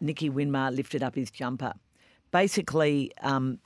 Nicky 0.00 0.30
Winmar 0.30 0.74
lifted 0.74 1.02
up 1.02 1.14
his 1.14 1.30
jumper. 1.30 1.72
Basically, 2.30 3.12
um, 3.22 3.58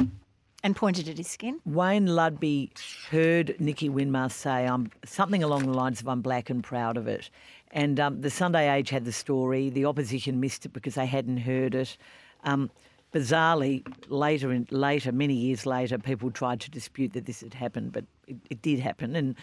And 0.64 0.74
pointed 0.74 1.08
at 1.08 1.18
his 1.18 1.28
skin. 1.28 1.60
Wayne 1.64 2.08
Ludbey 2.08 2.70
heard 3.10 3.54
Nicky 3.60 3.88
Winmar 3.88 4.30
say 4.30 4.66
um, 4.66 4.90
something 5.04 5.42
along 5.44 5.66
the 5.66 5.72
lines 5.72 6.00
of 6.00 6.08
"I'm 6.08 6.20
black 6.20 6.50
and 6.50 6.64
proud 6.64 6.96
of 6.96 7.06
it," 7.06 7.30
and 7.70 8.00
um, 8.00 8.22
the 8.22 8.30
Sunday 8.30 8.68
Age 8.68 8.90
had 8.90 9.04
the 9.04 9.12
story. 9.12 9.70
The 9.70 9.84
opposition 9.84 10.40
missed 10.40 10.66
it 10.66 10.72
because 10.72 10.96
they 10.96 11.06
hadn't 11.06 11.38
heard 11.38 11.76
it. 11.76 11.96
Um, 12.42 12.70
bizarrely, 13.14 13.86
later, 14.08 14.52
in, 14.52 14.66
later, 14.70 15.12
many 15.12 15.34
years 15.34 15.64
later, 15.64 15.96
people 15.96 16.30
tried 16.30 16.60
to 16.62 16.70
dispute 16.70 17.12
that 17.12 17.26
this 17.26 17.40
had 17.40 17.54
happened, 17.54 17.92
but 17.92 18.04
it, 18.26 18.36
it 18.50 18.60
did 18.60 18.80
happen. 18.80 19.14
And 19.14 19.36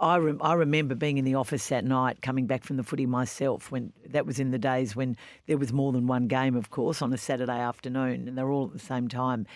I, 0.00 0.16
I 0.40 0.54
remember 0.54 0.94
being 0.94 1.18
in 1.18 1.24
the 1.24 1.34
office 1.34 1.68
that 1.68 1.84
night, 1.84 2.22
coming 2.22 2.46
back 2.46 2.64
from 2.64 2.78
the 2.78 2.82
footy 2.82 3.06
myself. 3.06 3.70
When 3.70 3.92
that 4.08 4.26
was 4.26 4.40
in 4.40 4.50
the 4.52 4.58
days 4.58 4.96
when 4.96 5.16
there 5.46 5.58
was 5.58 5.72
more 5.72 5.92
than 5.92 6.06
one 6.06 6.28
game, 6.28 6.56
of 6.56 6.70
course, 6.70 7.02
on 7.02 7.12
a 7.12 7.18
Saturday 7.18 7.60
afternoon, 7.60 8.26
and 8.26 8.38
they 8.38 8.42
were 8.42 8.52
all 8.52 8.66
at 8.66 8.72
the 8.72 8.78
same 8.78 9.08
time. 9.08 9.46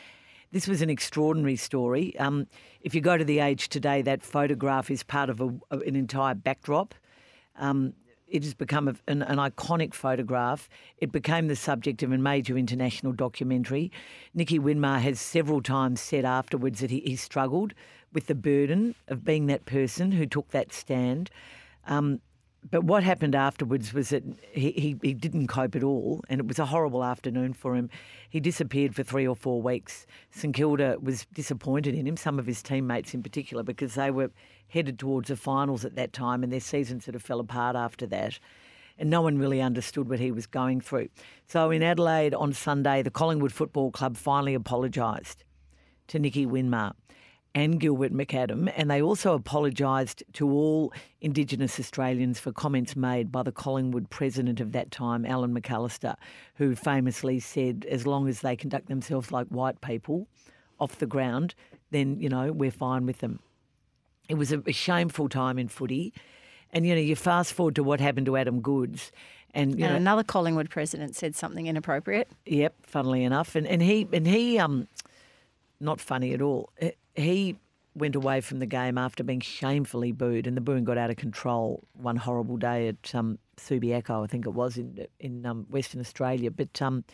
This 0.56 0.66
was 0.66 0.80
an 0.80 0.88
extraordinary 0.88 1.56
story. 1.56 2.18
Um, 2.18 2.46
if 2.80 2.94
you 2.94 3.02
go 3.02 3.18
to 3.18 3.24
the 3.26 3.40
Age 3.40 3.68
today, 3.68 4.00
that 4.00 4.22
photograph 4.22 4.90
is 4.90 5.02
part 5.02 5.28
of 5.28 5.42
a, 5.42 5.54
an 5.70 5.94
entire 5.94 6.34
backdrop. 6.34 6.94
Um, 7.58 7.92
it 8.26 8.42
has 8.42 8.54
become 8.54 8.88
an, 8.88 9.22
an 9.22 9.36
iconic 9.36 9.92
photograph. 9.92 10.70
It 10.96 11.12
became 11.12 11.48
the 11.48 11.56
subject 11.56 12.02
of 12.02 12.10
a 12.10 12.16
major 12.16 12.56
international 12.56 13.12
documentary. 13.12 13.92
Nicky 14.32 14.58
Winmar 14.58 14.98
has 15.02 15.20
several 15.20 15.60
times 15.60 16.00
said 16.00 16.24
afterwards 16.24 16.80
that 16.80 16.90
he, 16.90 17.00
he 17.00 17.16
struggled 17.16 17.74
with 18.14 18.26
the 18.26 18.34
burden 18.34 18.94
of 19.08 19.26
being 19.26 19.48
that 19.48 19.66
person 19.66 20.10
who 20.10 20.24
took 20.24 20.48
that 20.52 20.72
stand. 20.72 21.28
Um, 21.86 22.22
but 22.70 22.84
what 22.84 23.02
happened 23.02 23.34
afterwards 23.34 23.92
was 23.92 24.08
that 24.10 24.24
he, 24.52 24.72
he, 24.72 24.96
he 25.02 25.14
didn't 25.14 25.46
cope 25.46 25.76
at 25.76 25.82
all, 25.82 26.22
and 26.28 26.40
it 26.40 26.46
was 26.46 26.58
a 26.58 26.66
horrible 26.66 27.04
afternoon 27.04 27.52
for 27.52 27.76
him. 27.76 27.90
He 28.28 28.40
disappeared 28.40 28.94
for 28.94 29.02
three 29.02 29.26
or 29.26 29.36
four 29.36 29.62
weeks. 29.62 30.06
St 30.30 30.54
Kilda 30.54 30.96
was 31.00 31.26
disappointed 31.32 31.94
in 31.94 32.06
him, 32.06 32.16
some 32.16 32.38
of 32.38 32.46
his 32.46 32.62
teammates 32.62 33.14
in 33.14 33.22
particular, 33.22 33.62
because 33.62 33.94
they 33.94 34.10
were 34.10 34.30
headed 34.68 34.98
towards 34.98 35.28
the 35.28 35.36
finals 35.36 35.84
at 35.84 35.94
that 35.96 36.12
time, 36.12 36.42
and 36.42 36.52
their 36.52 36.60
season 36.60 37.00
sort 37.00 37.14
of 37.14 37.22
fell 37.22 37.40
apart 37.40 37.76
after 37.76 38.06
that. 38.06 38.38
And 38.98 39.10
no 39.10 39.20
one 39.20 39.38
really 39.38 39.60
understood 39.60 40.08
what 40.08 40.18
he 40.18 40.32
was 40.32 40.46
going 40.46 40.80
through. 40.80 41.08
So 41.46 41.70
in 41.70 41.82
Adelaide 41.82 42.34
on 42.34 42.52
Sunday, 42.54 43.02
the 43.02 43.10
Collingwood 43.10 43.52
Football 43.52 43.90
Club 43.90 44.16
finally 44.16 44.54
apologised 44.54 45.44
to 46.08 46.18
Nicky 46.18 46.46
Winmar 46.46 46.94
and 47.56 47.80
Gilbert 47.80 48.12
McAdam, 48.12 48.70
and 48.76 48.90
they 48.90 49.00
also 49.00 49.32
apologised 49.32 50.22
to 50.34 50.50
all 50.50 50.92
Indigenous 51.22 51.80
Australians 51.80 52.38
for 52.38 52.52
comments 52.52 52.94
made 52.94 53.32
by 53.32 53.42
the 53.42 53.50
Collingwood 53.50 54.10
president 54.10 54.60
of 54.60 54.72
that 54.72 54.90
time, 54.90 55.24
Allan 55.24 55.58
McAlister, 55.58 56.16
who 56.56 56.74
famously 56.74 57.40
said, 57.40 57.86
as 57.90 58.06
long 58.06 58.28
as 58.28 58.42
they 58.42 58.56
conduct 58.56 58.88
themselves 58.88 59.32
like 59.32 59.46
white 59.46 59.80
people 59.80 60.28
off 60.78 60.98
the 60.98 61.06
ground, 61.06 61.54
then, 61.92 62.20
you 62.20 62.28
know, 62.28 62.52
we're 62.52 62.70
fine 62.70 63.06
with 63.06 63.20
them. 63.20 63.40
It 64.28 64.34
was 64.34 64.52
a, 64.52 64.62
a 64.66 64.72
shameful 64.72 65.30
time 65.30 65.58
in 65.58 65.68
footy. 65.68 66.12
And, 66.74 66.86
you 66.86 66.94
know, 66.94 67.00
you 67.00 67.16
fast 67.16 67.54
forward 67.54 67.76
to 67.76 67.82
what 67.82 68.00
happened 68.00 68.26
to 68.26 68.36
Adam 68.36 68.60
Goodes. 68.60 69.12
And, 69.54 69.78
you 69.78 69.84
And 69.86 69.94
know, 69.94 69.96
another 69.96 70.24
Collingwood 70.24 70.68
president 70.68 71.16
said 71.16 71.34
something 71.34 71.66
inappropriate. 71.66 72.28
Yep, 72.44 72.74
funnily 72.82 73.24
enough, 73.24 73.56
and 73.56 73.66
and 73.66 73.80
he 73.80 74.06
and 74.12 74.26
he 74.26 74.58
um, 74.58 74.88
not 75.80 76.00
funny 76.00 76.34
at 76.34 76.42
all. 76.42 76.70
He- 77.16 77.56
went 77.96 78.14
away 78.14 78.40
from 78.42 78.58
the 78.58 78.66
game 78.66 78.98
after 78.98 79.24
being 79.24 79.40
shamefully 79.40 80.12
booed, 80.12 80.46
and 80.46 80.56
the 80.56 80.60
booing 80.60 80.84
got 80.84 80.98
out 80.98 81.10
of 81.10 81.16
control 81.16 81.82
one 81.94 82.16
horrible 82.16 82.58
day 82.58 82.88
at 82.88 83.14
um, 83.14 83.38
Subiaco, 83.56 84.22
I 84.22 84.26
think 84.26 84.46
it 84.46 84.50
was 84.50 84.76
in 84.76 85.06
in 85.18 85.46
um, 85.46 85.66
Western 85.70 86.00
Australia, 86.00 86.50
but 86.50 86.80
um, 86.82 87.04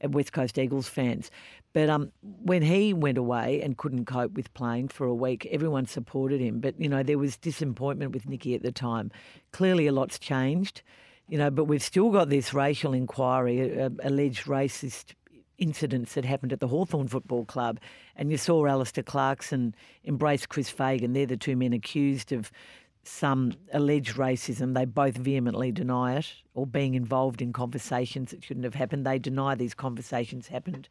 at 0.00 0.10
West 0.10 0.32
Coast 0.32 0.58
Eagles 0.58 0.88
fans. 0.88 1.30
But 1.72 1.88
um, 1.88 2.10
when 2.42 2.62
he 2.62 2.92
went 2.92 3.16
away 3.16 3.62
and 3.62 3.76
couldn't 3.76 4.04
cope 4.06 4.32
with 4.32 4.52
playing 4.54 4.88
for 4.88 5.06
a 5.06 5.14
week, 5.14 5.46
everyone 5.50 5.86
supported 5.86 6.40
him. 6.40 6.60
But 6.60 6.78
you 6.80 6.88
know 6.88 7.02
there 7.02 7.18
was 7.18 7.36
disappointment 7.36 8.12
with 8.12 8.28
Nicky 8.28 8.54
at 8.54 8.62
the 8.62 8.72
time. 8.72 9.12
Clearly, 9.52 9.86
a 9.86 9.92
lot's 9.92 10.18
changed. 10.18 10.82
You 11.26 11.38
know, 11.38 11.50
but 11.50 11.64
we've 11.64 11.82
still 11.82 12.10
got 12.10 12.28
this 12.28 12.52
racial 12.52 12.92
inquiry, 12.92 13.80
uh, 13.80 13.88
alleged 14.02 14.44
racist 14.44 15.14
incidents 15.58 16.14
that 16.14 16.24
happened 16.24 16.52
at 16.52 16.60
the 16.60 16.68
Hawthorn 16.68 17.08
Football 17.08 17.44
Club. 17.44 17.80
And 18.16 18.30
you 18.30 18.36
saw 18.36 18.66
Alastair 18.66 19.04
Clarkson 19.04 19.74
embrace 20.02 20.46
Chris 20.46 20.70
Fagan. 20.70 21.12
They're 21.12 21.26
the 21.26 21.36
two 21.36 21.56
men 21.56 21.72
accused 21.72 22.32
of 22.32 22.50
some 23.04 23.52
alleged 23.72 24.16
racism. 24.16 24.74
They 24.74 24.84
both 24.84 25.16
vehemently 25.16 25.72
deny 25.72 26.16
it 26.16 26.32
or 26.54 26.66
being 26.66 26.94
involved 26.94 27.42
in 27.42 27.52
conversations 27.52 28.30
that 28.30 28.42
shouldn't 28.42 28.64
have 28.64 28.74
happened. 28.74 29.06
They 29.06 29.18
deny 29.18 29.54
these 29.54 29.74
conversations 29.74 30.48
happened. 30.48 30.88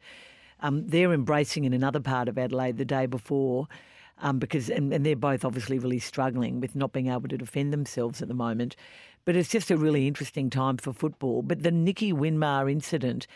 Um, 0.60 0.86
they're 0.86 1.12
embracing 1.12 1.64
in 1.64 1.72
another 1.72 2.00
part 2.00 2.28
of 2.28 2.38
Adelaide 2.38 2.78
the 2.78 2.84
day 2.84 3.06
before. 3.06 3.68
Um, 4.18 4.38
because 4.38 4.70
and, 4.70 4.92
and 4.92 5.04
they're 5.04 5.16
both 5.16 5.44
obviously 5.44 5.80
really 5.80 5.98
struggling 5.98 6.60
with 6.60 6.76
not 6.76 6.92
being 6.92 7.08
able 7.08 7.26
to 7.28 7.36
defend 7.36 7.72
themselves 7.72 8.22
at 8.22 8.28
the 8.28 8.34
moment. 8.34 8.76
But 9.24 9.34
it's 9.34 9.48
just 9.48 9.72
a 9.72 9.76
really 9.76 10.06
interesting 10.06 10.50
time 10.50 10.76
for 10.76 10.92
football. 10.92 11.42
But 11.42 11.64
the 11.64 11.72
Nicky 11.72 12.12
Winmar 12.12 12.70
incident, 12.70 13.26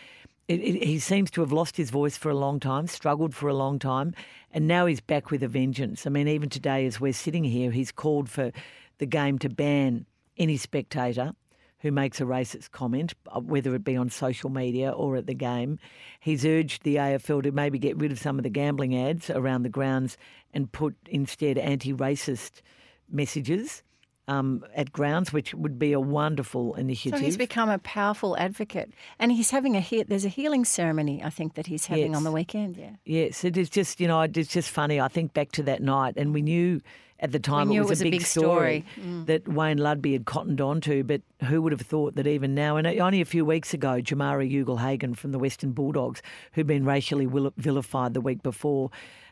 it, 0.49 0.61
it, 0.61 0.83
he 0.83 0.99
seems 0.99 1.31
to 1.33 1.43
have 1.43 1.53
lost 1.53 1.77
his 1.77 1.91
voice 1.91 2.17
for 2.17 2.31
a 2.31 2.35
long 2.35 2.59
time, 2.59 2.87
struggled 2.87 3.35
for 3.35 3.49
a 3.49 3.55
long 3.55 3.79
time, 3.79 4.15
and 4.51 4.67
now 4.67 4.87
he's 4.87 5.01
back 5.01 5.31
with 5.31 5.43
a 5.43 5.49
vengeance. 5.49 6.07
I 6.07 6.11
mean, 6.11 6.27
even 6.27 6.49
today, 6.49 6.87
as 6.87 6.99
we're 6.99 7.13
sitting 7.13 7.45
here, 7.45 7.71
he's 7.71 7.93
called 7.93 8.31
for 8.31 8.51
the 8.97 9.07
game 9.07 9.39
to 9.41 9.51
ban 9.51 10.07
any 10.39 10.57
spectator 10.57 11.33
who 11.81 11.93
makes 11.93 12.21
a 12.21 12.25
racist 12.25 12.71
comment, 12.73 13.15
uh, 13.29 13.41
whether 13.41 13.75
it 13.75 13.85
be 13.85 13.97
on 13.97 14.11
social 14.11 14.51
media 14.51 14.91
or 14.91 15.17
at 15.17 15.27
the 15.27 15.35
game. 15.35 15.79
He's 16.19 16.45
urged 16.45 16.83
the 16.83 16.97
AFL 16.97 17.43
to 17.45 17.53
maybe 17.53 17.79
get 17.79 17.97
rid 17.97 18.11
of 18.11 18.19
some 18.19 18.39
of 18.39 18.43
the 18.43 18.51
gambling 18.51 18.97
ads 18.97 19.31
around 19.31 19.63
the 19.63 19.69
grounds 19.69 20.17
and 20.53 20.73
put 20.73 20.97
instead 21.07 21.59
anti 21.59 21.93
racist 21.93 22.63
messages. 23.11 23.83
Um, 24.29 24.63
at 24.75 24.93
grounds, 24.93 25.33
which 25.33 25.55
would 25.55 25.79
be 25.79 25.93
a 25.95 26.01
wonderful 26.01 26.75
initiative. 26.75 27.19
So 27.19 27.25
he's 27.25 27.39
become 27.39 27.71
a 27.71 27.79
powerful 27.79 28.37
advocate, 28.37 28.93
and 29.19 29.33
he's 29.33 29.51
having 29.51 29.75
a 29.75 29.81
he- 29.81 30.03
there's 30.03 30.27
a 30.27 30.29
healing 30.29 30.67
ceremony 30.67 31.23
I 31.25 31.31
think 31.31 31.55
that 31.55 31.67
he's 31.67 31.87
having 31.87 32.15
on 32.15 32.25
the 32.25 32.31
weekend. 32.31 32.77
Yeah, 32.77 32.91
Yes, 33.07 33.43
it 33.43 33.57
is 33.57 33.71
just 33.71 34.01
you 34.01 34.07
know 34.07 34.21
it's 34.21 34.53
just 34.53 34.69
funny. 34.69 35.01
I 35.01 35.09
think 35.09 35.33
back 35.33 35.51
to 35.53 35.63
that 35.63 35.81
night, 35.83 36.15
and 36.19 36.35
we 36.35 36.43
knew 36.43 36.83
at 37.21 37.33
the 37.33 37.39
time 37.41 37.69
knew 37.71 37.81
it 37.83 37.89
was, 37.89 38.03
a 38.03 38.11
big, 38.11 38.21
story, 38.21 38.85
Mm. 39.01 39.25
that 39.27 39.49
Wayne 39.49 39.79
Ludbey 39.79 40.13
had 40.13 40.27
cottoned 40.27 40.61
onto. 40.61 41.03
But 41.05 41.23
who 41.45 41.63
would 41.63 41.73
have 41.73 41.81
thought 41.81 42.15
that 42.17 42.27
even 42.27 42.55
now, 42.55 42.77
and 42.77 42.87
only 42.87 43.23
a 43.23 43.25
few 43.25 43.47
weeks 43.47 43.73
ago, 43.73 44.01
Jamarra 44.03 44.47
Ugle-Hagan 44.49 45.15
from 45.15 45.33
the 45.33 45.39
Western 45.39 45.73
Bulldogs, 45.73 46.21
who'd 46.53 46.67
been 46.67 46.85
racially 46.85 47.25
vil- 47.25 47.55
vilified 47.57 48.13
the 48.13 48.21
week 48.21 48.43
before, 48.43 48.91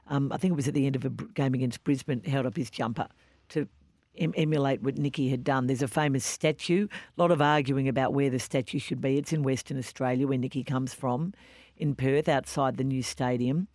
um, 0.08 0.32
I 0.32 0.38
think 0.38 0.52
it 0.52 0.56
was 0.56 0.66
at 0.68 0.74
the 0.74 0.86
end 0.86 0.96
of 0.96 1.04
a 1.04 1.10
game 1.10 1.52
against 1.54 1.84
Brisbane, 1.84 2.22
held 2.24 2.46
up 2.46 2.56
his 2.56 2.70
jumper 2.70 3.08
to 3.50 3.68
em- 4.18 4.34
emulate 4.36 4.82
what 4.82 4.98
Nicky 4.98 5.28
had 5.28 5.44
done. 5.44 5.66
There's 5.66 5.82
a 5.82 5.88
famous 5.88 6.24
statue. 6.24 6.88
A 7.16 7.20
lot 7.20 7.30
of 7.30 7.40
arguing 7.40 7.88
about 7.88 8.12
where 8.12 8.30
the 8.30 8.38
statue 8.38 8.78
should 8.78 9.00
be. 9.00 9.18
It's 9.18 9.32
in 9.32 9.42
Western 9.42 9.78
Australia, 9.78 10.26
where 10.26 10.38
Nicky 10.38 10.64
comes 10.64 10.94
from, 10.94 11.34
in 11.76 11.94
Perth, 11.94 12.28
outside 12.28 12.76
the 12.76 12.84
new 12.84 13.02
stadium. 13.02 13.68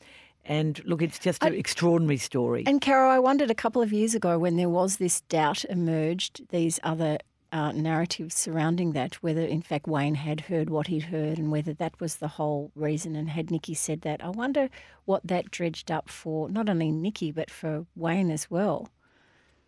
And 0.44 0.82
look, 0.86 1.02
it's 1.02 1.20
just 1.20 1.44
an 1.44 1.54
extraordinary 1.54 2.18
story. 2.18 2.64
And 2.66 2.82
Carol, 2.82 3.12
I 3.12 3.20
wondered 3.20 3.52
a 3.52 3.56
couple 3.56 3.82
of 3.82 3.94
years 3.94 4.16
ago 4.16 4.40
when 4.40 4.58
there 4.58 4.70
was 4.70 4.98
this 4.98 5.22
doubt 5.22 5.64
emerged, 5.66 6.50
these 6.50 6.80
other 6.84 7.20
uh, 7.52 7.72
narratives 7.74 8.36
surrounding 8.36 8.94
that, 8.94 9.16
whether 9.16 9.42
in 9.42 9.62
fact 9.62 9.88
Wayne 9.88 10.16
had 10.16 10.42
heard 10.42 10.70
what 10.70 10.88
he'd 10.88 11.04
heard 11.04 11.38
and 11.38 11.52
whether 11.52 11.74
that 11.74 12.00
was 12.00 12.16
the 12.16 12.28
whole 12.28 12.72
reason. 12.76 13.16
And 13.16 13.30
had 13.30 13.52
Nicky 13.52 13.74
said 13.74 14.02
that, 14.02 14.24
I 14.24 14.30
wonder 14.30 14.70
what 15.06 15.28
that 15.28 15.52
dredged 15.52 15.92
up 15.92 16.10
for 16.10 16.50
not 16.50 16.70
only 16.70 16.92
Nicky 16.92 17.32
but 17.32 17.52
for 17.52 17.86
Wayne 17.96 18.32
as 18.32 18.50
well. 18.50 18.90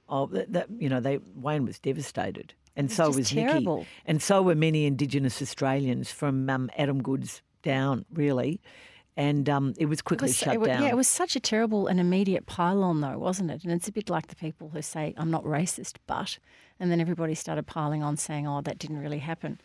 Oh, 0.10 0.28
that, 0.28 0.52
that 0.54 0.68
you 0.78 0.90
know, 0.90 1.00
they 1.00 1.20
Wayne 1.36 1.66
was 1.66 1.80
devastated, 1.80 2.54
and 2.76 2.92
so 2.92 3.10
was 3.10 3.30
terrible. 3.30 3.78
Nicky, 3.78 3.90
and 4.06 4.22
so 4.22 4.42
were 4.42 4.56
many 4.56 4.86
Indigenous 4.86 5.42
Australians 5.42 6.12
from 6.12 6.50
um, 6.50 6.70
Adam 6.78 7.02
Goodes 7.02 7.42
down, 7.62 8.06
really, 8.14 8.60
and 9.16 9.48
um, 9.48 9.74
it 9.78 9.86
was 9.86 10.00
It 10.00 10.06
quickly 10.06 10.28
was, 10.28 10.38
shut 10.38 10.56
it 10.56 10.64
down. 10.64 10.84
Yeah, 10.84 10.90
it 10.90 10.98
was 10.98 11.08
such 11.08 11.36
a 11.36 11.40
terrible 11.40 11.88
and 11.88 12.00
immediate 12.00 12.46
pile-on, 12.46 13.00
though, 13.02 13.18
wasn't 13.18 13.50
it? 13.50 13.64
And 13.64 13.72
it's 13.72 13.88
a 13.88 13.92
bit 13.92 14.10
like 14.10 14.28
the 14.28 14.36
people 14.36 14.70
who 14.74 14.82
say, 14.82 15.14
"I'm 15.18 15.32
not 15.32 15.46
racist," 15.46 15.96
but, 16.06 16.38
and 16.80 16.92
then 16.92 17.00
everybody 17.00 17.36
started 17.36 17.66
piling 17.66 18.04
on, 18.04 18.18
saying, 18.18 18.48
"Oh, 18.48 18.62
that 18.62 18.78
didn't 18.78 19.00
really 19.00 19.20
happen." 19.20 19.60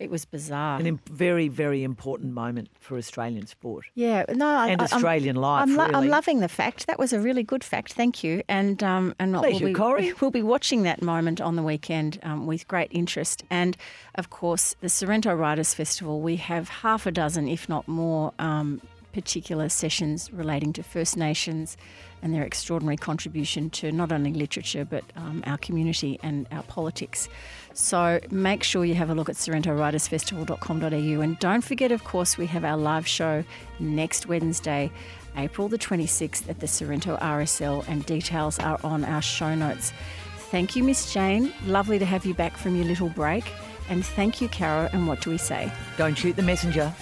It 0.00 0.10
was 0.10 0.24
bizarre. 0.24 0.80
An 0.80 0.86
im- 0.86 1.00
very, 1.10 1.46
very 1.46 1.84
important 1.84 2.32
moment 2.34 2.68
for 2.80 2.98
Australian 2.98 3.46
sport 3.46 3.84
Yeah, 3.94 4.24
no, 4.28 4.46
I, 4.48 4.68
and 4.68 4.80
I- 4.80 4.86
I'm- 4.86 4.94
Australian 4.94 5.36
life. 5.36 5.62
I'm, 5.62 5.76
lo- 5.76 5.88
I'm 5.94 6.08
loving 6.08 6.40
the 6.40 6.48
fact. 6.48 6.86
That 6.88 6.98
was 6.98 7.12
a 7.12 7.20
really 7.20 7.44
good 7.44 7.62
fact. 7.62 7.92
Thank 7.92 8.24
you. 8.24 8.42
And 8.48 8.82
um, 8.82 9.14
and 9.20 9.34
Pleasure, 9.34 9.64
we'll 9.64 9.72
be, 9.72 9.74
Corrie. 9.74 10.12
we'll 10.20 10.30
be 10.32 10.42
watching 10.42 10.82
that 10.82 11.00
moment 11.00 11.40
on 11.40 11.54
the 11.56 11.62
weekend 11.62 12.18
um, 12.24 12.46
with 12.46 12.66
great 12.66 12.88
interest. 12.90 13.44
And 13.50 13.76
of 14.16 14.30
course, 14.30 14.74
the 14.80 14.88
Sorrento 14.88 15.32
Writers 15.34 15.74
Festival. 15.74 16.20
We 16.20 16.36
have 16.36 16.68
half 16.68 17.06
a 17.06 17.12
dozen, 17.12 17.46
if 17.46 17.68
not 17.68 17.86
more, 17.86 18.32
um, 18.38 18.80
particular 19.12 19.68
sessions 19.68 20.32
relating 20.32 20.72
to 20.72 20.82
First 20.82 21.16
Nations 21.16 21.76
and 22.24 22.34
their 22.34 22.42
extraordinary 22.42 22.96
contribution 22.96 23.70
to 23.70 23.92
not 23.92 24.10
only 24.10 24.32
literature 24.32 24.84
but 24.84 25.04
um, 25.14 25.44
our 25.46 25.58
community 25.58 26.18
and 26.22 26.48
our 26.50 26.64
politics. 26.64 27.28
So 27.74 28.18
make 28.30 28.64
sure 28.64 28.84
you 28.84 28.94
have 28.94 29.10
a 29.10 29.14
look 29.14 29.28
at 29.28 29.36
sorrentowritersfestival.com.au 29.36 31.20
and 31.20 31.38
don't 31.38 31.62
forget, 31.62 31.92
of 31.92 32.02
course, 32.02 32.36
we 32.36 32.46
have 32.46 32.64
our 32.64 32.76
live 32.76 33.06
show 33.06 33.44
next 33.78 34.26
Wednesday, 34.26 34.90
April 35.36 35.68
the 35.68 35.78
26th 35.78 36.48
at 36.48 36.60
the 36.60 36.66
Sorrento 36.66 37.16
RSL, 37.18 37.86
and 37.88 38.06
details 38.06 38.58
are 38.58 38.80
on 38.82 39.04
our 39.04 39.22
show 39.22 39.54
notes. 39.54 39.92
Thank 40.50 40.76
you, 40.76 40.84
Miss 40.84 41.12
Jane. 41.12 41.52
Lovely 41.66 41.98
to 41.98 42.06
have 42.06 42.24
you 42.24 42.32
back 42.32 42.56
from 42.56 42.76
your 42.76 42.84
little 42.86 43.08
break. 43.08 43.44
And 43.88 44.04
thank 44.04 44.40
you, 44.40 44.48
Caro. 44.48 44.88
And 44.92 45.06
what 45.06 45.20
do 45.20 45.30
we 45.30 45.36
say? 45.36 45.70
Don't 45.98 46.16
shoot 46.16 46.36
the 46.36 46.42
messenger. 46.42 46.92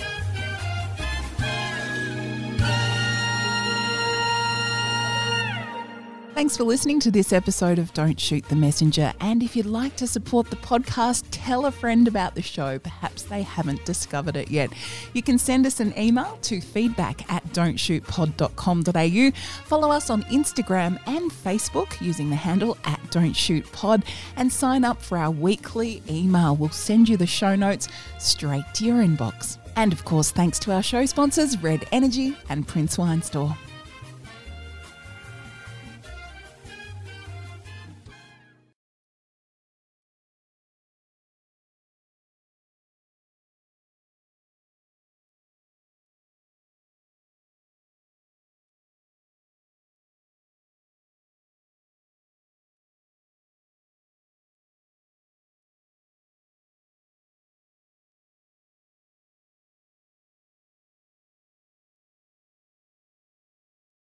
Thanks 6.35 6.57
for 6.57 6.65
listening 6.65 6.99
to 7.01 7.11
this 7.11 7.31
episode 7.31 7.79
of 7.79 7.93
Don't 7.93 8.19
Shoot 8.19 8.49
the 8.49 8.57
Messenger. 8.57 9.13
And 9.21 9.43
if 9.43 9.55
you'd 9.55 9.67
like 9.67 9.97
to 9.97 10.07
support 10.07 10.49
the 10.49 10.57
podcast, 10.57 11.25
tell 11.31 11.67
a 11.67 11.71
friend 11.71 12.09
about 12.09 12.35
the 12.35 12.41
show. 12.41 12.79
Perhaps 12.79 13.25
they 13.25 13.43
haven't 13.43 13.85
discovered 13.85 14.37
it 14.37 14.51
yet. 14.51 14.73
You 15.13 15.23
can 15.23 15.37
send 15.37 15.67
us 15.67 15.79
an 15.79 15.93
email 15.97 16.39
to 16.43 16.63
feedback 16.63 17.31
at 17.31 17.45
dontshootpod.com.au. 17.49 19.31
Follow 19.67 19.91
us 19.91 20.09
on 20.09 20.23
Instagram 20.25 20.99
and 21.07 21.31
Facebook 21.31 22.01
using 22.01 22.31
the 22.31 22.37
handle 22.37 22.79
at 22.85 22.99
Don't 23.11 23.37
Shoot 23.37 23.71
Pod 23.71 24.03
and 24.37 24.51
sign 24.51 24.85
up 24.85 25.03
for 25.03 25.19
our 25.19 25.31
weekly 25.31 26.03
email. 26.09 26.57
We'll 26.57 26.71
send 26.71 27.11
you 27.11 27.19
the 27.19 27.27
show 27.27 27.55
notes 27.55 27.89
straight 28.19 28.65
to 28.75 28.87
your 28.87 28.97
inbox. 28.97 29.59
And 29.77 29.93
of 29.93 30.07
course, 30.07 30.31
thanks 30.31 30.59
to 30.61 30.73
our 30.73 30.83
show 30.83 31.05
sponsors, 31.05 31.63
Red 31.63 31.87
Energy 31.93 32.39
and 32.49 32.67
Prince 32.67 32.97
Wine 32.97 33.21
Store. 33.21 33.55